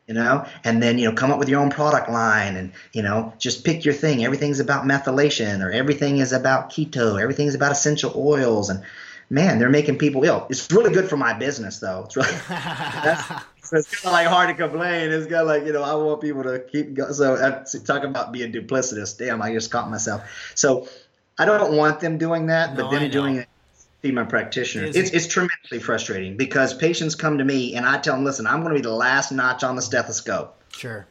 You 0.07 0.15
know 0.15 0.47
and 0.65 0.83
then 0.83 0.99
you 0.99 1.09
know 1.09 1.15
come 1.15 1.31
up 1.31 1.39
with 1.39 1.49
your 1.49 1.61
own 1.61 1.71
product 1.71 2.11
line 2.11 2.57
and 2.57 2.73
you 2.93 3.03
know 3.03 3.33
just 3.39 3.65
pick 3.65 3.85
your 3.85 3.95
thing 3.95 4.25
everything's 4.25 4.61
about 4.61 4.85
methylation 4.85 5.65
or 5.65 5.71
everything 5.71 6.19
is 6.19 6.33
about 6.33 6.71
keto 6.71 7.21
everything's 7.21 7.55
about 7.55 7.73
essential 7.73 8.13
oils 8.17 8.69
and 8.71 8.83
man, 9.31 9.59
they're 9.59 9.71
making 9.71 9.99
people 9.99 10.25
ill. 10.25 10.47
It's 10.49 10.71
really 10.71 10.93
good 10.93 11.09
for 11.09 11.17
my 11.17 11.33
business, 11.33 11.79
though. 11.79 12.05
It's 12.05 12.17
really 12.17 12.33
that's, 12.49 13.29
so 13.63 13.77
it's 13.77 14.03
kind 14.03 14.07
of 14.07 14.13
like 14.13 14.27
hard 14.27 14.49
to 14.49 14.55
complain. 14.55 15.11
It's 15.11 15.27
kind 15.27 15.43
of 15.43 15.47
like 15.47 15.65
you 15.65 15.73
know 15.73 15.83
I 15.83 15.95
want 15.95 16.21
people 16.21 16.43
to 16.45 16.61
keep 16.61 16.95
going. 16.95 17.13
So 17.13 17.35
uh, 17.35 17.65
talk 17.85 18.05
about 18.05 18.33
being 18.33 18.53
duplicitous. 18.53 19.17
Damn, 19.17 19.43
I 19.43 19.53
just 19.53 19.71
caught 19.71 19.91
myself. 19.91 20.23
So 20.55 20.89
I 21.39 21.45
don't 21.45 21.77
want 21.77 22.01
them 22.01 22.19
doing 22.19 22.47
that, 22.47 22.75
no, 22.75 22.85
but 22.85 22.91
them 22.91 23.11
doing 23.11 23.37
it. 23.37 23.49
Be 24.05 24.13
my 24.13 24.25
practitioner. 24.25 24.85
It's, 24.85 25.11
it's 25.11 25.27
tremendously 25.27 25.79
frustrating 25.79 26.37
because 26.37 26.75
patients 26.75 27.15
come 27.15 27.39
to 27.39 27.45
me 27.45 27.75
and 27.75 27.87
I 27.87 27.97
tell 27.97 28.15
them, 28.15 28.23
listen, 28.23 28.47
I'm 28.47 28.61
going 28.61 28.75
to 28.75 28.79
be 28.79 28.83
the 28.83 28.95
last 28.95 29.33
notch 29.33 29.65
on 29.65 29.77
the 29.77 29.83
stethoscope. 29.83 30.63
Sure 30.73 31.07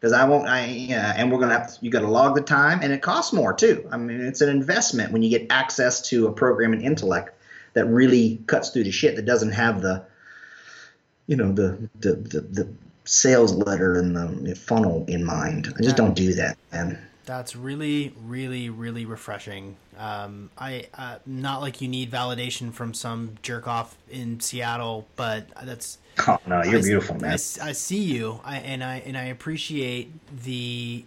because 0.00 0.12
I 0.12 0.24
won't. 0.24 0.46
I 0.46 0.66
yeah, 0.66 1.14
and 1.16 1.32
we're 1.32 1.40
gonna 1.40 1.58
have 1.58 1.74
to, 1.74 1.84
you 1.84 1.90
got 1.90 2.02
to 2.02 2.08
log 2.08 2.36
the 2.36 2.42
time, 2.42 2.80
and 2.82 2.92
it 2.92 3.02
costs 3.02 3.32
more 3.32 3.52
too. 3.52 3.88
I 3.90 3.96
mean, 3.96 4.20
it's 4.20 4.40
an 4.40 4.48
investment 4.48 5.12
when 5.12 5.22
you 5.22 5.30
get 5.30 5.48
access 5.50 6.00
to 6.10 6.28
a 6.28 6.32
program 6.32 6.72
in 6.72 6.82
intellect 6.82 7.36
that 7.72 7.86
really 7.86 8.40
cuts 8.46 8.70
through 8.70 8.84
the 8.84 8.92
shit 8.92 9.16
that 9.16 9.24
doesn't 9.24 9.52
have 9.52 9.82
the 9.82 10.04
you 11.26 11.34
know 11.34 11.50
the 11.50 11.88
the 11.98 12.14
the, 12.14 12.40
the 12.40 12.68
sales 13.04 13.52
letter 13.52 13.98
and 13.98 14.46
the 14.46 14.54
funnel 14.54 15.04
in 15.08 15.24
mind. 15.24 15.72
I 15.76 15.82
just 15.82 15.96
don't 15.96 16.14
do 16.14 16.34
that, 16.34 16.56
man. 16.72 16.98
That's 17.26 17.56
really, 17.56 18.14
really, 18.24 18.70
really 18.70 19.04
refreshing. 19.04 19.76
Um, 19.98 20.48
I 20.56 20.86
uh, 20.94 21.18
not 21.26 21.60
like 21.60 21.80
you 21.80 21.88
need 21.88 22.10
validation 22.10 22.72
from 22.72 22.94
some 22.94 23.36
jerk 23.42 23.66
off 23.66 23.96
in 24.10 24.40
Seattle, 24.40 25.06
but 25.16 25.48
that's. 25.64 25.98
Oh 26.26 26.38
no, 26.46 26.62
you're 26.62 26.78
I, 26.78 26.82
beautiful, 26.82 27.16
man. 27.16 27.32
I, 27.32 27.34
I 27.34 27.72
see 27.72 28.02
you, 28.02 28.40
I, 28.44 28.58
and 28.58 28.82
I 28.82 29.02
and 29.04 29.18
I 29.18 29.24
appreciate 29.24 30.12
the 30.44 31.04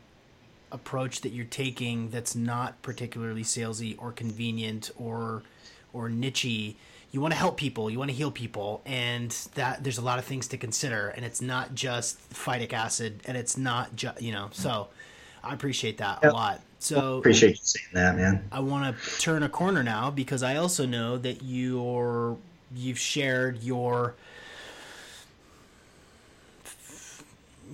approach 0.73 1.21
that 1.21 1.29
you're 1.29 1.45
taking. 1.45 2.09
That's 2.09 2.35
not 2.35 2.81
particularly 2.81 3.43
salesy 3.43 3.95
or 3.97 4.11
convenient 4.11 4.91
or 4.97 5.43
or 5.93 6.09
nichey 6.09 6.75
you 7.11 7.21
want 7.21 7.33
to 7.33 7.37
help 7.37 7.57
people 7.57 7.89
you 7.89 7.97
want 7.97 8.11
to 8.11 8.15
heal 8.15 8.31
people 8.31 8.81
and 8.85 9.31
that 9.55 9.83
there's 9.83 9.97
a 9.97 10.01
lot 10.01 10.19
of 10.19 10.25
things 10.25 10.47
to 10.47 10.57
consider 10.57 11.09
and 11.09 11.25
it's 11.25 11.41
not 11.41 11.73
just 11.73 12.17
phytic 12.31 12.73
acid 12.73 13.19
and 13.25 13.35
it's 13.35 13.57
not 13.57 13.95
just 13.95 14.21
you 14.21 14.31
know 14.31 14.49
so 14.51 14.87
i 15.43 15.53
appreciate 15.53 15.97
that 15.97 16.19
yep. 16.23 16.31
a 16.31 16.35
lot 16.35 16.61
so 16.79 17.17
appreciate 17.17 17.51
you 17.51 17.61
saying 17.61 17.87
that 17.93 18.15
man 18.15 18.43
i 18.51 18.59
want 18.59 18.97
to 18.97 19.19
turn 19.19 19.43
a 19.43 19.49
corner 19.49 19.83
now 19.83 20.09
because 20.09 20.43
i 20.43 20.55
also 20.55 20.85
know 20.85 21.17
that 21.17 21.41
you're 21.41 22.37
you've 22.75 22.99
shared 22.99 23.61
your 23.63 24.15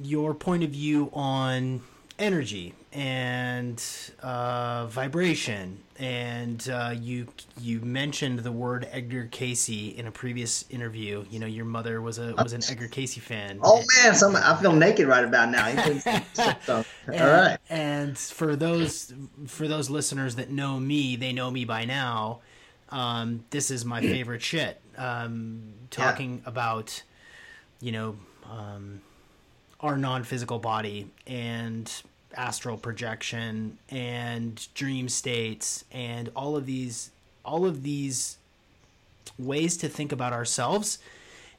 your 0.03 0.33
point 0.33 0.63
of 0.63 0.69
view 0.71 1.09
on 1.13 1.81
energy 2.19 2.73
and 2.93 3.81
uh, 4.21 4.85
vibration. 4.87 5.79
And 5.97 6.67
uh, 6.69 6.93
you 6.93 7.27
you 7.61 7.79
mentioned 7.79 8.39
the 8.39 8.51
word 8.51 8.87
Edgar 8.91 9.29
Cayce 9.31 9.69
in 9.69 10.07
a 10.07 10.11
previous 10.11 10.65
interview. 10.69 11.23
You 11.29 11.39
know, 11.39 11.45
your 11.45 11.63
mother 11.63 12.01
was 12.01 12.19
a 12.19 12.33
was 12.35 12.51
an 12.51 12.61
Edgar 12.69 12.89
Cayce 12.89 13.17
fan. 13.17 13.59
Oh 13.63 13.81
man, 14.03 14.13
some, 14.13 14.35
I 14.35 14.55
feel 14.61 14.73
naked 14.73 15.07
right 15.07 15.23
about 15.23 15.49
now. 15.49 15.67
so, 16.65 16.83
and, 17.07 17.21
all 17.21 17.27
right. 17.27 17.57
And 17.69 18.17
for 18.17 18.57
those 18.57 19.13
for 19.47 19.69
those 19.69 19.89
listeners 19.89 20.35
that 20.35 20.49
know 20.49 20.79
me, 20.79 21.15
they 21.15 21.31
know 21.31 21.49
me 21.49 21.63
by 21.63 21.85
now. 21.85 22.41
Um, 22.89 23.45
this 23.51 23.71
is 23.71 23.85
my 23.85 24.01
favorite 24.01 24.41
shit. 24.41 24.81
Um, 24.97 25.73
talking 25.91 26.41
yeah. 26.43 26.49
about, 26.49 27.03
you 27.79 27.93
know. 27.93 28.17
Um, 28.51 29.01
our 29.79 29.97
non-physical 29.97 30.59
body 30.59 31.11
and 31.27 32.01
astral 32.35 32.77
projection 32.77 33.77
and 33.89 34.67
dream 34.73 35.09
states 35.09 35.85
and 35.91 36.29
all 36.35 36.55
of 36.55 36.65
these 36.65 37.11
all 37.43 37.65
of 37.65 37.83
these 37.83 38.37
ways 39.37 39.77
to 39.77 39.89
think 39.89 40.11
about 40.11 40.33
ourselves 40.33 40.99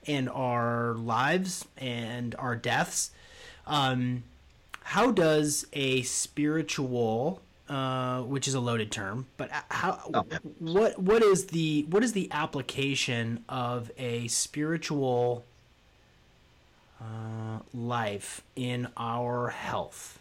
and 0.06 0.28
our 0.28 0.94
lives 0.94 1.64
and 1.76 2.34
our 2.38 2.56
deaths. 2.56 3.10
Um, 3.66 4.22
how 4.82 5.10
does 5.10 5.66
a 5.72 6.02
spiritual 6.02 7.40
uh, 7.68 8.22
which 8.22 8.46
is 8.46 8.54
a 8.54 8.60
loaded 8.60 8.92
term 8.92 9.26
but 9.36 9.50
how 9.70 9.98
oh, 10.14 10.24
what 10.60 10.96
what 11.00 11.20
is 11.20 11.46
the 11.46 11.84
what 11.90 12.04
is 12.04 12.12
the 12.12 12.28
application 12.30 13.42
of 13.48 13.90
a 13.98 14.28
spiritual 14.28 15.44
uh, 17.00 17.58
life 17.74 18.42
in 18.54 18.86
our 18.96 19.48
health 19.48 20.20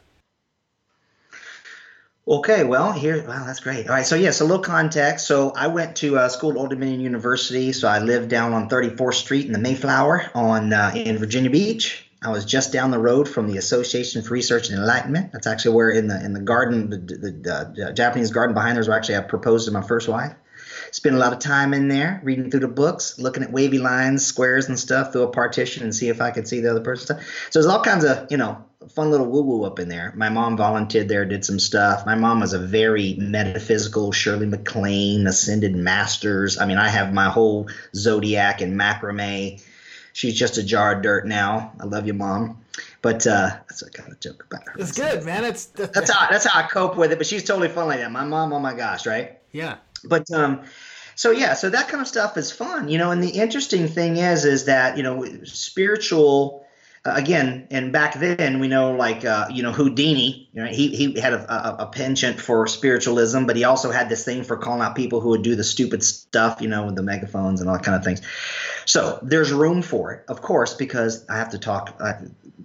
Okay, 2.28 2.64
well, 2.64 2.92
here, 2.92 3.24
wow, 3.28 3.44
that's 3.46 3.60
great. 3.60 3.88
All 3.88 3.94
right, 3.94 4.06
so 4.06 4.16
yes, 4.16 4.42
a 4.42 4.46
little 4.46 4.64
context. 4.64 5.28
So 5.28 5.52
I 5.56 5.68
went 5.68 5.98
to 5.98 6.18
uh, 6.18 6.28
school 6.28 6.52
at 6.52 6.58
Old 6.58 6.72
Dominion 6.72 7.00
University. 7.00 7.72
So 7.72 7.88
I 7.88 8.00
lived 8.00 8.30
down 8.30 8.52
on 8.52 8.68
34th 8.68 9.14
Street 9.14 9.46
in 9.46 9.52
the 9.52 9.60
Mayflower 9.60 10.32
on 10.34 10.74
uh, 10.74 10.92
in 10.96 11.20
Virginia 11.20 11.52
Beach. 11.52 12.10
I 12.24 12.32
was 12.32 12.44
just 12.44 12.74
down 12.74 12.90
the 12.90 12.98
road 12.98 13.30
from 13.30 13.48
the 13.48 13.58
Association 13.58 14.24
for 14.24 14.34
Research 14.34 14.70
and 14.70 14.80
Enlightenment. 14.80 15.34
That's 15.34 15.46
actually 15.46 15.76
where 15.76 15.92
in 15.92 16.08
the 16.08 16.24
in 16.26 16.34
the 16.34 16.40
garden, 16.40 16.90
the, 16.90 16.98
the, 16.98 17.74
the 17.76 17.94
Japanese 17.94 18.32
garden 18.32 18.56
behind 18.56 18.78
there 18.78 18.82
is 18.82 18.88
where 18.88 18.98
actually 18.98 19.18
I 19.18 19.22
proposed 19.22 19.68
to 19.68 19.72
my 19.72 19.84
first 19.84 20.08
wife. 20.08 20.34
Spent 20.90 21.16
a 21.16 21.20
lot 21.20 21.34
of 21.34 21.40
time 21.40 21.76
in 21.76 21.90
there 21.90 22.22
reading 22.24 22.50
through 22.50 22.62
the 22.62 22.68
books, 22.68 23.20
looking 23.20 23.44
at 23.44 23.52
wavy 23.52 23.78
lines, 23.78 24.26
squares, 24.26 24.68
and 24.68 24.80
stuff 24.80 25.12
through 25.12 25.24
a 25.24 25.32
partition 25.32 25.84
and 25.84 25.94
see 25.94 26.10
if 26.10 26.22
I 26.22 26.32
could 26.32 26.48
see 26.48 26.62
the 26.62 26.72
other 26.72 26.82
person's 26.82 27.06
stuff. 27.06 27.50
So 27.52 27.60
there's 27.60 27.72
all 27.72 27.84
kinds 27.84 28.04
of 28.04 28.32
you 28.32 28.38
know 28.38 28.64
fun 28.90 29.12
little 29.12 29.28
woo 29.28 29.42
woo 29.42 29.64
up 29.64 29.80
in 29.80 29.90
there. 29.90 30.14
My 30.16 30.30
mom 30.30 30.58
volunteered 30.58 31.10
there, 31.10 31.26
did 31.26 31.46
some 31.46 31.60
stuff. 31.60 32.06
My 32.06 32.16
mom 32.16 32.40
was 32.40 32.54
a 32.54 32.60
very 32.60 33.16
metaphysical 33.16 34.12
Shirley 34.12 34.46
MacLaine, 34.46 35.28
ascended 35.28 35.76
masters. 35.76 36.58
I 36.58 36.66
mean, 36.66 36.78
I 36.78 36.90
have 36.90 37.14
my 37.14 37.30
whole 37.30 37.70
zodiac 37.96 38.62
and 38.62 38.80
macrame. 38.80 39.62
She's 40.14 40.36
just 40.36 40.58
a 40.58 40.64
jar 40.64 40.96
of 40.96 41.02
dirt 41.02 41.28
now. 41.28 41.74
I 41.80 41.86
love 41.86 42.08
you, 42.08 42.14
mom. 42.14 42.62
But 43.02 43.28
uh, 43.28 43.50
that's 43.70 43.82
a 43.82 43.90
kind 43.92 44.12
of 44.12 44.20
joke 44.20 44.46
about 44.50 44.68
her. 44.68 44.80
It's 44.80 44.94
good, 44.94 45.26
man. 45.26 45.44
It's 45.44 45.66
that's 45.66 46.10
how 46.10 46.30
that's 46.30 46.46
how 46.46 46.60
I 46.60 46.68
cope 46.68 46.98
with 46.98 47.12
it. 47.12 47.18
But 47.18 47.28
she's 47.28 47.44
totally 47.44 47.68
fun 47.68 47.88
like 47.88 48.00
that. 48.00 48.12
My 48.12 48.24
mom, 48.24 48.54
oh 48.54 48.60
my 48.60 48.74
gosh, 48.74 49.06
right? 49.06 49.38
Yeah. 49.52 49.78
But 50.04 50.32
um, 50.32 50.64
so 51.16 51.32
yeah, 51.32 51.54
so 51.54 51.70
that 51.70 51.88
kind 51.88 52.02
of 52.02 52.08
stuff 52.08 52.38
is 52.38 52.52
fun, 52.52 52.90
you 52.90 52.98
know. 52.98 53.12
And 53.12 53.24
the 53.24 53.30
interesting 53.30 53.88
thing 53.88 54.18
is, 54.18 54.46
is 54.46 54.66
that 54.66 54.98
you 54.98 55.04
know, 55.04 55.26
spiritual 55.44 56.65
again, 57.06 57.68
and 57.70 57.94
back 57.94 58.16
then 58.16 58.60
we 58.60 58.68
know 58.68 58.94
like 58.94 59.24
uh, 59.24 59.48
you 59.52 59.62
know 59.62 59.72
Houdini, 59.72 60.50
you 60.54 60.64
know, 60.64 60.68
he 60.68 60.96
he 60.96 61.20
had 61.20 61.34
a, 61.34 61.54
a, 61.54 61.84
a, 61.84 61.86
penchant 61.88 62.40
for 62.40 62.66
spiritualism, 62.68 63.46
but 63.46 63.56
he 63.56 63.64
also 63.64 63.92
had 63.92 64.10
this 64.10 64.26
thing 64.26 64.44
for 64.44 64.58
calling 64.58 64.82
out 64.82 64.96
people 64.96 65.22
who 65.22 65.30
would 65.30 65.44
do 65.44 65.56
the 65.56 65.64
stupid 65.64 66.04
stuff, 66.04 66.62
you 66.62 66.68
know, 66.68 66.86
with 66.86 66.96
the 66.96 67.04
megaphones 67.04 67.62
and 67.62 67.70
all 67.70 67.78
that 67.78 67.86
kind 67.86 67.96
of 67.96 68.04
things. 68.04 68.22
So 68.86 69.20
there's 69.22 69.52
room 69.52 69.82
for 69.82 70.14
it, 70.14 70.26
of 70.28 70.42
course, 70.42 70.74
because 70.74 71.28
I 71.30 71.38
have 71.38 71.52
to 71.52 71.60
talk 71.60 71.96
uh, 72.00 72.14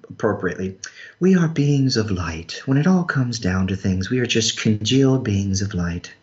appropriately. 0.08 0.78
We 1.20 1.36
are 1.36 1.48
beings 1.48 1.96
of 1.96 2.10
light. 2.10 2.62
When 2.64 2.78
it 2.78 2.86
all 2.86 3.04
comes 3.04 3.38
down 3.38 3.66
to 3.68 3.76
things, 3.76 4.10
we 4.10 4.20
are 4.20 4.26
just 4.26 4.60
congealed 4.60 5.22
beings 5.22 5.60
of 5.60 5.74
light. 5.74 6.14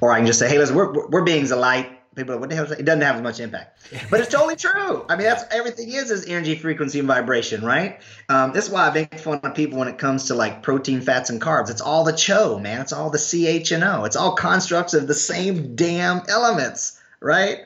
Or 0.00 0.12
I 0.12 0.18
can 0.18 0.26
just 0.26 0.38
say, 0.38 0.48
hey, 0.48 0.58
listen, 0.58 0.76
we're, 0.76 1.08
we're 1.08 1.24
beings 1.24 1.50
of 1.50 1.58
light 1.58 1.95
people 2.16 2.34
are, 2.34 2.38
what 2.38 2.48
the 2.48 2.56
hell? 2.56 2.70
It 2.72 2.84
doesn't 2.84 3.02
have 3.02 3.16
as 3.16 3.22
much 3.22 3.40
impact, 3.40 3.78
but 4.10 4.20
it's 4.20 4.30
totally 4.30 4.56
true. 4.56 5.04
I 5.08 5.16
mean, 5.16 5.26
that's 5.26 5.44
everything 5.52 5.90
is 5.90 6.10
is 6.10 6.26
energy, 6.26 6.56
frequency, 6.56 6.98
and 6.98 7.06
vibration, 7.06 7.64
right? 7.64 8.00
Um, 8.28 8.52
that's 8.52 8.68
why 8.68 8.88
I 8.88 8.92
make 8.92 9.18
fun 9.18 9.40
of 9.42 9.54
people 9.54 9.78
when 9.78 9.88
it 9.88 9.98
comes 9.98 10.28
to 10.28 10.34
like 10.34 10.62
protein, 10.62 11.02
fats, 11.02 11.30
and 11.30 11.40
carbs. 11.40 11.70
It's 11.70 11.82
all 11.82 12.04
the 12.04 12.12
CHO, 12.12 12.58
man. 12.58 12.80
It's 12.80 12.92
all 12.92 13.10
the 13.10 13.18
CH 13.18 13.70
and 13.70 13.84
O. 13.84 14.04
It's 14.04 14.16
all 14.16 14.34
constructs 14.34 14.94
of 14.94 15.06
the 15.06 15.14
same 15.14 15.76
damn 15.76 16.22
elements, 16.28 17.00
right? 17.20 17.60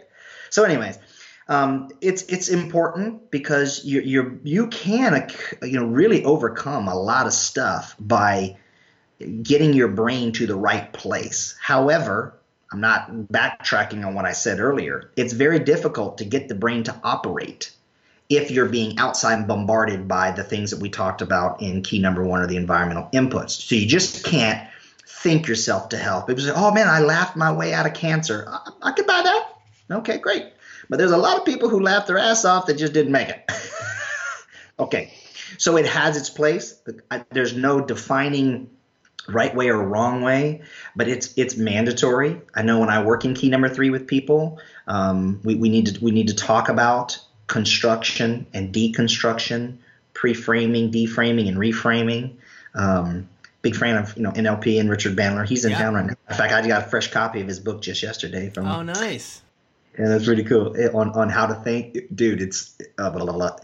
So, 0.51 0.65
anyways. 0.65 0.99
Um, 1.49 1.89
it's 2.01 2.23
it's 2.25 2.49
important 2.49 3.33
because 3.33 3.85
you 3.85 4.01
you 4.03 4.41
you 4.45 4.69
can 4.69 5.29
you 5.63 5.81
know 5.81 5.87
really 5.87 6.25
overcome 6.25 6.87
a 6.87 6.95
lot 6.95 7.27
of 7.27 7.33
stuff 7.33 7.97
by 7.99 8.57
getting 9.43 9.73
your 9.75 9.89
brain 9.89 10.33
to 10.33 10.47
the 10.47 10.55
right 10.55 10.93
place. 10.93 11.57
However, 11.61 12.40
I'm 12.73 12.81
not 12.81 13.11
backtracking 13.33 14.07
on 14.07 14.15
what 14.15 14.25
I 14.25 14.33
said 14.33 14.61
earlier. 14.61 15.11
It's 15.17 15.33
very 15.33 15.59
difficult 15.59 16.19
to 16.19 16.25
get 16.25 16.49
the 16.49 16.55
brain 16.55 16.85
to 16.85 17.01
operate 17.03 17.73
if 18.29 18.51
you're 18.51 18.69
being 18.69 18.97
outside 18.99 19.49
bombarded 19.49 20.07
by 20.07 20.31
the 20.31 20.45
things 20.45 20.71
that 20.71 20.81
we 20.81 20.89
talked 20.89 21.21
about 21.21 21.61
in 21.61 21.83
key 21.83 21.99
number 21.99 22.23
one 22.23 22.41
or 22.41 22.47
the 22.47 22.57
environmental 22.57 23.09
inputs. 23.13 23.51
So 23.51 23.75
you 23.75 23.87
just 23.87 24.25
can't 24.25 24.69
think 25.05 25.49
yourself 25.49 25.89
to 25.89 25.97
health. 25.97 26.29
People 26.29 26.45
say, 26.45 26.53
oh 26.55 26.73
man, 26.73 26.89
I 26.89 27.01
laughed 27.01 27.37
my 27.37 27.51
way 27.51 27.75
out 27.75 27.87
of 27.87 27.95
cancer. 27.95 28.47
I, 28.49 28.71
I 28.83 28.93
could 28.93 29.07
buy 29.07 29.21
that. 29.23 29.49
Okay, 29.91 30.19
great. 30.19 30.53
But 30.89 30.99
there's 30.99 31.11
a 31.11 31.17
lot 31.17 31.39
of 31.39 31.45
people 31.45 31.69
who 31.69 31.81
laughed 31.81 32.07
their 32.07 32.19
ass 32.19 32.45
off 32.45 32.67
that 32.67 32.75
just 32.75 32.93
didn't 32.93 33.13
make 33.13 33.29
it. 33.29 33.51
okay, 34.79 35.13
so 35.59 35.77
it 35.77 35.87
has 35.87 36.17
its 36.17 36.31
place. 36.31 36.81
There's 37.31 37.57
no 37.57 37.81
defining 37.81 38.71
right 39.33 39.55
way 39.55 39.69
or 39.69 39.83
wrong 39.83 40.23
way, 40.23 40.63
but 40.95 41.09
it's 41.09 41.33
it's 41.37 41.57
mandatory. 41.57 42.41
I 42.55 42.63
know 42.63 42.81
when 42.81 42.89
I 42.89 43.03
work 43.03 43.25
in 43.25 43.35
key 43.35 43.49
number 43.49 43.69
three 43.69 43.91
with 43.91 44.07
people, 44.07 44.61
um, 44.87 45.41
we, 45.45 45.55
we 45.55 45.69
need 45.69 45.87
to 45.87 46.05
we 46.05 46.11
need 46.11 46.29
to 46.29 46.35
talk 46.35 46.69
about 46.69 47.19
construction 47.47 48.47
and 48.53 48.73
deconstruction, 48.73 49.79
pre-framing, 50.15 50.93
deframing, 50.93 51.49
and 51.49 51.57
reframing. 51.57 52.37
Um, 52.75 53.29
big 53.63 53.77
fan 53.77 53.97
of 53.97 54.17
you 54.17 54.23
know 54.23 54.31
NLP 54.33 54.81
and 54.81 54.91
Richard 54.91 55.17
Bandler. 55.17 55.47
He's 55.47 55.65
in 55.65 55.73
yeah. 55.73 55.79
town 55.79 55.95
right 55.95 56.07
now. 56.07 56.15
In 56.29 56.37
fact, 56.37 56.53
I 56.53 56.67
got 56.67 56.87
a 56.87 56.89
fresh 56.89 57.11
copy 57.11 57.41
of 57.41 57.49
his 57.49 57.61
book 57.61 57.83
just 57.83 58.03
yesterday 58.03 58.51
from. 58.51 58.67
Oh, 58.67 58.83
nice. 58.83 59.43
And 59.97 60.07
that's 60.07 60.25
pretty 60.25 60.45
cool 60.45 60.75
on 60.95 61.11
on 61.11 61.29
how 61.29 61.47
to 61.47 61.55
think, 61.55 61.99
dude. 62.15 62.41
It's 62.41 62.77
uh, 62.97 63.11
blah, 63.11 63.25
blah, 63.25 63.35
blah 63.35 63.57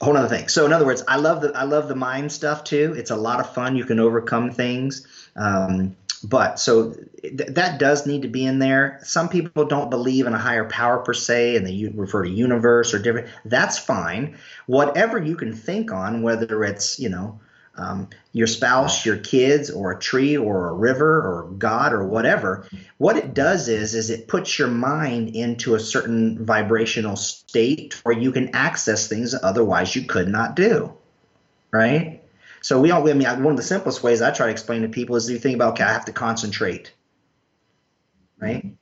whole 0.00 0.16
other 0.16 0.28
thing. 0.28 0.48
So 0.48 0.66
in 0.66 0.72
other 0.72 0.86
words, 0.86 1.02
I 1.06 1.16
love 1.16 1.40
the 1.40 1.52
I 1.56 1.64
love 1.64 1.88
the 1.88 1.94
mind 1.94 2.32
stuff 2.32 2.64
too. 2.64 2.94
It's 2.96 3.10
a 3.10 3.16
lot 3.16 3.40
of 3.40 3.54
fun. 3.54 3.76
You 3.76 3.84
can 3.84 4.00
overcome 4.00 4.50
things. 4.50 5.06
Um, 5.36 5.96
but 6.22 6.58
so 6.58 6.94
th- 7.22 7.50
that 7.50 7.78
does 7.78 8.06
need 8.06 8.22
to 8.22 8.28
be 8.28 8.46
in 8.46 8.58
there. 8.58 9.00
Some 9.02 9.28
people 9.28 9.66
don't 9.66 9.90
believe 9.90 10.26
in 10.26 10.32
a 10.32 10.38
higher 10.38 10.64
power 10.64 10.98
per 10.98 11.12
se, 11.12 11.56
and 11.56 11.66
they 11.66 11.90
refer 11.94 12.24
to 12.24 12.30
universe 12.30 12.94
or 12.94 12.98
different. 12.98 13.28
That's 13.44 13.78
fine. 13.78 14.38
Whatever 14.66 15.22
you 15.22 15.36
can 15.36 15.52
think 15.52 15.92
on, 15.92 16.22
whether 16.22 16.64
it's 16.64 16.98
you 16.98 17.10
know 17.10 17.40
um, 17.76 18.08
your 18.32 18.46
spouse, 18.46 19.04
your 19.04 19.16
kids, 19.16 19.70
or 19.70 19.92
a 19.92 19.98
tree, 19.98 20.36
or 20.36 20.68
a 20.68 20.72
river, 20.72 21.18
or 21.18 21.50
God, 21.58 21.92
or 21.92 22.04
whatever. 22.04 22.68
What 22.98 23.16
it 23.16 23.34
does 23.34 23.68
is, 23.68 23.94
is 23.94 24.10
it 24.10 24.28
puts 24.28 24.58
your 24.58 24.68
mind 24.68 25.34
into 25.34 25.74
a 25.74 25.80
certain 25.80 26.44
vibrational 26.44 27.16
state 27.16 28.00
where 28.04 28.16
you 28.16 28.30
can 28.32 28.54
access 28.54 29.08
things 29.08 29.34
otherwise 29.34 29.94
you 29.96 30.02
could 30.06 30.28
not 30.28 30.54
do. 30.54 30.92
Right. 31.72 32.22
So 32.60 32.80
we 32.80 32.92
all. 32.92 33.06
I 33.08 33.12
mean, 33.12 33.26
one 33.42 33.52
of 33.52 33.56
the 33.56 33.62
simplest 33.62 34.02
ways 34.02 34.22
I 34.22 34.30
try 34.30 34.46
to 34.46 34.52
explain 34.52 34.82
to 34.82 34.88
people 34.88 35.16
is 35.16 35.28
you 35.28 35.38
think 35.38 35.56
about, 35.56 35.74
okay, 35.74 35.84
I 35.84 35.92
have 35.92 36.06
to 36.06 36.12
concentrate. 36.12 36.92
Right. 38.38 38.74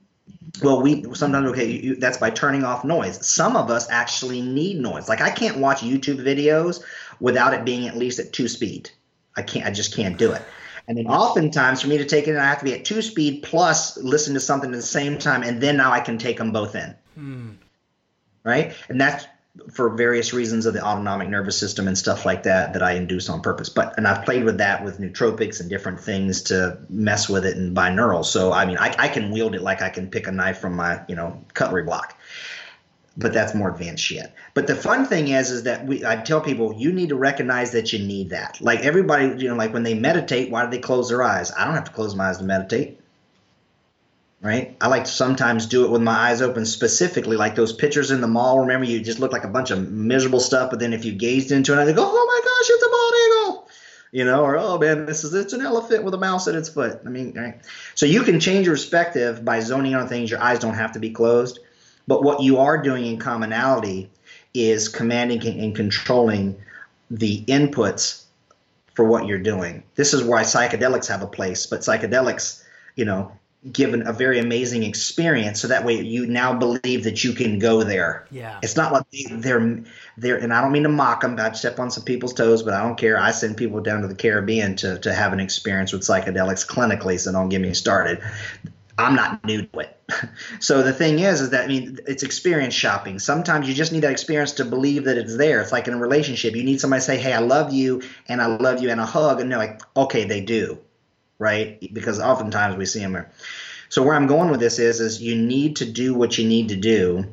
Well, 0.63 0.83
we 0.83 1.03
sometimes 1.15 1.51
okay. 1.51 1.71
You, 1.71 1.97
that's 1.97 2.19
by 2.19 2.31
turning 2.31 2.63
off 2.63 2.85
noise. 2.85 3.27
Some 3.27 3.57
of 3.57 3.71
us 3.71 3.89
actually 3.91 4.43
need 4.43 4.79
noise. 4.79 5.09
Like 5.09 5.21
I 5.21 5.31
can't 5.31 5.59
watch 5.59 5.81
YouTube 5.81 6.23
videos 6.23 6.83
without 7.23 7.55
it 7.55 7.65
being 7.65 7.87
at 7.87 7.97
least 7.97 8.19
at 8.19 8.33
two 8.33 8.49
speed. 8.49 8.91
I 9.35 9.43
can't. 9.43 9.65
I 9.65 9.71
just 9.71 9.95
can't 9.95 10.19
do 10.19 10.33
it. 10.33 10.43
And 10.89 10.99
then 10.99 11.07
oftentimes 11.07 11.81
for 11.81 11.89
me 11.89 11.97
to 11.99 12.05
take 12.05 12.27
it, 12.27 12.33
in, 12.33 12.37
I 12.37 12.45
have 12.45 12.59
to 12.59 12.65
be 12.65 12.75
at 12.75 12.85
two 12.85 13.01
speed 13.01 13.45
plus 13.45 13.97
listen 13.97 14.35
to 14.35 14.41
something 14.41 14.71
at 14.71 14.77
the 14.77 14.83
same 14.83 15.17
time, 15.17 15.43
and 15.43 15.63
then 15.63 15.77
now 15.79 15.93
I 15.93 16.01
can 16.01 16.19
take 16.19 16.37
them 16.37 16.53
both 16.53 16.75
in. 16.75 16.95
Hmm. 17.15 17.51
Right, 18.45 18.75
and 18.89 19.01
that's 19.01 19.25
for 19.71 19.91
various 19.91 20.33
reasons 20.33 20.67
of 20.67 20.75
the 20.75 20.83
autonomic 20.85 21.29
nervous 21.29 21.59
system 21.59 21.87
and 21.87 21.97
stuff 21.97 22.25
like 22.25 22.43
that 22.43 22.73
that 22.73 22.83
I 22.83 22.93
induce 22.93 23.29
on 23.29 23.41
purpose. 23.41 23.69
But 23.69 23.97
and 23.97 24.09
I've 24.09 24.25
played 24.25 24.43
with 24.45 24.59
that 24.59 24.85
with 24.85 24.99
nootropics 24.99 25.61
and 25.61 25.71
different 25.71 26.01
things 26.01 26.43
to 26.45 26.79
mess 26.89 27.29
with 27.29 27.47
it 27.47 27.57
and 27.57 27.77
binaural. 27.77 28.25
So 28.25 28.53
I 28.53 28.67
mean, 28.67 28.79
I, 28.79 28.95
I 28.99 29.09
can 29.09 29.31
wield 29.31 29.55
it 29.55 29.63
like 29.63 29.81
I 29.81 29.91
can 29.91 30.11
pick 30.11 30.27
a 30.27 30.33
knife 30.33 30.59
from 30.59 30.75
my 30.75 31.01
you 31.09 31.15
know 31.15 31.41
cutlery 31.55 31.85
block 31.85 32.19
but 33.17 33.33
that's 33.33 33.55
more 33.55 33.71
advanced 33.71 34.03
shit. 34.03 34.33
But 34.55 34.67
the 34.67 34.75
fun 34.75 35.07
thing 35.07 35.29
is, 35.29 35.51
is 35.51 35.65
that 35.65 35.87
we 35.87 36.05
I 36.05 36.17
tell 36.17 36.41
people 36.41 36.75
you 36.77 36.93
need 36.93 37.11
to 37.11 37.17
recognize 37.17 37.73
that 37.73 37.93
you 37.93 37.99
need 37.99 38.31
that. 38.31 38.61
Like 38.61 38.81
everybody, 38.81 39.43
you 39.43 39.49
know, 39.49 39.57
like 39.57 39.73
when 39.73 39.83
they 39.83 39.95
meditate, 39.95 40.51
why 40.51 40.65
do 40.65 40.71
they 40.71 40.79
close 40.79 41.09
their 41.09 41.23
eyes? 41.23 41.53
I 41.53 41.65
don't 41.65 41.75
have 41.75 41.85
to 41.85 41.93
close 41.93 42.15
my 42.15 42.29
eyes 42.29 42.39
to 42.39 42.45
meditate. 42.45 42.99
Right? 44.41 44.77
I 44.81 44.89
like 44.89 45.05
to 45.05 45.11
sometimes 45.11 45.67
do 45.67 45.85
it 45.85 45.91
with 45.93 46.03
my 46.03 46.31
eyes 46.31 46.43
open, 46.43 46.67
specifically 46.67 47.37
like 47.37 47.55
those 47.55 47.73
pictures 47.73 48.11
in 48.11 48.21
the 48.21 48.27
mall. 48.27 48.61
Remember, 48.61 48.85
you 48.85 49.01
just 49.01 49.21
look 49.21 49.31
like 49.31 49.45
a 49.45 49.49
bunch 49.49 49.71
of 49.71 49.89
miserable 49.89 50.41
stuff, 50.41 50.71
but 50.71 50.81
then 50.81 50.93
if 50.93 51.05
you 51.05 51.13
gazed 51.13 51.53
into 51.53 51.73
it, 51.73 51.79
I 51.79 51.93
go, 51.93 52.03
oh 52.05 52.27
my 52.27 52.41
gosh, 52.43 52.71
it's 52.71 52.83
a 52.83 52.89
bald 52.89 53.15
eagle 53.15 53.69
you 54.13 54.27
know, 54.27 54.45
or 54.45 54.59
oh 54.59 54.79
man, 54.79 55.07
this 55.07 55.25
is 55.25 55.33
it's 55.33 55.55
an 55.55 55.63
elephant 55.63 56.05
with 56.05 56.13
a 56.13 56.19
mouse 56.19 56.47
at 56.47 56.55
its 56.55 56.69
foot. 56.69 57.01
I 57.05 57.09
mean, 57.09 57.33
right? 57.35 57.61
so 57.95 58.05
you 58.05 58.23
can 58.23 58.41
change 58.41 58.67
your 58.67 58.75
perspective 58.75 59.43
by 59.43 59.61
zoning 59.61 59.95
on 59.95 60.07
things. 60.07 60.31
Your 60.31 60.41
eyes 60.41 60.59
don't 60.59 60.75
have 60.75 60.93
to 60.93 61.01
be 61.01 61.11
closed. 61.11 61.61
But 62.07 62.23
what 62.23 62.43
you 62.43 62.59
are 62.59 62.79
doing 62.79 63.07
in 63.07 63.19
commonality 63.19 64.11
is 64.55 64.89
commanding 64.89 65.47
and 65.61 65.75
controlling 65.75 66.57
the 67.11 67.45
inputs 67.47 68.25
for 68.95 69.05
what 69.05 69.27
you're 69.27 69.39
doing. 69.39 69.83
This 69.95 70.13
is 70.13 70.23
why 70.23 70.43
psychedelics 70.43 71.09
have 71.09 71.23
a 71.23 71.27
place, 71.27 71.67
but 71.67 71.81
psychedelics, 71.81 72.63
you 72.97 73.05
know, 73.05 73.33
given 73.71 74.07
a 74.07 74.13
very 74.13 74.41
amazing 74.41 74.83
experience. 74.83 75.61
So 75.61 75.69
that 75.69 75.85
way 75.85 76.01
you 76.01 76.27
now 76.27 76.53
believe 76.53 77.05
that 77.05 77.23
you 77.23 77.33
can 77.33 77.61
go 77.61 77.85
there. 77.85 78.27
Yeah. 78.31 78.59
It's 78.63 78.77
not 78.77 78.93
like 78.93 79.05
they're 79.31 79.85
they're 80.19 80.37
and 80.37 80.53
i 80.53 80.61
don't 80.61 80.73
mean 80.73 80.83
to 80.83 80.89
mock 80.89 81.21
them 81.21 81.39
i 81.39 81.53
step 81.53 81.79
on 81.79 81.91
some 81.91 82.05
people's 82.05 82.35
toes 82.35 82.63
but 82.63 82.75
i 82.75 82.83
don't 82.83 82.99
care. 82.99 83.19
I 83.19 83.31
send 83.31 83.57
people 83.57 83.81
down 83.81 84.03
to 84.03 84.09
the 84.09 84.15
caribbean 84.15 84.77
to, 84.77 84.99
to 84.99 85.15
have 85.15 85.33
an 85.33 85.41
experience 85.41 85.93
with 85.93 86.03
psychedelics 86.03 86.67
clinically 86.67 87.19
so 87.21 87.33
don't 87.33 87.49
get 87.49 87.61
me 87.61 87.73
started 87.73 88.21
I'm 88.99 89.15
not 89.15 89.45
new 89.45 89.63
to 89.63 89.79
it. 89.79 90.01
so 90.61 90.83
the 90.83 90.93
thing 90.93 91.19
is, 91.19 91.41
is 91.41 91.51
that 91.51 91.65
I 91.65 91.69
mean, 91.69 91.99
it's 92.07 92.23
experience 92.23 92.75
shopping. 92.75 93.19
Sometimes 93.19 93.69
you 93.69 93.75
just 93.75 93.93
need 93.93 94.03
that 94.03 94.13
experience 94.13 94.53
to 94.53 94.65
believe 94.65 95.05
that 95.05 95.17
it's 95.17 95.37
there. 95.37 95.61
It's 95.61 95.73
like 95.73 95.89
in 95.89 95.95
a 95.95 95.99
relationship, 95.99 96.55
you 96.55 96.65
need 96.65 96.81
somebody 96.81 97.01
to 97.01 97.07
say, 97.07 97.19
"Hey, 97.19 97.33
I 97.33 97.39
love 97.39 97.73
you," 97.73 98.03
and 98.29 98.43
I 98.43 98.47
love 98.47 98.83
you, 98.83 98.91
and 98.91 99.01
a 99.01 99.07
hug, 99.07 99.41
and 99.41 99.51
they're 99.51 99.59
like, 99.59 99.81
"Okay, 99.97 100.25
they 100.25 100.41
do." 100.41 100.79
right? 101.43 101.93
Because 101.93 102.21
oftentimes 102.21 102.77
we 102.77 102.87
see 102.87 103.01
them. 103.01 103.27
So 103.89 104.03
where 104.03 104.15
I'm 104.15 104.29
going 104.29 104.51
with 104.51 104.61
this 104.61 104.79
is, 104.79 105.01
is 105.01 105.21
you 105.21 105.35
need 105.35 105.77
to 105.77 105.85
do 105.85 106.15
what 106.15 106.39
you 106.39 106.49
need 106.49 106.69
to 106.69 106.77
do 106.77 107.27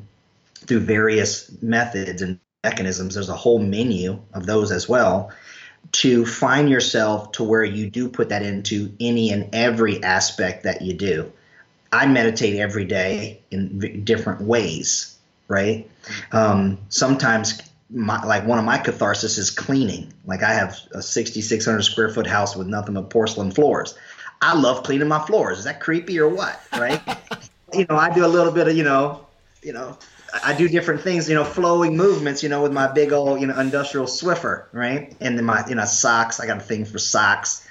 through 0.66 0.80
various 0.80 1.50
methods 1.62 2.20
and 2.20 2.40
mechanisms. 2.64 3.14
There's 3.14 3.28
a 3.28 3.36
whole 3.36 3.60
menu 3.60 4.20
of 4.34 4.46
those 4.46 4.72
as 4.72 4.88
well 4.88 5.30
to 5.92 6.26
find 6.26 6.68
yourself 6.68 7.32
to 7.32 7.44
where 7.44 7.64
you 7.64 7.88
do 7.88 8.08
put 8.08 8.28
that 8.28 8.42
into 8.42 8.92
any 9.00 9.30
and 9.30 9.54
every 9.54 10.02
aspect 10.02 10.64
that 10.64 10.82
you 10.82 10.92
do. 10.92 11.32
I 11.92 12.06
meditate 12.06 12.56
every 12.56 12.84
day 12.84 13.40
in 13.50 14.04
different 14.04 14.42
ways, 14.42 15.16
right? 15.48 15.88
Um, 16.32 16.78
sometimes, 16.88 17.62
my, 17.90 18.24
like 18.24 18.46
one 18.46 18.58
of 18.58 18.64
my 18.64 18.78
catharsis 18.78 19.38
is 19.38 19.50
cleaning. 19.50 20.12
Like 20.24 20.42
I 20.42 20.54
have 20.54 20.78
a 20.92 21.02
6,600 21.02 21.82
square 21.82 22.08
foot 22.08 22.26
house 22.26 22.54
with 22.54 22.68
nothing 22.68 22.94
but 22.94 23.10
porcelain 23.10 23.50
floors. 23.50 23.96
I 24.40 24.54
love 24.54 24.84
cleaning 24.84 25.08
my 25.08 25.24
floors. 25.26 25.58
Is 25.58 25.64
that 25.64 25.80
creepy 25.80 26.18
or 26.20 26.28
what? 26.28 26.60
Right? 26.72 27.00
you 27.72 27.86
know, 27.88 27.96
I 27.96 28.14
do 28.14 28.24
a 28.24 28.28
little 28.28 28.52
bit 28.52 28.68
of 28.68 28.76
you 28.76 28.84
know, 28.84 29.26
you 29.62 29.72
know, 29.72 29.98
I 30.44 30.54
do 30.54 30.68
different 30.68 31.00
things, 31.00 31.28
you 31.28 31.34
know, 31.34 31.44
flowing 31.44 31.96
movements, 31.96 32.42
you 32.42 32.48
know, 32.48 32.62
with 32.62 32.72
my 32.72 32.86
big 32.86 33.12
old, 33.12 33.40
you 33.40 33.46
know, 33.46 33.58
industrial 33.58 34.06
Swiffer, 34.06 34.66
right? 34.72 35.14
And 35.20 35.36
then 35.36 35.44
my, 35.44 35.66
you 35.68 35.74
know, 35.74 35.84
socks. 35.84 36.40
I 36.40 36.46
got 36.46 36.58
a 36.58 36.60
thing 36.60 36.84
for 36.84 36.98
socks. 36.98 37.66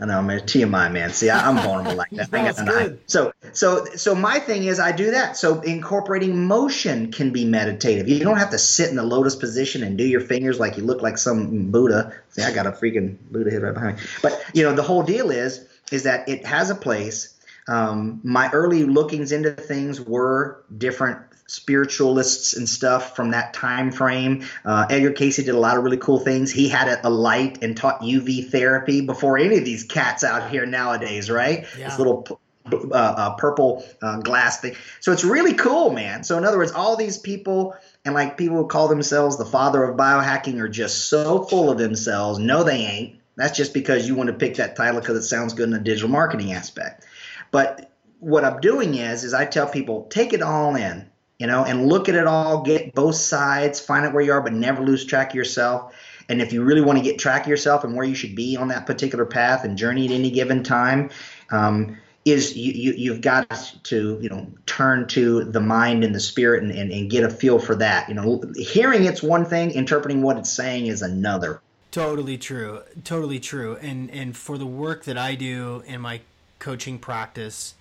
I 0.00 0.06
know, 0.06 0.22
man. 0.22 0.40
TMI, 0.40 0.92
man. 0.92 1.10
See, 1.10 1.30
I, 1.30 1.48
am 1.48 1.56
vulnerable 1.56 1.94
like 1.94 2.10
that. 2.10 2.98
So, 3.06 3.32
so, 3.52 3.84
so 3.96 4.14
my 4.14 4.38
thing 4.38 4.64
is, 4.64 4.78
I 4.78 4.92
do 4.92 5.10
that. 5.10 5.36
So, 5.36 5.60
incorporating 5.60 6.46
motion 6.46 7.10
can 7.10 7.32
be 7.32 7.44
meditative. 7.44 8.08
You 8.08 8.20
don't 8.20 8.36
have 8.36 8.50
to 8.50 8.58
sit 8.58 8.88
in 8.90 8.96
the 8.96 9.02
lotus 9.02 9.34
position 9.34 9.82
and 9.82 9.98
do 9.98 10.04
your 10.04 10.20
fingers 10.20 10.60
like 10.60 10.76
you 10.76 10.84
look 10.84 11.02
like 11.02 11.18
some 11.18 11.70
Buddha. 11.70 12.12
See, 12.30 12.42
I 12.42 12.52
got 12.52 12.66
a 12.66 12.72
freaking 12.72 13.16
Buddha 13.30 13.50
head 13.50 13.62
right 13.62 13.74
behind 13.74 13.96
me. 13.96 14.02
But 14.22 14.44
you 14.54 14.62
know, 14.62 14.74
the 14.74 14.82
whole 14.82 15.02
deal 15.02 15.30
is, 15.30 15.66
is 15.90 16.04
that 16.04 16.28
it 16.28 16.46
has 16.46 16.70
a 16.70 16.74
place. 16.74 17.36
Um, 17.68 18.20
my 18.22 18.50
early 18.52 18.84
lookings 18.84 19.32
into 19.32 19.52
things 19.52 20.00
were 20.00 20.62
different 20.76 21.18
spiritualists 21.50 22.54
and 22.54 22.68
stuff 22.68 23.16
from 23.16 23.32
that 23.32 23.52
time 23.52 23.90
frame. 23.90 24.44
Uh, 24.64 24.86
Edgar 24.88 25.10
Cayce 25.10 25.36
did 25.36 25.48
a 25.48 25.58
lot 25.58 25.76
of 25.76 25.82
really 25.82 25.96
cool 25.96 26.20
things. 26.20 26.52
He 26.52 26.68
had 26.68 26.86
a, 26.86 27.08
a, 27.08 27.10
light 27.10 27.58
and 27.60 27.76
taught 27.76 28.02
UV 28.02 28.50
therapy 28.50 29.00
before 29.00 29.36
any 29.36 29.58
of 29.58 29.64
these 29.64 29.82
cats 29.82 30.22
out 30.22 30.48
here 30.48 30.64
nowadays, 30.64 31.28
right? 31.28 31.66
Yeah. 31.76 31.88
This 31.88 31.98
little 31.98 32.40
uh, 32.72 32.94
uh, 32.94 33.34
purple 33.34 33.84
uh, 34.00 34.20
glass 34.20 34.60
thing. 34.60 34.76
So 35.00 35.10
it's 35.10 35.24
really 35.24 35.54
cool, 35.54 35.90
man. 35.90 36.22
So 36.22 36.38
in 36.38 36.44
other 36.44 36.56
words, 36.56 36.70
all 36.70 36.94
these 36.94 37.18
people 37.18 37.74
and 38.04 38.14
like 38.14 38.36
people 38.36 38.56
who 38.56 38.68
call 38.68 38.86
themselves 38.86 39.36
the 39.36 39.44
father 39.44 39.82
of 39.82 39.96
biohacking 39.96 40.60
are 40.60 40.68
just 40.68 41.08
so 41.08 41.42
full 41.42 41.68
of 41.68 41.78
themselves. 41.78 42.38
No, 42.38 42.62
they 42.62 42.78
ain't. 42.78 43.16
That's 43.34 43.56
just 43.56 43.74
because 43.74 44.06
you 44.06 44.14
want 44.14 44.28
to 44.28 44.34
pick 44.34 44.54
that 44.56 44.76
title 44.76 45.00
because 45.00 45.16
it 45.16 45.24
sounds 45.26 45.54
good 45.54 45.64
in 45.64 45.70
the 45.70 45.80
digital 45.80 46.10
marketing 46.10 46.52
aspect. 46.52 47.06
But 47.50 47.90
what 48.20 48.44
I'm 48.44 48.60
doing 48.60 48.94
is, 48.94 49.24
is 49.24 49.34
I 49.34 49.46
tell 49.46 49.68
people 49.68 50.04
take 50.04 50.32
it 50.32 50.42
all 50.42 50.76
in 50.76 51.09
you 51.40 51.46
know, 51.46 51.64
and 51.64 51.88
look 51.88 52.10
at 52.10 52.14
it 52.14 52.26
all, 52.26 52.62
get 52.62 52.94
both 52.94 53.14
sides, 53.14 53.80
find 53.80 54.04
out 54.04 54.12
where 54.12 54.22
you 54.22 54.30
are, 54.30 54.42
but 54.42 54.52
never 54.52 54.84
lose 54.84 55.06
track 55.06 55.30
of 55.30 55.34
yourself. 55.34 55.94
And 56.28 56.42
if 56.42 56.52
you 56.52 56.62
really 56.62 56.82
want 56.82 56.98
to 56.98 57.02
get 57.02 57.18
track 57.18 57.44
of 57.44 57.48
yourself 57.48 57.82
and 57.82 57.96
where 57.96 58.04
you 58.04 58.14
should 58.14 58.36
be 58.36 58.58
on 58.58 58.68
that 58.68 58.86
particular 58.86 59.24
path 59.24 59.64
and 59.64 59.76
journey 59.76 60.04
at 60.04 60.12
any 60.12 60.30
given 60.30 60.62
time, 60.62 61.08
um, 61.50 61.96
is 62.26 62.54
you, 62.54 62.92
you 62.92 63.12
have 63.12 63.22
got 63.22 63.74
to 63.84 64.18
you 64.20 64.28
know 64.28 64.46
turn 64.66 65.08
to 65.08 65.44
the 65.44 65.60
mind 65.60 66.04
and 66.04 66.14
the 66.14 66.20
spirit 66.20 66.62
and, 66.62 66.70
and, 66.72 66.92
and 66.92 67.10
get 67.10 67.24
a 67.24 67.30
feel 67.30 67.58
for 67.58 67.74
that. 67.74 68.06
You 68.10 68.14
know, 68.14 68.44
hearing 68.56 69.06
it's 69.06 69.22
one 69.22 69.46
thing, 69.46 69.70
interpreting 69.70 70.20
what 70.20 70.36
it's 70.36 70.52
saying 70.52 70.86
is 70.86 71.00
another. 71.00 71.62
Totally 71.90 72.36
true. 72.36 72.82
Totally 73.02 73.40
true. 73.40 73.78
And 73.80 74.10
and 74.10 74.36
for 74.36 74.58
the 74.58 74.66
work 74.66 75.04
that 75.04 75.16
I 75.16 75.36
do 75.36 75.82
in 75.86 76.02
my 76.02 76.20
coaching 76.58 76.98
practice, 76.98 77.74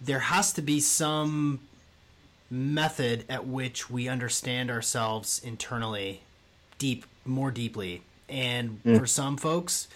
there 0.00 0.18
has 0.18 0.52
to 0.54 0.62
be 0.62 0.80
some 0.80 1.60
method 2.52 3.24
at 3.30 3.46
which 3.46 3.88
we 3.88 4.08
understand 4.08 4.70
ourselves 4.70 5.40
internally 5.42 6.20
deep 6.78 7.06
more 7.24 7.50
deeply. 7.50 8.02
And 8.28 8.82
mm. 8.84 8.98
for 8.98 9.06
some 9.06 9.38
folks 9.38 9.88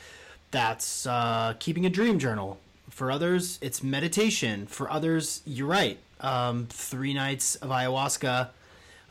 that's 0.50 1.06
uh, 1.06 1.54
keeping 1.58 1.84
a 1.84 1.90
dream 1.90 2.18
journal. 2.18 2.58
For 2.88 3.10
others 3.10 3.58
it's 3.60 3.82
meditation. 3.82 4.66
For 4.66 4.90
others 4.90 5.42
you're 5.44 5.68
right 5.68 5.98
um, 6.20 6.66
three 6.70 7.12
nights 7.12 7.56
of 7.56 7.68
ayahuasca 7.68 8.48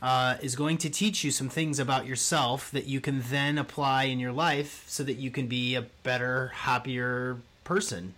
uh, 0.01 0.37
is 0.41 0.55
going 0.55 0.77
to 0.79 0.89
teach 0.89 1.23
you 1.23 1.31
some 1.31 1.49
things 1.49 1.79
about 1.79 2.05
yourself 2.05 2.71
that 2.71 2.85
you 2.85 2.99
can 2.99 3.21
then 3.29 3.57
apply 3.57 4.05
in 4.05 4.19
your 4.19 4.31
life 4.31 4.83
so 4.87 5.03
that 5.03 5.15
you 5.15 5.29
can 5.29 5.47
be 5.47 5.75
a 5.75 5.81
better 6.03 6.47
happier 6.47 7.37
person. 7.63 8.13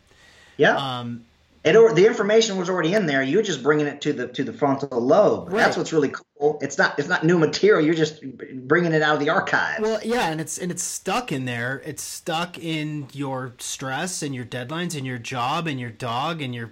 Yeah. 0.57 0.75
Um, 0.75 1.25
it 1.63 1.75
or 1.75 1.93
the 1.93 2.05
information 2.05 2.57
was 2.57 2.69
already 2.69 2.93
in 2.93 3.05
there. 3.05 3.21
You're 3.21 3.41
just 3.41 3.61
bringing 3.61 3.87
it 3.87 4.01
to 4.01 4.13
the 4.13 4.27
to 4.29 4.43
the 4.43 4.53
frontal 4.53 5.01
lobe. 5.01 5.49
Right. 5.49 5.57
That's 5.57 5.77
what's 5.77 5.91
really 5.91 6.09
cool. 6.09 6.59
It's 6.61 6.77
not 6.77 6.97
it's 6.97 7.07
not 7.07 7.23
new 7.23 7.37
material. 7.37 7.85
You're 7.85 7.95
just 7.95 8.21
bringing 8.67 8.93
it 8.93 9.01
out 9.01 9.15
of 9.15 9.19
the 9.19 9.29
archive. 9.29 9.79
Well, 9.81 9.99
yeah, 10.03 10.29
and 10.29 10.39
it's 10.39 10.57
and 10.57 10.71
it's 10.71 10.83
stuck 10.83 11.31
in 11.31 11.45
there. 11.45 11.81
It's 11.85 12.03
stuck 12.03 12.57
in 12.57 13.07
your 13.11 13.53
stress 13.57 14.21
and 14.21 14.33
your 14.33 14.45
deadlines 14.45 14.95
and 14.95 15.05
your 15.05 15.17
job 15.17 15.67
and 15.67 15.79
your 15.79 15.89
dog 15.89 16.41
and 16.41 16.53
your 16.55 16.71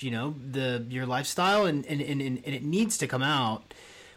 you 0.00 0.10
know 0.10 0.34
the 0.50 0.84
your 0.88 1.06
lifestyle 1.06 1.66
and 1.66 1.86
and 1.86 2.00
and, 2.00 2.20
and 2.20 2.40
it 2.44 2.64
needs 2.64 2.98
to 2.98 3.06
come 3.06 3.22
out. 3.22 3.74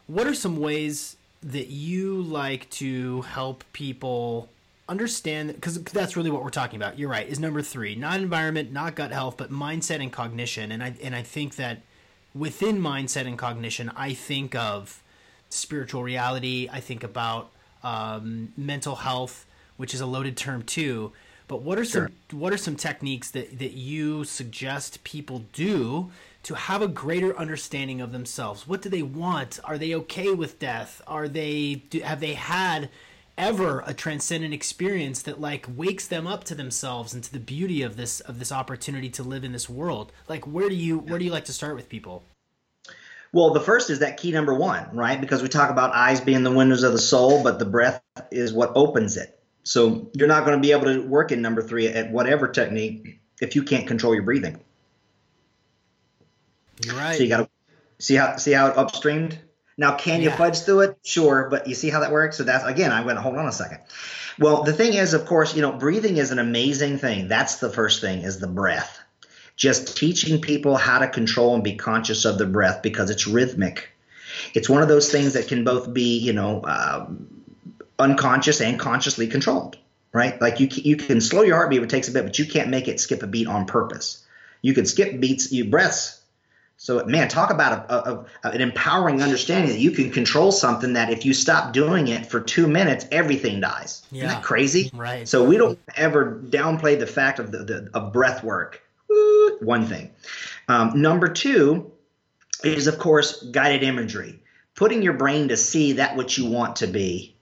What 0.07 0.27
are 0.27 0.35
some 0.35 0.57
ways 0.57 1.17
that 1.41 1.67
you 1.67 2.21
like 2.21 2.69
to 2.71 3.21
help 3.21 3.63
people 3.73 4.49
understand 4.87 5.53
because 5.53 5.81
that's 5.83 6.15
really 6.15 6.29
what 6.29 6.43
we're 6.43 6.49
talking 6.49 6.77
about. 6.77 6.99
You're 6.99 7.09
right. 7.09 7.27
Is 7.27 7.39
number 7.39 7.61
three 7.61 7.95
not 7.95 8.19
environment, 8.19 8.71
not 8.71 8.95
gut 8.95 9.11
health, 9.11 9.37
but 9.37 9.51
mindset 9.51 10.01
and 10.01 10.11
cognition. 10.11 10.71
And 10.71 10.83
I 10.83 10.95
and 11.01 11.15
I 11.15 11.23
think 11.23 11.55
that 11.55 11.81
within 12.33 12.79
mindset 12.79 13.27
and 13.27 13.37
cognition, 13.37 13.91
I 13.95 14.13
think 14.13 14.55
of 14.55 15.01
spiritual 15.49 16.03
reality. 16.03 16.69
I 16.71 16.79
think 16.79 17.03
about 17.03 17.51
um, 17.83 18.53
mental 18.57 18.95
health, 18.95 19.45
which 19.77 19.93
is 19.93 20.01
a 20.01 20.05
loaded 20.05 20.37
term 20.37 20.63
too. 20.63 21.11
But 21.47 21.61
what 21.61 21.77
are 21.77 21.85
some 21.85 22.09
what 22.31 22.53
are 22.53 22.57
some 22.57 22.75
techniques 22.75 23.31
that 23.31 23.59
that 23.59 23.73
you 23.73 24.23
suggest 24.23 25.03
people 25.03 25.45
do 25.53 26.11
to 26.43 26.55
have 26.55 26.81
a 26.81 26.87
greater 26.87 27.37
understanding 27.37 28.01
of 28.01 28.11
themselves? 28.11 28.67
What 28.67 28.81
do 28.81 28.89
they 28.89 29.03
want? 29.03 29.59
Are 29.63 29.77
they 29.77 29.95
okay 29.95 30.31
with 30.31 30.59
death? 30.59 31.01
Are 31.07 31.27
they 31.27 31.83
do, 31.89 31.99
have 32.01 32.19
they 32.19 32.33
had 32.33 32.89
ever 33.37 33.83
a 33.85 33.93
transcendent 33.93 34.53
experience 34.53 35.21
that 35.23 35.39
like 35.39 35.65
wakes 35.75 36.07
them 36.07 36.27
up 36.27 36.43
to 36.45 36.55
themselves 36.55 37.13
and 37.13 37.23
to 37.23 37.31
the 37.31 37.39
beauty 37.39 37.81
of 37.81 37.97
this 37.97 38.19
of 38.21 38.39
this 38.39 38.51
opportunity 38.51 39.09
to 39.09 39.23
live 39.23 39.43
in 39.43 39.51
this 39.51 39.69
world? 39.69 40.11
Like 40.27 40.45
where 40.47 40.69
do 40.69 40.75
you 40.75 40.99
where 40.99 41.19
do 41.19 41.25
you 41.25 41.31
like 41.31 41.45
to 41.45 41.53
start 41.53 41.75
with 41.75 41.89
people? 41.89 42.23
Well 43.31 43.51
the 43.51 43.59
first 43.59 43.89
is 43.89 43.99
that 43.99 44.17
key 44.17 44.31
number 44.31 44.53
one 44.53 44.95
right? 44.95 45.19
Because 45.19 45.41
we 45.41 45.49
talk 45.49 45.69
about 45.69 45.93
eyes 45.93 46.21
being 46.21 46.43
the 46.43 46.51
windows 46.51 46.83
of 46.83 46.93
the 46.93 46.99
soul 46.99 47.43
but 47.43 47.59
the 47.59 47.65
breath 47.65 48.01
is 48.31 48.53
what 48.53 48.71
opens 48.75 49.17
it. 49.17 49.39
So 49.63 50.09
you're 50.13 50.27
not 50.27 50.45
going 50.45 50.57
to 50.57 50.61
be 50.61 50.71
able 50.71 50.85
to 50.85 51.01
work 51.01 51.31
in 51.31 51.41
number 51.41 51.61
three 51.61 51.87
at 51.87 52.11
whatever 52.11 52.47
technique 52.47 53.19
if 53.41 53.55
you 53.55 53.63
can't 53.63 53.87
control 53.87 54.13
your 54.13 54.23
breathing. 54.23 54.59
Right. 56.93 57.15
So 57.17 57.23
you 57.23 57.29
got 57.29 57.37
to 57.37 57.49
see 57.99 58.15
how 58.15 58.35
see 58.37 58.51
how 58.51 58.67
it 58.67 58.75
upstreamed 58.75 59.37
now, 59.77 59.97
can 59.97 60.21
you 60.21 60.31
fudge 60.31 60.59
through 60.59 60.81
it? 60.81 60.97
Sure, 61.03 61.47
but 61.49 61.67
you 61.67 61.75
see 61.75 61.89
how 61.89 61.99
that 61.99 62.11
works? 62.11 62.37
So 62.37 62.43
that's 62.43 62.63
again, 62.63 62.91
I'm 62.91 63.03
going 63.03 63.17
to 63.17 63.21
hold 63.21 63.35
on 63.35 63.45
a 63.45 63.51
second. 63.51 63.79
Well, 64.39 64.63
the 64.63 64.73
thing 64.73 64.93
is, 64.93 65.13
of 65.13 65.25
course, 65.25 65.55
you 65.55 65.61
know, 65.61 65.73
breathing 65.73 66.17
is 66.17 66.31
an 66.31 66.39
amazing 66.39 66.97
thing. 66.97 67.27
That's 67.27 67.57
the 67.57 67.69
first 67.69 68.01
thing 68.01 68.21
is 68.21 68.39
the 68.39 68.47
breath. 68.47 68.99
Just 69.57 69.97
teaching 69.97 70.41
people 70.41 70.75
how 70.75 70.99
to 70.99 71.07
control 71.07 71.55
and 71.55 71.63
be 71.63 71.75
conscious 71.75 72.25
of 72.25 72.37
the 72.37 72.45
breath 72.45 72.81
because 72.83 73.09
it's 73.09 73.27
rhythmic. 73.27 73.89
It's 74.53 74.69
one 74.69 74.81
of 74.81 74.87
those 74.87 75.11
things 75.11 75.33
that 75.33 75.47
can 75.47 75.63
both 75.63 75.93
be, 75.93 76.19
you 76.19 76.33
know, 76.33 76.61
uh, 76.61 77.07
unconscious 77.99 78.59
and 78.61 78.79
consciously 78.79 79.27
controlled, 79.27 79.77
right? 80.11 80.39
Like 80.41 80.59
you 80.59 80.67
you 80.71 80.97
can 80.97 81.21
slow 81.21 81.43
your 81.43 81.55
heartbeat, 81.55 81.83
it 81.83 81.89
takes 81.89 82.09
a 82.09 82.11
bit, 82.11 82.23
but 82.23 82.39
you 82.39 82.45
can't 82.45 82.69
make 82.69 82.87
it 82.87 82.99
skip 82.99 83.23
a 83.23 83.27
beat 83.27 83.47
on 83.47 83.65
purpose. 83.65 84.25
You 84.61 84.73
can 84.73 84.85
skip 84.85 85.19
beats, 85.19 85.51
you 85.51 85.65
breaths 85.65 86.21
so, 86.77 87.03
man, 87.05 87.29
talk 87.29 87.51
about 87.51 87.89
a, 87.89 87.93
a, 87.93 88.25
a, 88.43 88.51
an 88.51 88.61
empowering 88.61 89.21
understanding 89.21 89.71
that 89.71 89.79
you 89.79 89.91
can 89.91 90.11
control 90.11 90.51
something 90.51 90.93
that 90.93 91.09
if 91.09 91.25
you 91.25 91.33
stop 91.33 91.71
doing 91.71 92.09
it 92.09 92.25
for 92.25 92.41
two 92.41 92.67
minutes, 92.67 93.05
everything 93.11 93.61
dies. 93.61 94.05
Yeah. 94.11 94.25
Isn't 94.25 94.35
that 94.35 94.43
crazy? 94.43 94.91
Right. 94.93 95.27
So 95.27 95.45
we 95.45 95.57
don't 95.57 95.79
ever 95.95 96.41
downplay 96.47 96.99
the 96.99 97.07
fact 97.07 97.39
of 97.39 97.51
the, 97.51 97.59
the 97.59 97.89
of 97.93 98.11
breath 98.11 98.43
work. 98.43 98.81
One 99.61 99.85
thing. 99.85 100.11
Um, 100.67 101.01
number 101.01 101.29
two 101.29 101.91
is, 102.63 102.87
of 102.87 102.99
course, 102.99 103.43
guided 103.43 103.83
imagery, 103.83 104.39
putting 104.75 105.01
your 105.01 105.13
brain 105.13 105.47
to 105.47 105.57
see 105.57 105.93
that 105.93 106.17
which 106.17 106.37
you 106.37 106.49
want 106.49 106.75
to 106.77 106.87
be. 106.87 107.35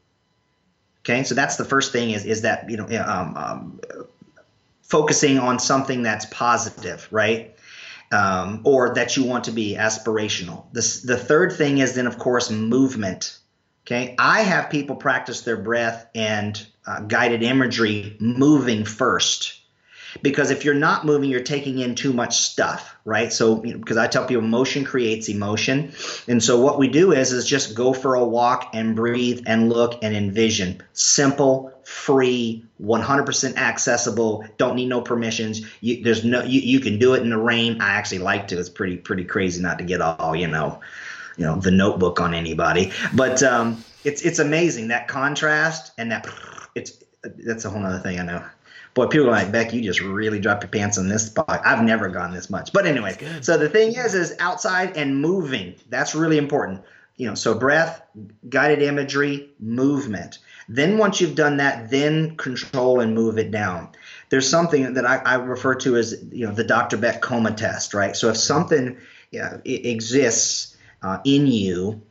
Okay, 1.00 1.24
so 1.24 1.34
that's 1.34 1.58
the 1.58 1.66
first 1.66 1.92
thing 1.92 2.12
is 2.12 2.26
is 2.26 2.44
that 2.44 2.70
you 2.70 2.78
know 2.78 2.86
um, 3.06 3.36
um, 3.36 3.82
focusing 4.84 5.40
on 5.40 5.60
something 5.60 6.04
that's 6.04 6.26
positive, 6.28 7.08
right? 7.12 7.53
Um, 8.14 8.62
or 8.64 8.94
that 8.94 9.18
you 9.18 9.24
want 9.24 9.46
to 9.46 9.52
be 9.52 9.76
aspirational. 9.76 10.72
The 10.72 11.18
third 11.18 11.52
thing 11.54 11.80
is 11.80 11.96
then, 11.96 12.08
of 12.08 12.18
course, 12.20 12.52
movement. 12.52 13.38
Okay, 13.86 14.16
I 14.18 14.42
have 14.42 14.70
people 14.70 14.96
practice 14.96 15.42
their 15.42 15.58
breath 15.58 16.08
and 16.16 16.66
uh, 16.88 17.02
guided 17.02 17.44
imagery 17.44 18.16
moving 18.20 18.86
first. 18.86 19.60
because 20.22 20.52
if 20.52 20.64
you're 20.64 20.74
not 20.74 21.06
moving 21.06 21.30
you're 21.30 21.42
taking 21.42 21.80
in 21.80 21.96
too 21.96 22.14
much 22.14 22.38
stuff 22.38 22.96
right 23.06 23.34
so 23.34 23.64
you 23.64 23.74
know, 23.74 23.80
because 23.80 23.98
i 23.98 24.08
tell 24.08 24.26
people 24.26 24.44
motion 24.44 24.86
creates 24.86 25.30
emotion 25.30 25.92
and 26.28 26.44
so 26.44 26.60
what 26.60 26.78
we 26.78 26.88
do 26.88 27.12
is 27.12 27.32
is 27.32 27.48
just 27.48 27.76
go 27.76 27.94
for 27.94 28.16
a 28.16 28.24
walk 28.24 28.70
and 28.74 28.96
breathe 28.96 29.44
and 29.48 29.70
look 29.70 30.04
and 30.04 30.16
envision 30.16 30.82
simple 30.94 31.73
free 31.94 32.66
100% 32.82 33.56
accessible 33.56 34.44
don't 34.58 34.76
need 34.76 34.88
no 34.88 35.00
permissions 35.00 35.62
you, 35.80 36.04
there's 36.04 36.26
no 36.26 36.44
you, 36.44 36.60
you 36.60 36.80
can 36.80 36.98
do 36.98 37.14
it 37.14 37.22
in 37.22 37.30
the 37.30 37.38
rain 37.38 37.80
i 37.82 37.92
actually 37.92 38.18
like 38.18 38.48
to 38.48 38.58
it's 38.58 38.68
pretty 38.68 38.98
pretty 38.98 39.24
crazy 39.24 39.62
not 39.62 39.78
to 39.78 39.84
get 39.84 40.02
all 40.02 40.36
you 40.36 40.48
know 40.48 40.80
you 41.38 41.46
know 41.46 41.56
the 41.60 41.70
notebook 41.70 42.20
on 42.20 42.34
anybody 42.34 42.92
but 43.14 43.44
um 43.44 43.82
it's 44.04 44.24
it's 44.24 44.40
amazing 44.40 44.88
that 44.88 45.08
contrast 45.08 45.92
and 46.00 46.12
that 46.12 46.28
it's 46.74 47.04
that's 47.24 47.64
a 47.64 47.70
whole 47.70 47.86
other 47.86 48.00
thing 48.00 48.20
i 48.20 48.24
know 48.24 48.44
boy, 48.96 49.08
people 49.08 49.28
are 49.28 49.32
like, 49.32 49.52
Beck, 49.52 49.74
you 49.74 49.82
just 49.82 50.02
really 50.02 50.40
drop 50.40 50.62
your 50.62 50.70
pants 50.70 50.98
on 50.98 51.08
this 51.08 51.28
spot. 51.28 51.62
I've 51.66 51.84
never 51.84 52.10
gone 52.10 52.32
this 52.32 52.50
much. 52.50 52.74
But 52.74 52.86
anyway, 52.86 53.18
so 53.42 53.58
the 53.58 53.70
thing 53.70 53.96
is, 53.96 54.14
is 54.14 54.36
outside 54.40 54.98
and 54.98 55.20
moving. 55.20 55.76
That's 55.90 56.16
really 56.16 56.38
important. 56.38 56.84
You 57.18 57.28
know, 57.28 57.36
so 57.36 57.54
breath, 57.56 58.02
guided 58.50 58.82
imagery, 58.82 59.50
movement. 59.60 60.40
Then 60.70 60.98
once 60.98 61.20
you've 61.20 61.36
done 61.36 61.58
that, 61.58 61.90
then 61.90 62.36
control 62.38 63.00
and 63.00 63.14
move 63.14 63.38
it 63.38 63.52
down. 63.52 63.90
There's 64.30 64.50
something 64.50 64.94
that 64.94 65.06
I, 65.06 65.18
I 65.18 65.36
refer 65.36 65.76
to 65.76 65.98
as, 65.98 66.24
you 66.32 66.48
know, 66.48 66.54
the 66.54 66.64
Dr. 66.64 66.98
Beck 66.98 67.22
coma 67.22 67.52
test, 67.52 67.94
right? 67.94 68.16
So 68.16 68.30
if 68.30 68.38
something 68.38 68.98
you 69.32 69.40
know, 69.40 69.62
exists 69.66 70.78
uh, 71.02 71.20
in 71.26 71.48
you 71.48 72.02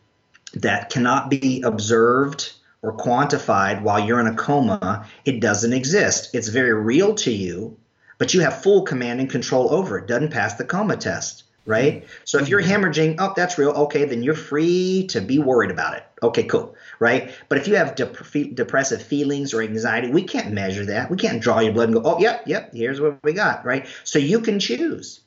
that 0.54 0.90
cannot 0.90 1.30
be 1.30 1.62
observed 1.62 2.52
or 2.82 2.96
quantified 2.96 3.82
while 3.82 4.00
you're 4.00 4.20
in 4.20 4.26
a 4.26 4.34
coma, 4.34 5.06
it 5.24 5.40
doesn't 5.40 5.72
exist. 5.72 6.34
It's 6.34 6.48
very 6.48 6.74
real 6.74 7.14
to 7.16 7.32
you, 7.32 7.78
but 8.18 8.34
you 8.34 8.40
have 8.40 8.62
full 8.62 8.82
command 8.82 9.20
and 9.20 9.30
control 9.30 9.72
over 9.72 9.98
it. 9.98 10.06
Doesn't 10.06 10.32
pass 10.32 10.54
the 10.54 10.64
coma 10.64 10.96
test, 10.96 11.41
right? 11.66 12.06
So 12.24 12.38
if 12.38 12.48
you're 12.48 12.62
mm-hmm. 12.62 12.84
hemorrhaging, 12.84 13.16
oh, 13.18 13.32
that's 13.36 13.58
real. 13.58 13.70
Okay, 13.70 14.04
then 14.04 14.22
you're 14.22 14.34
free 14.34 15.06
to 15.08 15.20
be 15.20 15.38
worried 15.38 15.70
about 15.70 15.96
it. 15.96 16.04
Okay, 16.22 16.44
cool, 16.44 16.74
right? 16.98 17.32
But 17.48 17.58
if 17.58 17.68
you 17.68 17.76
have 17.76 17.94
dep- 17.94 18.54
depressive 18.54 19.02
feelings 19.02 19.54
or 19.54 19.62
anxiety, 19.62 20.10
we 20.10 20.22
can't 20.22 20.52
measure 20.52 20.86
that. 20.86 21.10
We 21.10 21.16
can't 21.16 21.42
draw 21.42 21.60
your 21.60 21.72
blood 21.72 21.90
and 21.90 21.94
go, 21.94 22.02
oh, 22.04 22.18
yep, 22.18 22.44
yep, 22.46 22.72
here's 22.74 23.00
what 23.00 23.22
we 23.22 23.32
got, 23.32 23.64
right? 23.64 23.86
So 24.04 24.18
you 24.18 24.40
can 24.40 24.60
choose. 24.60 25.20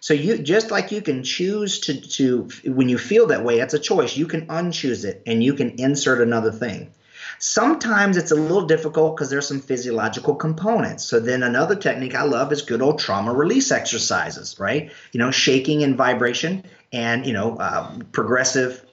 So 0.00 0.14
you 0.14 0.38
just 0.38 0.70
like 0.70 0.92
you 0.92 1.02
can 1.02 1.24
choose 1.24 1.80
to 1.80 2.00
to 2.00 2.48
when 2.64 2.88
you 2.88 2.98
feel 2.98 3.26
that 3.28 3.44
way, 3.44 3.58
that's 3.58 3.74
a 3.74 3.78
choice. 3.80 4.16
You 4.16 4.26
can 4.26 4.46
unchoose 4.46 5.04
it 5.04 5.22
and 5.26 5.42
you 5.42 5.54
can 5.54 5.80
insert 5.80 6.20
another 6.20 6.52
thing. 6.52 6.92
Sometimes 7.38 8.16
it's 8.16 8.32
a 8.32 8.34
little 8.34 8.66
difficult 8.66 9.16
because 9.16 9.30
there's 9.30 9.46
some 9.46 9.60
physiological 9.60 10.34
components. 10.34 11.04
So 11.04 11.20
then 11.20 11.42
another 11.42 11.76
technique 11.76 12.14
I 12.14 12.24
love 12.24 12.52
is 12.52 12.62
good 12.62 12.82
old 12.82 12.98
trauma 12.98 13.32
release 13.32 13.70
exercises, 13.70 14.58
right? 14.58 14.90
You 15.12 15.18
know, 15.18 15.30
shaking 15.30 15.84
and 15.84 15.96
vibration 15.96 16.64
and, 16.92 17.24
you 17.24 17.32
know, 17.32 17.56
uh, 17.56 17.98
progressive 18.12 18.84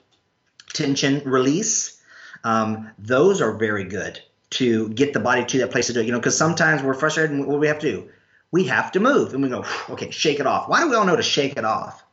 tension 0.73 1.21
release. 1.27 1.99
Um, 2.43 2.91
those 2.99 3.41
are 3.41 3.53
very 3.53 3.85
good 3.85 4.21
to 4.51 4.89
get 4.89 5.13
the 5.13 5.19
body 5.19 5.43
to 5.43 5.57
that 5.59 5.71
place 5.71 5.87
to 5.87 5.93
do 5.93 6.01
it. 6.01 6.05
You 6.05 6.11
know, 6.11 6.19
because 6.19 6.37
sometimes 6.37 6.83
we're 6.83 6.93
frustrated 6.93 7.31
and 7.31 7.47
what 7.47 7.53
do 7.53 7.59
we 7.59 7.67
have 7.67 7.79
to 7.79 7.91
do? 7.91 8.09
We 8.51 8.65
have 8.65 8.91
to 8.91 8.99
move 8.99 9.33
and 9.33 9.41
we 9.41 9.49
go, 9.49 9.65
okay, 9.89 10.11
shake 10.11 10.39
it 10.39 10.45
off. 10.45 10.69
Why 10.69 10.81
do 10.81 10.89
we 10.89 10.95
all 10.95 11.05
know 11.05 11.15
to 11.15 11.23
shake 11.23 11.57
it 11.57 11.65
off? 11.65 12.03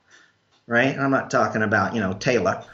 Right? 0.66 0.98
I'm 0.98 1.10
not 1.10 1.30
talking 1.30 1.62
about, 1.62 1.94
you 1.94 2.00
know, 2.00 2.14
Taylor. 2.14 2.64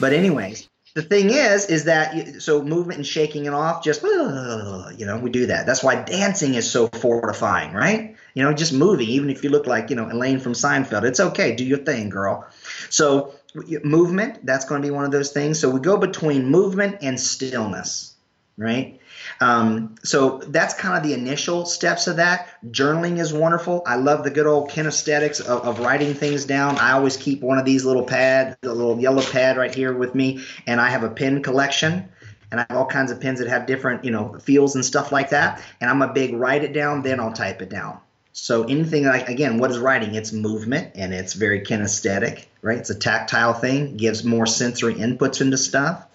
But 0.00 0.12
anyways, 0.12 0.68
the 0.94 1.02
thing 1.02 1.30
is, 1.30 1.66
is 1.66 1.84
that 1.84 2.40
so 2.40 2.62
movement 2.62 2.98
and 2.98 3.06
shaking 3.06 3.46
it 3.46 3.52
off, 3.52 3.82
just 3.82 4.02
you 4.02 5.06
know, 5.06 5.18
we 5.20 5.30
do 5.30 5.46
that. 5.46 5.66
That's 5.66 5.82
why 5.82 5.96
dancing 5.96 6.54
is 6.54 6.70
so 6.70 6.86
fortifying, 6.86 7.72
right? 7.72 8.16
You 8.34 8.44
know, 8.44 8.52
just 8.52 8.72
moving, 8.72 9.08
even 9.08 9.28
if 9.28 9.42
you 9.42 9.50
look 9.50 9.66
like 9.66 9.90
you 9.90 9.96
know 9.96 10.08
Elaine 10.08 10.38
from 10.38 10.52
Seinfeld, 10.52 11.02
it's 11.02 11.20
okay. 11.20 11.56
Do 11.56 11.64
your 11.64 11.78
thing, 11.78 12.10
girl. 12.10 12.46
So 12.90 13.34
movement, 13.82 14.46
that's 14.46 14.64
going 14.66 14.82
to 14.82 14.86
be 14.86 14.92
one 14.92 15.04
of 15.04 15.10
those 15.10 15.32
things. 15.32 15.58
So 15.58 15.68
we 15.70 15.80
go 15.80 15.96
between 15.96 16.46
movement 16.46 16.98
and 17.02 17.18
stillness, 17.18 18.14
right? 18.56 19.00
Um, 19.40 19.96
so 20.04 20.38
that's 20.38 20.74
kind 20.74 20.96
of 20.96 21.02
the 21.02 21.14
initial 21.14 21.66
steps 21.66 22.06
of 22.06 22.16
that. 22.16 22.48
Journaling 22.70 23.18
is 23.18 23.32
wonderful. 23.32 23.82
I 23.86 23.96
love 23.96 24.24
the 24.24 24.30
good 24.30 24.46
old 24.46 24.70
kinesthetics 24.70 25.40
of, 25.40 25.62
of 25.62 25.80
writing 25.80 26.14
things 26.14 26.44
down. 26.44 26.78
I 26.78 26.92
always 26.92 27.16
keep 27.16 27.40
one 27.40 27.58
of 27.58 27.64
these 27.64 27.84
little 27.84 28.04
pad, 28.04 28.56
the 28.60 28.72
little 28.72 29.00
yellow 29.00 29.22
pad 29.22 29.56
right 29.56 29.74
here 29.74 29.92
with 29.92 30.14
me, 30.14 30.44
and 30.66 30.80
I 30.80 30.88
have 30.90 31.02
a 31.02 31.10
pen 31.10 31.42
collection 31.42 32.08
and 32.50 32.60
I 32.60 32.66
have 32.68 32.78
all 32.78 32.86
kinds 32.86 33.10
of 33.10 33.20
pens 33.20 33.40
that 33.40 33.48
have 33.48 33.66
different, 33.66 34.04
you 34.04 34.12
know, 34.12 34.38
feels 34.38 34.76
and 34.76 34.84
stuff 34.84 35.10
like 35.10 35.30
that. 35.30 35.60
And 35.80 35.90
I'm 35.90 36.02
a 36.02 36.12
big 36.12 36.34
write 36.34 36.62
it 36.62 36.72
down, 36.72 37.02
then 37.02 37.18
I'll 37.18 37.32
type 37.32 37.60
it 37.62 37.68
down. 37.68 37.98
So 38.32 38.64
anything 38.64 39.04
like 39.04 39.28
again, 39.28 39.58
what 39.58 39.70
is 39.70 39.78
writing? 39.78 40.14
It's 40.14 40.32
movement 40.32 40.92
and 40.94 41.14
it's 41.14 41.34
very 41.34 41.60
kinesthetic, 41.60 42.46
right? 42.62 42.78
It's 42.78 42.90
a 42.90 42.94
tactile 42.94 43.54
thing, 43.54 43.96
gives 43.96 44.24
more 44.24 44.46
sensory 44.46 44.94
inputs 44.94 45.40
into 45.40 45.56
stuff. 45.56 46.06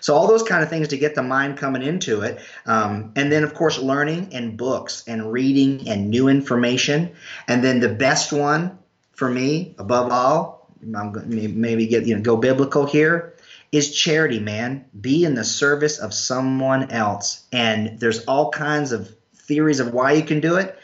So 0.00 0.14
all 0.14 0.26
those 0.26 0.42
kind 0.42 0.62
of 0.62 0.68
things 0.68 0.88
to 0.88 0.98
get 0.98 1.14
the 1.14 1.22
mind 1.22 1.58
coming 1.58 1.82
into 1.82 2.22
it, 2.22 2.40
um, 2.66 3.12
and 3.16 3.30
then 3.30 3.44
of 3.44 3.54
course 3.54 3.78
learning 3.78 4.30
and 4.32 4.56
books 4.56 5.04
and 5.06 5.32
reading 5.32 5.88
and 5.88 6.10
new 6.10 6.28
information, 6.28 7.14
and 7.48 7.62
then 7.62 7.80
the 7.80 7.88
best 7.88 8.32
one 8.32 8.78
for 9.12 9.28
me 9.28 9.74
above 9.78 10.12
all, 10.12 10.70
I'm 10.82 11.12
maybe 11.26 11.86
get 11.86 12.06
you 12.06 12.16
know 12.16 12.22
go 12.22 12.36
biblical 12.36 12.86
here 12.86 13.34
is 13.72 13.94
charity, 13.94 14.38
man. 14.38 14.84
Be 15.00 15.24
in 15.24 15.34
the 15.34 15.44
service 15.44 15.98
of 15.98 16.14
someone 16.14 16.90
else, 16.90 17.44
and 17.52 17.98
there's 17.98 18.24
all 18.24 18.50
kinds 18.50 18.92
of 18.92 19.14
theories 19.34 19.80
of 19.80 19.92
why 19.92 20.12
you 20.12 20.22
can 20.22 20.40
do 20.40 20.56
it, 20.56 20.78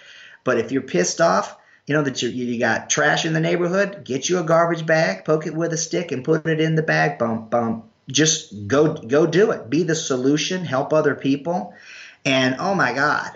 but 0.45 0.59
if 0.59 0.73
you're 0.73 0.83
pissed 0.83 1.21
off 1.21 1.57
you 1.87 1.95
know 1.95 2.03
that 2.03 2.23
you, 2.23 2.29
you 2.29 2.61
got 2.61 2.89
trash 2.89 3.25
in 3.25 3.33
the 3.33 3.41
neighborhood 3.41 4.05
get 4.05 4.29
you 4.29 4.39
a 4.39 4.45
garbage 4.45 4.87
bag 4.87 5.25
poke 5.25 5.49
it 5.49 5.55
with 5.55 5.73
a 5.73 5.77
stick 5.77 6.13
and 6.13 6.25
put 6.25 6.47
it 6.47 6.61
in 6.61 6.77
the 6.77 6.83
bag. 6.83 7.19
Bump 7.19 7.51
bump 7.51 7.92
just 8.13 8.69
go 8.69 8.95
go 8.95 9.27
do 9.27 9.51
it. 9.51 9.69
Be 9.69 9.83
the 9.83 9.97
solution. 9.97 10.65
Help 10.65 10.93
other 10.93 11.17
people. 11.17 11.75
And 12.25 12.57
oh 12.61 12.77
my 12.77 12.93
God, 12.93 13.33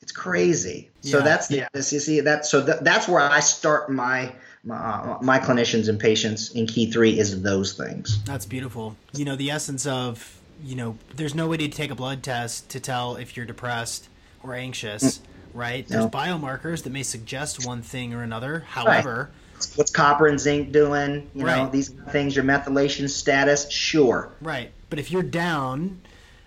it's 0.00 0.12
crazy. 0.12 0.88
Yeah, 1.02 1.10
so 1.10 1.20
that's 1.20 1.48
the 1.48 1.56
yeah. 1.58 1.68
you 1.74 1.82
see 1.82 2.20
that. 2.20 2.46
So 2.46 2.64
th- 2.64 2.78
that's 2.80 3.06
where 3.06 3.20
I 3.20 3.40
start 3.40 3.90
my. 3.90 4.32
My, 4.62 5.16
my 5.22 5.38
clinicians 5.38 5.88
and 5.88 5.98
patients 5.98 6.50
in 6.50 6.66
key 6.66 6.90
three 6.90 7.18
is 7.18 7.40
those 7.40 7.72
things. 7.72 8.22
That's 8.24 8.44
beautiful. 8.44 8.94
You 9.14 9.24
know, 9.24 9.34
the 9.34 9.50
essence 9.50 9.86
of, 9.86 10.38
you 10.62 10.76
know, 10.76 10.98
there's 11.16 11.34
no 11.34 11.48
way 11.48 11.56
to 11.56 11.68
take 11.68 11.90
a 11.90 11.94
blood 11.94 12.22
test 12.22 12.68
to 12.68 12.78
tell 12.78 13.16
if 13.16 13.38
you're 13.38 13.46
depressed 13.46 14.10
or 14.42 14.54
anxious, 14.54 15.16
mm. 15.16 15.22
right? 15.54 15.88
There's 15.88 16.04
no. 16.04 16.10
biomarkers 16.10 16.82
that 16.82 16.90
may 16.90 17.02
suggest 17.02 17.66
one 17.66 17.80
thing 17.80 18.12
or 18.12 18.22
another. 18.22 18.66
However, 18.68 19.30
right 19.32 19.49
what's 19.76 19.90
copper 19.90 20.26
and 20.26 20.38
zinc 20.38 20.72
doing? 20.72 21.30
You 21.34 21.44
right. 21.44 21.64
know, 21.64 21.70
these 21.70 21.88
things, 21.88 22.36
your 22.36 22.44
methylation 22.44 23.08
status, 23.08 23.70
sure. 23.70 24.32
Right. 24.40 24.70
But 24.88 24.98
if 24.98 25.10
you're 25.10 25.22
down, 25.22 26.00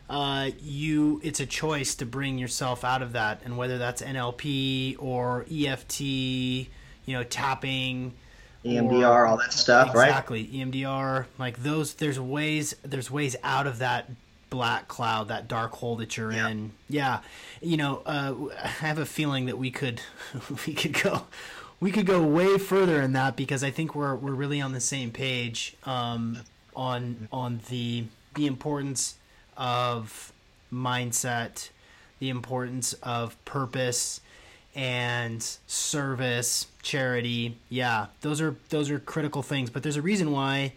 uh, 0.09 0.51
you 0.61 1.21
it's 1.23 1.39
a 1.39 1.45
choice 1.45 1.95
to 1.95 2.05
bring 2.05 2.37
yourself 2.37 2.83
out 2.83 3.01
of 3.01 3.13
that, 3.13 3.41
and 3.45 3.57
whether 3.57 3.77
that's 3.77 4.01
NLP 4.01 4.97
or 4.99 5.45
EFT, 5.51 6.01
you 6.01 6.67
know, 7.07 7.23
tapping. 7.23 8.13
EMDR, 8.65 9.09
or, 9.09 9.27
all 9.27 9.37
that 9.37 9.51
stuff, 9.51 9.89
exactly, 9.89 9.99
right? 9.99 10.09
Exactly, 10.09 10.47
EMDR, 10.47 11.25
like 11.37 11.63
those. 11.63 11.95
There's 11.95 12.19
ways. 12.19 12.75
There's 12.83 13.11
ways 13.11 13.35
out 13.43 13.67
of 13.67 13.79
that 13.79 14.09
black 14.53 14.87
cloud, 14.87 15.29
that 15.29 15.47
dark 15.47 15.71
hole 15.71 15.95
that 15.95 16.15
you're 16.15 16.31
yeah. 16.31 16.47
in. 16.47 16.71
Yeah, 16.87 17.19
you 17.61 17.75
know, 17.75 18.03
uh, 18.05 18.35
I 18.63 18.67
have 18.67 18.99
a 18.99 19.05
feeling 19.05 19.47
that 19.47 19.57
we 19.57 19.71
could, 19.71 19.99
we 20.67 20.73
could 20.73 20.93
go, 20.93 21.23
we 21.83 21.91
could 21.91 22.05
go 22.05 22.23
way 22.23 22.57
further 22.57 23.01
in 23.01 23.11
that 23.11 23.35
because 23.35 23.61
I 23.61 23.69
think 23.69 23.93
we're 23.93 24.15
we're 24.15 24.31
really 24.31 24.61
on 24.61 24.71
the 24.71 24.79
same 24.79 25.11
page 25.11 25.75
um, 25.83 26.37
on 26.77 27.27
on 27.29 27.59
the 27.69 28.05
the 28.35 28.47
importance 28.47 29.15
of 29.57 30.31
mindset, 30.71 31.71
the 32.19 32.29
importance 32.29 32.93
of 33.03 33.35
purpose 33.43 34.21
and 34.73 35.43
service, 35.67 36.67
charity. 36.81 37.57
Yeah, 37.67 38.05
those 38.21 38.39
are 38.39 38.55
those 38.69 38.89
are 38.89 38.99
critical 38.99 39.43
things, 39.43 39.69
but 39.69 39.83
there's 39.83 39.97
a 39.97 40.01
reason 40.01 40.31
why 40.31 40.71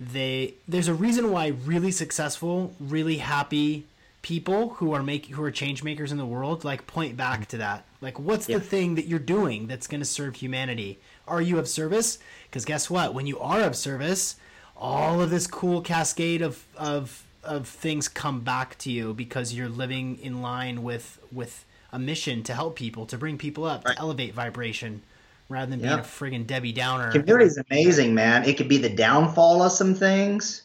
they 0.00 0.54
there's 0.66 0.88
a 0.88 0.94
reason 0.94 1.30
why 1.30 1.48
really 1.48 1.90
successful, 1.90 2.74
really 2.80 3.18
happy 3.18 3.84
people 4.22 4.70
who 4.70 4.94
are 4.94 5.02
making 5.02 5.34
who 5.34 5.42
are 5.42 5.50
change 5.50 5.84
makers 5.84 6.10
in 6.12 6.16
the 6.16 6.24
world 6.24 6.64
like 6.64 6.86
point 6.86 7.14
back 7.14 7.46
to 7.48 7.58
that 7.58 7.84
like 8.00 8.18
what's 8.18 8.48
yeah. 8.48 8.58
the 8.58 8.64
thing 8.64 8.94
that 8.94 9.06
you're 9.06 9.18
doing 9.18 9.66
that's 9.66 9.86
going 9.86 10.00
to 10.00 10.06
serve 10.06 10.36
humanity 10.36 10.98
are 11.26 11.40
you 11.40 11.58
of 11.58 11.68
service 11.68 12.18
because 12.44 12.64
guess 12.64 12.90
what 12.90 13.14
when 13.14 13.26
you 13.26 13.38
are 13.38 13.60
of 13.60 13.76
service 13.76 14.36
all 14.76 15.20
of 15.20 15.30
this 15.30 15.46
cool 15.46 15.80
cascade 15.80 16.42
of 16.42 16.64
of 16.76 17.24
of 17.42 17.68
things 17.68 18.08
come 18.08 18.40
back 18.40 18.76
to 18.78 18.90
you 18.90 19.14
because 19.14 19.54
you're 19.54 19.68
living 19.68 20.18
in 20.20 20.42
line 20.42 20.82
with 20.82 21.18
with 21.32 21.64
a 21.92 21.98
mission 21.98 22.42
to 22.42 22.54
help 22.54 22.76
people 22.76 23.06
to 23.06 23.16
bring 23.16 23.38
people 23.38 23.64
up 23.64 23.84
right. 23.84 23.96
to 23.96 24.02
elevate 24.02 24.34
vibration 24.34 25.02
rather 25.48 25.70
than 25.70 25.80
being 25.80 25.92
a 25.92 25.98
friggin' 25.98 26.46
debbie 26.46 26.72
downer 26.72 27.12
community 27.12 27.44
is 27.44 27.58
amazing 27.70 28.14
man 28.14 28.44
it 28.44 28.56
could 28.56 28.68
be 28.68 28.78
the 28.78 28.88
downfall 28.88 29.62
of 29.62 29.70
some 29.70 29.94
things 29.94 30.62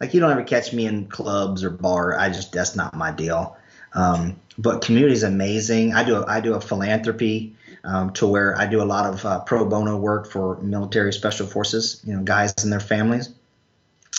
like 0.00 0.14
you 0.14 0.20
don't 0.20 0.30
ever 0.30 0.42
catch 0.42 0.72
me 0.72 0.86
in 0.86 1.06
clubs 1.06 1.62
or 1.62 1.70
bar. 1.70 2.18
I 2.18 2.30
just 2.30 2.52
that's 2.52 2.74
not 2.74 2.94
my 2.94 3.12
deal. 3.12 3.56
Um, 3.92 4.40
but 4.60 4.82
community 4.82 5.14
is 5.14 5.22
amazing. 5.22 5.94
I 5.94 6.04
do 6.04 6.16
a, 6.16 6.26
I 6.26 6.40
do 6.40 6.54
a 6.54 6.60
philanthropy 6.60 7.56
um, 7.82 8.12
to 8.14 8.26
where 8.26 8.56
I 8.58 8.66
do 8.66 8.82
a 8.82 8.84
lot 8.84 9.06
of 9.12 9.24
uh, 9.24 9.40
pro 9.40 9.64
bono 9.64 9.96
work 9.96 10.30
for 10.30 10.60
military 10.60 11.12
special 11.14 11.46
forces, 11.46 12.02
you 12.04 12.14
know, 12.14 12.22
guys 12.22 12.52
and 12.62 12.70
their 12.70 12.80
families, 12.80 13.30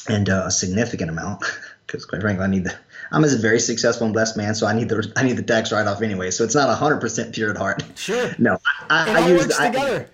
and 0.10 0.30
uh, 0.30 0.46
a 0.48 0.52
significant 0.52 1.12
amount 1.12 1.44
because 1.86 2.06
quite 2.06 2.22
frankly, 2.22 2.44
I 2.44 2.48
need 2.48 2.64
the. 2.64 2.76
I'm 3.12 3.24
a 3.24 3.28
very 3.28 3.60
successful 3.60 4.06
and 4.06 4.14
blessed 4.14 4.36
man, 4.36 4.56
so 4.56 4.66
I 4.66 4.74
need 4.74 4.90
the 4.90 5.12
I 5.16 5.24
need 5.24 5.38
the 5.38 5.44
tax 5.44 5.72
write 5.72 5.86
off 5.86 6.02
anyway. 6.02 6.32
So 6.32 6.44
it's 6.44 6.56
not 6.56 6.70
100 6.70 7.00
percent 7.00 7.36
pure 7.36 7.52
at 7.52 7.58
heart. 7.58 7.84
Sure. 7.96 8.32
No, 8.40 8.58
I, 8.90 9.10
it 9.10 9.16
I 9.16 9.28
use 9.28 9.42
works 9.44 9.60
I, 9.60 9.68
together. 9.70 10.10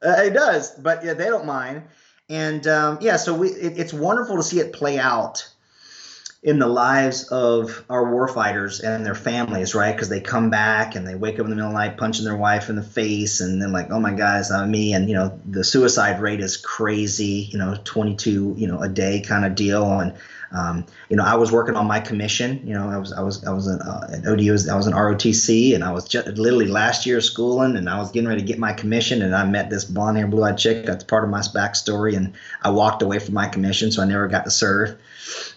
Uh, 0.00 0.22
it 0.22 0.34
does, 0.34 0.70
but 0.70 1.04
yeah, 1.04 1.14
they 1.14 1.24
don't 1.24 1.46
mind. 1.46 1.82
And 2.30 2.64
um, 2.68 2.98
yeah, 3.00 3.16
so 3.16 3.34
we, 3.34 3.48
it, 3.48 3.78
it's 3.78 3.92
wonderful 3.92 4.36
to 4.36 4.42
see 4.42 4.60
it 4.60 4.72
play 4.72 4.98
out 4.98 5.48
in 6.40 6.60
the 6.60 6.68
lives 6.68 7.24
of 7.28 7.84
our 7.90 8.04
warfighters 8.04 8.80
and 8.82 9.04
their 9.04 9.14
families, 9.16 9.74
right? 9.74 9.92
Because 9.92 10.08
they 10.08 10.20
come 10.20 10.50
back 10.50 10.94
and 10.94 11.06
they 11.06 11.16
wake 11.16 11.34
up 11.34 11.40
in 11.40 11.50
the 11.50 11.56
middle 11.56 11.70
of 11.70 11.74
the 11.74 11.78
night 11.78 11.96
punching 11.96 12.24
their 12.24 12.36
wife 12.36 12.68
in 12.68 12.76
the 12.76 12.82
face, 12.82 13.40
and 13.40 13.60
then 13.60 13.72
like, 13.72 13.90
oh 13.90 13.98
my 13.98 14.12
God, 14.12 14.38
it's 14.38 14.50
not 14.50 14.68
me. 14.68 14.94
And 14.94 15.08
you 15.08 15.16
know, 15.16 15.40
the 15.44 15.64
suicide 15.64 16.20
rate 16.20 16.40
is 16.40 16.56
crazy. 16.56 17.48
You 17.50 17.58
know, 17.58 17.76
22, 17.82 18.54
you 18.56 18.68
know, 18.68 18.80
a 18.80 18.88
day 18.88 19.20
kind 19.20 19.44
of 19.44 19.56
deal. 19.56 19.98
And 19.98 20.14
um, 20.52 20.86
you 21.08 21.16
know, 21.16 21.24
I 21.24 21.34
was 21.34 21.52
working 21.52 21.76
on 21.76 21.86
my 21.86 22.00
commission. 22.00 22.66
You 22.66 22.74
know, 22.74 22.88
I 22.88 22.96
was 22.96 23.12
I 23.12 23.20
was 23.20 23.44
I 23.44 23.52
was 23.52 23.66
an, 23.66 23.80
uh, 23.82 24.06
an 24.10 24.26
ODU. 24.26 24.52
I 24.70 24.76
was 24.76 24.86
an 24.86 24.94
ROTC, 24.94 25.74
and 25.74 25.84
I 25.84 25.92
was 25.92 26.08
just 26.08 26.26
literally 26.26 26.68
last 26.68 27.06
year 27.06 27.20
schooling, 27.20 27.76
and 27.76 27.88
I 27.88 27.98
was 27.98 28.10
getting 28.10 28.28
ready 28.28 28.40
to 28.40 28.46
get 28.46 28.58
my 28.58 28.72
commission, 28.72 29.20
and 29.22 29.34
I 29.34 29.44
met 29.44 29.68
this 29.68 29.84
blonde 29.84 30.16
hair, 30.16 30.26
blue 30.26 30.44
eyed 30.44 30.56
chick. 30.56 30.86
That's 30.86 31.04
part 31.04 31.24
of 31.24 31.30
my 31.30 31.40
backstory, 31.40 32.16
and 32.16 32.32
I 32.62 32.70
walked 32.70 33.02
away 33.02 33.18
from 33.18 33.34
my 33.34 33.46
commission, 33.48 33.92
so 33.92 34.02
I 34.02 34.06
never 34.06 34.26
got 34.26 34.44
to 34.44 34.50
serve. 34.50 34.98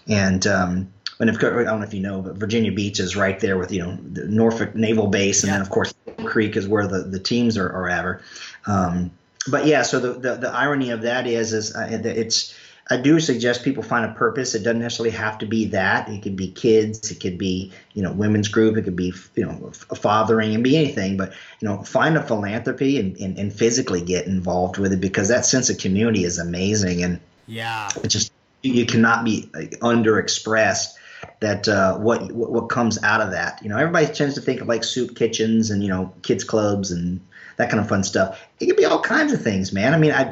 And 0.06 0.46
um, 0.46 0.92
and 1.20 1.30
if, 1.30 1.36
I 1.36 1.40
don't 1.40 1.64
know 1.64 1.82
if 1.82 1.94
you 1.94 2.00
know, 2.00 2.20
but 2.20 2.34
Virginia 2.36 2.72
Beach 2.72 3.00
is 3.00 3.16
right 3.16 3.38
there 3.40 3.56
with 3.56 3.72
you 3.72 3.82
know 3.82 3.96
the 3.96 4.26
Norfolk 4.26 4.74
Naval 4.74 5.06
Base, 5.06 5.42
and 5.42 5.48
yeah. 5.48 5.54
then 5.54 5.62
of 5.62 5.70
course 5.70 5.94
Creek 6.24 6.56
is 6.56 6.68
where 6.68 6.86
the, 6.86 7.02
the 7.02 7.18
teams 7.18 7.56
are, 7.56 7.70
are 7.70 7.88
ever. 7.88 8.22
Um, 8.66 9.10
but 9.50 9.66
yeah, 9.66 9.82
so 9.82 9.98
the, 9.98 10.12
the, 10.12 10.36
the 10.36 10.50
irony 10.50 10.90
of 10.90 11.02
that 11.02 11.26
is 11.26 11.52
is 11.52 11.74
uh, 11.74 11.88
it's 11.90 12.54
I 12.92 12.98
do 12.98 13.20
suggest 13.20 13.64
people 13.64 13.82
find 13.82 14.04
a 14.04 14.12
purpose. 14.12 14.54
It 14.54 14.62
doesn't 14.64 14.80
necessarily 14.80 15.16
have 15.16 15.38
to 15.38 15.46
be 15.46 15.64
that. 15.68 16.10
It 16.10 16.22
could 16.22 16.36
be 16.36 16.48
kids. 16.48 17.10
It 17.10 17.20
could 17.20 17.38
be 17.38 17.72
you 17.94 18.02
know 18.02 18.12
women's 18.12 18.48
group. 18.48 18.76
It 18.76 18.82
could 18.82 18.96
be 18.96 19.14
you 19.34 19.46
know 19.46 19.72
fathering 19.96 20.54
and 20.54 20.62
be 20.62 20.76
anything. 20.76 21.16
But 21.16 21.32
you 21.60 21.68
know 21.68 21.82
find 21.84 22.18
a 22.18 22.22
philanthropy 22.22 23.00
and, 23.00 23.16
and, 23.16 23.38
and 23.38 23.50
physically 23.50 24.02
get 24.02 24.26
involved 24.26 24.76
with 24.76 24.92
it 24.92 25.00
because 25.00 25.28
that 25.28 25.46
sense 25.46 25.70
of 25.70 25.78
community 25.78 26.24
is 26.24 26.38
amazing 26.38 27.02
and 27.02 27.18
yeah, 27.46 27.88
it 28.04 28.08
just 28.08 28.30
you 28.60 28.84
cannot 28.84 29.24
be 29.24 29.48
underexpressed 29.80 30.94
that 31.40 31.66
uh, 31.68 31.96
what, 31.96 32.30
what 32.30 32.50
what 32.50 32.68
comes 32.68 33.02
out 33.02 33.22
of 33.22 33.30
that. 33.30 33.62
You 33.62 33.70
know, 33.70 33.78
everybody 33.78 34.06
tends 34.06 34.34
to 34.34 34.42
think 34.42 34.60
of 34.60 34.68
like 34.68 34.84
soup 34.84 35.16
kitchens 35.16 35.70
and 35.70 35.82
you 35.82 35.88
know 35.88 36.12
kids 36.20 36.44
clubs 36.44 36.90
and 36.90 37.20
that 37.62 37.70
kind 37.70 37.80
of 37.80 37.88
fun 37.88 38.02
stuff. 38.02 38.44
It 38.58 38.66
could 38.66 38.76
be 38.76 38.84
all 38.84 39.00
kinds 39.00 39.32
of 39.32 39.40
things, 39.40 39.72
man. 39.72 39.94
I 39.94 39.98
mean, 39.98 40.10
I 40.10 40.24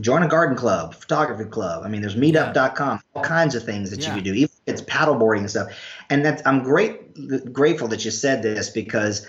join 0.00 0.24
a 0.24 0.28
garden 0.28 0.56
club, 0.56 0.94
photography 0.94 1.44
club. 1.44 1.84
I 1.84 1.88
mean, 1.88 2.00
there's 2.00 2.16
meetup.com, 2.16 3.00
all 3.14 3.22
kinds 3.22 3.54
of 3.54 3.62
things 3.62 3.90
that 3.90 4.00
yeah. 4.00 4.08
you 4.08 4.14
could 4.16 4.24
do. 4.24 4.34
Even 4.34 4.50
it's 4.66 4.82
paddleboarding 4.82 5.40
and 5.40 5.50
stuff. 5.50 5.68
And 6.10 6.24
that's 6.24 6.42
I'm 6.44 6.64
great 6.64 7.52
grateful 7.52 7.88
that 7.88 8.04
you 8.04 8.10
said 8.10 8.42
this 8.42 8.70
because 8.70 9.26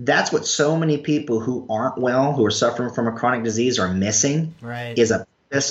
that's 0.00 0.32
what 0.32 0.44
so 0.44 0.76
many 0.76 0.98
people 0.98 1.38
who 1.38 1.66
aren't 1.70 1.98
well, 1.98 2.32
who 2.32 2.44
are 2.44 2.50
suffering 2.50 2.92
from 2.92 3.06
a 3.06 3.12
chronic 3.12 3.44
disease, 3.44 3.78
are 3.78 3.92
missing. 3.92 4.54
Right. 4.60 4.98
Is 4.98 5.12
a 5.12 5.26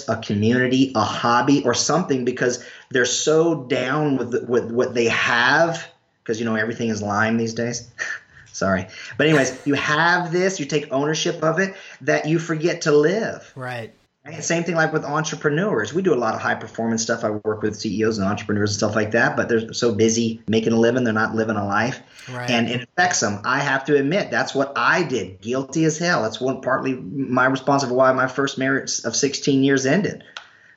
a 0.07 0.17
community, 0.23 0.91
a 0.95 1.03
hobby, 1.03 1.63
or 1.63 1.73
something 1.73 2.25
because 2.25 2.65
they're 2.89 3.05
so 3.05 3.63
down 3.65 4.17
with 4.17 4.47
with 4.47 4.71
what 4.71 4.93
they 4.93 5.09
have 5.09 5.85
because 6.23 6.39
you 6.39 6.45
know 6.45 6.55
everything 6.55 6.89
is 6.89 7.01
Lyme 7.01 7.37
these 7.37 7.53
days. 7.53 7.89
Sorry. 8.57 8.87
But 9.17 9.27
anyways, 9.27 9.65
you 9.65 9.75
have 9.75 10.31
this, 10.31 10.59
you 10.59 10.65
take 10.65 10.91
ownership 10.91 11.43
of 11.43 11.59
it, 11.59 11.75
that 12.01 12.27
you 12.27 12.39
forget 12.39 12.81
to 12.81 12.91
live. 12.91 13.51
Right. 13.55 13.93
Same 14.41 14.63
thing 14.63 14.75
like 14.75 14.91
with 14.91 15.05
entrepreneurs. 15.05 15.93
We 15.93 16.01
do 16.01 16.13
a 16.13 16.15
lot 16.15 16.35
of 16.35 16.41
high 16.41 16.55
performance 16.55 17.01
stuff. 17.01 17.23
I 17.23 17.29
work 17.29 17.61
with 17.61 17.77
CEOs 17.77 18.17
and 18.17 18.27
entrepreneurs 18.27 18.71
and 18.71 18.77
stuff 18.77 18.93
like 18.93 19.11
that, 19.11 19.37
but 19.37 19.47
they're 19.47 19.73
so 19.73 19.95
busy 19.95 20.41
making 20.47 20.73
a 20.73 20.79
living, 20.79 21.05
they're 21.05 21.13
not 21.13 21.33
living 21.33 21.55
a 21.55 21.65
life. 21.65 22.01
Right. 22.29 22.49
And 22.49 22.67
it 22.67 22.81
affects 22.81 23.21
them. 23.21 23.39
I 23.45 23.59
have 23.59 23.85
to 23.85 23.95
admit, 23.95 24.29
that's 24.29 24.53
what 24.53 24.73
I 24.75 25.03
did. 25.03 25.39
Guilty 25.39 25.85
as 25.85 25.97
hell. 25.97 26.23
That's 26.23 26.41
one 26.41 26.59
partly 26.61 26.95
my 26.95 27.45
responsibility 27.45 27.93
for 27.93 27.97
why 27.97 28.11
my 28.11 28.27
first 28.27 28.57
marriage 28.57 28.99
of 29.05 29.15
16 29.15 29.63
years 29.63 29.85
ended. 29.85 30.23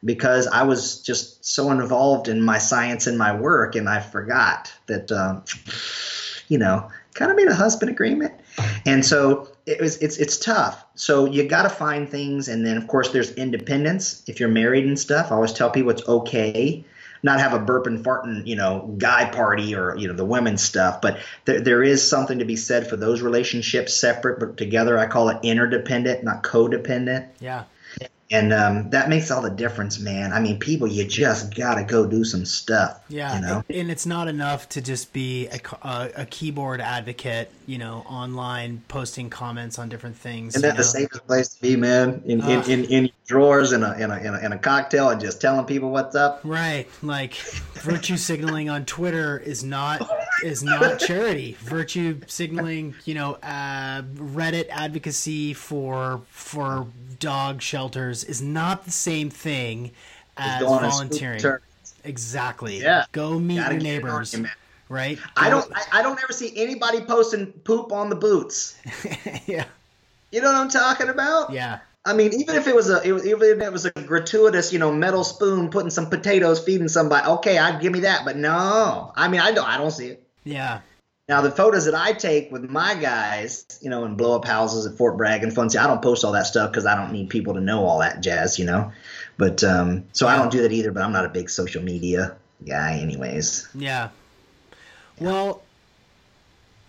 Because 0.04 0.46
I 0.46 0.62
was 0.62 1.02
just 1.02 1.44
so 1.44 1.72
involved 1.72 2.28
in 2.28 2.40
my 2.40 2.58
science 2.58 3.06
and 3.06 3.18
my 3.18 3.34
work, 3.34 3.74
and 3.74 3.88
I 3.88 4.00
forgot 4.00 4.72
that, 4.86 5.10
um, 5.10 5.44
you 6.48 6.56
know, 6.56 6.88
kind 7.20 7.30
of 7.30 7.36
made 7.36 7.48
a 7.48 7.54
husband 7.54 7.90
agreement. 7.90 8.32
And 8.86 9.04
so 9.04 9.48
it 9.66 9.78
was 9.80 9.98
it's 9.98 10.16
it's 10.16 10.38
tough. 10.38 10.82
So 10.94 11.26
you 11.26 11.46
got 11.46 11.62
to 11.62 11.68
find 11.68 12.08
things, 12.08 12.48
and 12.48 12.64
then 12.66 12.78
of 12.78 12.88
course 12.88 13.10
there's 13.10 13.30
independence. 13.32 14.22
If 14.26 14.40
you're 14.40 14.48
married 14.48 14.86
and 14.86 14.98
stuff, 14.98 15.30
I 15.30 15.34
always 15.34 15.52
tell 15.52 15.70
people 15.70 15.90
it's 15.90 16.08
okay 16.08 16.84
not 17.22 17.38
have 17.38 17.52
a 17.52 17.58
burp 17.58 17.86
and 17.86 18.02
farting 18.02 18.46
you 18.46 18.56
know 18.56 18.94
guy 18.96 19.26
party 19.30 19.74
or 19.74 19.94
you 19.96 20.08
know 20.08 20.14
the 20.14 20.24
women's 20.24 20.62
stuff 20.62 21.02
but 21.02 21.18
there, 21.44 21.60
there 21.60 21.82
is 21.82 22.08
something 22.08 22.38
to 22.38 22.46
be 22.46 22.56
said 22.56 22.88
for 22.88 22.96
those 22.96 23.20
relationships 23.20 23.94
separate 23.94 24.40
but 24.40 24.56
together 24.56 24.98
i 24.98 25.06
call 25.06 25.28
it 25.28 25.36
interdependent 25.42 26.24
not 26.24 26.42
codependent 26.42 27.28
yeah 27.38 27.64
and 28.32 28.52
um, 28.52 28.90
that 28.90 29.08
makes 29.08 29.30
all 29.30 29.42
the 29.42 29.50
difference, 29.50 29.98
man. 29.98 30.32
I 30.32 30.38
mean, 30.38 30.60
people, 30.60 30.86
you 30.86 31.04
just 31.04 31.54
gotta 31.54 31.82
go 31.82 32.06
do 32.06 32.24
some 32.24 32.44
stuff. 32.44 33.02
Yeah, 33.08 33.34
you 33.34 33.40
know? 33.40 33.64
and 33.68 33.90
it's 33.90 34.06
not 34.06 34.28
enough 34.28 34.68
to 34.70 34.80
just 34.80 35.12
be 35.12 35.48
a, 35.48 35.60
a, 35.82 36.10
a, 36.18 36.26
keyboard 36.26 36.80
advocate, 36.80 37.50
you 37.66 37.78
know, 37.78 38.04
online 38.08 38.82
posting 38.86 39.30
comments 39.30 39.80
on 39.80 39.88
different 39.88 40.16
things. 40.16 40.54
Isn't 40.54 40.68
that 40.68 40.76
the 40.76 40.84
safest 40.84 41.26
place 41.26 41.48
to 41.48 41.60
be, 41.60 41.74
man? 41.74 42.22
In, 42.24 42.40
uh, 42.40 42.62
in, 42.68 42.84
in, 42.84 42.84
in, 42.84 43.10
drawers 43.26 43.72
and 43.72 43.84
a, 43.84 43.94
in, 43.94 44.10
a, 44.10 44.18
in, 44.18 44.34
a, 44.34 44.38
in 44.38 44.52
a 44.52 44.58
cocktail 44.58 45.10
and 45.10 45.20
just 45.20 45.40
telling 45.40 45.64
people 45.64 45.90
what's 45.90 46.14
up. 46.14 46.40
Right, 46.44 46.88
like 47.02 47.34
virtue 47.74 48.16
signaling 48.16 48.68
on 48.70 48.84
Twitter 48.84 49.38
is 49.38 49.64
not 49.64 50.08
is 50.44 50.62
not 50.62 51.00
charity. 51.00 51.56
Virtue 51.60 52.20
signaling, 52.28 52.94
you 53.04 53.14
know, 53.14 53.34
uh, 53.42 54.02
Reddit 54.02 54.68
advocacy 54.70 55.52
for 55.52 56.22
for 56.28 56.86
dog 57.20 57.62
shelters 57.62 58.24
is 58.24 58.42
not 58.42 58.84
the 58.84 58.90
same 58.90 59.30
thing 59.30 59.92
as 60.36 60.62
volunteering. 60.62 61.42
Exactly. 62.02 62.80
Yeah. 62.80 63.04
Go 63.12 63.38
meet 63.38 63.58
Gotta 63.58 63.74
your 63.74 63.82
neighbors. 63.82 64.34
Right. 64.88 65.18
Go. 65.18 65.22
I 65.36 65.50
don't. 65.50 65.70
I, 65.72 66.00
I 66.00 66.02
don't 66.02 66.20
ever 66.22 66.32
see 66.32 66.52
anybody 66.56 67.00
posting 67.02 67.46
poop 67.46 67.92
on 67.92 68.10
the 68.10 68.16
boots. 68.16 68.76
yeah. 69.46 69.64
You 70.32 70.40
know 70.40 70.48
what 70.48 70.56
I'm 70.56 70.68
talking 70.68 71.08
about? 71.08 71.52
Yeah. 71.52 71.78
I 72.04 72.14
mean, 72.14 72.32
even 72.32 72.56
if 72.56 72.66
it 72.66 72.74
was 72.74 72.88
a, 72.88 73.02
it 73.06 73.12
was, 73.12 73.26
even 73.26 73.42
if 73.42 73.60
it 73.60 73.72
was 73.72 73.84
a 73.84 73.90
gratuitous, 73.90 74.72
you 74.72 74.78
know, 74.78 74.90
metal 74.90 75.22
spoon 75.22 75.68
putting 75.68 75.90
some 75.90 76.08
potatoes, 76.08 76.58
feeding 76.58 76.88
somebody, 76.88 77.26
okay, 77.26 77.58
I'd 77.58 77.80
give 77.82 77.92
me 77.92 78.00
that. 78.00 78.24
But 78.24 78.36
no, 78.36 79.12
I 79.14 79.28
mean, 79.28 79.40
I 79.40 79.52
don't, 79.52 79.68
I 79.68 79.76
don't 79.76 79.90
see 79.90 80.08
it. 80.08 80.26
Yeah. 80.44 80.80
Now 81.30 81.40
the 81.40 81.50
photos 81.52 81.84
that 81.84 81.94
I 81.94 82.12
take 82.12 82.50
with 82.50 82.68
my 82.68 82.96
guys, 82.96 83.64
you 83.80 83.88
know, 83.88 84.04
and 84.04 84.16
blow 84.16 84.34
up 84.34 84.44
houses 84.44 84.84
at 84.84 84.98
Fort 84.98 85.16
Bragg 85.16 85.44
and 85.44 85.52
Funcy, 85.52 85.78
I 85.80 85.86
don't 85.86 86.02
post 86.02 86.24
all 86.24 86.32
that 86.32 86.44
stuff 86.44 86.72
because 86.72 86.86
I 86.86 86.96
don't 86.96 87.12
need 87.12 87.30
people 87.30 87.54
to 87.54 87.60
know 87.60 87.84
all 87.84 88.00
that 88.00 88.20
jazz, 88.20 88.58
you 88.58 88.64
know. 88.64 88.90
But 89.36 89.62
um, 89.62 90.02
so 90.12 90.26
I 90.26 90.36
don't 90.36 90.50
do 90.50 90.60
that 90.62 90.72
either. 90.72 90.90
But 90.90 91.04
I'm 91.04 91.12
not 91.12 91.24
a 91.24 91.28
big 91.28 91.48
social 91.48 91.84
media 91.84 92.34
guy, 92.66 92.98
anyways. 92.98 93.68
Yeah. 93.76 94.08
Well, 95.20 95.62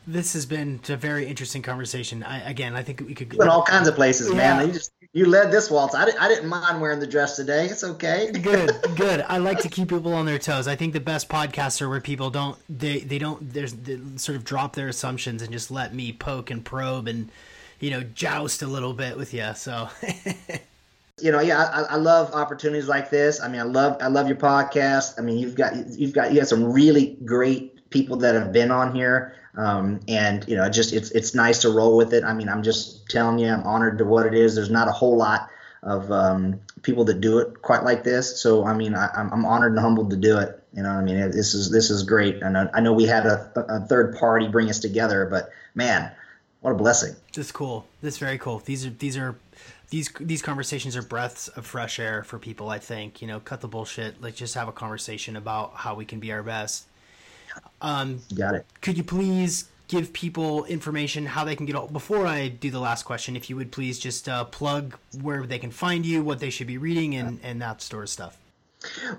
this 0.07 0.33
has 0.33 0.47
been 0.47 0.79
a 0.89 0.97
very 0.97 1.27
interesting 1.27 1.61
conversation. 1.61 2.23
I, 2.23 2.49
again, 2.49 2.75
I 2.75 2.81
think 2.81 3.01
we 3.01 3.13
could 3.13 3.29
go 3.29 3.43
in 3.43 3.47
all 3.47 3.61
kinds 3.61 3.87
of 3.87 3.93
places, 3.93 4.29
yeah. 4.29 4.37
man. 4.37 4.65
You 4.65 4.73
just 4.73 4.91
you 5.13 5.25
led 5.25 5.51
this 5.51 5.69
waltz. 5.69 5.93
I, 5.93 6.03
I 6.19 6.27
didn't 6.29 6.47
mind 6.47 6.79
wearing 6.79 6.99
the 6.99 7.07
dress 7.07 7.35
today. 7.35 7.65
It's 7.65 7.83
okay. 7.83 8.31
good, 8.41 8.71
good. 8.95 9.25
I 9.27 9.37
like 9.39 9.59
to 9.59 9.69
keep 9.69 9.89
people 9.89 10.13
on 10.13 10.25
their 10.25 10.39
toes. 10.39 10.67
I 10.67 10.75
think 10.75 10.93
the 10.93 10.99
best 10.99 11.27
podcasts 11.27 11.81
are 11.81 11.89
where 11.89 12.01
people 12.01 12.29
don't 12.29 12.57
they 12.69 12.99
they 12.99 13.17
don't 13.17 13.53
there's 13.53 13.73
they 13.73 13.99
sort 14.15 14.37
of 14.37 14.43
drop 14.43 14.75
their 14.75 14.87
assumptions 14.87 15.41
and 15.41 15.51
just 15.51 15.69
let 15.69 15.93
me 15.93 16.13
poke 16.13 16.49
and 16.49 16.63
probe 16.63 17.07
and 17.07 17.29
you 17.79 17.89
know 17.89 18.01
joust 18.01 18.61
a 18.61 18.67
little 18.67 18.93
bit 18.93 19.17
with 19.17 19.33
you. 19.33 19.51
So. 19.55 19.89
you 21.21 21.31
know, 21.31 21.39
yeah, 21.39 21.69
I, 21.71 21.81
I, 21.81 21.95
love 21.97 22.33
opportunities 22.33 22.87
like 22.87 23.11
this. 23.11 23.41
I 23.41 23.47
mean, 23.47 23.61
I 23.61 23.65
love 23.65 23.97
I 24.01 24.07
love 24.07 24.27
your 24.27 24.37
podcast. 24.37 25.19
I 25.19 25.21
mean, 25.21 25.37
you've 25.37 25.55
got 25.55 25.75
you've 25.89 26.13
got 26.13 26.31
you 26.31 26.39
got 26.39 26.47
some 26.47 26.71
really 26.71 27.17
great 27.25 27.89
people 27.89 28.17
that 28.17 28.33
have 28.33 28.51
been 28.51 28.71
on 28.71 28.95
here. 28.95 29.35
Um, 29.55 29.99
and 30.07 30.47
you 30.47 30.55
know, 30.55 30.69
just 30.69 30.93
it's 30.93 31.11
it's 31.11 31.35
nice 31.35 31.59
to 31.59 31.69
roll 31.69 31.97
with 31.97 32.13
it. 32.13 32.23
I 32.23 32.33
mean, 32.33 32.47
I'm 32.47 32.63
just 32.63 33.09
telling 33.09 33.39
you, 33.39 33.47
I'm 33.47 33.63
honored 33.63 33.97
to 33.97 34.05
what 34.05 34.25
it 34.25 34.33
is. 34.33 34.55
There's 34.55 34.69
not 34.69 34.87
a 34.87 34.91
whole 34.91 35.17
lot 35.17 35.49
of 35.83 36.11
um, 36.11 36.61
people 36.83 37.03
that 37.05 37.21
do 37.21 37.39
it 37.39 37.61
quite 37.61 37.83
like 37.83 38.03
this. 38.03 38.41
So 38.41 38.65
I 38.65 38.73
mean, 38.73 38.95
I, 38.95 39.09
am 39.15 39.45
honored 39.45 39.73
and 39.73 39.81
humbled 39.81 40.09
to 40.11 40.15
do 40.15 40.37
it. 40.37 40.63
You 40.73 40.83
know, 40.83 40.89
I 40.89 41.01
mean, 41.01 41.17
this 41.31 41.53
is 41.53 41.69
this 41.69 41.89
is 41.89 42.03
great. 42.03 42.41
And 42.41 42.57
I, 42.57 42.69
I 42.73 42.79
know 42.79 42.93
we 42.93 43.05
had 43.05 43.25
a, 43.25 43.51
a, 43.55 43.81
third 43.81 44.15
party 44.15 44.47
bring 44.47 44.69
us 44.69 44.79
together, 44.79 45.27
but 45.29 45.49
man, 45.75 46.11
what 46.61 46.71
a 46.71 46.75
blessing! 46.75 47.15
That's 47.33 47.51
cool. 47.51 47.85
That's 48.01 48.17
very 48.17 48.37
cool. 48.37 48.59
These 48.59 48.85
are 48.85 48.91
these 48.91 49.17
are 49.17 49.35
these 49.89 50.09
these 50.21 50.41
conversations 50.41 50.95
are 50.95 51.01
breaths 51.01 51.49
of 51.49 51.65
fresh 51.65 51.99
air 51.99 52.23
for 52.23 52.39
people. 52.39 52.69
I 52.69 52.79
think 52.79 53.21
you 53.21 53.27
know, 53.27 53.41
cut 53.41 53.59
the 53.59 53.67
bullshit. 53.67 54.21
Let's 54.21 54.37
just 54.37 54.55
have 54.55 54.69
a 54.69 54.71
conversation 54.71 55.35
about 55.35 55.73
how 55.75 55.95
we 55.95 56.05
can 56.05 56.19
be 56.19 56.31
our 56.31 56.43
best 56.43 56.85
Um, 57.81 58.21
Got 58.35 58.55
it. 58.55 58.65
Could 58.81 58.97
you 58.97 59.03
please 59.03 59.65
give 59.87 60.13
people 60.13 60.63
information 60.65 61.25
how 61.25 61.43
they 61.43 61.55
can 61.55 61.65
get 61.65 61.75
all, 61.75 61.87
before 61.87 62.25
I 62.25 62.47
do 62.47 62.71
the 62.71 62.79
last 62.79 63.03
question, 63.03 63.35
if 63.35 63.49
you 63.49 63.57
would 63.57 63.71
please 63.71 63.99
just 63.99 64.29
uh, 64.29 64.45
plug 64.45 64.95
where 65.21 65.45
they 65.45 65.59
can 65.59 65.71
find 65.71 66.05
you, 66.05 66.23
what 66.23 66.39
they 66.39 66.49
should 66.49 66.67
be 66.67 66.77
reading, 66.77 67.15
and, 67.15 67.39
and 67.43 67.61
that 67.61 67.81
sort 67.81 68.03
of 68.03 68.09
stuff. 68.09 68.37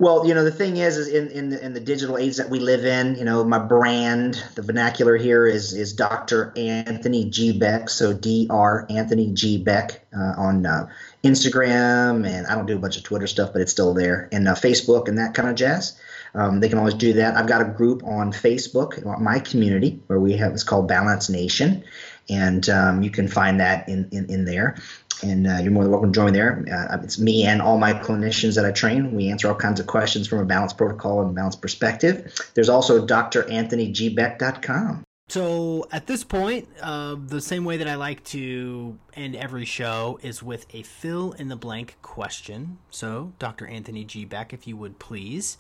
Well, 0.01 0.27
you 0.27 0.35
know, 0.35 0.43
the 0.43 0.51
thing 0.51 0.79
is, 0.79 0.97
is 0.97 1.09
in, 1.09 1.29
in 1.29 1.51
the, 1.51 1.65
in 1.65 1.73
the 1.73 1.81
digital 1.81 2.19
age 2.19 2.37
that 2.37 2.51
we 2.51 2.59
live 2.59 2.85
in, 2.85 3.15
you 3.15 3.25
know, 3.25 3.45
my 3.45 3.61
brand, 3.61 4.43
the 4.57 4.63
vernacular 4.63 5.17
here 5.17 5.47
is 5.47 5.73
is 5.73 5.93
Dr. 5.93 6.53
Anthony 6.57 7.27
G 7.27 7.57
Beck, 7.57 7.89
so 7.89 8.13
Dr. 8.13 8.87
Anthony 8.91 9.33
G 9.33 9.59
Beck 9.59 10.05
uh, 10.17 10.35
on 10.37 10.67
uh, 10.67 10.89
Instagram, 11.23 12.27
and 12.27 12.47
I 12.49 12.57
don't 12.57 12.67
do 12.67 12.77
a 12.77 12.81
bunch 12.81 12.97
of 12.97 13.05
Twitter 13.05 13.29
stuff, 13.29 13.53
but 13.53 13.63
it's 13.63 13.71
still 13.71 13.95
there, 13.95 14.29
and 14.33 14.49
uh, 14.49 14.55
Facebook 14.55 15.07
and 15.07 15.19
that 15.19 15.35
kind 15.35 15.49
of 15.49 15.55
jazz. 15.55 15.97
Um, 16.35 16.61
they 16.61 16.69
can 16.69 16.79
always 16.79 16.95
do 16.95 17.13
that. 17.15 17.37
I've 17.37 17.47
got 17.47 17.61
a 17.61 17.67
group 17.67 18.03
on 18.05 18.33
Facebook, 18.33 19.05
my 19.21 19.39
community, 19.39 20.01
where 20.07 20.19
we 20.19 20.33
have 20.37 20.53
it's 20.53 20.65
called 20.65 20.89
Balance 20.89 21.29
Nation, 21.29 21.85
and 22.31 22.69
um, 22.69 23.03
you 23.03 23.11
can 23.11 23.29
find 23.29 23.61
that 23.61 23.89
in 23.89 24.09
in, 24.13 24.31
in 24.31 24.45
there 24.45 24.77
and 25.23 25.47
uh, 25.47 25.59
you're 25.63 25.73
more 25.73 25.85
than 25.85 25.93
welcome 25.93 26.13
to 26.13 26.19
join 26.19 26.33
there. 26.33 26.65
Uh, 26.71 26.99
it's 27.03 27.19
me 27.19 27.45
and 27.45 27.63
all 27.63 27.79
my 27.79 27.93
clinicians 27.93 28.57
that 28.57 28.65
I 28.65 28.73
train. 28.73 29.15
We 29.15 29.29
answer 29.31 29.49
all 29.49 29.55
kinds 29.55 29.79
of 29.81 29.87
questions 29.87 30.27
from 30.29 30.41
a 30.41 30.45
balance 30.45 30.73
protocol 30.73 31.23
and 31.23 31.35
balance 31.35 31.57
perspective. 31.57 32.35
There's 32.55 32.69
also 32.69 33.07
dranthonygbeck.com. 33.07 35.05
So 35.29 35.87
at 35.91 36.07
this 36.09 36.25
point, 36.25 36.69
uh, 36.83 37.17
the 37.27 37.41
same 37.41 37.65
way 37.65 37.79
that 37.79 37.89
I 37.89 37.95
like 37.95 38.23
to 38.25 38.99
end 39.15 39.35
every 39.35 39.65
show 39.65 40.19
is 40.23 40.43
with 40.43 40.67
a 40.75 40.83
fill 40.83 41.33
in 41.33 41.49
the 41.49 41.57
blank 41.57 41.97
question. 42.03 42.77
So, 42.91 43.33
Dr. 43.39 43.67
Anthony 43.67 44.05
G. 44.05 44.27
Beck, 44.27 44.53
if 44.53 44.67
you 44.67 44.77
would 44.77 44.99
please 44.99 45.57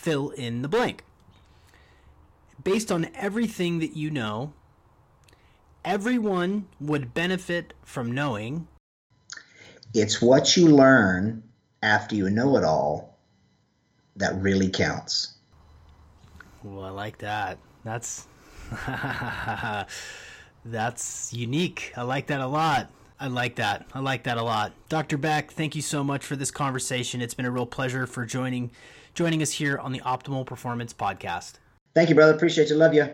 fill 0.00 0.30
in 0.30 0.62
the 0.62 0.68
blank. 0.68 1.04
Based 2.62 2.90
on 2.90 3.08
everything 3.14 3.78
that 3.80 3.96
you 3.96 4.10
know, 4.10 4.52
everyone 5.84 6.66
would 6.80 7.14
benefit 7.14 7.74
from 7.84 8.12
knowing 8.12 8.66
it's 9.92 10.22
what 10.22 10.56
you 10.56 10.68
learn 10.68 11.42
after 11.82 12.14
you 12.14 12.30
know 12.30 12.56
it 12.56 12.64
all 12.64 13.18
that 14.16 14.34
really 14.36 14.68
counts. 14.68 15.34
Well, 16.62 16.84
I 16.84 16.90
like 16.90 17.18
that. 17.18 17.58
That's 17.84 18.26
that's 20.64 21.32
unique. 21.32 21.92
I 21.96 22.02
like 22.02 22.28
that 22.28 22.40
a 22.40 22.46
lot. 22.46 22.90
I 23.18 23.26
like 23.26 23.56
that. 23.56 23.86
I 23.92 24.00
like 24.00 24.24
that 24.24 24.38
a 24.38 24.42
lot. 24.42 24.72
Dr. 24.88 25.18
Beck, 25.18 25.52
thank 25.52 25.74
you 25.74 25.82
so 25.82 26.04
much 26.04 26.24
for 26.24 26.36
this 26.36 26.50
conversation. 26.50 27.20
It's 27.20 27.34
been 27.34 27.46
a 27.46 27.50
real 27.50 27.66
pleasure 27.66 28.06
for 28.06 28.24
joining 28.24 28.70
joining 29.20 29.42
us 29.42 29.52
here 29.52 29.76
on 29.76 29.92
the 29.92 30.00
Optimal 30.00 30.46
Performance 30.46 30.94
podcast. 30.94 31.56
Thank 31.94 32.08
you, 32.08 32.14
brother. 32.14 32.32
Appreciate 32.32 32.70
you. 32.70 32.76
Love 32.76 32.94
you. 32.94 33.12